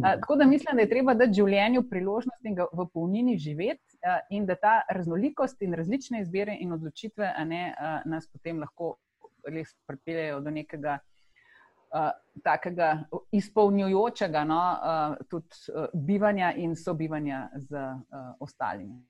Eh, 0.00 0.16
tako 0.20 0.36
da 0.36 0.46
mislim, 0.46 0.76
da 0.76 0.82
je 0.82 0.88
treba 0.88 1.14
dati 1.14 1.36
življenju 1.36 1.82
priložnost 1.90 2.46
in 2.48 2.54
ga 2.54 2.64
v 2.72 2.86
polnini 2.94 3.36
živeti, 3.38 3.98
eh, 4.02 4.20
in 4.30 4.46
da 4.46 4.54
ta 4.56 4.80
raznolikost 4.88 5.60
in 5.62 5.74
različne 5.74 6.22
izbire 6.22 6.56
in 6.60 6.72
odločitve 6.72 7.28
ne, 7.44 7.74
nas 8.06 8.26
potem 8.32 8.60
lahko 8.60 8.96
res 9.44 9.74
pripeljejo 9.86 10.40
do 10.40 10.50
nekega. 10.50 10.98
Uh, 11.90 12.12
takega 12.46 13.00
izpolnjujočega, 13.34 14.44
no, 14.46 14.58
uh, 14.62 15.16
tudi 15.26 15.58
uh, 15.74 15.88
bivanja 15.90 16.52
in 16.54 16.76
sobivanja 16.78 17.48
z 17.66 17.74
uh, 17.74 18.28
ostalimi. 18.38 19.00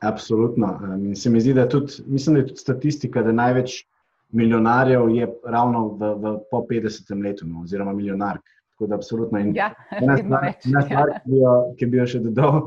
Absolutno. 0.00 0.78
In 0.98 1.16
se 1.16 1.30
mi 1.30 1.40
zdi, 1.40 1.54
da 1.54 1.68
tudi, 1.68 1.92
mislim, 2.06 2.34
da 2.34 2.40
je 2.40 2.46
tudi 2.46 2.60
statistika, 2.60 3.22
da 3.22 3.32
največ 3.32 3.84
milijonarjev 4.32 5.08
je 5.10 5.28
ravno 5.44 5.88
v, 5.88 6.14
v 6.14 6.38
po 6.50 6.64
50 6.70 7.22
letu, 7.24 7.46
no, 7.46 7.62
oziroma 7.62 7.92
milijonark. 7.92 8.42
Tako 8.74 8.86
da, 8.86 8.94
absolutno. 8.94 9.38
In 9.38 9.54
ja, 9.56 9.70
ena 10.02 10.16
stvar, 10.16 10.48
ena 10.66 10.82
stvar 10.82 11.08
ja. 11.08 11.20
ki, 11.20 11.30
bi 11.30 11.36
jo, 11.36 11.52
ki 11.78 11.86
bi 11.86 12.00
jo 12.00 12.06
še 12.06 12.22
dodal, 12.24 12.58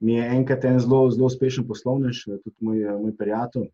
mi 0.00 0.14
je 0.14 0.28
enkrat 0.36 0.64
en 0.64 0.78
zelo, 0.80 1.08
zelo 1.10 1.26
uspešen 1.26 1.66
poslovnež, 1.66 2.22
tudi 2.44 2.56
moj, 2.60 2.84
moj 3.00 3.16
prijatelj 3.18 3.66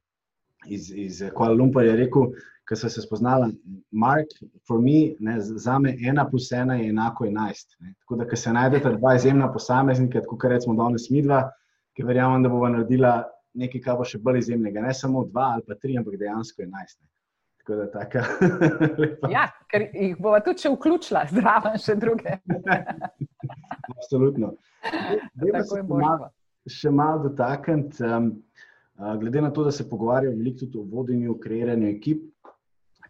iz, 0.67 0.91
iz 0.97 1.23
Kuala 1.35 1.55
Lumpurja, 1.59 1.95
rekel, 1.99 2.33
ker 2.69 2.79
so 2.79 2.89
se 2.89 3.03
spoznala, 3.03 3.51
Mark, 3.91 4.31
for 4.69 4.81
me, 4.81 5.15
ne, 5.21 5.37
za 5.41 5.79
me 5.83 5.97
ena 6.09 6.25
plus 6.31 6.53
ena 6.53 6.79
je 6.79 6.89
enako 6.89 7.27
enajst. 7.27 7.77
Tako 8.05 8.21
da, 8.21 8.27
ker 8.31 8.39
se 8.39 8.53
najdete 8.55 8.95
dva 8.97 9.17
izjemna 9.19 9.51
posameznika, 9.53 10.23
kot 10.29 10.47
rečemo, 10.49 10.79
danes 10.79 11.11
mi 11.11 11.25
dva 11.27 11.43
ki 11.97 12.05
verjamem, 12.07 12.43
da 12.43 12.51
bo 12.53 12.69
naredila 12.69 13.17
nekaj, 13.59 13.83
kar 13.85 13.99
bo 14.01 14.07
še 14.09 14.21
bolj 14.23 14.43
izjemnega. 14.43 14.85
Ne 14.85 14.95
samo 14.97 15.25
dva 15.29 15.53
ali 15.57 15.67
pa 15.67 15.77
tri, 15.81 15.97
ampak 16.01 16.19
dejansko 16.21 16.65
enajst. 16.67 17.01
Tako 17.63 17.79
da 17.79 17.87
taka. 17.93 18.25
ja, 19.37 19.47
ker 19.71 19.87
jih 19.93 20.17
bomo 20.19 20.41
tudi 20.43 20.73
vključila, 20.73 21.27
zraven 21.31 21.79
še 21.79 21.95
druge. 22.01 22.39
Absolutno. 23.97 24.57
Tako 24.83 25.79
je. 25.79 26.33
Še 26.73 26.91
malo 26.95 27.25
dotakniti, 27.27 28.03
um, 28.07 28.33
glede 29.19 29.41
na 29.43 29.51
to, 29.55 29.65
da 29.67 29.73
se 29.75 29.87
pogovarjajo 29.91 30.37
veliko 30.37 30.65
tudi 30.65 30.79
o 30.79 30.85
vodenju, 30.91 31.39
kreiranju 31.43 31.89
ekip. 31.91 32.29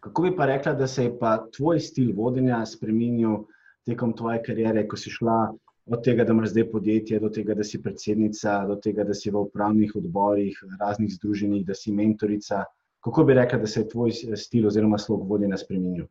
Kako 0.03 0.25
bi 0.25 0.31
pa 0.35 0.47
rekla, 0.49 0.73
da 0.77 0.87
se 0.89 1.05
je 1.05 1.11
pa 1.17 1.35
tvoj 1.53 1.79
stil 1.81 2.11
vodenja 2.17 2.63
spremenil 2.67 3.43
tekom 3.87 4.13
tvoje 4.17 4.41
kariere, 4.45 4.85
ko 4.89 4.97
si 4.99 5.13
šla 5.13 5.37
od 5.85 6.03
tega, 6.03 6.23
da 6.23 6.33
imaš 6.33 6.49
zdaj 6.49 6.69
podjetje, 6.71 7.19
do 7.19 7.29
tega, 7.29 7.55
da 7.55 7.63
si 7.63 7.81
predsednica, 7.81 8.57
do 8.67 8.75
tega, 8.75 9.03
da 9.03 9.13
si 9.13 9.31
v 9.31 9.41
upravnih 9.47 9.95
odborih, 9.99 10.59
raznih 10.79 11.11
združenjih, 11.17 11.65
da 11.67 11.75
si 11.75 11.91
mentorica. 11.91 12.63
Kako 13.03 13.23
bi 13.27 13.33
rekla, 13.33 13.59
da 13.59 13.67
se 13.67 13.81
je 13.81 13.89
tvoj 13.89 14.11
stil 14.39 14.67
oziroma 14.67 14.97
slog 14.97 15.27
vodenja 15.29 15.57
spremenil? 15.57 16.05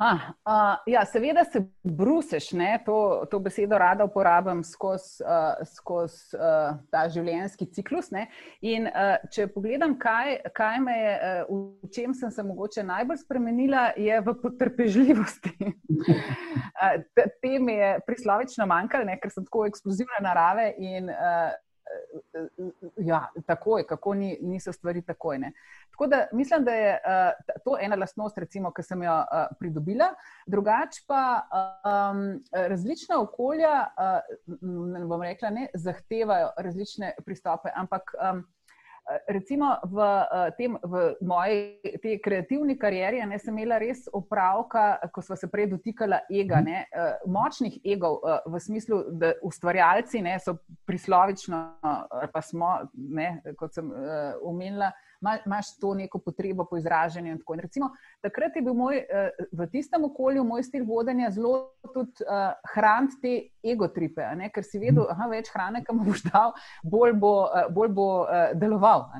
Ha, 0.00 0.12
uh, 0.48 0.76
ja, 0.86 1.04
seveda 1.06 1.44
se 1.44 1.60
bruseš, 1.82 2.48
to, 2.86 3.26
to 3.30 3.38
besedo 3.38 3.78
rada 3.78 4.04
uporabljam 4.04 4.62
skozi 4.64 5.22
uh, 5.22 5.66
skoz, 5.68 6.12
uh, 6.34 6.78
ta 6.90 7.04
življenjski 7.12 7.68
ciklus. 7.76 8.08
Ne? 8.10 8.26
In 8.64 8.88
uh, 8.88 9.20
če 9.32 9.46
pogledam, 9.52 9.94
kaj, 10.00 10.38
kaj 10.56 10.80
me 10.80 10.96
je, 10.96 11.12
uh, 11.44 11.60
v 11.84 11.92
čem 11.94 12.16
sem 12.16 12.32
se 12.32 12.44
mogoče 12.46 12.86
najbolj 12.88 13.20
spremenila, 13.20 13.90
je 14.00 14.20
v 14.24 14.34
potrpežljivosti. 14.42 15.52
uh, 15.68 16.96
te 17.44 17.52
mi 17.60 17.76
je 17.76 17.92
prislovično 18.08 18.66
manjkalo, 18.66 19.18
ker 19.20 19.34
sem 19.34 19.44
tako 19.44 19.66
eksplozivna 19.68 20.24
narave 20.24 20.72
in 20.80 21.12
uh, 21.12 21.52
ja, 22.96 23.28
takoj, 23.46 23.86
kako 23.86 24.14
ni, 24.14 24.38
niso 24.40 24.72
stvari 24.72 25.02
takoj. 25.02 25.38
Ne. 25.38 25.52
Tako 25.90 26.06
da 26.06 26.26
mislim, 26.32 26.64
da 26.64 26.74
je 26.74 26.92
uh, 26.94 27.56
to 27.64 27.76
ena 27.80 27.96
lastnost, 27.96 28.38
recimo, 28.38 28.72
ki 28.72 28.82
sem 28.82 29.02
jo 29.02 29.18
uh, 29.18 29.44
pridobila. 29.58 30.12
Drugač 30.46 31.02
pa 31.06 31.42
um, 31.42 32.24
različna 32.52 33.20
okolja, 33.20 33.74
uh, 33.96 34.58
ne 34.92 35.04
bom 35.04 35.22
rekla, 35.22 35.50
ne, 35.50 35.68
zahtevajo 35.74 36.50
različne 36.56 37.14
pristope, 37.24 37.72
ampak 37.74 38.14
um, 38.16 38.44
recimo 39.28 39.76
v, 39.84 39.98
eh, 39.98 40.50
tem, 40.56 40.78
v 40.82 41.14
moji 41.20 41.98
te 42.02 42.18
kreativni 42.22 42.76
karieri 42.78 43.22
ne, 43.26 43.38
sem 43.38 43.56
imela 43.58 43.78
res 43.78 44.06
opravka, 44.12 44.98
ko 45.12 45.22
smo 45.22 45.36
se 45.36 45.48
prej 45.50 45.68
dotikala 45.72 46.22
ega, 46.30 46.60
ne, 46.62 46.86
eh, 46.86 47.14
močnih 47.26 47.80
egov 47.84 48.20
eh, 48.22 48.38
v 48.46 48.60
smislu, 48.60 49.02
da 49.18 49.32
ustvarjalci 49.42 50.22
ne, 50.22 50.38
so 50.38 50.56
prislovično, 50.86 51.62
pa 52.32 52.42
smo, 52.42 52.76
ne, 52.94 53.40
kot 53.58 53.74
sem 53.74 53.90
omenila. 54.42 54.92
Uh, 54.92 55.11
imaš 55.46 55.76
to 55.80 55.94
neko 55.94 56.18
potrebo 56.18 56.64
po 56.64 56.76
izražanju. 56.76 57.32
In 57.32 57.38
in 57.54 57.60
recimo, 57.60 57.90
takrat 58.20 58.56
je 58.56 58.62
bil 58.62 58.74
moj, 58.74 58.96
eh, 58.96 59.30
v 59.52 59.66
tistem 59.66 60.04
okolju 60.04 60.44
moj 60.44 60.62
stil 60.62 60.84
vodenja 60.84 61.30
zelo 61.30 61.72
tudi 61.94 62.24
uh, 62.24 62.52
hraniti 62.74 63.20
te 63.22 63.70
egotripe, 63.72 64.24
ker 64.54 64.64
si 64.64 64.78
vedel, 64.78 65.06
da 65.06 65.26
več 65.30 65.50
hrane, 65.52 65.84
ki 65.84 65.94
mu 65.94 66.04
boš 66.04 66.22
dal, 66.30 66.54
bolj 66.82 67.12
bo, 67.12 67.32
uh, 67.46 67.66
bolj 67.70 67.88
bo 67.88 68.10
uh, 68.22 68.52
deloval. 68.54 69.10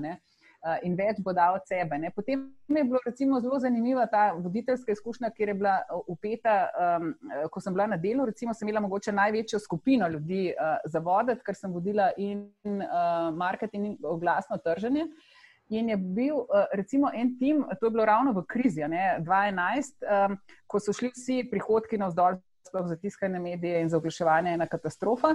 In 0.86 0.94
več 0.94 1.18
bo 1.18 1.32
dal 1.34 1.56
od 1.58 1.64
sebe. 1.66 1.96
Ne. 1.98 2.12
Potem 2.14 2.44
je 2.70 2.84
bila 2.86 3.40
zelo 3.42 3.58
zanimiva 3.58 4.04
ta 4.06 4.28
voditeljska 4.38 4.92
izkušnja, 4.92 5.32
kjer 5.34 5.50
je 5.50 5.54
bila 5.58 5.72
upeta, 6.06 6.54
um, 7.00 7.08
ko 7.50 7.60
sem 7.60 7.74
bila 7.74 7.88
na 7.90 7.98
delu. 7.98 8.28
Recimo, 8.30 8.54
sem 8.54 8.68
imela 8.68 8.84
mogoče 8.84 9.12
največjo 9.12 9.58
skupino 9.58 10.06
ljudi 10.08 10.52
uh, 10.54 10.78
za 10.86 11.02
voditi, 11.02 11.42
ker 11.42 11.58
sem 11.58 11.74
vodila 11.74 12.12
in 12.16 12.46
uh, 12.62 13.34
marketing, 13.34 13.90
in 13.90 13.98
oglasno 14.06 14.60
trženje. 14.62 15.08
Uh, 15.10 15.31
In 15.72 15.88
je 15.88 15.96
bil, 15.96 16.36
eh, 16.36 16.64
recimo, 16.76 17.10
en 17.14 17.36
tim, 17.38 17.64
to 17.80 17.86
je 17.86 17.90
bilo 17.90 18.04
ravno 18.04 18.32
v 18.32 18.44
krizi, 18.46 18.84
ne, 18.88 19.16
2011, 19.24 20.02
um, 20.04 20.36
ko 20.66 20.80
so 20.80 20.92
šli 20.92 21.08
vsi 21.14 21.38
prihodki 21.50 21.98
na 21.98 22.10
vzdolj, 22.10 22.40
sploh 22.68 22.88
za 22.88 22.96
tiskanje 22.96 23.40
medije 23.40 23.80
in 23.82 23.88
za 23.88 23.96
oglaševanje, 23.96 24.52
ena 24.52 24.66
katastrofa. 24.66 25.34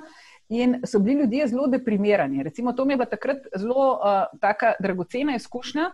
In 0.49 0.81
so 0.85 0.99
bili 0.99 1.21
ljudje 1.21 1.47
zelo 1.47 1.67
deprimirani. 1.67 2.43
Recimo, 2.43 2.73
to 2.73 2.85
mi 2.85 2.93
je 2.93 2.97
bila 2.97 3.09
takrat 3.09 3.49
zelo 3.55 3.89
uh, 3.97 4.69
dragocena 4.79 5.35
izkušnja. 5.35 5.91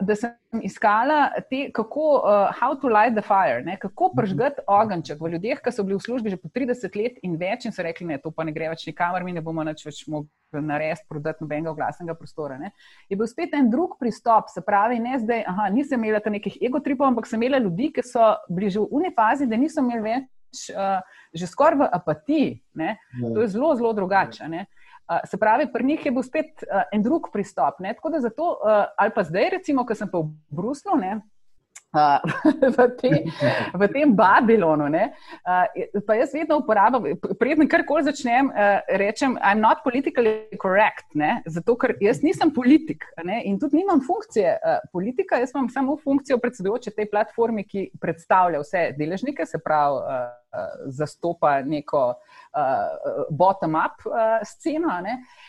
Da 0.00 0.14
sem 0.18 0.62
iskala, 0.66 1.30
te, 1.46 1.68
kako, 1.74 2.06
uh, 2.18 2.48
how 2.58 2.74
to 2.74 2.88
light 2.90 3.14
the 3.14 3.22
fire, 3.22 3.62
ne? 3.62 3.76
kako 3.78 4.08
mhm. 4.08 4.16
pržgati 4.16 4.64
ogenček 4.66 5.20
v 5.20 5.30
ljudeh, 5.36 5.60
ki 5.62 5.72
so 5.72 5.84
bili 5.86 5.98
v 5.98 6.02
službi 6.02 6.32
že 6.32 6.38
po 6.42 6.50
30 6.50 6.96
let 6.98 7.20
in 7.22 7.36
več, 7.38 7.68
in 7.68 7.74
so 7.74 7.84
rekli, 7.86 8.08
da 8.10 8.18
to 8.18 8.32
pa 8.34 8.44
ne 8.44 8.54
gre 8.56 8.72
več 8.72 8.82
nikamor, 8.88 9.22
mi 9.22 9.36
ne 9.36 9.44
bomo 9.46 9.62
več 9.62 10.02
mogli 10.10 10.64
narediti, 10.66 11.06
prodati 11.06 11.44
nobenega 11.44 11.70
oglasnega 11.70 12.16
prostora. 12.18 12.58
Ne? 12.58 12.72
Je 13.06 13.16
bil 13.16 13.30
spet 13.30 13.54
en 13.54 13.70
drug 13.70 13.94
pristop, 14.00 14.50
se 14.50 14.64
pravi, 14.66 14.98
ne 14.98 15.22
zdaj, 15.22 15.44
aha, 15.46 15.68
nisem 15.70 16.02
imela 16.02 16.18
nekih 16.18 16.58
egotripov, 16.66 17.06
ampak 17.12 17.30
sem 17.30 17.38
imela 17.38 17.62
ljudi, 17.62 17.92
ki 17.94 18.02
so 18.02 18.34
bili 18.50 18.74
že 18.74 18.82
v 18.82 18.90
uni 18.90 19.14
fazi, 19.14 19.46
da 19.46 19.54
niso 19.60 19.86
imeli 19.86 20.02
več, 20.02 20.26
uh, 20.74 20.98
že 21.30 21.46
skoraj 21.46 21.78
v 21.78 21.90
apatiji. 21.94 22.50
Ne? 22.74 22.96
Ja. 23.22 23.30
To 23.30 23.46
je 23.46 23.54
zelo, 23.54 23.70
zelo 23.78 23.94
drugače. 23.94 24.50
Ne? 24.50 24.66
Se 25.26 25.38
pravi, 25.38 25.66
pri 25.72 25.84
njih 25.84 26.04
je 26.06 26.12
bil 26.14 26.22
spet 26.22 26.62
uh, 26.62 26.84
en 26.94 27.02
drug 27.02 27.32
pristop. 27.32 27.80
Ne? 27.82 27.94
Tako 27.98 28.12
da 28.14 28.20
zato, 28.22 28.52
uh, 28.62 28.84
ali 28.96 29.10
pa 29.14 29.24
zdaj, 29.26 29.48
recimo, 29.56 29.82
ko 29.86 29.96
sem 29.98 30.10
pa 30.10 30.20
v 30.22 30.30
Bruslu, 30.54 30.94
ne, 31.00 31.16
uh, 31.92 32.18
v, 32.76 32.86
te, 32.98 33.10
v 33.74 33.88
tem 33.92 34.14
Babilonu, 34.14 34.88
ne, 34.92 35.10
uh, 35.42 35.66
pa 36.06 36.16
jaz 36.18 36.34
vedno 36.34 36.60
uporabljam, 36.62 37.18
predtem 37.40 37.68
karkoli 37.70 38.06
začnem, 38.06 38.50
uh, 38.50 38.80
rečem, 39.00 39.36
I'm 39.42 39.62
not 39.62 39.82
politically 39.84 40.46
correct, 40.60 41.06
ne? 41.14 41.40
zato 41.46 41.76
ker 41.80 41.96
jaz 42.00 42.22
nisem 42.22 42.52
politik 42.54 43.06
ne? 43.24 43.42
in 43.48 43.58
tudi 43.60 43.80
nimam 43.80 44.02
funkcije 44.06 44.56
uh, 44.58 44.82
politika, 44.92 45.40
jaz 45.40 45.54
imam 45.54 45.70
samo 45.72 45.98
funkcijo 46.00 46.38
predsedujoče 46.42 46.94
tej 46.96 47.10
platformi, 47.10 47.66
ki 47.66 47.88
predstavlja 48.00 48.62
vse 48.62 48.84
deležnike, 48.98 49.46
se 49.46 49.62
pravi, 49.62 50.00
uh, 50.00 50.28
uh, 50.54 50.74
zastopa 50.94 51.60
neko 51.66 52.04
uh, 52.14 53.24
bottom-up 53.30 54.06
uh, 54.06 54.42
sceno. 54.46 55.00
Uh, 55.00 55.48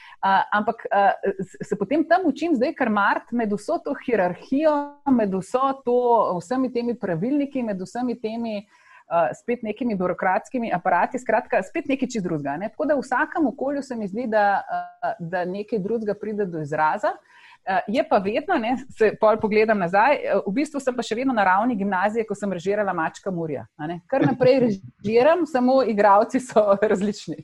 ampak 0.51 0.85
uh, 0.85 1.33
se 1.61 1.75
potem 1.75 2.03
tam 2.07 2.27
učim, 2.29 2.55
zdaj, 2.55 2.75
ker 2.77 2.89
mart 2.93 3.31
med 3.31 3.53
vso 3.53 3.79
to 3.81 3.95
hierarhijo, 4.05 4.75
med 5.09 5.33
vso 5.33 5.71
to, 5.85 5.97
vsemi 6.37 6.71
temi 6.73 6.95
pravilniki, 6.99 7.63
med 7.65 7.81
vsemi 7.81 8.15
temi 8.21 8.59
uh, 8.61 9.31
spet 9.41 9.65
nekimi 9.65 9.97
birokratskimi 9.97 10.71
aparati, 10.73 11.19
skratka, 11.19 11.63
spet 11.65 11.89
nekaj 11.89 12.13
čist 12.13 12.27
drugega. 12.27 12.59
Ne? 12.61 12.69
Tako 12.69 12.89
da 12.91 12.99
v 12.99 13.05
vsakem 13.05 13.49
okolju 13.53 13.81
se 13.81 13.97
mi 13.97 14.07
zdi, 14.07 14.27
da, 14.29 14.45
uh, 14.61 15.13
da 15.19 15.45
nekaj 15.45 15.81
drugega 15.81 16.17
pride 16.17 16.45
do 16.45 16.61
izraza. 16.61 17.15
Uh, 17.17 17.40
je 17.87 18.03
pa 18.09 18.17
vedno, 18.17 18.57
ne, 18.57 18.75
se 18.97 19.11
pol 19.19 19.37
pogledam 19.41 19.79
nazaj, 19.79 20.15
eh, 20.15 20.39
v 20.47 20.53
bistvu 20.55 20.79
sem 20.79 20.95
pa 20.95 21.05
še 21.05 21.15
vedno 21.15 21.33
na 21.33 21.43
ravni 21.45 21.75
gimnazije, 21.77 22.25
ko 22.27 22.35
sem 22.35 22.53
režirala 22.53 22.93
Mačka 22.93 23.31
Murja. 23.31 23.65
Kar 24.09 24.25
naprej 24.25 24.59
režiram, 24.65 25.45
samo 25.45 25.81
igravci 25.83 26.41
so 26.41 26.63
različni. 26.91 27.37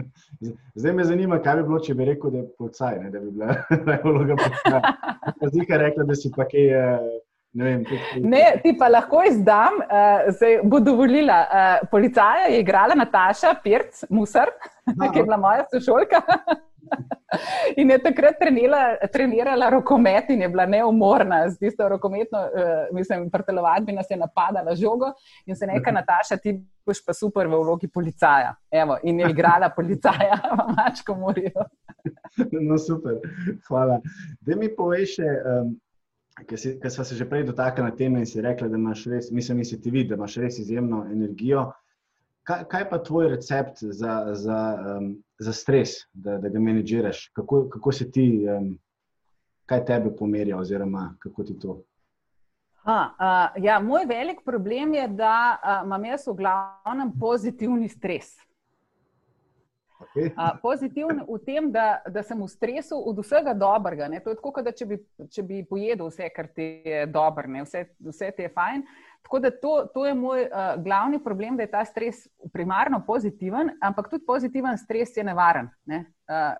Zdaj 0.80 0.92
me 0.92 1.04
zanima, 1.04 1.40
kaj 1.42 1.60
bi 1.60 1.68
bilo, 1.68 1.82
če 1.84 1.94
bi 1.94 2.08
rekel, 2.08 2.32
da 2.32 2.42
je 2.42 2.48
policaj, 2.58 2.98
ne, 3.04 3.12
da 3.12 3.20
bi 3.20 3.30
bila 3.30 3.52
vloga. 4.04 4.38
Zdaj, 5.44 5.68
kaj 5.68 5.82
rekla, 5.88 6.08
da 6.08 6.18
si 6.18 6.32
pa 6.34 6.48
kaj. 6.48 6.68
Eh, 6.80 7.22
ne, 7.54 7.64
vem, 7.64 7.84
ne, 8.22 8.42
ti 8.62 8.74
pa 8.78 8.88
lahko 8.90 9.22
izdam, 9.28 9.80
uh, 9.84 10.28
se 10.38 10.58
bo 10.64 10.80
dovolila. 10.80 11.40
Uh, 11.46 11.88
policaja 11.90 12.50
je 12.50 12.60
igrala 12.60 12.94
Nataša 12.98 13.54
Pirc, 13.64 14.04
Musar, 14.10 14.52
ki 14.86 15.18
je 15.18 15.24
bila 15.24 15.40
moja 15.40 15.66
sošolka. 15.72 16.22
In 17.80 17.90
je 17.90 17.98
takrat 18.02 18.36
trenila, 18.38 18.80
trenirala 19.12 19.70
rokomet 19.72 20.28
in 20.30 20.42
je 20.44 20.48
bila 20.48 20.66
neumorna 20.66 21.40
z 21.48 21.58
tisto 21.58 21.88
rokometno, 21.88 22.38
uh, 22.38 22.94
mislim, 22.94 23.30
prtelovati, 23.30 23.92
nas 23.92 24.10
je 24.10 24.16
napadala 24.16 24.74
žogo 24.74 25.12
in 25.46 25.56
se 25.56 25.66
neka 25.66 25.92
Nataša, 25.92 26.36
ti 26.36 26.54
boš 26.86 27.00
pa 27.06 27.16
super 27.16 27.48
v 27.48 27.62
vlogi 27.64 27.88
policaja. 27.88 28.54
Evo, 28.70 28.98
in 29.02 29.20
je 29.20 29.30
igrala 29.30 29.70
policaja, 29.76 30.38
mačko 30.76 31.14
morijo. 31.14 31.66
No, 32.52 32.76
super, 32.78 33.14
hvala. 33.68 34.00
Da 34.40 34.56
mi 34.56 34.68
poveš, 34.76 35.16
um, 35.18 35.70
ker 36.42 36.90
smo 36.90 37.04
se 37.04 37.14
že 37.14 37.28
prej 37.28 37.44
dotaknili 37.44 37.96
teme 37.96 38.18
in 38.18 38.26
si 38.26 38.42
rekla, 38.42 38.68
da 38.68 38.76
imaš 38.76 39.06
res, 39.06 39.30
mislim, 39.30 39.58
da 39.58 39.64
si 39.64 39.80
ti 39.80 39.90
vidi, 39.90 40.08
da 40.08 40.14
imaš 40.14 40.36
res 40.36 40.58
izjemno 40.58 41.04
energijo. 41.12 41.70
Kaj, 42.44 42.64
kaj 42.68 42.88
pa 42.90 42.98
tvoj 43.02 43.28
recept 43.28 43.78
za, 43.80 44.34
za, 44.34 44.58
um, 44.98 45.14
za 45.38 45.52
stres, 45.52 45.94
da, 46.12 46.38
da 46.38 46.48
ga 46.48 46.60
menedžiraš? 46.60 47.28
Kako, 47.32 47.68
kako 47.72 47.92
se 47.92 48.10
ti, 48.10 48.46
um, 48.50 48.74
kaj 49.66 49.84
tebe 49.84 50.10
pomerja, 50.16 50.58
oziroma 50.58 51.14
kako 51.18 51.44
ti 51.44 51.58
to? 51.58 51.78
Ha, 52.84 52.98
uh, 53.16 53.64
ja, 53.64 53.78
moj 53.80 54.04
velik 54.04 54.42
problem 54.44 54.94
je, 54.94 55.08
da 55.08 55.36
uh, 55.56 55.86
imam 55.86 56.04
jaz 56.04 56.26
v 56.26 56.34
glavnem 56.42 57.14
pozitivni 57.20 57.88
stres. 57.88 58.34
Okay. 60.04 60.30
Uh, 60.36 60.52
pozitiven 60.62 61.22
v 61.24 61.38
tem, 61.46 61.70
da, 61.72 62.02
da 62.10 62.22
sem 62.22 62.38
v 62.38 62.48
stresu 62.50 62.98
od 62.98 63.18
vsega 63.22 63.54
dobrega. 63.56 64.08
Ne? 64.12 64.20
To 64.24 64.32
je 64.32 64.38
tako, 64.38 64.62
da 64.62 64.74
če 64.76 64.86
bi, 64.90 64.98
če 65.32 65.44
bi 65.46 65.62
pojedel 65.68 66.10
vse, 66.10 66.28
kar 66.34 66.50
ti 66.52 66.68
je 66.84 67.06
dobro, 67.10 67.48
vse, 67.64 67.86
vse 68.10 68.30
ti 68.36 68.46
je 68.46 68.52
fajn. 68.52 68.84
Tako 69.24 69.40
da 69.40 69.50
to, 69.50 69.74
to 69.94 70.04
je 70.04 70.14
moj 70.14 70.44
uh, 70.44 70.76
glavni 70.84 71.22
problem, 71.24 71.56
da 71.56 71.64
je 71.64 71.72
ta 71.72 71.84
stres 71.88 72.26
primarno 72.52 73.00
pozitiven, 73.06 73.72
ampak 73.80 74.12
tudi 74.12 74.26
pozitiven 74.26 74.78
stres 74.78 75.16
je 75.16 75.24
nevaren. 75.24 75.72
Ne? 75.88 76.04
Uh, 76.28 76.52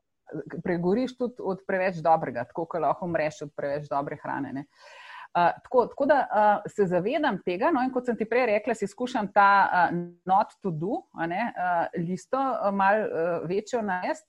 pregoriš 0.64 1.18
tudi 1.18 1.44
od 1.44 1.60
preveč 1.68 2.00
dobrega, 2.02 2.46
tako 2.48 2.64
kot 2.66 2.80
lahko 2.82 3.06
umreš 3.06 3.44
od 3.44 3.52
preveč 3.56 3.90
dobre 3.92 4.16
hrane. 4.22 4.54
Ne? 4.56 4.64
Uh, 4.64 5.04
tako, 5.34 5.86
tako 5.86 6.06
da 6.06 6.18
uh, 6.22 6.70
se 6.70 6.86
zavedam 6.86 7.40
tega, 7.44 7.70
no, 7.74 7.82
in 7.82 7.90
kot 7.92 8.06
sem 8.06 8.16
ti 8.16 8.26
prej 8.28 8.46
rekla, 8.52 8.74
si 8.78 8.86
skušam 8.86 9.32
ta 9.34 9.48
uh, 9.66 9.96
not 10.28 10.54
to 10.62 10.70
do, 10.70 11.00
ne, 11.26 11.48
uh, 11.50 11.82
listo 12.06 12.38
uh, 12.38 12.70
malo 12.74 13.08
uh, 13.08 13.48
večjo 13.48 13.82
naest. 13.82 14.26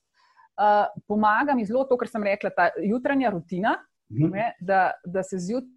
Uh, 0.56 0.88
pomaga 1.08 1.54
mi 1.54 1.66
zelo 1.66 1.84
to, 1.86 1.98
kar 2.00 2.10
sem 2.10 2.24
rekla, 2.24 2.50
ta 2.56 2.70
jutranja 2.82 3.30
rutina, 3.30 3.76
mhm. 4.10 4.34
ne, 4.34 4.52
da, 4.60 4.92
da 5.06 5.24
se 5.24 5.40
zjutraj 5.40 5.72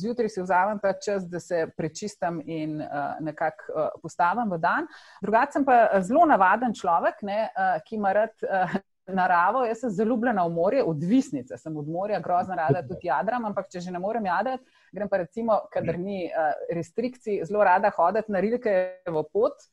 zjutraj 0.00 0.28
si 0.28 0.42
vzamem 0.42 0.78
ta 0.80 0.94
čas, 0.96 1.26
da 1.28 1.40
se 1.40 1.66
prečistam 1.76 2.40
in 2.40 2.80
uh, 2.80 3.18
nekako 3.20 3.72
uh, 3.74 3.88
postavim 4.02 4.50
v 4.50 4.58
dan. 4.58 4.86
Drugače 5.22 5.58
sem 5.58 5.64
pa 5.64 6.00
zelo 6.00 6.24
navaden 6.26 6.72
človek, 6.74 7.20
ne, 7.22 7.48
uh, 7.50 7.76
ki 7.84 7.98
ima 7.98 8.12
rad. 8.12 8.32
Uh, 8.42 8.78
Naravo, 9.06 9.64
jaz 9.68 9.82
sem 9.82 9.90
zaljubljena 9.92 10.46
v 10.46 10.52
morje, 10.54 10.84
odvisnica 10.84 11.58
sem 11.60 11.76
od 11.76 11.88
morja, 11.88 12.20
grozno 12.24 12.56
rada 12.56 12.80
tudi 12.88 13.10
jadram, 13.10 13.44
ampak 13.50 13.68
če 13.72 13.82
že 13.84 13.92
ne 13.92 14.00
morem 14.00 14.24
jadrati, 14.30 14.64
grem 14.96 15.10
pa 15.12 15.20
recimo, 15.20 15.58
kadar 15.72 15.98
ni 16.00 16.24
uh, 16.30 16.52
restrikcij, 16.72 17.42
zelo 17.44 17.64
rada 17.64 17.92
hoditi 17.92 18.32
na 18.32 18.40
rilke 18.40 18.74
v 19.04 19.24
pot, 19.32 19.66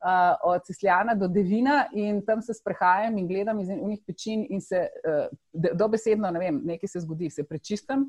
uh, 0.00 0.38
od 0.48 0.64
Cisljana 0.64 1.14
do 1.14 1.28
Devina 1.28 1.82
in 1.92 2.22
tam 2.24 2.42
se 2.42 2.54
sprehajam 2.54 3.18
in 3.18 3.28
gledam 3.28 3.60
iz 3.60 3.68
unih 3.68 4.00
pečin 4.06 4.46
in 4.48 4.64
se 4.64 4.86
uh, 4.88 5.28
dobesedno, 5.52 6.30
ne 6.30 6.40
vem, 6.40 6.62
nekaj 6.64 6.94
se 6.94 7.04
zgodi, 7.04 7.30
se 7.30 7.44
prečistam. 7.44 8.08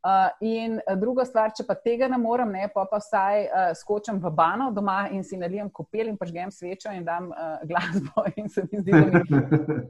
Uh, 0.00 0.30
in 0.40 0.78
druga 0.96 1.26
stvar, 1.28 1.50
če 1.52 1.66
pa 1.68 1.74
tega 1.76 2.06
ne 2.08 2.16
morem, 2.16 2.48
ne, 2.54 2.68
pa, 2.72 2.86
pa 2.88 2.96
vsaj 3.02 3.42
uh, 3.44 3.64
skočim 3.76 4.16
v 4.22 4.30
bano 4.32 4.70
doma 4.72 5.10
in 5.12 5.20
si 5.20 5.36
nalijem 5.36 5.68
kopel 5.68 6.08
in 6.08 6.16
pažgem 6.16 6.48
svečo 6.48 6.88
in 6.96 7.04
dam 7.04 7.28
uh, 7.28 7.60
glasbo. 7.68 8.24
In 8.40 8.48
se 8.48 8.64
mi 8.64 8.80
zdi, 8.80 8.92
da 8.92 9.20
mi 9.20 9.40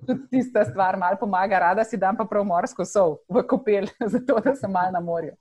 tudi 0.09 0.27
tista 0.33 0.65
stvar 0.67 0.99
malo 0.99 1.19
pomaga. 1.21 1.61
Rada 1.63 1.85
si 1.85 1.97
dam 2.01 2.17
pa 2.19 2.27
prav 2.27 2.43
morsko 2.45 2.85
sol 2.85 3.21
v 3.31 3.45
kopel, 3.47 3.87
zato 4.17 4.41
da 4.43 4.57
sem 4.59 4.73
mal 4.73 4.91
na 4.91 4.99
morju. 4.99 5.37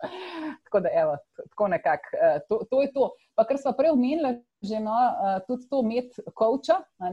Tako 0.69 0.79
da, 0.85 0.89
evo, 0.93 1.17
tako 1.49 1.67
nekako, 1.67 2.09
uh, 2.13 2.41
to, 2.49 2.65
to 2.69 2.81
je 2.81 2.91
to. 2.93 3.09
Pa 3.35 3.43
kar 3.49 3.57
smo 3.57 3.71
prej 3.73 3.89
omenili, 3.89 4.35
že 4.61 4.79
no, 4.83 4.93
uh, 4.93 5.39
tudi 5.47 5.65
to 5.69 5.79
imeti 5.81 6.21
koča, 6.37 6.75
uh, 6.99 7.07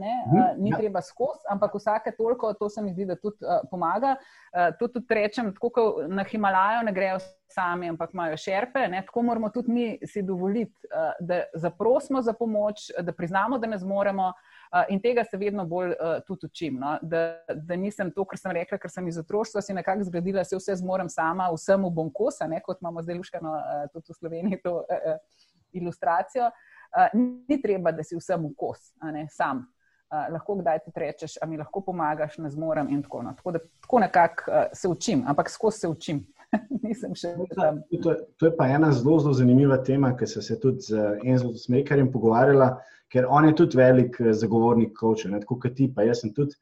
ni 0.57 0.69
ja. 0.69 0.77
treba 0.77 1.01
skozi, 1.01 1.41
ampak 1.49 1.73
vsake 1.73 2.11
toliko, 2.17 2.53
to 2.53 2.69
se 2.69 2.81
mi 2.81 2.93
zdi, 2.93 3.07
da 3.09 3.15
tudi 3.15 3.41
uh, 3.41 3.63
pomaga. 3.71 4.13
Uh, 4.53 4.69
to 4.79 4.91
tudi 4.93 5.09
rečem, 5.09 5.49
tako 5.55 5.69
kot 5.73 6.05
na 6.07 6.23
Himalaju 6.23 6.85
ne 6.85 6.93
grejo 6.93 7.17
sami, 7.49 7.89
ampak 7.89 8.13
imajo 8.13 8.37
šerpe, 8.37 8.85
ne? 8.91 9.01
tako 9.05 9.25
moramo 9.25 9.49
tudi 9.49 9.71
mi 9.71 9.87
si 10.05 10.21
dovoliti, 10.21 10.77
uh, 10.93 11.17
da 11.19 11.41
zaprosimo 11.55 12.21
za 12.21 12.33
pomoč, 12.33 12.91
da 12.99 13.11
priznamo, 13.11 13.57
da 13.57 13.67
ne 13.67 13.81
zmoremo. 13.81 14.27
Uh, 14.27 14.56
in 14.89 15.01
tega 15.01 15.23
se 15.23 15.37
vedno 15.37 15.65
bolj 15.65 15.93
uh, 15.95 16.17
tudi 16.27 16.45
učim. 16.45 16.79
No? 16.79 16.97
Da, 17.01 17.39
da 17.53 17.75
nisem 17.75 18.11
to, 18.11 18.25
kar 18.25 18.39
sem 18.39 18.51
rekla, 18.51 18.79
ker 18.81 18.91
sem 18.91 19.07
iz 19.07 19.17
otroštva 19.17 19.61
si 19.61 19.75
nekako 19.75 20.07
zgradila, 20.09 20.43
se 20.43 20.59
vse 20.59 20.75
zmorem 20.81 21.09
sama, 21.09 21.49
vsemu 21.53 21.89
bom 21.89 22.11
kosa, 22.13 22.47
ne? 22.47 22.61
kot 22.65 22.81
imamo 22.81 23.03
zdaj 23.03 23.19
luškano 23.21 23.53
uh, 23.55 23.87
tudi 23.93 24.11
v 24.11 24.19
Sloveniji 24.19 24.61
to 24.63 24.81
ilustracijo. 25.77 26.51
Ni 27.13 27.57
treba, 27.61 27.91
da 27.91 28.03
si 28.03 28.15
vsem 28.15 28.45
v 28.47 28.53
kos, 28.57 28.93
ne, 29.03 29.27
sam. 29.31 29.65
Uh, 30.07 30.29
lahko 30.31 30.55
kdaj 30.55 30.79
ti 30.85 30.91
rečeš, 30.95 31.33
a 31.43 31.45
mi 31.45 31.57
lahko 31.59 31.81
pomagaš, 31.83 32.37
ne 32.39 32.49
zmorem. 32.49 32.87
Tako, 33.03 33.21
no. 33.25 33.33
tako, 33.35 33.51
da, 33.51 33.59
tako 33.83 33.99
nekako 33.99 34.51
uh, 34.51 34.61
se 34.73 34.87
učim, 34.87 35.25
ampak 35.27 35.49
skozi 35.51 35.79
se 35.79 35.87
učim. 35.87 36.21
Nisem 36.83 37.15
še 37.17 37.33
tam. 37.55 37.81
To, 38.03 38.15
je 38.45 38.53
pa 38.55 38.69
ena 38.71 38.91
zelo, 38.95 39.17
zelo 39.23 39.33
zanimiva 39.35 39.79
tema, 39.83 40.13
ki 40.17 40.29
sem 40.29 40.45
se 40.45 40.59
tudi 40.61 40.87
z 40.87 41.17
Enzo 41.25 41.51
Smekarjem 41.59 42.11
pogovarjala, 42.13 42.71
ker 43.11 43.27
on 43.29 43.49
je 43.49 43.57
tudi 43.61 43.79
velik 43.79 44.17
zagovornik 44.31 44.95
koča, 44.95 45.31
tako 45.41 45.59
kot 45.63 45.75
ti, 45.75 45.89
pa 45.93 46.07
jaz 46.07 46.23
sem 46.23 46.33
tudi. 46.35 46.55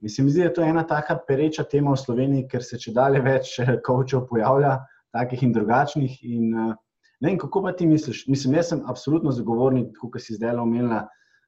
Mislim, 0.00 0.30
zdi, 0.32 0.40
da 0.40 0.48
je 0.48 0.54
to 0.56 0.62
ena 0.64 0.84
taka 0.88 1.18
pereča 1.28 1.66
tema 1.68 1.92
v 1.92 2.00
Sloveniji, 2.00 2.46
ker 2.48 2.64
se 2.64 2.78
če 2.80 2.94
dalje 2.96 3.20
več 3.24 3.58
kočev 3.84 4.24
pojavlja, 4.30 4.78
takih 5.12 5.42
in 5.44 5.52
drugačnih. 5.52 6.14
In, 6.24 6.54
uh, 6.56 6.78
Ne, 7.20 7.38
kako 7.38 7.62
pa 7.62 7.72
ti 7.72 7.86
misliš? 7.86 8.24
Mislim, 8.28 8.54
jaz 8.54 8.70
sem 8.72 8.80
absolutno 8.88 9.32
zagovornik, 9.32 9.96
kot 10.00 10.22
si 10.24 10.34
zdaj 10.34 10.56
omenila, 10.56 11.02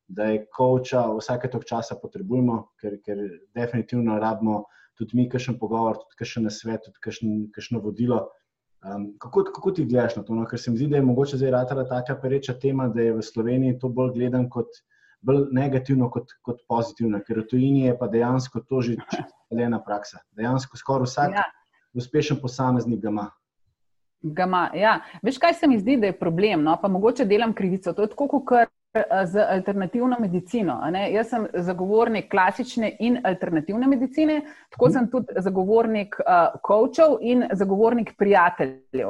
da 0.09 0.27
je 0.29 0.43
koča 0.53 1.07
vsake 1.17 1.49
tok 1.49 1.65
časa 1.65 1.97
potrebujemo, 2.03 2.59
ker, 2.81 2.99
ker 3.05 3.23
definitivno 3.57 4.19
rabimo 4.21 4.65
tudi 4.99 5.17
mi, 5.19 5.29
kakšen 5.29 5.59
pogovor, 5.59 5.99
tudi 6.05 6.21
kakšen 6.23 6.51
svet, 6.51 6.87
tudi 6.87 7.51
kakšno 7.55 7.81
vodilo. 7.81 8.27
Um, 8.83 9.13
kako, 9.23 9.45
kako 9.55 9.71
ti 9.71 9.85
gledaš 9.87 10.17
na 10.17 10.25
to? 10.27 10.35
No? 10.35 10.47
Ker 10.51 10.59
se 10.59 10.71
mi 10.71 10.81
zdi, 10.81 10.89
da 10.91 10.99
je 10.99 11.07
mogoče 11.07 11.39
zdaj 11.39 11.53
ratala 11.55 11.85
taka 11.89 12.17
pereča 12.19 12.57
tema, 12.59 12.89
da 12.91 13.03
je 13.03 13.13
v 13.15 13.23
Sloveniji 13.23 13.79
to 13.79 13.89
bolj 13.89 14.17
gledan 14.17 14.49
kot 14.51 14.83
bolj 15.23 15.47
negativno 15.55 16.11
kot, 16.11 16.35
kot 16.43 16.65
pozitivno, 16.69 17.21
ker 17.27 17.43
v 17.43 17.47
tujini 17.51 17.87
je 17.87 17.95
pa 17.99 18.09
dejansko 18.11 18.65
to 18.67 18.83
že 18.83 18.97
ena 19.55 19.79
praksa. 19.83 20.23
Dejansko 20.37 20.77
skoraj 20.77 21.07
vsak 21.07 21.37
ja. 21.39 21.47
uspešen 21.95 22.41
posameznik 22.43 23.01
ga 23.01 23.09
ima. 23.09 23.29
Gama, 24.23 24.69
ja. 24.75 25.01
Veš, 25.23 25.39
kaj 25.43 25.55
se 25.59 25.67
mi 25.67 25.79
zdi, 25.79 25.97
da 25.99 26.11
je 26.11 26.19
problem? 26.19 26.63
No? 26.63 26.77
Pa 26.83 26.89
mogoče 26.89 27.25
delam 27.27 27.55
krivico. 27.55 27.93
To 27.93 28.03
je 28.03 28.11
tako, 28.13 28.29
kot 28.29 28.53
eh, 28.59 28.71
z 29.25 29.45
alternativno 29.49 30.17
medicino. 30.21 30.81
Jaz 31.11 31.29
sem 31.29 31.47
zagovornik 31.55 32.29
klasične 32.31 32.93
in 33.01 33.21
alternativne 33.25 33.89
medicine, 33.89 34.43
tako 34.71 34.91
sem 34.93 35.09
tudi 35.11 35.33
zagovornik 35.41 36.17
kočev 36.63 37.17
uh, 37.17 37.19
in 37.21 37.47
zagovornik 37.53 38.13
prijateljev. 38.19 39.09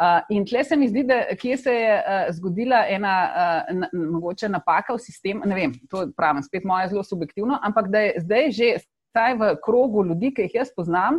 Uh, 0.00 0.22
in 0.32 0.46
tle 0.46 0.62
se 0.64 0.76
mi 0.76 0.88
zdi, 0.88 1.02
da 1.04 1.34
kje 1.36 1.56
se 1.56 1.72
je 1.74 1.96
uh, 1.98 2.34
zgodila 2.34 2.84
ena 2.88 3.16
uh, 3.26 3.80
na, 3.80 3.88
mogoče 3.92 4.48
napaka 4.48 4.94
v 4.94 5.02
sistemu. 5.02 5.42
Ne 5.44 5.58
vem, 5.58 5.74
to 5.90 6.06
pravim, 6.16 6.42
spet 6.42 6.64
moje 6.64 6.88
zelo 6.88 7.02
subjektivno, 7.02 7.58
ampak 7.62 7.90
da 7.90 8.06
je 8.06 8.14
zdaj 8.24 8.50
že 8.50 8.70
vsaj 9.10 9.34
v 9.34 9.50
krogu 9.64 10.04
ljudi, 10.06 10.30
ki 10.34 10.46
jih 10.46 10.54
jaz 10.54 10.68
poznam, 10.76 11.18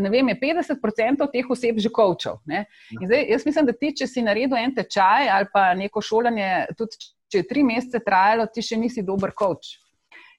ne 0.00 0.10
vem, 0.10 0.28
je 0.32 0.38
50% 0.40 1.26
teh 1.32 1.50
oseb 1.50 1.76
že 1.78 1.90
kočev. 1.92 2.40
Jaz 2.48 3.44
mislim, 3.46 3.66
da 3.68 3.72
ti, 3.76 3.92
če 4.00 4.06
si 4.08 4.24
naredil 4.24 4.56
en 4.56 4.72
tečaj 4.74 5.28
ali 5.28 5.46
pa 5.52 5.74
neko 5.76 6.00
šolanje, 6.00 6.48
tudi 6.78 6.96
če 7.30 7.42
je 7.42 7.48
tri 7.48 7.64
mesece 7.66 8.00
trajalo, 8.04 8.48
ti 8.52 8.64
še 8.64 8.78
nisi 8.80 9.04
dober 9.06 9.34
koč. 9.36 9.76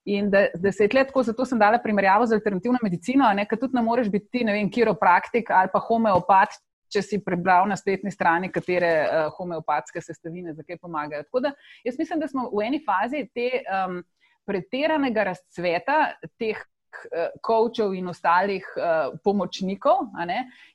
In 0.09 0.29
da, 0.31 0.47
da 0.57 0.71
se 0.73 0.87
je 0.87 0.91
tle 0.93 1.03
tako, 1.05 1.21
zato 1.27 1.45
sem 1.45 1.59
dala 1.59 1.77
primerjavo 1.83 2.25
z 2.25 2.37
alternativno 2.39 2.79
medicino, 2.81 3.27
ker 3.49 3.59
tudi 3.59 3.77
ne 3.77 3.83
moreš 3.85 4.09
biti 4.09 4.29
ti, 4.37 4.43
ne 4.47 4.55
vem, 4.55 4.71
kiropraktik 4.71 5.51
ali 5.53 5.69
pa 5.73 5.81
homeopat, 5.85 6.55
če 6.89 7.03
si 7.05 7.19
prebral 7.21 7.67
na 7.69 7.77
spletni 7.77 8.09
strani, 8.09 8.49
katere 8.49 8.93
uh, 9.03 9.27
homeopatske 9.37 10.01
sestavine 10.01 10.55
za 10.57 10.65
kaj 10.65 10.79
pomagajo. 10.81 11.27
Tako 11.27 11.43
da 11.45 11.51
jaz 11.85 11.99
mislim, 11.99 12.23
da 12.23 12.29
smo 12.31 12.47
v 12.49 12.65
eni 12.65 12.81
fazi 12.81 13.27
te 13.35 13.61
um, 13.61 13.99
pretiranega 14.49 15.27
razcveta 15.29 15.99
teh 16.41 16.57
kočev 17.41 17.93
in 17.93 18.07
ostalih 18.07 18.65
uh, 18.77 19.13
pomočnikov, 19.23 20.09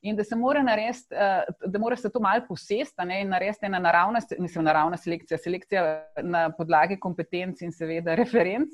in 0.02 0.16
da 0.16 0.24
se 0.24 0.36
mora 0.36 0.62
narediti, 0.62 1.14
uh, 1.14 1.70
da 1.70 1.78
mora 1.78 1.96
se 1.96 2.10
to 2.10 2.20
malo 2.20 2.44
posest 2.48 2.98
in 3.20 3.28
narediti 3.28 3.66
ena 3.66 3.78
naravna, 3.78 4.20
mislim, 4.38 4.64
naravna 4.64 4.96
selekcija, 4.96 5.38
selekcija 5.38 5.84
na 6.22 6.50
podlagi 6.50 7.00
kompetenc 7.00 7.62
in 7.62 7.72
seveda 7.72 8.14
referenc. 8.14 8.70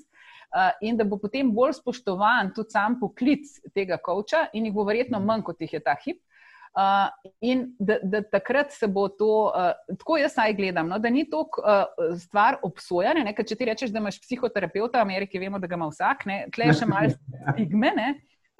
Uh, 0.51 0.73
in 0.83 0.97
da 0.97 1.05
bo 1.05 1.15
potem 1.19 1.53
bolj 1.55 1.77
spoštovan 1.79 2.49
tudi 2.55 2.75
sam 2.75 2.97
poklic 3.01 3.47
tega 3.75 4.01
koča, 4.03 4.49
in 4.53 4.67
jih 4.67 4.75
bo 4.75 4.85
verjetno 4.85 5.21
manj, 5.23 5.45
kot 5.47 5.61
jih 5.63 5.79
je 5.79 5.81
ta 5.85 5.95
hip. 6.05 6.19
Uh, 6.71 7.31
in 7.41 7.65
da, 7.79 7.97
da 8.03 8.23
takrat 8.23 8.71
se 8.71 8.87
bo 8.87 9.09
to, 9.09 9.51
uh, 9.51 9.97
tako 9.99 10.21
jaz 10.21 10.37
saj 10.37 10.53
gledam, 10.55 10.87
no, 10.89 11.01
da 11.03 11.11
ni 11.11 11.25
to 11.31 11.41
uh, 11.43 11.83
stvar 12.19 12.61
obsojanja. 12.63 13.25
Ne, 13.27 13.33
če 13.35 13.57
ti 13.59 13.67
rečeš, 13.67 13.91
da 13.91 13.99
imaš 13.99 14.21
psihoterapeuta 14.23 15.01
v 15.01 15.09
Ameriki, 15.09 15.41
vemo, 15.43 15.59
da 15.59 15.67
ga 15.67 15.75
ima 15.75 15.89
vsak, 15.91 16.23
tle 16.55 16.69
še 16.79 16.87
malo 16.87 17.11
stigme. 17.57 17.91
Ne. 17.97 18.09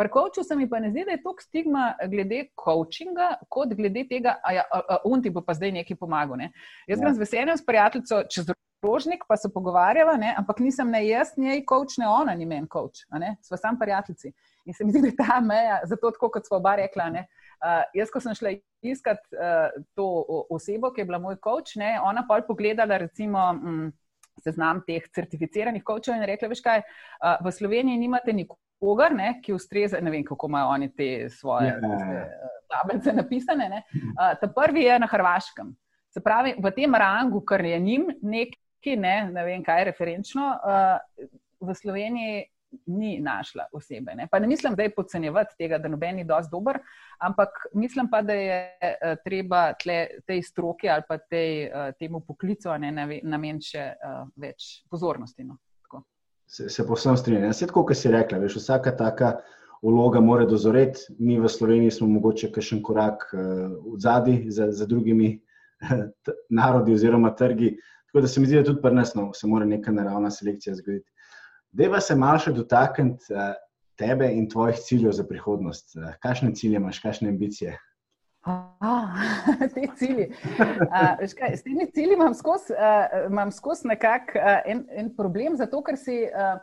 Pri 0.01 0.11
coachu 0.11 0.43
se 0.43 0.57
mi 0.59 0.67
pa 0.67 0.81
ne 0.83 0.91
zdi, 0.91 1.05
da 1.07 1.15
je 1.15 1.23
to 1.23 1.37
stigma 1.39 1.93
glede 2.11 2.49
coachinga, 2.59 3.35
kot 3.53 3.77
glede 3.79 4.03
tega, 4.11 4.35
da 4.43 4.57
ja, 4.59 4.65
on 5.07 5.23
ti 5.23 5.31
bo 5.31 5.45
pa 5.47 5.55
zdaj 5.55 5.77
nekaj 5.79 5.99
pomagal. 6.01 6.41
Ne. 6.41 6.51
Jaz 6.91 6.99
ja. 6.99 7.05
grem 7.05 7.15
z 7.15 7.23
veseljem 7.23 7.61
s 7.61 7.67
prijateljico 7.67 8.25
čez 8.27 8.51
rožnik, 8.83 9.23
pa 9.29 9.37
se 9.39 9.53
pogovarjava, 9.55 10.17
ne, 10.19 10.33
ampak 10.41 10.59
nisem 10.65 10.91
ne 10.91 11.05
jaz, 11.07 11.37
ne 11.39 11.61
coach, 11.69 12.01
ne 12.01 12.09
ona, 12.09 12.35
ni 12.35 12.49
meni 12.49 12.67
coach, 12.67 13.05
sva 13.45 13.61
sam 13.61 13.79
prijateljici. 13.79 14.33
In 14.67 14.75
se 14.75 14.85
mi 14.85 14.91
zdi, 14.91 15.05
da 15.05 15.13
je 15.13 15.19
ta 15.21 15.39
meja, 15.45 15.79
zato 15.87 16.11
tako 16.17 16.33
kot 16.33 16.49
smo 16.49 16.59
oba 16.59 16.75
rekla. 16.81 17.07
Ne, 17.13 17.27
Uh, 17.29 17.40
jaz, 17.95 18.11
ko 18.13 18.21
sem 18.21 18.35
šla 18.37 18.55
iskat 18.83 19.21
uh, 19.37 19.69
to 19.95 20.07
osebo, 20.51 20.93
ki 20.93 21.03
je 21.03 21.09
bila 21.09 21.21
moj 21.21 21.37
coach, 21.45 21.77
ne, 21.81 21.97
ona 22.03 22.25
pa 22.29 22.41
je 22.41 22.47
pogledala, 22.49 22.99
recimo, 23.03 23.43
um, 23.53 23.91
seznam 24.41 24.81
teh 24.87 25.05
certificiranih 25.15 25.85
coachov 25.85 26.17
in 26.17 26.25
rekla: 26.29 26.49
Veš 26.49 26.63
kaj, 26.65 26.83
uh, 26.83 27.37
v 27.45 27.53
Sloveniji 27.53 28.01
nimate 28.01 28.33
nikogar, 28.37 29.15
ne, 29.17 29.35
ki 29.45 29.57
ustreza, 29.57 30.01
ne 30.01 30.13
vem, 30.13 30.25
kako 30.25 30.49
imajo 30.49 30.73
oni 30.77 30.89
te 30.97 31.11
svoje 31.33 31.69
ja, 31.69 31.77
ja, 31.83 32.15
ja. 32.15 32.55
tablice 32.73 33.13
napisane. 33.17 33.85
Uh, 34.15 34.33
ta 34.41 34.49
prvi 34.57 34.87
je 34.89 34.99
na 34.99 35.11
Hrvaškem. 35.11 35.75
Se 36.11 36.23
pravi, 36.25 36.57
v 36.59 36.73
tem 36.75 36.95
rangu, 36.95 37.45
kar 37.47 37.63
je 37.65 37.79
njim, 37.79 38.09
nekaj, 38.23 38.97
ne, 38.97 39.17
ne 39.31 39.45
vem, 39.47 39.63
kaj 39.63 39.83
je 39.83 39.91
referenčno, 39.93 40.49
uh, 40.57 41.29
v 41.61 41.77
Sloveniji 41.77 42.49
ni 42.87 43.19
našla 43.21 43.65
osebe. 43.73 44.15
Ne. 44.15 44.29
Pa 44.31 44.39
ne 44.39 44.47
mislim, 44.47 44.75
da 44.75 44.83
je 44.83 44.95
podcenjevati 44.95 45.55
tega, 45.59 45.79
da 45.79 45.89
noben 45.89 46.17
ni 46.17 46.25
dosti 46.25 46.51
dober, 46.51 46.79
ampak 47.19 47.49
mislim 47.75 48.09
pa, 48.11 48.23
da 48.23 48.33
je 48.33 48.61
uh, 48.83 49.17
treba 49.25 49.73
tle, 49.73 50.07
tej 50.27 50.43
stroki 50.43 50.89
ali 50.89 51.03
pa 51.09 51.19
tej, 51.19 51.67
uh, 51.67 51.95
temu 51.99 52.21
poklicu 52.21 52.69
nameniti 53.23 53.73
še 53.73 53.87
uh, 53.95 54.29
več 54.37 54.85
pozornosti. 54.91 55.45
No. 55.45 55.59
Se, 56.51 56.69
se 56.69 56.87
posebno 56.87 57.17
strinjam. 57.17 57.53
Vse 57.53 57.69
tako, 57.71 57.85
kot 57.87 57.97
si 57.97 58.11
rekla, 58.11 58.41
veš, 58.43 58.57
vsaka 58.59 58.91
taka 58.99 59.37
vloga 59.83 60.21
mora 60.21 60.47
dozoreti. 60.51 61.15
Mi 61.19 61.39
v 61.39 61.49
Sloveniji 61.49 61.95
smo 61.95 62.09
mogoče 62.11 62.51
še 62.51 62.75
en 62.77 62.83
korak 62.83 63.29
v 63.33 63.95
zadnji 64.03 64.51
za, 64.51 64.67
za 64.75 64.87
drugimi 64.87 65.37
narodi 66.59 66.95
oziroma 66.99 67.31
trgi. 67.39 67.77
Tako 68.11 68.25
da 68.27 68.29
se 68.29 68.41
mi 68.41 68.47
zdi, 68.51 68.59
da 68.59 68.67
tudi 68.67 68.83
pri 68.83 68.95
nas 68.95 69.15
no, 69.15 69.31
se 69.35 69.47
mora 69.47 69.65
neka 69.65 69.95
naravna 69.95 70.31
selekcija 70.35 70.75
zgoditi. 70.75 71.07
Deva 71.73 72.01
se 72.01 72.17
malo 72.19 72.39
še 72.43 72.53
dotakniti 72.53 73.35
tebe 74.01 74.31
in 74.33 74.49
tvojih 74.51 74.81
ciljev 74.81 75.13
za 75.13 75.25
prihodnost. 75.29 75.95
Kakšne 76.25 76.55
cilje 76.57 76.81
imaš, 76.81 76.99
kakšne 77.05 77.29
ambicije? 77.31 77.77
Ah, 78.43 79.21
te 79.75 79.85
cilji. 79.97 80.31
Uh, 80.59 81.21
kaj, 81.37 81.57
s 81.57 81.63
temi 81.63 81.85
cilji 81.93 82.17
imam 82.17 82.35
skozi 82.35 82.73
uh, 82.73 83.53
skos 83.53 83.85
nekako 83.85 84.41
uh, 84.41 84.63
en, 84.65 84.87
en 84.97 85.13
problem, 85.17 85.59
zato 85.61 85.83
ker 85.85 85.99
si 86.01 86.23
uh, 86.25 86.57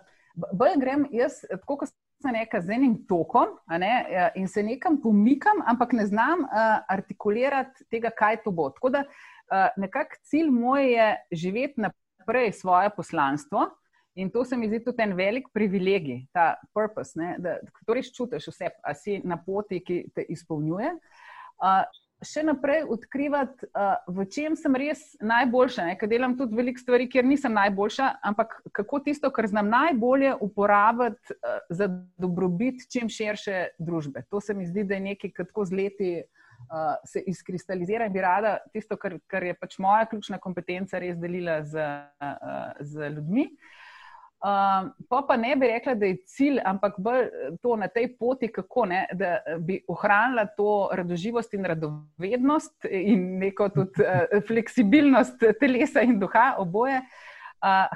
bolj 0.58 0.80
grem 0.82 1.06
jaz, 1.14 1.44
tako 1.52 1.84
kot 1.84 1.94
sem 2.24 2.34
rekel, 2.34 2.64
z 2.66 2.74
enim 2.74 2.96
tokom 3.06 3.54
ne, 3.78 3.92
in 4.36 4.48
se 4.50 4.64
nekam 4.66 4.98
pomikam, 5.02 5.62
ampak 5.70 5.94
ne 5.94 6.08
znam 6.10 6.48
uh, 6.48 6.80
artikulirati 6.90 7.86
tega, 7.94 8.10
kaj 8.10 8.42
to 8.46 8.52
bo. 8.52 8.72
Tako 8.74 8.96
da 8.98 9.04
uh, 9.06 9.68
nekako 9.78 10.18
cilj 10.26 10.50
moj 10.50 10.90
je 10.96 11.10
živeti 11.32 11.86
naprej 11.86 12.56
svoje 12.58 12.90
poslanstvo. 12.98 13.70
In 14.18 14.32
to 14.34 14.46
se 14.46 14.58
mi 14.58 14.68
zdi 14.68 14.80
tudi 14.82 15.04
en 15.04 15.14
velik 15.14 15.52
privilegij, 15.54 16.24
ta 16.34 16.56
purpose, 16.74 17.20
ne, 17.20 17.36
da 17.38 17.60
res 17.94 18.10
čutiš 18.16 18.50
vse, 18.50 18.72
a 18.82 18.94
si 18.98 19.20
na 19.22 19.38
poti, 19.38 19.78
ki 19.86 19.98
te 20.16 20.26
izpolnjuje. 20.34 20.90
Uh, 21.62 21.84
še 22.26 22.42
naprej 22.48 22.88
odkrivati, 22.90 23.68
uh, 23.78 24.00
v 24.10 24.26
čem 24.34 24.58
sem 24.58 24.74
res 24.74 25.04
najboljša. 25.22 25.86
Ker 26.02 26.10
delam 26.10 26.34
tudi 26.40 26.58
veliko 26.58 26.82
stvari, 26.82 27.06
kjer 27.14 27.30
nisem 27.30 27.54
najboljša, 27.54 28.10
ampak 28.26 28.58
kako 28.80 29.04
tisto, 29.06 29.30
kar 29.34 29.46
znam 29.52 29.70
najbolje 29.70 30.34
uporabiti 30.42 31.38
uh, 31.38 31.62
za 31.70 31.92
dobrobit 32.18 32.88
čim 32.90 33.14
širše 33.14 33.78
družbe. 33.78 34.26
To 34.34 34.42
se 34.42 34.58
mi 34.58 34.66
zdi, 34.66 34.82
da 34.82 34.98
je 34.98 35.08
nekaj, 35.12 35.36
kar 35.38 35.52
tako 35.54 35.70
z 35.70 35.78
leti 35.84 36.12
uh, 36.24 36.96
se 37.06 37.22
izkristalizira 37.22 38.10
in 38.10 38.18
bi 38.18 38.26
rada 38.26 38.58
tisto, 38.74 38.98
kar, 38.98 39.20
kar 39.30 39.46
je 39.46 39.54
pač 39.62 39.78
moja 39.78 40.10
ključna 40.10 40.42
kompetenca, 40.42 40.98
res 41.06 41.22
delila 41.22 41.62
z, 41.62 41.86
uh, 42.18 42.72
z 42.82 43.14
ljudmi. 43.14 43.52
Uh, 43.54 43.76
Um, 44.38 44.92
pa 45.10 45.24
pa 45.28 45.38
ne 45.38 45.56
bi 45.58 45.68
rekla, 45.68 45.96
da 45.98 46.06
je 46.06 46.20
cilj, 46.30 46.60
ampak 46.66 47.00
bolj 47.02 47.30
to 47.62 47.76
na 47.76 47.88
tej 47.90 48.12
poti, 48.20 48.52
kako 48.54 48.86
ne, 48.86 49.06
da 49.18 49.40
bi 49.58 49.80
ohranila 49.90 50.46
to 50.58 50.90
radoživost 50.94 51.56
in 51.58 51.66
radovednost 51.66 52.86
in 52.92 53.40
neko 53.42 53.70
tudi 53.74 54.06
uh, 54.06 54.38
fleksibilnost 54.48 55.42
telesa 55.60 56.06
in 56.06 56.20
duha, 56.22 56.54
oboje. 56.62 57.02
Uh, 57.02 57.37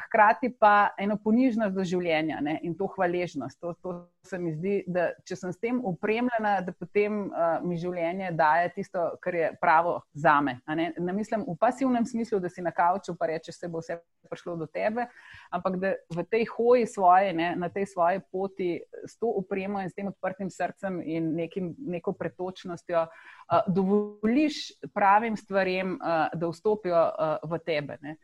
hkrati 0.06 0.50
pa 0.60 0.90
eno 0.98 1.18
ponižnost 1.22 1.76
do 1.76 1.84
življenja 1.86 2.40
ne, 2.42 2.58
in 2.66 2.74
to 2.78 2.88
hvaležnost. 2.96 3.60
To, 3.62 3.74
to 3.82 3.94
se 4.26 4.40
mi 4.42 4.54
zdi, 4.56 4.82
da 4.90 5.12
če 5.28 5.36
sem 5.38 5.54
s 5.54 5.62
tem 5.62 5.82
upremljena, 5.86 6.56
da 6.66 6.74
potem 6.74 7.28
uh, 7.28 7.62
mi 7.66 7.78
življenje 7.78 8.32
daje 8.38 8.72
tisto, 8.78 9.04
kar 9.22 9.38
je 9.38 9.52
pravo 9.62 10.00
za 10.14 10.40
me. 10.42 10.58
Ne. 10.68 10.92
ne 10.98 11.14
mislim 11.14 11.46
v 11.48 11.56
pasivnem 11.62 12.06
smislu, 12.10 12.40
da 12.42 12.50
si 12.50 12.66
na 12.66 12.74
kavču 12.74 13.16
pa 13.18 13.30
rečeš, 13.30 13.60
da 13.62 13.70
bo 13.70 13.84
vse 13.84 14.00
prišlo 14.32 14.56
do 14.62 14.68
tebe, 14.70 15.08
ampak 15.54 15.78
da 15.82 15.94
v 16.14 16.26
tej 16.32 16.46
hoji 16.54 16.88
svoje, 16.90 17.34
ne, 17.38 17.54
na 17.60 17.70
tej 17.70 17.90
svoji 17.94 18.22
poti 18.32 18.72
s 19.06 19.18
to 19.22 19.30
upremo 19.42 19.82
in 19.82 19.90
s 19.90 19.98
tem 19.98 20.10
odprtim 20.10 20.50
srcem 20.50 21.02
in 21.06 21.34
nekim, 21.38 21.74
neko 21.78 22.16
pretočnostjo. 22.18 23.06
Uh, 23.06 23.62
dovoliš 23.68 24.72
pravim 24.94 25.38
stvarem, 25.38 25.98
uh, 26.00 26.32
da 26.34 26.50
vstopijo 26.50 26.98
uh, 26.98 27.38
v 27.46 27.62
tebe. 27.66 28.02
Ne. 28.02 28.18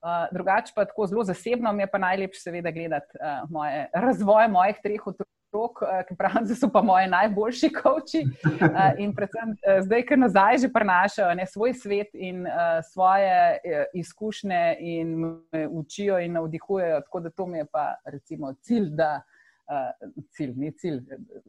Uh, 0.00 0.26
drugače 0.32 0.72
pa 0.74 0.84
tako 0.84 1.06
zelo 1.06 1.24
zasebno, 1.24 1.72
mi 1.72 1.82
je 1.82 1.90
pa 1.90 1.98
najlepše 1.98 2.40
seveda 2.40 2.70
gledati 2.70 3.18
uh, 3.20 3.50
moje, 3.50 3.88
razvoj 3.94 4.48
mojih 4.48 4.76
treh 4.82 5.06
otrok, 5.06 5.82
uh, 5.82 5.88
ki 6.08 6.16
pravim, 6.16 6.46
da 6.48 6.54
so 6.56 6.70
pa 6.72 6.80
moje 6.82 7.08
najboljši 7.12 7.68
koči. 7.82 8.22
Uh, 8.44 8.78
in 8.98 9.12
predvsem 9.14 9.52
uh, 9.52 9.82
zdaj, 9.84 10.06
ker 10.08 10.18
nazaj 10.18 10.62
že 10.64 10.72
prenašajo 10.72 11.34
ne, 11.36 11.46
svoj 11.46 11.74
svet 11.74 12.14
in 12.14 12.46
uh, 12.46 12.80
svoje 12.92 13.58
uh, 13.58 13.84
izkušnje 13.94 14.76
in 14.80 15.12
me 15.52 15.66
učijo 15.68 16.18
in 16.18 16.32
navdihujejo. 16.32 17.00
Tako 17.00 17.20
da 17.20 17.30
to 17.30 17.46
mi 17.46 17.58
je 17.58 17.66
pa 17.72 17.94
recimo 18.04 18.54
cilj, 18.62 18.88
cilj, 20.30 20.54
ni 20.56 20.72
cilj, 20.72 21.00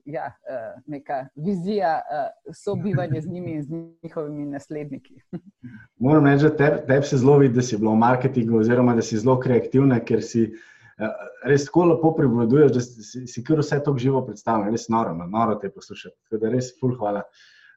ja, 0.06 0.28
uh, 0.30 0.82
neka 0.88 1.26
vizija 1.36 1.94
uh, 2.02 2.54
sobivanja 2.56 3.22
z 3.22 3.30
njimi 3.30 3.52
in 3.52 3.64
z 3.64 3.70
njihovimi 4.04 4.46
nasledniki. 4.46 5.16
Moram 6.06 6.26
reči, 6.26 6.44
da 6.44 6.56
tebi 6.56 6.82
teb 6.88 7.04
se 7.04 7.18
zelo 7.18 7.38
vidi, 7.38 7.56
da 7.56 7.62
si 7.62 7.78
bila 7.78 7.94
v 7.94 8.02
marketingu, 8.04 8.60
oziroma 8.60 8.96
da 8.96 9.02
si 9.02 9.18
zelo 9.18 9.40
kreativna, 9.40 10.00
ker 10.06 10.22
si 10.24 10.44
uh, 10.52 11.08
res 11.50 11.66
tako 11.66 11.88
lepo 11.94 12.14
privladuješ, 12.18 12.76
da 12.76 12.82
si, 12.82 13.26
si 13.28 13.44
kar 13.44 13.64
vse 13.64 13.82
to 13.86 13.96
živo 13.98 14.26
predstavljaš. 14.26 14.72
Res 14.78 14.88
noro, 14.90 15.16
no, 15.18 15.28
noro 15.28 15.58
te 15.62 15.72
poslušati. 15.74 16.16
Tako 16.30 16.44
da 16.46 16.54
res, 16.54 16.74
ful, 16.80 16.96
hvala. 17.00 17.26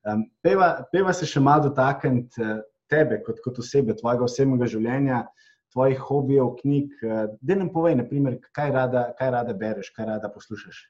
Um, 0.05 0.27
peva, 0.45 0.75
peva 0.93 1.12
se 1.16 1.27
še 1.27 1.41
malo 1.41 1.71
dotakniti 1.71 2.43
uh, 2.43 2.61
tebe 2.93 3.23
kot, 3.25 3.41
kot 3.45 3.59
osebe, 3.65 3.97
tvojega 3.97 4.29
osebnega 4.29 4.69
življenja. 4.69 5.25
Uh, 5.25 5.45
tvojih 5.75 5.99
hobijev, 6.09 6.55
knjig. 6.63 6.91
Eh, 7.03 7.29
da 7.41 7.59
nam 7.59 7.73
povej, 7.75 7.99
naprimer, 7.99 8.39
kaj, 8.55 8.71
rada, 8.73 9.09
kaj 9.19 9.31
rada 9.35 9.55
bereš, 9.59 9.91
kaj 9.97 10.07
rada 10.15 10.31
poslušaš. 10.31 10.85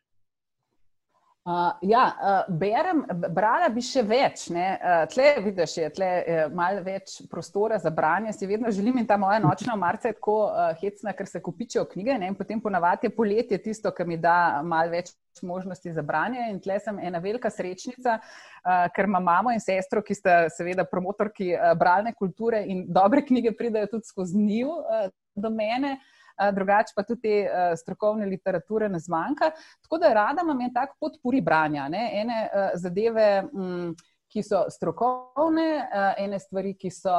Uh, 1.45 1.77
ja, 1.85 2.17
uh, 2.49 2.55
berem, 2.57 3.03
brala 3.37 3.67
bi 3.69 3.83
še 3.85 4.01
več. 4.09 4.47
Uh, 4.49 5.03
tle, 5.13 5.27
vidiš, 5.45 5.75
je 5.77 5.91
tle 5.93 6.07
uh, 6.09 6.39
malo 6.57 6.81
več 6.87 7.19
prostora 7.29 7.77
za 7.83 7.93
branje. 7.93 8.33
Si 8.33 8.49
vedno 8.49 8.73
želim 8.73 8.97
in 9.03 9.05
ta 9.05 9.19
moja 9.21 9.43
nočna 9.45 9.77
marca 9.77 10.09
je 10.09 10.17
tako 10.17 10.39
uh, 10.47 10.71
hecna, 10.81 11.13
ker 11.13 11.29
se 11.29 11.43
kupičijo 11.45 11.85
knjige 11.91 12.17
ne? 12.17 12.33
in 12.33 12.39
potem 12.39 12.65
ponavadi 12.65 13.11
je 13.11 13.13
poletje 13.13 13.61
tisto, 13.61 13.93
kar 13.93 14.09
mi 14.09 14.17
da 14.17 14.63
malo 14.65 14.95
več 14.97 15.13
možnosti 15.45 15.93
za 15.93 16.01
branje. 16.01 16.49
In 16.49 16.65
tle 16.65 16.81
sem 16.81 17.05
ena 17.11 17.21
velika 17.21 17.53
srečnica, 17.53 18.17
uh, 18.25 18.89
ker 18.97 19.13
imam 19.13 19.29
mamo 19.29 19.53
in 19.53 19.61
sestro, 19.61 20.01
ki 20.01 20.17
sta 20.17 20.41
seveda 20.49 20.89
promotorki 20.89 21.53
uh, 21.53 21.75
bralne 21.77 22.17
kulture 22.17 22.65
in 22.65 22.87
dobre 22.89 23.21
knjige 23.21 23.53
pridajo 23.53 23.99
tudi 23.99 24.15
skozi 24.15 24.41
njih 24.41 24.73
uh, 24.73 25.11
do 25.37 25.53
mene. 25.53 25.99
Uh, 26.01 26.14
drugače 26.55 26.93
pa 26.97 27.03
tudi 27.03 27.21
te 27.21 27.77
strokovne 27.77 28.27
literature 28.27 28.89
ne 28.89 28.99
zmanjka. 28.99 29.51
Tako 29.83 29.99
da 29.99 30.13
rada 30.15 30.43
imam 30.43 30.61
en 30.61 30.73
tak 30.75 30.97
podpori 31.01 31.41
branja, 31.41 31.89
ne? 31.89 32.11
ene 32.23 32.49
zadeve. 32.75 33.31
Mm, 33.53 33.95
Ki 34.35 34.43
so 34.43 34.65
strokovne, 34.67 35.85
ene 36.19 36.41
stvari, 36.43 36.73
ki 36.75 36.91
so 36.91 37.13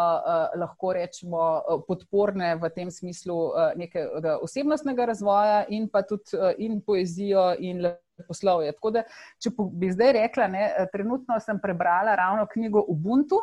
lahko 0.60 0.90
rečemo 0.98 1.46
podporne 1.88 2.50
v 2.60 2.70
tem 2.76 2.90
smislu 2.92 3.38
nekega 3.80 4.34
osebnostnega 4.44 5.06
razvoja, 5.14 5.62
in 5.72 5.88
pa 5.88 6.02
tudi 6.04 6.36
in 6.60 6.82
poezijo 6.84 7.54
in 7.64 7.86
poslovje. 8.28 8.74
Tako 8.76 8.92
da, 8.98 9.06
če 9.40 9.54
bi 9.56 9.94
zdaj 9.96 10.12
rekla, 10.18 10.50
ne, 10.52 10.66
trenutno 10.92 11.40
sem 11.40 11.62
prebrala 11.64 12.18
ravno 12.20 12.50
knjigo 12.52 12.84
Ubuntu, 12.92 13.40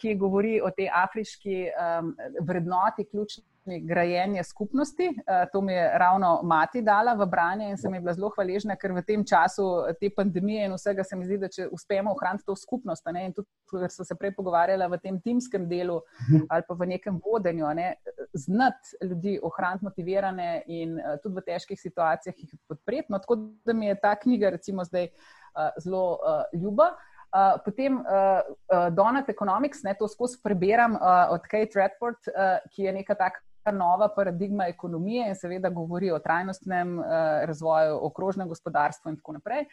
ki 0.00 0.16
govori 0.16 0.56
o 0.64 0.70
tej 0.72 0.88
afriški 1.04 1.58
vrednoti, 2.48 3.04
ključni 3.10 3.44
grajenje 3.66 4.42
skupnosti. 4.42 5.04
Eh, 5.04 5.46
to 5.52 5.60
mi 5.60 5.72
je 5.72 5.98
ravno 5.98 6.40
mati 6.42 6.82
dala 6.82 7.14
v 7.14 7.26
branje 7.26 7.68
in 7.70 7.76
sem 7.76 7.94
ji 7.94 8.00
bila 8.00 8.12
zelo 8.14 8.30
hvaležna, 8.36 8.76
ker 8.76 8.92
v 8.92 9.02
tem 9.02 9.24
času 9.24 9.64
te 10.00 10.10
pandemije 10.16 10.66
in 10.66 10.74
vsega 10.74 11.04
se 11.04 11.16
mi 11.16 11.24
zdi, 11.24 11.38
da 11.38 11.48
če 11.48 11.68
uspemo 11.72 12.12
ohraniti 12.12 12.44
to 12.46 12.56
skupnost, 12.56 13.06
ne, 13.12 13.26
in 13.26 13.32
tudi, 13.32 13.48
ker 13.70 13.90
so 13.90 14.04
se 14.04 14.16
prej 14.20 14.34
pogovarjala 14.36 14.88
v 14.92 14.98
tem 15.02 15.20
timskem 15.20 15.68
delu 15.68 16.00
ali 16.50 16.62
pa 16.68 16.74
v 16.74 16.86
nekem 16.86 17.20
vodenju, 17.24 17.72
ne, 17.74 17.94
znati 18.34 19.00
ljudi, 19.02 19.38
ohraniti 19.42 19.84
motivirane 19.84 20.62
in 20.66 20.98
uh, 20.98 21.16
tudi 21.22 21.40
v 21.40 21.44
težkih 21.46 21.80
situacijah 21.80 22.36
jih 22.38 22.54
podpreti. 22.68 23.12
No, 23.12 23.18
tako 23.18 23.36
da 23.64 23.72
mi 23.72 23.86
je 23.86 23.96
ta 24.00 24.14
knjiga 24.16 24.50
recimo 24.50 24.84
zdaj 24.84 25.08
uh, 25.08 25.70
zelo 25.80 26.18
ljuba. 26.52 26.92
Uh, 27.34 27.56
potem 27.64 27.96
uh, 27.98 28.04
uh, 28.70 28.94
Donut 28.94 29.28
Economics, 29.28 29.82
ne, 29.82 29.96
to 29.98 30.06
skozi 30.08 30.38
preberam 30.42 30.94
uh, 30.94 31.32
od 31.34 31.48
Kate 31.50 31.74
Redford, 31.74 32.20
uh, 32.30 32.60
ki 32.70 32.86
je 32.86 32.92
neka 32.92 33.16
taka 33.18 33.40
nova 33.72 34.08
paradigma 34.08 34.66
ekonomije 34.66 35.28
in 35.28 35.36
seveda 35.36 35.70
govori 35.70 36.10
o 36.10 36.18
trajnostnem 36.18 36.98
uh, 36.98 37.06
razvoju, 37.44 37.98
okrožnem 38.02 38.48
gospodarstvu 38.48 39.10
in 39.10 39.16
tako 39.16 39.32
naprej. 39.32 39.64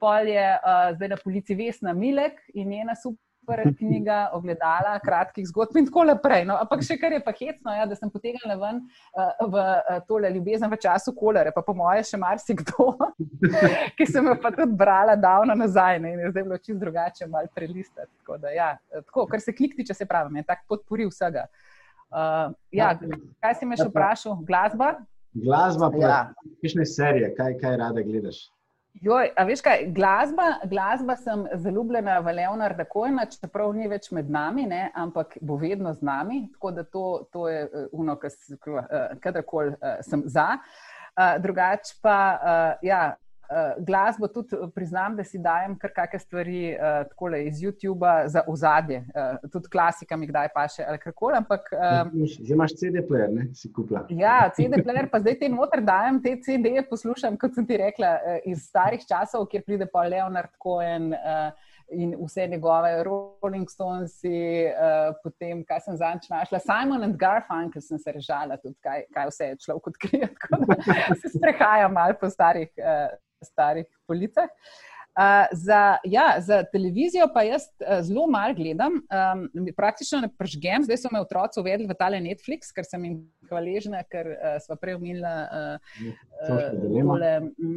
Pol 0.00 0.28
je 0.28 0.46
uh, 0.54 0.94
zdaj 0.96 1.08
na 1.08 1.16
polici 1.24 1.54
Vesna 1.54 1.92
Milek 1.92 2.40
in 2.54 2.68
njena 2.68 2.94
super 2.96 3.62
knjiga 3.78 4.30
ogledala 4.32 4.98
kratkih 5.04 5.46
zgodb 5.48 5.76
in 5.76 5.86
tako 5.86 6.04
naprej. 6.04 6.44
No, 6.44 6.56
ampak 6.60 6.84
še 6.86 6.96
kar 7.00 7.12
je 7.12 7.22
pa 7.24 7.32
hecno, 7.36 7.74
ja, 7.74 7.86
da 7.86 7.96
sem 7.96 8.10
potegnila 8.12 8.56
ven 8.60 8.82
uh, 8.84 9.48
v 9.48 9.64
uh, 9.64 9.98
tole 10.08 10.30
ljubezen 10.30 10.70
v 10.70 10.78
času 10.80 11.14
kolere, 11.16 11.52
pa 11.52 11.64
po 11.66 11.74
moje 11.76 12.04
še 12.12 12.20
marsikdo, 12.20 12.92
ki 13.98 14.06
sem 14.08 14.30
jo 14.32 14.36
pa 14.42 14.52
tudi 14.54 14.76
brala 14.76 15.16
davno 15.16 15.56
nazaj 15.56 16.00
ne, 16.00 16.14
in 16.14 16.24
je 16.26 16.32
zdaj 16.34 16.48
bilo 16.48 16.60
čist 16.60 16.80
drugače 16.80 17.28
mal 17.28 17.50
prelistati. 17.54 18.12
Tako 18.22 18.38
da, 18.38 18.54
ja, 18.54 18.70
tako, 19.00 19.26
kar 19.26 19.40
se 19.40 19.56
klik 19.56 19.76
tiče, 19.76 19.96
se 19.96 20.08
pravi, 20.08 20.40
je 20.40 20.48
tak 20.48 20.64
podporil 20.68 21.12
vsega. 21.12 21.48
Uh, 21.48 21.69
Uh, 22.10 22.50
ja, 22.74 22.94
kaj 23.40 23.54
si 23.58 23.66
me 23.66 23.78
še 23.78 23.86
vprašal? 23.86 24.40
Glasba? 24.46 24.94
Glasba, 25.30 25.90
pa 25.94 26.00
ja. 26.02 26.16
kakšne 26.62 26.86
serije, 26.86 27.28
kaj, 27.36 27.54
kaj 27.60 27.76
rade 27.78 28.02
gledaš? 28.02 28.48
Joj, 28.98 29.28
a 29.38 29.44
veš 29.46 29.62
kaj, 29.62 29.84
glasba, 29.94 30.48
glasba 30.66 31.14
sem 31.16 31.44
zaljubljena 31.62 32.18
v 32.26 32.34
Leonarda 32.40 32.84
Kojna, 32.90 33.28
čeprav 33.30 33.70
ni 33.78 33.86
več 33.88 34.10
med 34.10 34.26
nami, 34.30 34.66
ne, 34.66 34.88
ampak 34.98 35.38
bo 35.40 35.54
vedno 35.60 35.92
z 35.94 36.02
nami, 36.02 36.40
tako 36.56 36.72
da 36.74 36.84
to, 36.84 37.04
to 37.30 37.46
je 37.48 37.86
uno, 37.94 38.18
uh, 38.18 38.82
kadarkoli 39.22 39.76
uh, 39.76 40.02
sem 40.02 40.26
za. 40.26 40.48
Uh, 41.14 41.38
drugač 41.38 41.94
pa, 42.02 42.18
uh, 42.34 42.82
ja, 42.82 43.14
uh, 43.50 43.84
glasbo 43.84 44.28
tudi 44.28 44.56
priznam, 44.74 45.16
da 45.16 45.24
si 45.24 45.38
dajem 45.38 45.76
kar 45.78 45.92
kakšne 45.94 46.18
stvari 46.18 46.60
uh, 46.74 47.38
iz 47.40 47.60
YouTuba 47.60 48.26
za 48.26 48.42
ozadje, 48.46 49.04
uh, 49.14 49.50
tudi 49.52 49.68
klasika 49.68 50.16
mi 50.16 50.26
kdaj 50.30 50.48
pa 50.54 50.66
še 50.68 50.86
ali 50.88 50.98
kako. 50.98 51.32
Ampak. 51.36 51.72
Uh, 51.72 52.12
Zdaj 52.40 52.54
imaš 52.54 52.76
CD-player, 52.80 53.32
ne 53.34 53.48
si 53.54 53.72
kupila. 53.72 54.04
Ja, 54.10 54.50
CD-player, 54.56 55.10
pa 55.10 55.20
zdaj 55.20 55.38
te 55.42 55.50
noter 55.52 55.82
dajem, 55.84 56.22
te 56.22 56.36
CD-je 56.44 56.86
poslušam, 56.88 57.38
kot 57.40 57.58
sem 57.58 57.66
ti 57.66 57.80
rekla, 57.80 58.14
uh, 58.16 58.38
iz 58.50 58.68
starih 58.70 59.02
časov, 59.06 59.48
kjer 59.50 59.66
pride 59.66 59.90
pa 59.90 60.06
Leonard 60.08 60.54
Cohen. 60.62 61.12
Uh, 61.14 61.68
in 61.90 62.14
vse 62.22 62.46
njegove 62.46 63.04
Rolling 63.04 63.70
Stones, 63.70 64.12
uh, 64.24 65.14
potem, 65.22 65.64
kaj 65.66 65.80
sem 65.86 65.96
zadnjič 65.96 66.28
našla, 66.30 66.60
Simon 66.62 67.02
and 67.02 67.16
Garfunkel, 67.18 67.82
sem 67.82 67.98
se 67.98 68.12
režala 68.12 68.56
tudi, 68.62 68.76
kaj, 68.84 69.02
kaj 69.14 69.30
vse 69.30 69.48
je 69.48 69.58
človek 69.64 69.90
odkril, 69.90 70.28
tako 70.38 70.60
da 70.68 70.76
se 71.18 71.32
sprehajam 71.34 71.92
malo 71.92 72.14
po 72.20 72.30
starih, 72.30 72.70
uh, 72.78 73.10
starih 73.44 73.88
policah. 74.06 74.48
Uh, 75.10 75.50
za, 75.52 75.98
ja, 76.04 76.36
za 76.38 76.62
televizijo 76.62 77.26
pa 77.34 77.42
jaz 77.42 77.62
uh, 77.62 77.98
zelo 78.00 78.26
malo 78.30 78.54
gledam, 78.54 78.92
um, 78.92 79.66
praktično 79.76 80.20
ne 80.20 80.28
pržgem, 80.38 80.84
zdaj 80.86 80.96
so 80.96 81.08
me 81.12 81.20
otroci 81.20 81.60
uvedli 81.60 81.86
v 81.90 81.94
tale 81.98 82.20
Netflix, 82.22 82.70
ker 82.70 82.86
sem 82.86 83.04
jim 83.04 83.16
hvaležna, 83.50 84.04
ker 84.06 84.30
uh, 84.30 84.54
smo 84.62 84.76
prej 84.78 84.94
omenili 84.94 85.26
uh, 85.26 85.82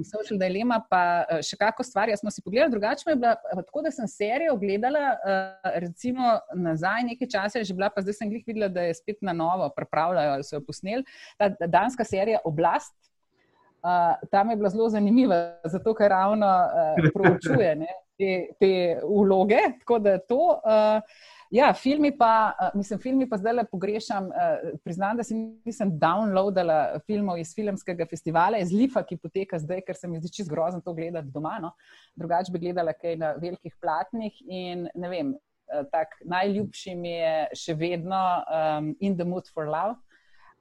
social 0.06 0.38
dilema, 0.38 0.78
pa 0.90 1.02
uh, 1.26 1.42
še 1.42 1.58
kako 1.58 1.84
stvar. 1.84 2.12
Jaz 2.14 2.22
smo 2.22 2.32
si 2.32 2.44
pogledali 2.46 2.72
drugače, 2.78 3.10
je 3.10 3.18
bila 3.18 3.34
tako, 3.58 3.82
da 3.82 3.92
sem 3.92 4.08
serijo 4.08 4.54
gledala, 4.62 5.02
uh, 5.18 5.72
recimo 5.82 6.38
nazaj 6.54 7.08
nekaj 7.10 7.32
časa 7.34 7.64
je 7.64 7.72
že 7.72 7.74
bila, 7.74 7.90
pa 7.90 8.06
zdaj 8.06 8.22
sem 8.22 8.30
jih 8.32 8.46
videla, 8.46 8.70
da 8.70 8.86
je 8.86 8.94
spet 9.02 9.26
na 9.26 9.34
novo, 9.34 9.72
pripravljajo, 9.74 10.38
so 10.46 10.62
jo 10.62 10.68
posneli, 10.70 11.04
ta 11.42 11.50
danska 11.66 12.06
serija 12.06 12.46
Oblast. 12.46 12.94
Uh, 13.84 14.16
tam 14.32 14.50
je 14.50 14.56
bila 14.56 14.70
zelo 14.70 14.86
zanimiva, 14.90 15.36
zato 15.66 15.92
ker 15.94 16.08
ravno 16.10 16.48
uh, 16.48 17.10
proučuje 17.14 17.74
ne, 17.76 17.90
te, 18.16 18.30
te 18.60 18.70
vloge. 19.04 19.60
Tako 19.82 19.98
da 20.00 20.14
to. 20.18 20.38
Uh, 20.64 21.02
ja, 21.52 21.74
filmi 21.76 22.14
pa, 22.18 22.54
uh, 22.56 22.70
mislim, 22.80 23.02
filmi 23.04 23.28
pa 23.30 23.38
zdaj 23.42 23.58
le 23.58 23.66
pogrešam. 23.68 24.30
Uh, 24.32 24.78
priznam, 24.88 25.20
da 25.20 25.26
si 25.28 25.36
nisem 25.36 25.92
downloadala 26.00 27.02
filmov 27.04 27.42
iz 27.44 27.52
filmskega 27.58 28.08
festivala, 28.08 28.64
iz 28.64 28.72
Lifa, 28.72 29.04
ki 29.04 29.20
poteka 29.20 29.60
zdaj, 29.60 29.84
ker 29.84 30.00
se 30.00 30.08
mi 30.08 30.24
zdi 30.24 30.32
čisto 30.32 30.56
grozno 30.56 30.80
to 30.80 30.96
gledati 30.96 31.28
doma. 31.36 31.58
No. 31.62 31.74
Drugače 32.16 32.56
bi 32.56 32.64
gledala 32.64 32.96
kaj 32.96 33.20
na 33.20 33.34
velikih 33.36 33.76
platnih 33.82 34.40
in 34.48 34.88
ne 34.96 35.12
vem. 35.12 35.36
Tak, 35.92 36.20
najljubši 36.30 36.92
mi 36.96 37.16
je 37.16 37.36
še 37.58 37.74
vedno 37.80 38.20
um, 38.46 38.92
In 39.02 39.16
the 39.18 39.26
Mood 39.26 39.48
for 39.52 39.66
Love. 39.66 39.96
Uh, 39.96 40.13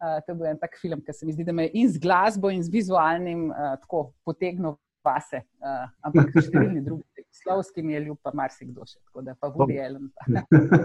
to 0.02 0.32
je 0.32 0.38
bil 0.38 0.48
en 0.50 0.58
tak 0.58 0.78
film, 0.80 1.02
ki 1.04 1.14
se 1.14 1.26
mi 1.26 1.34
zdi, 1.34 1.46
da 1.46 1.54
me 1.54 1.68
in 1.72 1.90
z 1.90 2.00
glasbo, 2.02 2.50
in 2.50 2.62
z 2.62 2.72
vizualnim 2.72 3.50
uh, 3.50 3.74
tako 3.82 4.08
potegnil 4.26 4.76
vase. 5.06 5.42
Uh, 5.62 5.86
ampak 6.06 6.30
številni 6.36 6.82
drugi, 6.84 7.24
slovski 7.42 7.82
mi 7.82 7.96
je 7.96 8.04
ljub, 8.06 8.18
pa 8.22 8.32
marsikdo 8.36 8.86
še. 8.86 8.98
Tako 9.08 9.24
da 9.26 9.34
pa 9.38 9.50
Woody 9.54 9.78
Allen. 9.82 10.10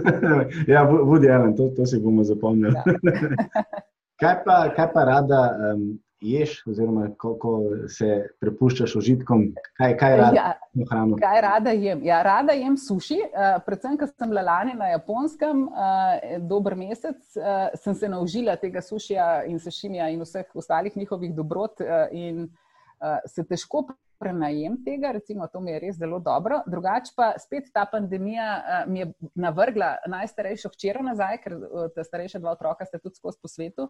ja, 0.74 0.84
Woody 0.90 1.32
Allen, 1.34 1.56
to, 1.58 1.70
to 1.78 1.86
si 1.90 2.02
bomo 2.02 2.26
zapomnili. 2.28 2.74
Ja. 2.74 3.66
kaj, 4.22 4.36
pa, 4.46 4.58
kaj 4.76 4.90
pa 4.94 5.06
rada 5.10 5.42
um, 5.72 5.90
ješ, 6.22 6.64
oziroma 6.68 7.08
kako 7.20 7.52
se 7.90 8.28
prepuščaš 8.42 8.96
užitkom, 9.00 9.44
kaj, 9.78 9.96
kaj 10.00 10.16
rada 10.18 10.36
ja, 10.36 10.86
hrano? 10.90 11.20
Kaj 11.22 11.42
rada 11.42 11.74
jem? 11.78 12.02
Ja, 12.06 12.22
rada 12.26 12.56
jem 12.58 12.78
suši, 12.82 13.20
uh, 13.28 13.60
predvsem, 13.66 13.98
ker 14.00 14.10
sem 14.10 14.32
bila 14.34 14.46
lani 14.48 14.74
na 14.78 14.90
japonskem, 14.96 15.68
uh, 15.68 16.40
dober 16.50 16.78
mesec, 16.80 17.22
uh, 17.38 17.70
sem 17.78 17.96
se 17.96 18.10
naučila 18.10 18.58
tega 18.62 18.82
sušija 18.82 19.46
in 19.52 19.62
sešimija 19.62 20.10
in 20.14 20.26
vseh 20.26 20.50
ostalih 20.58 20.98
njihovih 20.98 21.36
dobrot 21.36 21.86
uh, 21.86 22.10
in 22.12 22.48
uh, 22.48 23.18
se 23.26 23.46
težko. 23.46 23.88
Prenajem 24.18 24.80
tega, 24.82 25.12
recimo, 25.14 25.46
to 25.46 25.60
mi 25.62 25.76
je 25.76 25.80
res 25.84 25.98
zelo 26.00 26.18
dobro. 26.26 26.64
Drugače 26.66 27.12
pa 27.14 27.36
spet 27.38 27.68
ta 27.70 27.84
pandemija 27.86 28.48
uh, 28.58 28.80
mi 28.90 29.04
je 29.04 29.12
navrgla 29.38 29.92
najstarejšo 30.10 30.72
hčero 30.74 31.04
nazaj, 31.06 31.38
ker 31.44 31.54
uh, 31.60 31.84
ta 31.94 32.02
starejša 32.02 32.42
dva 32.42 32.56
otroka 32.58 32.86
sta 32.90 32.98
tudi 32.98 33.22
skozi 33.22 33.38
po 33.38 33.52
svetu. 33.52 33.86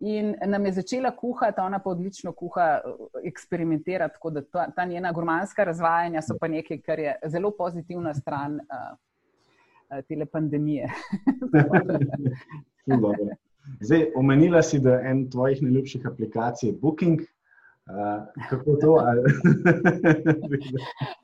In 0.00 0.34
nam 0.46 0.66
je 0.66 0.72
začela 0.72 1.10
kuhati, 1.16 1.60
ona 1.60 1.78
pa 1.78 1.90
odlično 1.90 2.32
kuha, 2.32 2.80
eksperimentirati, 3.24 4.14
tako 4.14 4.30
da 4.30 4.42
ta, 4.44 4.66
ta 4.76 4.84
njena 4.84 5.12
gurmanska 5.12 5.64
razvajanja 5.64 6.22
so 6.22 6.36
pa 6.40 6.48
nekaj, 6.48 6.80
kar 6.84 6.98
je 6.98 7.14
zelo 7.32 7.50
pozitivna 7.58 8.14
stran 8.14 8.60
uh, 8.60 10.00
te 10.08 10.26
pandemije. 10.32 10.92
Zdaj, 13.80 14.04
omenila 14.16 14.62
si, 14.62 14.78
da 14.78 14.94
je 14.94 15.10
en 15.10 15.30
tvojih 15.30 15.62
najljubših 15.62 16.06
aplikacij 16.06 16.72
Booking. 16.82 17.20
Uh, 17.86 18.46
kako 18.50 18.76
to? 18.82 18.96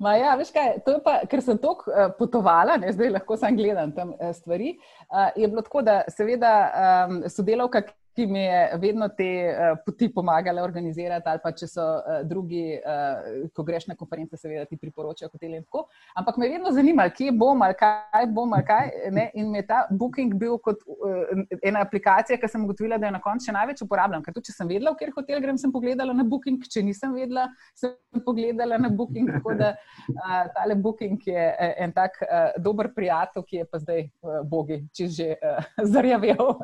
ja, 0.23 0.35
veš 0.39 0.53
kaj, 0.55 0.77
to 0.87 1.01
pa, 1.03 1.17
ker 1.27 1.43
sem 1.43 1.59
toliko 1.59 1.91
uh, 1.91 2.13
potovala, 2.19 2.77
ne, 2.79 2.93
zdaj 2.95 3.11
lahko 3.17 3.37
samo 3.37 3.59
gledam 3.59 3.91
tam 3.97 4.13
uh, 4.15 4.31
stvari. 4.35 4.77
Uh, 5.11 5.35
je 5.37 5.49
bilo 5.49 5.63
tako, 5.67 5.83
da 5.83 6.03
seveda 6.09 6.53
um, 6.71 7.23
sodelavka, 7.27 7.83
ki 8.15 8.27
mi 8.27 8.41
je 8.41 8.79
vedno 8.81 9.09
te 9.09 9.29
uh, 9.49 9.79
poti 9.87 10.09
pomagala 10.15 10.63
organizirati, 10.63 11.29
ali 11.29 11.41
pa 11.43 11.53
če 11.57 11.69
so 11.71 11.85
uh, 11.99 12.21
drugi, 12.29 12.77
uh, 12.77 13.49
ko 13.57 13.65
greš 13.65 13.87
na 13.89 13.97
konference, 13.97 14.37
seveda 14.37 14.65
ti 14.69 14.77
priporočajo 14.81 15.31
hotele 15.33 15.61
in 15.61 15.65
tako. 15.65 15.87
Ampak 16.19 16.37
me 16.37 16.47
je 16.47 16.53
vedno 16.57 16.73
zanimalo, 16.77 17.15
kje 17.17 17.33
bom 17.33 17.63
ali 17.63 17.77
kaj 17.79 18.27
bom 18.35 18.53
ali 18.53 18.67
kaj. 18.69 18.91
Ne? 19.17 19.29
In 19.35 19.51
mi 19.51 19.63
je 19.63 19.67
ta 19.71 19.87
Booking 19.91 20.35
bil 20.41 20.59
kot 20.63 20.85
uh, 20.87 21.45
ena 21.63 21.85
aplikacija, 21.87 22.39
ki 22.41 22.51
sem 22.53 22.65
ugotovila, 22.65 23.01
da 23.01 23.09
je 23.09 23.17
na 23.17 23.23
koncu 23.23 23.49
še 23.49 23.57
največ 23.57 23.85
uporabljam. 23.87 24.25
Ker 24.25 24.37
tudi, 24.37 24.51
če 24.51 24.57
sem 24.59 24.69
vedela, 24.69 24.93
v 24.93 25.01
kjer 25.01 25.15
hotel 25.17 25.45
grem, 25.45 25.61
sem 25.61 25.73
pogledala 25.73 26.17
na 26.17 26.27
Booking, 26.29 26.67
če 26.69 26.85
nisem 26.85 27.17
vedela, 27.17 27.47
sem 27.79 27.97
pogledala 28.27 28.81
na 28.81 28.93
Booking. 28.93 29.33
Tako 29.39 29.57
da 29.57 29.73
uh, 29.77 30.43
tale 30.59 30.77
Booking 30.77 31.17
je 31.33 31.49
en 31.81 31.97
tak 31.97 32.21
uh, 32.27 32.53
dober 32.61 32.93
prijatelj, 32.93 33.49
ki 33.49 33.63
je 33.63 33.71
pa 33.73 33.81
zdaj, 33.81 34.05
uh, 34.21 34.43
bogi, 34.45 34.83
če 34.93 35.09
že 35.13 35.33
uh, 35.39 35.73
zarjavel. 35.95 36.53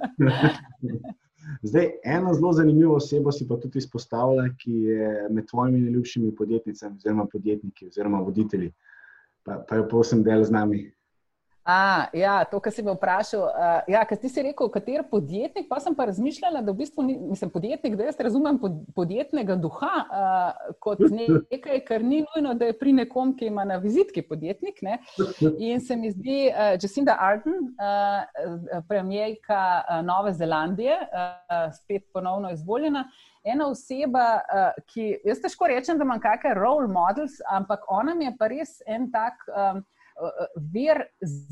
Zdaj, 1.63 1.89
eno 2.05 2.35
zelo 2.35 2.53
zanimivo 2.53 2.97
osebo 2.97 3.33
si 3.33 3.47
pa 3.49 3.57
tudi 3.57 3.79
izpostavlja, 3.79 4.49
ki 4.59 4.73
je 4.73 5.29
med 5.31 5.47
tvojimi 5.49 5.81
najljubšimi 5.81 6.35
podjetnicami, 6.37 6.97
oziroma 6.97 7.27
podjetniki, 7.33 7.89
oziroma 7.89 8.21
voditelji. 8.21 8.73
Pa, 9.43 9.65
pa 9.69 9.77
jo 9.77 9.89
prosim, 9.89 10.23
del 10.23 10.45
z 10.45 10.53
nami. 10.53 10.83
A, 11.69 12.07
ja, 12.17 12.45
to, 12.49 12.63
kar 12.65 12.73
si 12.73 12.81
me 12.81 12.95
vprašal. 12.97 13.43
Uh, 13.45 13.91
ja, 13.93 14.01
ker 14.09 14.17
ti 14.17 14.31
si 14.33 14.41
rekel, 14.41 14.71
kater 14.73 15.03
podjetnik, 15.11 15.67
pa 15.69 15.77
sem 15.85 15.93
pa 15.93 16.07
razmišljala, 16.09 16.63
da 16.65 16.73
v 16.73 16.79
bistvu 16.79 17.05
nisem 17.05 17.51
podjetnik, 17.53 17.99
da 17.99 18.07
jaz 18.07 18.17
razumem 18.25 18.57
pod, 18.63 18.79
podjetnega 18.97 19.59
duha 19.61 19.91
uh, 20.01 20.71
kot 20.81 21.03
nekaj, 21.53 21.83
kar 21.85 22.01
ni 22.01 22.23
nujno, 22.25 22.55
da 22.57 22.71
je 22.71 22.77
pri 22.81 22.95
nekom, 23.03 23.35
ki 23.37 23.51
ima 23.51 23.67
na 23.69 23.77
vizitki 23.83 24.25
podjetnik. 24.25 24.81
Ne? 24.81 24.97
In 25.61 25.85
se 25.85 25.99
mi 26.01 26.09
zdi, 26.15 26.39
uh, 26.49 26.71
Jacinda 26.81 27.19
Ardern, 27.21 27.69
uh, 27.77 28.81
premijejka 28.89 29.61
uh, 29.83 30.01
Nove 30.09 30.33
Zelandije, 30.41 30.97
uh, 31.05 31.69
spet 31.77 32.09
ponovno 32.17 32.55
izvoljena. 32.57 33.05
Ena 33.45 33.69
oseba, 33.69 34.41
uh, 34.41 34.73
ki 34.89 35.19
jaz 35.29 35.45
težko 35.45 35.69
rečem, 35.69 36.01
da 36.01 36.09
imam 36.09 36.25
kakšne 36.25 36.57
role 36.57 36.89
models, 36.89 37.43
ampak 37.53 37.85
ona 37.93 38.17
mi 38.17 38.25
je 38.25 38.37
pa 38.41 38.49
res 38.57 38.79
en 38.89 39.11
tak. 39.13 39.45
Um, 39.53 39.85
vir 40.73 41.03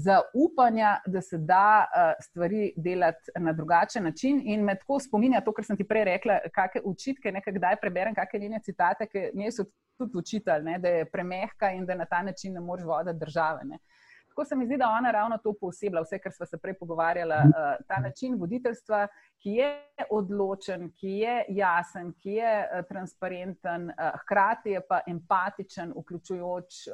zaupanja, 0.05 1.01
da 1.07 1.21
se 1.23 1.39
da 1.39 1.87
eh, 1.87 2.23
stvari 2.23 2.73
delati 2.77 3.31
na 3.39 3.53
drugačen 3.53 4.05
način. 4.05 4.43
In 4.45 4.65
me 4.65 4.79
tako 4.79 5.01
spominja 5.01 5.41
to, 5.41 5.53
kar 5.53 5.65
sem 5.65 5.77
ti 5.77 5.87
prej 5.89 6.05
rekla, 6.05 6.39
kakšne 6.55 6.83
učitke, 6.85 7.33
nekaj 7.33 7.59
kdaj 7.59 7.81
preberem, 7.81 8.15
kakšne 8.15 8.41
njene 8.41 8.61
citate, 8.65 9.07
ki 9.07 9.31
njej 9.35 9.53
so 9.53 9.69
tudi 9.99 10.19
učitelj, 10.19 10.67
da 10.79 10.89
je 10.89 11.05
premehka 11.11 11.71
in 11.73 11.87
da 11.87 11.95
na 11.95 12.05
ta 12.05 12.23
način 12.23 12.53
ne 12.53 12.61
moreš 12.61 12.85
voditi 12.85 13.19
države. 13.19 13.65
Ne. 13.65 13.79
Tako 14.29 14.45
se 14.45 14.57
mi 14.57 14.67
zdi, 14.67 14.77
da 14.77 14.89
ona 14.99 15.11
ravno 15.11 15.39
to 15.39 15.55
posebla, 15.61 16.03
vse, 16.03 16.19
kar 16.19 16.33
smo 16.33 16.47
se 16.47 16.59
prej 16.59 16.75
pogovarjali, 16.79 17.33
eh, 17.33 17.77
ta 17.89 18.01
način 18.01 18.35
voditeljstva, 18.41 19.07
ki 19.43 19.51
je 19.51 19.71
odločen, 20.11 20.91
ki 21.01 21.15
je 21.23 21.45
jasen, 21.49 22.13
ki 22.13 22.31
je 22.31 22.53
eh, 22.61 22.83
transparenten, 22.89 23.91
hkrati 24.21 24.71
je 24.71 24.83
pa 24.89 25.01
empatičen, 25.07 25.95
vključujoč 25.97 26.85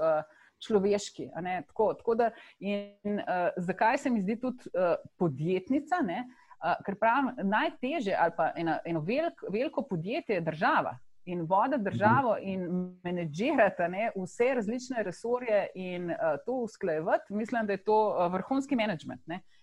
človeški. 0.66 1.28
Tako, 1.66 1.94
tako 1.94 2.14
da, 2.14 2.30
in 2.58 3.18
uh, 3.18 3.48
zakaj 3.56 3.98
se 3.98 4.10
mi 4.10 4.22
zdi 4.22 4.38
tudi 4.40 4.70
uh, 4.74 4.94
podjetnica? 5.18 6.02
Ne? 6.06 6.24
Uh, 6.62 6.76
ker 6.86 6.98
pravim, 6.98 7.32
najteže 7.50 8.14
ali 8.18 8.36
pa 8.36 8.52
eno, 8.56 8.76
eno 8.84 9.00
velik, 9.00 9.42
veliko 9.50 9.82
podjetje 9.82 10.38
je 10.38 10.44
država. 10.50 10.98
In 11.24 11.44
voda 11.46 11.76
državo 11.78 12.34
in 12.42 12.64
menedžirati 13.04 13.86
vse 14.16 14.54
različne 14.54 15.02
resorje 15.06 15.66
in 15.74 16.10
uh, 16.10 16.16
to 16.46 16.64
usklajevati, 16.66 17.34
mislim, 17.34 17.66
da 17.66 17.72
je 17.72 17.84
to 17.84 17.98
uh, 18.10 18.32
vrhunski 18.32 18.76
menedžment 18.76 19.22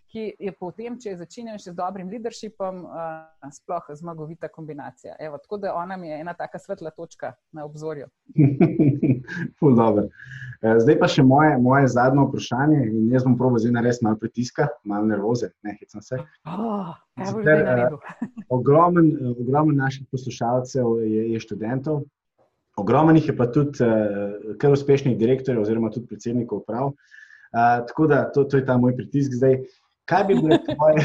ki 0.09 0.25
je 0.39 0.51
potem, 0.57 0.97
če 0.99 1.15
začnejo 1.19 1.59
še 1.61 1.71
z 1.71 1.75
dobrim 1.77 2.09
leadershipom, 2.09 2.81
uh, 2.89 3.49
sploh 3.53 3.91
zmagovita 3.93 4.49
kombinacija. 4.49 5.15
Evo, 5.21 5.37
tako 5.41 5.59
da 5.61 5.75
ona 5.77 5.97
mi 5.97 6.09
je 6.09 6.19
ena 6.23 6.33
taka 6.33 6.59
svetla 6.59 6.91
točka 6.95 7.35
na 7.53 7.65
obzorju. 7.69 8.09
Eh, 10.59 10.75
zdaj 10.83 10.95
pa 10.99 11.07
še 11.07 11.23
moje, 11.23 11.53
moje 11.63 11.87
zadnje 11.87 12.25
vprašanje. 12.25 12.79
Jaz 13.13 13.23
bom 13.23 13.37
proval 13.39 13.61
zdaj 13.63 13.71
narediti 13.77 14.03
malo 14.03 14.17
pritiska, 14.19 14.67
malo 14.83 15.07
nervoze, 15.07 15.51
ne 15.63 15.75
hecam 15.79 16.03
se. 16.03 16.19
Oh, 16.43 16.89
uh, 17.15 17.95
Ogromen, 18.57 19.13
ogromen 19.37 19.79
naših 19.79 20.07
poslušalcev 20.11 20.97
je, 21.05 21.29
je 21.35 21.39
študentov. 21.39 22.03
ogromno 22.79 23.13
jih 23.15 23.27
je 23.27 23.37
pa 23.37 23.47
tudi 23.51 23.83
uh, 23.83 24.55
kar 24.59 24.71
uspešnih 24.75 25.17
direktorjev, 25.19 25.61
oziroma 25.61 25.91
tudi 25.95 26.07
predsednikov 26.11 26.63
uprav. 26.63 26.91
Uh, 26.91 27.85
tako 27.87 28.07
da 28.07 28.25
to, 28.31 28.43
to 28.43 28.57
je 28.57 28.65
ta 28.65 28.77
moj 28.77 28.95
pritisk 28.97 29.35
zdaj. 29.39 29.61
Kaj 30.09 30.23
bi 30.23 30.35
bile 30.35 30.57
tvoje, 30.65 31.03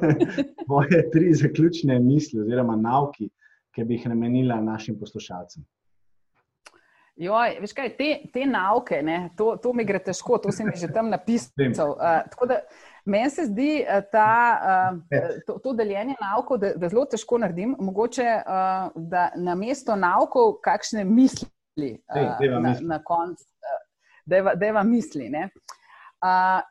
tvoje 0.66 1.10
tri 1.10 1.34
zaključne 1.34 1.98
misli, 1.98 2.40
oziroma 2.40 2.76
nauki, 2.76 3.28
ki 3.74 3.84
bi 3.84 3.94
jih 3.94 4.08
namenila 4.10 4.60
našim 4.60 4.98
poslušalcem? 4.98 5.62
Joj, 7.16 7.58
veš 7.60 7.74
kaj, 7.76 7.90
te, 7.96 8.08
te 8.32 8.46
nauke, 8.48 9.02
ne, 9.04 9.18
to, 9.36 9.52
to 9.62 9.72
mi 9.76 9.84
gre 9.84 10.00
težko, 10.02 10.40
to 10.42 10.52
sem 10.52 10.72
že 10.74 10.88
tam 10.90 11.12
napisal. 11.12 11.92
Uh, 11.94 12.56
Meni 13.04 13.30
se 13.30 13.44
zdi 13.46 13.84
ta, 14.12 14.30
uh, 14.94 15.20
to, 15.46 15.58
to 15.62 15.72
deljenje 15.74 16.14
naukov, 16.20 16.58
da, 16.62 16.72
da 16.78 16.88
zelo 16.88 17.04
težko 17.10 17.38
naredim. 17.42 17.76
Mogoče, 17.78 18.26
uh, 18.40 18.94
da 18.96 19.28
na 19.36 19.54
mesto 19.58 19.96
naukov, 19.98 20.56
kakšne 20.64 21.04
misli 21.04 21.92
uh, 22.10 22.60
na, 22.62 22.74
na 22.80 22.98
koncu, 23.04 23.44
uh, 23.44 23.82
da 24.26 24.66
je 24.66 24.72
vam 24.72 24.90
misli. 24.90 25.28
Uh, 25.30 25.78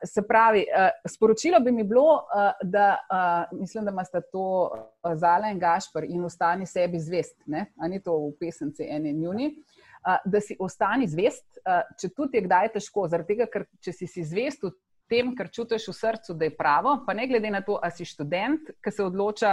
se 0.05 0.21
pravi, 0.27 0.59
uh, 0.59 0.89
sporočilo 1.11 1.59
bi 1.59 1.71
mi 1.71 1.83
bilo, 1.83 2.13
uh, 2.13 2.51
da 2.63 2.97
uh, 3.51 3.59
mislim, 3.59 3.85
da 3.85 3.91
imate 3.91 4.21
to 4.31 4.71
uh, 5.03 5.15
Zala 5.15 5.49
in 5.51 5.59
Gašpr 5.59 6.03
in 6.07 6.23
ostani 6.25 6.65
sebi 6.65 6.99
zvest, 6.99 7.35
ne? 7.45 7.65
a 7.77 7.87
ni 7.87 7.99
to 8.03 8.15
v 8.17 8.31
pesemci 8.39 8.87
eni 8.89 9.13
njuni. 9.13 9.47
Uh, 9.47 10.15
da 10.25 10.39
si 10.41 10.55
ostani 10.59 11.07
zvest, 11.07 11.59
če 11.99 12.09
tudi 12.15 12.39
je 12.39 12.45
kdaj 12.47 12.71
težko, 12.73 13.05
zaradi 13.07 13.35
tega, 13.35 13.45
ker 13.51 13.67
če 13.85 13.93
si, 13.93 14.07
si 14.09 14.23
zvest 14.25 14.63
v 14.65 14.71
tem, 15.11 15.33
kar 15.35 15.51
čutiš 15.51 15.89
v 15.91 15.93
srcu, 15.93 16.33
da 16.39 16.47
je 16.47 16.55
pravo, 16.57 16.95
pa 17.05 17.13
ne 17.13 17.27
glede 17.27 17.51
na 17.51 17.61
to, 17.61 17.75
ali 17.83 17.93
si 17.93 18.07
študent, 18.07 18.71
ki 18.81 18.93
se 18.95 19.03
odloča, 19.03 19.51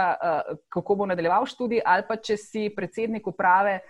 kako 0.73 0.95
bo 0.95 1.07
nadaljeval 1.11 1.45
študij, 1.51 1.83
ali 1.85 2.07
pa 2.07 2.17
če 2.17 2.37
si 2.39 2.69
predsednik 2.75 3.27
uprave, 3.27 3.81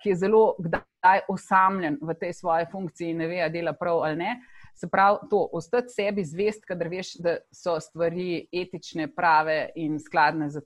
ki 0.00 0.12
je 0.12 0.20
zelo 0.22 0.54
kdaj 0.58 1.26
osamljen 1.28 1.98
v 2.00 2.16
tej 2.18 2.32
svoji 2.38 2.70
funkciji 2.70 3.12
in 3.12 3.20
ne 3.22 3.28
ve, 3.28 3.42
ali 3.42 3.54
dela 3.58 3.74
prav 3.76 4.04
ali 4.06 4.22
ne. 4.22 4.32
Se 4.74 4.88
pravi, 4.88 5.18
to 5.30 5.48
ostati 5.52 5.88
sebi 5.88 6.24
zvest, 6.24 6.64
kadar 6.64 6.88
veš, 6.88 7.14
da 7.20 7.36
so 7.52 7.78
stvari 7.80 8.46
etične, 8.52 9.08
prave 9.14 9.70
in 9.76 9.98
skladne 10.00 10.50
z 10.50 10.62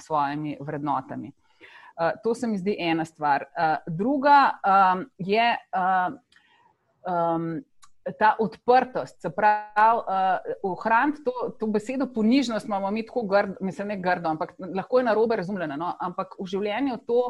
svojimi 0.00 0.56
vrednotami. 0.60 1.32
Uh, 1.94 2.10
to 2.24 2.34
se 2.34 2.46
mi 2.46 2.58
zdi 2.58 2.76
ena 2.78 3.04
stvar. 3.04 3.44
Uh, 3.44 3.94
druga 3.94 4.50
um, 4.50 5.06
je 5.18 5.54
uh, 5.54 6.16
um, 7.06 7.62
ta 8.18 8.34
odprtost, 8.38 9.20
se 9.22 9.30
pravi, 9.30 9.98
uh, 9.98 10.54
ohraniti 10.62 11.24
to, 11.24 11.54
to 11.58 11.66
besedo 11.66 12.06
ponižnost, 12.14 12.66
imamo 12.66 12.90
mi 12.90 13.06
tako 13.06 13.22
grdo, 13.22 13.54
mislim, 13.60 13.88
ne 13.88 13.96
grdo, 13.96 14.28
ampak 14.28 14.54
lahko 14.58 14.98
je 14.98 15.04
narobe 15.04 15.36
razumljeno. 15.36 15.76
No? 15.76 15.94
Ampak 16.00 16.34
v 16.40 16.46
življenju 16.46 16.98
to, 17.06 17.22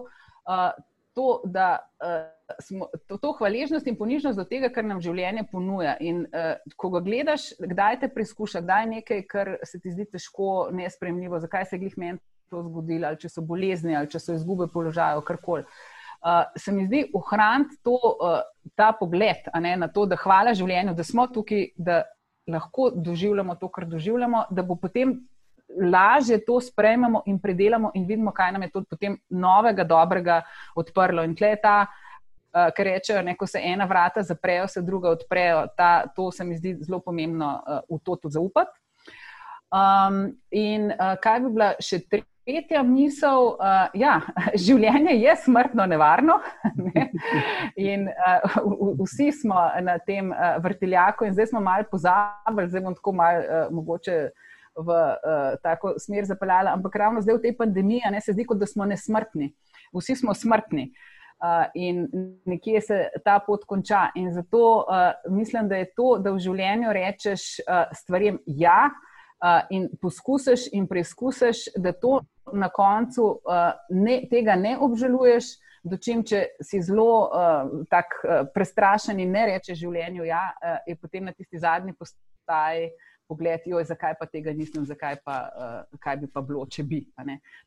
uh, 0.49 0.71
to 1.15 1.41
da. 1.45 1.79
Uh, 2.03 2.31
Smo, 2.61 2.91
to, 3.09 3.17
to 3.17 3.31
hvaležnost 3.39 3.87
in 3.89 3.97
ponižnost 3.97 4.37
do 4.37 4.45
tega, 4.45 4.69
kar 4.69 4.85
nam 4.85 4.99
življenje 5.01 5.47
ponuja. 5.49 5.95
In 6.05 6.27
uh, 6.29 6.59
ko 6.77 6.91
ga 6.93 7.01
gledaš, 7.01 7.47
kdaj 7.57 8.03
te 8.03 8.11
preizkuša, 8.13 8.61
kdaj 8.67 8.83
je 8.83 8.91
nekaj, 8.91 9.23
kar 9.31 9.51
se 9.65 9.81
ti 9.81 9.95
zdi 9.95 10.05
težko, 10.13 10.69
nespremljivo, 10.77 11.41
zakaj 11.41 11.65
se 11.71 11.81
jih 11.81 11.97
meni 11.97 12.21
to 12.53 12.61
zgodilo, 12.67 13.09
ali 13.09 13.21
če 13.23 13.31
so 13.33 13.45
bolezni, 13.49 13.97
ali 13.97 14.11
če 14.13 14.21
so 14.21 14.37
izgube 14.37 14.69
položaja, 14.75 15.23
karkoli. 15.25 15.65
Uh, 16.25 16.45
se 16.61 16.73
mi 16.73 16.85
zdi 16.85 17.07
ohraniti 17.17 17.81
uh, 17.89 18.45
ta 18.77 18.93
pogled 18.97 19.49
ne, 19.61 19.75
na 19.81 19.89
to, 19.89 20.05
da 20.09 20.21
hvala 20.21 20.55
življenju, 20.57 20.95
da 20.97 21.05
smo 21.05 21.27
tukaj, 21.33 21.71
da 21.77 22.03
lahko 22.49 22.91
doživljamo 22.95 23.57
to, 23.61 23.69
kar 23.73 23.89
doživljamo, 23.89 24.47
da 24.51 24.63
bo 24.63 24.77
potem 24.77 25.23
lažje 25.69 26.39
to 26.45 26.61
sprejmemo 26.61 27.23
in 27.27 27.39
predelamo 27.39 27.91
in 27.95 28.07
vidimo, 28.07 28.33
kaj 28.33 28.53
nam 28.53 28.63
je 28.63 28.71
to 28.71 28.85
potem 28.91 29.19
novega, 29.29 29.85
dobrega 29.85 30.43
odprlo. 30.77 31.25
In 31.25 31.35
tle 31.35 31.55
je 31.55 31.61
ta, 31.63 31.77
uh, 31.87 32.69
kar 32.77 32.87
rečejo, 32.87 33.23
ne, 33.23 33.37
ko 33.37 33.47
se 33.47 33.61
ena 33.63 33.85
vrata 33.85 34.23
zaprejo, 34.23 34.69
se 34.69 34.83
druga 34.83 35.11
odprejo, 35.11 35.67
ta, 35.77 36.07
to 36.17 36.31
se 36.33 36.45
mi 36.45 36.57
zdi 36.57 36.77
zelo 36.81 37.01
pomembno 37.01 37.57
uh, 37.63 37.81
v 37.97 38.01
to 38.05 38.17
tudi 38.17 38.35
zaupati. 38.39 38.81
Um, 39.75 40.37
in 40.51 40.93
uh, 40.93 41.17
kaj 41.21 41.41
bi 41.41 41.57
bila 41.57 41.75
še 41.81 42.05
tretja? 42.05 42.31
Tretja 42.45 42.83
misel, 42.85 43.55
uh, 43.57 43.87
ja, 43.97 44.19
življenje 44.67 45.15
je 45.17 45.33
smrtno 45.47 45.87
nevarno. 45.89 46.43
Ne? 46.85 47.07
In, 47.81 48.05
uh, 48.13 48.59
vsi 49.01 49.31
smo 49.33 49.63
na 49.81 49.95
tem 49.97 50.29
uh, 50.29 50.59
vrteljaku, 50.61 51.25
in 51.25 51.33
zdaj 51.33 51.55
smo 51.55 51.63
malo 51.65 51.89
pozabili, 51.89 52.69
zdaj 52.69 52.85
bom 52.85 52.99
tako 52.99 53.15
malo 53.17 53.41
uh, 53.41 53.73
mogoče 53.73 54.19
v 54.77 54.89
uh, 54.91 55.57
tako 55.63 55.95
smer 55.99 56.25
zapeljala. 56.25 56.75
Ampak 56.75 56.97
ravno 56.97 57.23
zdaj 57.23 57.39
v 57.39 57.43
tej 57.43 57.57
pandemiji 57.57 58.13
ne, 58.13 58.21
se 58.21 58.33
zdi, 58.33 58.47
kot 58.47 58.59
da 58.59 58.67
smo 58.67 58.87
nesmrtni. 58.89 59.53
Vsi 59.95 60.17
smo 60.17 60.35
smrtni. 60.35 60.91
Uh, 61.45 61.67
in 61.75 62.07
nekje 62.47 62.81
se 62.81 62.99
ta 63.25 63.39
pot 63.47 63.65
konča. 63.69 64.09
In 64.15 64.33
zato 64.33 64.85
uh, 64.89 65.11
mislim, 65.31 65.69
da 65.69 65.77
je 65.77 65.91
to, 65.97 66.15
da 66.19 66.33
v 66.33 66.41
življenju 66.41 66.93
rečeš 66.95 67.59
uh, 67.67 67.91
stvarem 67.93 68.39
ja, 68.47 68.89
uh, 69.45 69.61
in 69.71 69.91
poskusiš 70.01 70.71
in 70.73 70.87
preizkusiš, 70.89 71.67
da 71.77 71.93
to 71.93 72.21
na 72.53 72.71
koncu 72.73 73.27
uh, 73.45 73.75
ne, 73.91 74.23
tega 74.31 74.57
ne 74.57 74.77
obžaluješ, 74.79 75.51
dočim, 75.85 76.23
če 76.25 76.47
si 76.65 76.81
zelo 76.85 77.29
uh, 77.29 77.75
tak, 77.93 78.17
uh, 78.25 78.47
prestrašen 78.55 79.21
in 79.21 79.35
ne 79.35 79.47
rečeš 79.53 79.83
življenju, 79.83 80.25
ja, 80.29 80.47
uh, 80.55 80.79
je 80.89 80.97
potem 80.97 81.29
na 81.29 81.35
tisti 81.37 81.61
zadnji 81.61 81.93
postaji. 81.99 82.89
Pogled, 83.29 83.65
joj, 83.67 83.85
zakaj 83.89 84.15
pa 84.21 84.27
tega 84.29 84.53
nisem, 84.53 84.85
zakaj 84.85 85.17
pa, 85.25 85.37
uh, 85.57 85.99
kaj 86.01 86.19
bi 86.21 86.29
pa 86.29 86.43
bilo, 86.45 86.67
če 86.69 86.83
bi. 86.85 87.01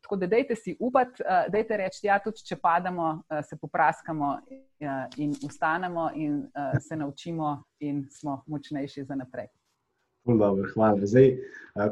Tako 0.04 0.16
da, 0.20 0.28
dajte 0.30 0.54
si 0.56 0.76
upati, 0.78 1.24
uh, 1.26 1.48
dajte 1.50 1.80
reči, 1.82 2.06
ja, 2.06 2.20
tudi 2.22 2.46
če 2.46 2.60
padamo, 2.62 3.10
uh, 3.26 3.42
se 3.42 3.58
popraskamo 3.58 4.32
uh, 4.38 5.18
in 5.18 5.34
ustanemo 5.42 6.10
in 6.14 6.44
uh, 6.46 6.78
se 6.78 6.96
naučimo 6.96 7.56
in 7.80 8.04
smo 8.10 8.42
močnejši 8.46 9.04
za 9.04 9.18
naprej. 9.18 9.50
Dobro, 10.36 10.68
hvala. 10.74 11.06
Zdaj, 11.06 11.28
eh, 11.28 11.38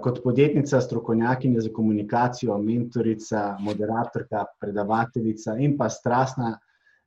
kot 0.03 0.21
podjetnica, 0.25 0.81
strokovnjakinja 0.81 1.61
za 1.61 1.71
komunikacijo, 1.73 2.59
mentorica, 2.59 3.57
moderatorka, 3.61 4.45
predavateljica 4.61 5.57
in 5.59 5.77
pa 5.79 5.89
strastna 5.89 6.59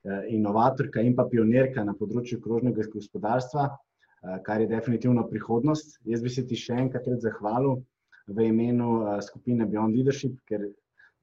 eh, 0.03 0.25
inovatorka 0.29 1.01
in 1.01 1.15
pa 1.15 1.27
pionirka 1.31 1.83
na 1.83 1.93
področju 1.93 2.41
krožnega 2.41 2.87
gospodarstva, 2.93 3.65
eh, 3.65 3.77
kar 4.45 4.61
je 4.61 4.67
definitivno 4.67 5.27
prihodnost. 5.29 5.99
Jaz 6.05 6.21
bi 6.23 6.29
se 6.29 6.45
ti 6.47 6.57
še 6.59 6.77
enkrat 6.85 7.07
zahvalil 7.23 7.79
v 8.27 8.49
imenu 8.51 9.19
skupine 9.25 9.65
Beyond 9.65 9.95
Leadership, 9.95 10.35
ker 10.49 10.67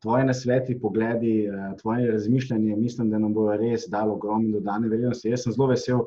tvoje 0.03 0.25
nasveti, 0.25 0.79
pogledi, 0.81 1.49
tvoje 1.81 2.11
razmišljanje, 2.11 2.77
mislim, 2.77 3.11
da 3.11 3.19
nam 3.19 3.35
bo 3.35 3.49
res 3.57 3.89
dalo 3.91 4.15
ogromno 4.15 4.59
dodane 4.59 4.89
vrednosti. 4.89 5.31
Jaz 5.31 5.47
sem 5.47 5.55
zelo 5.57 5.71
vesel 5.73 6.05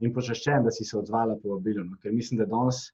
in 0.00 0.14
počaščen, 0.14 0.64
da 0.64 0.70
si 0.74 0.84
se 0.84 0.98
odzvala 0.98 1.36
po 1.42 1.56
vabilu, 1.56 1.84
no, 1.84 1.98
ker 2.02 2.14
mislim, 2.14 2.38
da 2.42 2.46
danes 2.50 2.88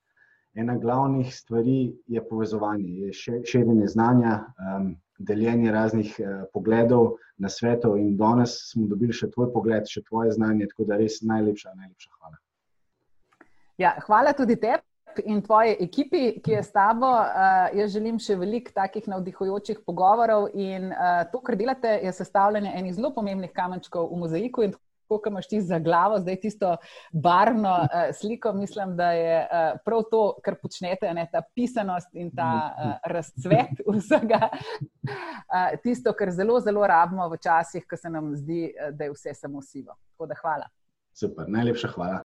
ena 0.55 0.77
glavnih 0.79 1.33
stvari 1.35 1.79
je 2.07 2.23
povezovanje, 2.29 2.93
je 3.07 3.41
širjenje 3.45 3.89
znanja, 3.97 4.37
um, 4.77 4.95
deljenje 5.19 5.73
raznih 5.73 6.15
uh, 6.21 6.47
pogledov 6.55 7.17
na 7.39 7.49
svetu. 7.49 7.97
In 7.97 8.17
danes 8.17 8.57
smo 8.71 8.87
dobili 8.91 9.13
še 9.13 9.31
tvoj 9.35 9.51
pogled, 9.53 9.91
še 9.91 10.05
tvoje 10.09 10.33
znanje, 10.39 10.71
tako 10.71 10.89
da 10.91 11.01
res 11.03 11.21
najlepša, 11.23 11.75
najlepša 11.75 12.11
hvala. 12.19 12.44
Ja, 13.79 13.97
hvala 14.07 14.33
tudi 14.33 14.57
tebi. 14.61 14.83
In 15.31 15.39
tvoji 15.47 15.77
ekipi, 15.79 16.41
ki 16.43 16.57
je 16.57 16.63
s 16.63 16.73
tabo, 16.75 17.07
uh, 17.07 17.69
jaz 17.79 17.93
želim 17.95 18.17
še 18.19 18.35
veliko 18.35 18.73
takih 18.75 19.05
navdihujočih 19.07 19.85
pogovorov. 19.87 20.49
In 20.59 20.89
uh, 20.91 21.21
to, 21.31 21.39
kar 21.47 21.55
delate, 21.59 21.93
je 22.03 22.13
sestavljanje 22.17 22.73
enih 22.75 22.97
zelo 22.97 23.13
pomembnih 23.15 23.53
kamenčkov 23.55 24.11
v 24.11 24.19
mozaiku. 24.25 24.67
Kako 25.05 25.31
imaš 25.31 25.47
ti 25.47 25.61
za 25.63 25.79
glavo, 25.79 26.19
zdaj 26.19 26.41
tisto 26.43 26.73
barvno 27.13 27.77
uh, 27.85 28.11
sliko, 28.17 28.55
mislim, 28.59 28.97
da 28.99 29.13
je 29.15 29.39
uh, 29.45 29.79
prav 29.87 30.03
to, 30.11 30.23
kar 30.43 30.59
počnete, 30.59 31.13
ne, 31.15 31.29
ta 31.31 31.45
pisanost 31.55 32.11
in 32.19 32.33
ta 32.35 32.51
uh, 32.67 32.93
razcvet 33.13 33.85
vsega, 33.95 34.49
uh, 34.51 35.75
tisto, 35.85 36.15
kar 36.19 36.35
zelo, 36.35 36.59
zelo 36.65 36.87
rabimo 36.91 37.29
v 37.31 37.39
časih, 37.39 37.87
ko 37.87 38.01
se 38.01 38.11
nam 38.11 38.35
zdi, 38.35 38.73
da 38.91 39.07
je 39.07 39.15
vse 39.15 39.37
samo 39.45 39.63
sivo. 39.63 39.95
Tako 40.15 40.33
da 40.33 40.43
hvala. 40.43 40.73
Super, 41.15 41.47
najlepša 41.47 41.95
hvala. 41.95 42.23